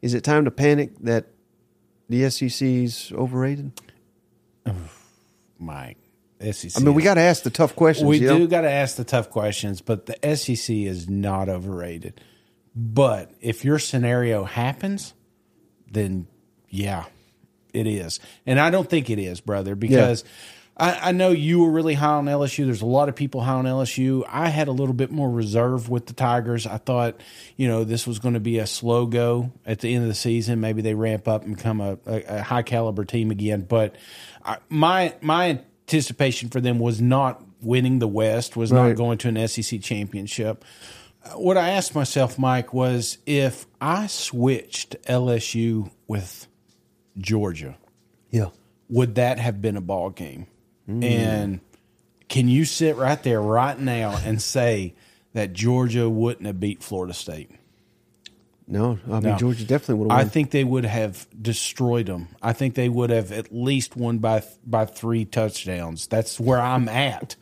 is 0.01 0.15
it 0.15 0.25
time 0.25 0.45
to 0.47 0.51
panic 0.51 0.93
that 1.01 1.27
the 2.09 2.29
SEC's 2.31 3.13
overrated? 3.13 3.73
Mike, 5.59 5.99
SEC. 6.53 6.73
I 6.77 6.85
mean, 6.85 6.95
we 6.95 7.03
got 7.03 7.15
to 7.15 7.21
ask 7.21 7.43
the 7.43 7.51
tough 7.51 7.75
questions. 7.75 8.09
We 8.09 8.21
do 8.21 8.47
got 8.47 8.63
to 8.63 8.71
ask 8.71 8.97
the 8.97 9.05
tough 9.05 9.31
questions, 9.31 9.81
but 9.81 10.07
the 10.07 10.37
SEC 10.37 10.75
is 10.75 11.09
not 11.09 11.49
overrated. 11.49 12.21
But 12.75 13.33
if 13.41 13.65
your 13.65 13.79
scenario 13.79 14.45
happens, 14.45 15.15
then 15.91 16.29
yeah, 16.69 17.07
it 17.73 17.87
is. 17.87 18.21
And 18.47 18.61
I 18.61 18.71
don't 18.71 18.89
think 18.89 19.11
it 19.11 19.19
is, 19.19 19.41
brother, 19.41 19.75
because 19.75 20.25
I, 20.79 21.09
I 21.09 21.13
know 21.13 21.31
you 21.31 21.61
were 21.61 21.71
really 21.71 21.95
high 21.95 22.15
on 22.15 22.27
LSU. 22.27 22.65
There's 22.65 22.83
a 22.83 22.87
lot 22.87 23.09
of 23.09 23.17
people 23.17 23.41
high 23.41 23.55
on 23.55 23.65
LSU. 23.65 24.25
I 24.29 24.49
had 24.49 24.69
a 24.69 24.73
little 24.73 24.95
bit 24.95 25.11
more 25.11 25.29
reserve 25.29 25.89
with 25.89 26.07
the 26.07 26.13
Tigers. 26.13 26.67
I 26.67 26.79
thought, 26.79 27.21
you 27.57 27.67
know, 27.67 27.83
this 27.83 28.07
was 28.07 28.19
going 28.21 28.35
to 28.35 28.41
be 28.41 28.59
a 28.59 28.67
slow 28.67 29.07
go 29.07 29.51
at 29.67 29.81
the 29.81 29.93
end 29.93 30.05
of 30.05 30.09
the 30.09 30.15
season. 30.15 30.61
Maybe 30.61 30.81
they 30.81 30.95
ramp 30.95 31.27
up 31.27 31.45
and 31.45 31.57
become 31.57 31.81
a, 31.81 31.99
a, 32.07 32.23
a 32.39 32.43
high 32.43 32.63
caliber 32.63 33.05
team 33.05 33.31
again. 33.33 33.63
But 33.63 33.97
I, 34.45 34.59
my 34.69 35.15
my 35.21 35.61
anticipation 35.89 36.49
for 36.49 36.61
them 36.61 36.79
was 36.79 37.01
not 37.01 37.43
winning 37.61 37.99
the 37.99 38.09
West, 38.09 38.57
was 38.57 38.71
Right. 38.71 38.89
not 38.89 38.97
going 38.97 39.19
to 39.19 39.29
an 39.29 39.49
SEC 39.49 39.81
championship. 39.81 40.65
What 41.35 41.57
I 41.57 41.71
asked 41.71 41.95
myself, 41.95 42.39
Mike, 42.39 42.73
was 42.73 43.19
if 43.27 43.67
I 43.81 44.07
switched 44.07 44.97
LSU 45.03 45.91
with 46.07 46.47
Georgia, 47.19 47.77
yeah. 48.31 48.51
would 48.89 49.17
that 49.17 49.39
have 49.39 49.61
been 49.61 49.77
a 49.77 49.81
ball 49.81 50.11
game? 50.11 50.47
And 50.89 51.61
can 52.29 52.49
you 52.49 52.65
sit 52.65 52.97
right 52.97 53.23
there 53.23 53.43
right 53.43 53.79
now 53.79 54.19
and 54.25 54.41
say 54.41 54.95
that 55.35 55.53
Georgia 55.53 56.09
wouldn't 56.09 56.47
have 56.47 56.59
beat 56.59 56.83
Florida 56.83 57.13
State? 57.13 57.51
No, 58.67 58.99
I 59.07 59.13
mean 59.13 59.23
No. 59.23 59.37
Georgia 59.37 59.65
definitely 59.65 60.05
would 60.05 60.13
I 60.13 60.19
have 60.19 60.27
won. 60.27 60.31
think 60.31 60.51
they 60.51 60.65
would 60.65 60.85
have 60.85 61.27
destroyed 61.41 62.07
them. 62.07 62.29
I 62.43 62.53
think 62.53 62.75
they 62.75 62.89
would 62.89 63.09
have 63.11 63.33
at 63.33 63.53
least 63.55 63.97
won 63.97 64.19
by 64.19 64.43
by 64.67 64.85
three 64.85 65.25
touchdowns. 65.25 66.07
That's 66.07 66.39
where 66.39 66.61
I'm 66.61 66.89
at. 66.89 67.37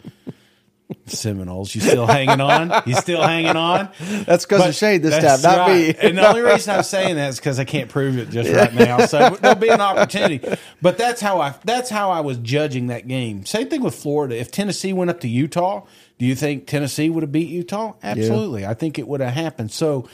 Seminoles, 1.07 1.75
you 1.75 1.81
still 1.81 2.07
hanging 2.07 2.41
on? 2.41 2.83
You 2.87 2.95
still 2.95 3.23
hanging 3.23 3.57
on? 3.57 3.91
That's 4.25 4.45
because 4.45 4.69
of 4.69 4.75
Shane 4.75 5.03
this 5.03 5.15
time, 5.15 5.43
not 5.43 5.67
right. 5.67 5.89
me. 5.89 5.95
and 6.01 6.19
the 6.19 6.29
only 6.29 6.43
reason 6.43 6.75
I'm 6.75 6.83
saying 6.83 7.17
that 7.17 7.31
is 7.31 7.39
because 7.39 7.59
I 7.59 7.65
can't 7.65 7.89
prove 7.89 8.19
it 8.19 8.31
just 8.31 8.53
right 8.53 8.73
now. 8.73 9.07
So 9.07 9.37
there'll 9.41 9.59
be 9.59 9.69
an 9.69 9.81
opportunity. 9.81 10.41
But 10.81 10.99
that's 10.99 11.21
how 11.21 11.41
I 11.41 11.55
that's 11.65 11.91
how 11.91 12.11
I 12.11 12.21
was 12.21 12.39
judging 12.39 12.89
that 12.89 13.09
game. 13.09 13.45
Same 13.47 13.69
thing 13.69 13.83
with 13.83 13.95
Florida. 13.95 14.39
If 14.39 14.51
Tennessee 14.51 14.93
went 14.93 15.11
up 15.11 15.21
to 15.21 15.29
Utah, 15.29 15.87
do 16.19 16.27
you 16.27 16.35
think 16.35 16.67
Tennessee 16.67 17.11
would 17.11 17.23
have 17.23 17.33
beat 17.33 17.49
Utah? 17.49 17.95
Absolutely. 18.03 18.65
I 18.67 18.75
think 18.75 18.99
it 18.99 19.09
would 19.09 19.21
have 19.21 19.35
happened. 19.35 19.73
So 19.73 20.09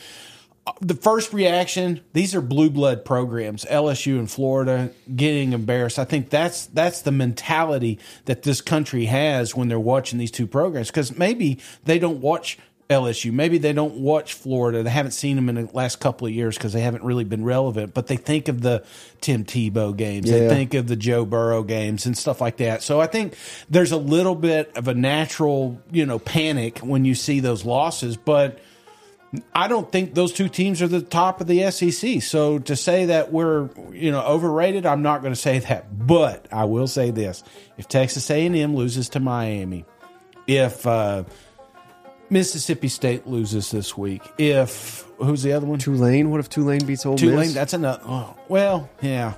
the 0.81 0.95
first 0.95 1.33
reaction, 1.33 2.01
these 2.13 2.35
are 2.35 2.41
blue 2.41 2.71
blood 2.71 3.05
programs, 3.05 3.65
LSU 3.65 4.19
and 4.19 4.31
Florida 4.31 4.91
getting 5.15 5.53
embarrassed. 5.53 5.99
I 5.99 6.05
think 6.05 6.31
that's 6.31 6.67
that's 6.67 7.03
the 7.03 7.11
mentality 7.11 7.99
that 8.27 8.43
this 8.43 8.61
country 8.61 9.07
has 9.07 9.57
when 9.57 9.69
they're 9.69 9.81
watching 9.81 10.19
these 10.19 10.31
two 10.31 10.47
programs 10.47 10.89
because 10.89 11.17
maybe 11.19 11.59
they 11.85 11.99
don't 11.99 12.21
watch 12.21 12.59
LSU, 12.89 13.33
maybe 13.33 13.59
they 13.59 13.73
don't 13.73 13.95
watch 13.95 14.35
Florida. 14.35 14.83
They 14.83 14.91
haven't 14.91 15.13
seen 15.13 15.37
them 15.37 15.49
in 15.49 15.55
the 15.55 15.69
last 15.73 15.99
couple 15.99 16.27
of 16.27 16.33
years 16.33 16.57
because 16.57 16.73
they 16.73 16.83
haven't 16.83 17.03
really 17.03 17.25
been 17.25 17.45
relevant. 17.45 17.95
But 17.95 18.07
they 18.07 18.17
think 18.17 18.49
of 18.49 18.61
the 18.61 18.85
Tim 19.21 19.45
Tebow 19.45 19.97
games, 19.97 20.31
they 20.31 20.49
think 20.49 20.75
of 20.75 20.87
the 20.87 20.97
Joe 20.97 21.25
Burrow 21.25 21.63
games 21.63 22.07
and 22.07 22.17
stuff 22.17 22.41
like 22.41 22.59
that. 22.59 22.83
So 22.83 23.01
I 23.01 23.07
think 23.07 23.35
there's 23.69 23.93
a 23.93 23.97
little 23.97 24.35
bit 24.35 24.77
of 24.77 24.89
a 24.89 24.95
natural, 24.95 25.81
you 25.91 26.07
know, 26.07 26.19
panic 26.19 26.79
when 26.81 27.05
you 27.05 27.15
see 27.15 27.41
those 27.41 27.65
losses, 27.65 28.17
but 28.17 28.61
I 29.55 29.67
don't 29.67 29.91
think 29.91 30.15
those 30.15 30.33
two 30.33 30.49
teams 30.49 30.83
are 30.83 30.89
the 30.89 31.01
top 31.01 31.41
of 31.41 31.47
the 31.47 31.71
SEC. 31.71 32.21
So 32.23 32.59
to 32.61 32.77
say 32.77 33.07
that 33.07 33.33
we're 33.33 33.71
you 33.93 34.11
know 34.11 34.21
overrated, 34.23 34.85
I'm 34.85 35.03
not 35.03 35.23
going 35.23 35.33
to 35.33 35.41
say 35.41 35.59
that. 35.61 36.07
But 36.07 36.47
I 36.53 36.65
will 36.65 36.87
say 36.87 37.11
this: 37.11 37.43
if 37.79 37.89
Texas 37.89 38.31
A&M 38.31 38.77
loses 38.77 39.09
to 39.11 39.21
Miami, 39.21 39.87
if 40.47 40.87
uh, 40.87 41.25
Mississippi 42.29 42.89
State 42.89 43.27
loses 43.27 43.71
this 43.71 43.97
week, 43.97 44.23
if 44.39 45.07
who's 45.19 45.43
the 45.43 45.53
other 45.53 45.67
one? 45.67 45.79
Tulane. 45.79 46.31
What 46.31 46.41
if 46.41 46.49
Tulane 46.49 46.85
beats 46.85 47.07
Ole 47.07 47.17
Tulane. 47.17 47.39
Miss? 47.39 47.55
That's 47.55 47.73
another. 47.73 48.03
Oh, 48.07 48.37
well, 48.49 48.91
yeah, 49.01 49.35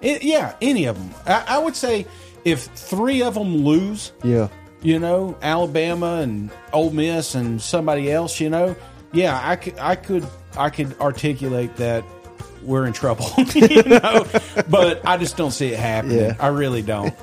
It- 0.00 0.22
yeah. 0.22 0.54
Any 0.60 0.84
of 0.86 0.96
them. 0.96 1.10
I, 1.26 1.56
I 1.56 1.58
would 1.58 1.74
say 1.76 2.06
if 2.44 2.62
three 2.64 3.22
of 3.22 3.34
them 3.34 3.56
lose, 3.64 4.12
yeah. 4.22 4.48
you 4.82 4.98
know, 4.98 5.36
Alabama 5.42 6.20
and 6.20 6.50
Ole 6.72 6.90
Miss 6.90 7.34
and 7.34 7.60
somebody 7.60 8.10
else, 8.10 8.40
you 8.40 8.50
know, 8.50 8.74
yeah, 9.12 9.40
I 9.42 9.56
could, 9.56 9.78
I 9.78 9.94
could, 9.96 10.26
I 10.56 10.70
could 10.70 10.98
articulate 11.00 11.76
that 11.76 12.04
we're 12.62 12.86
in 12.86 12.92
trouble, 12.92 13.26
you 13.54 13.82
know, 13.82 14.26
but 14.68 15.00
I 15.06 15.16
just 15.16 15.36
don't 15.36 15.50
see 15.50 15.68
it 15.72 15.78
happening. 15.78 16.18
Yeah. 16.18 16.36
I 16.38 16.48
really 16.48 16.82
don't. 16.82 17.14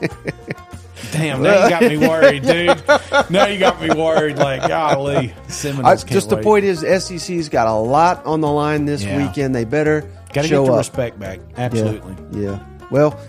Damn, 1.11 1.41
now 1.41 1.63
you 1.63 1.69
got 1.69 1.81
me 1.83 1.97
worried, 2.07 2.43
dude. 2.43 2.83
Now 3.29 3.47
you 3.47 3.57
got 3.57 3.81
me 3.81 3.89
worried. 3.89 4.37
Like, 4.37 4.67
golly, 4.67 5.15
I, 5.15 5.33
Seminoles 5.47 6.03
can't 6.03 6.13
just 6.13 6.29
the 6.29 6.37
point 6.37 6.65
is, 6.65 6.81
SEC's 6.81 7.47
got 7.49 7.67
a 7.67 7.73
lot 7.73 8.25
on 8.25 8.41
the 8.41 8.51
line 8.51 8.85
this 8.85 9.03
Yeah. 9.03 9.25
weekend. 9.25 9.55
They 9.55 9.63
better 9.65 10.01
Got 10.33 10.41
to 10.43 10.47
show 10.47 10.63
get 10.63 10.67
the 10.67 10.73
up. 10.73 10.77
respect 10.79 11.19
back. 11.19 11.39
Yeah. 11.39 11.55
Absolutely. 11.63 12.41
Yeah. 12.43 12.59
Well, 12.91 13.19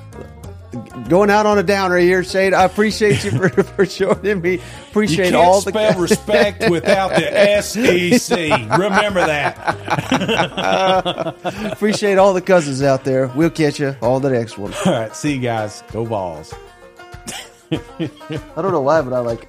going 1.08 1.30
out 1.30 1.46
on 1.46 1.58
a 1.58 1.62
downer 1.62 1.98
here, 1.98 2.22
Shane. 2.22 2.54
I 2.54 2.64
appreciate 2.64 3.24
you 3.24 3.30
for, 3.32 3.48
for 3.62 3.86
joining 3.86 4.40
me. 4.40 4.52
You 4.54 4.62
Appreciate 4.90 5.32
can't 5.32 5.36
all 5.36 5.60
the 5.60 5.70
spell 5.70 5.98
respect 6.00 6.70
without 6.70 7.10
the 7.10 7.62
SEC. 7.62 8.78
Remember 8.78 9.26
that. 9.26 9.56
appreciate 11.72 12.18
all 12.18 12.32
the 12.34 12.42
cousins 12.42 12.82
out 12.82 13.04
there. 13.04 13.28
We'll 13.28 13.50
catch 13.50 13.80
you 13.80 13.96
on 14.00 14.22
the 14.22 14.30
next 14.30 14.58
one. 14.58 14.72
All 14.86 14.92
right, 14.92 15.14
see 15.14 15.34
you 15.34 15.40
guys. 15.40 15.82
Go 15.92 16.04
Vols. 16.04 16.54
I 17.72 17.78
don't 18.56 18.72
know 18.72 18.80
why, 18.80 19.00
but 19.02 19.12
I 19.12 19.20
like. 19.20 19.48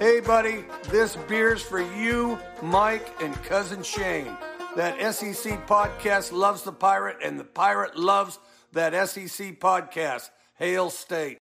Hey, 0.00 0.18
buddy, 0.18 0.64
this 0.88 1.16
beer's 1.28 1.62
for 1.62 1.80
you, 1.80 2.36
Mike, 2.60 3.14
and 3.22 3.32
cousin 3.44 3.84
Shane. 3.84 4.36
That 4.74 5.14
SEC 5.14 5.66
podcast 5.66 6.32
loves 6.32 6.62
the 6.62 6.72
pirate, 6.72 7.18
and 7.22 7.38
the 7.38 7.44
pirate 7.44 7.94
loves 7.94 8.38
that 8.72 8.94
SEC 9.06 9.60
podcast. 9.60 10.30
Hail 10.54 10.88
State. 10.88 11.41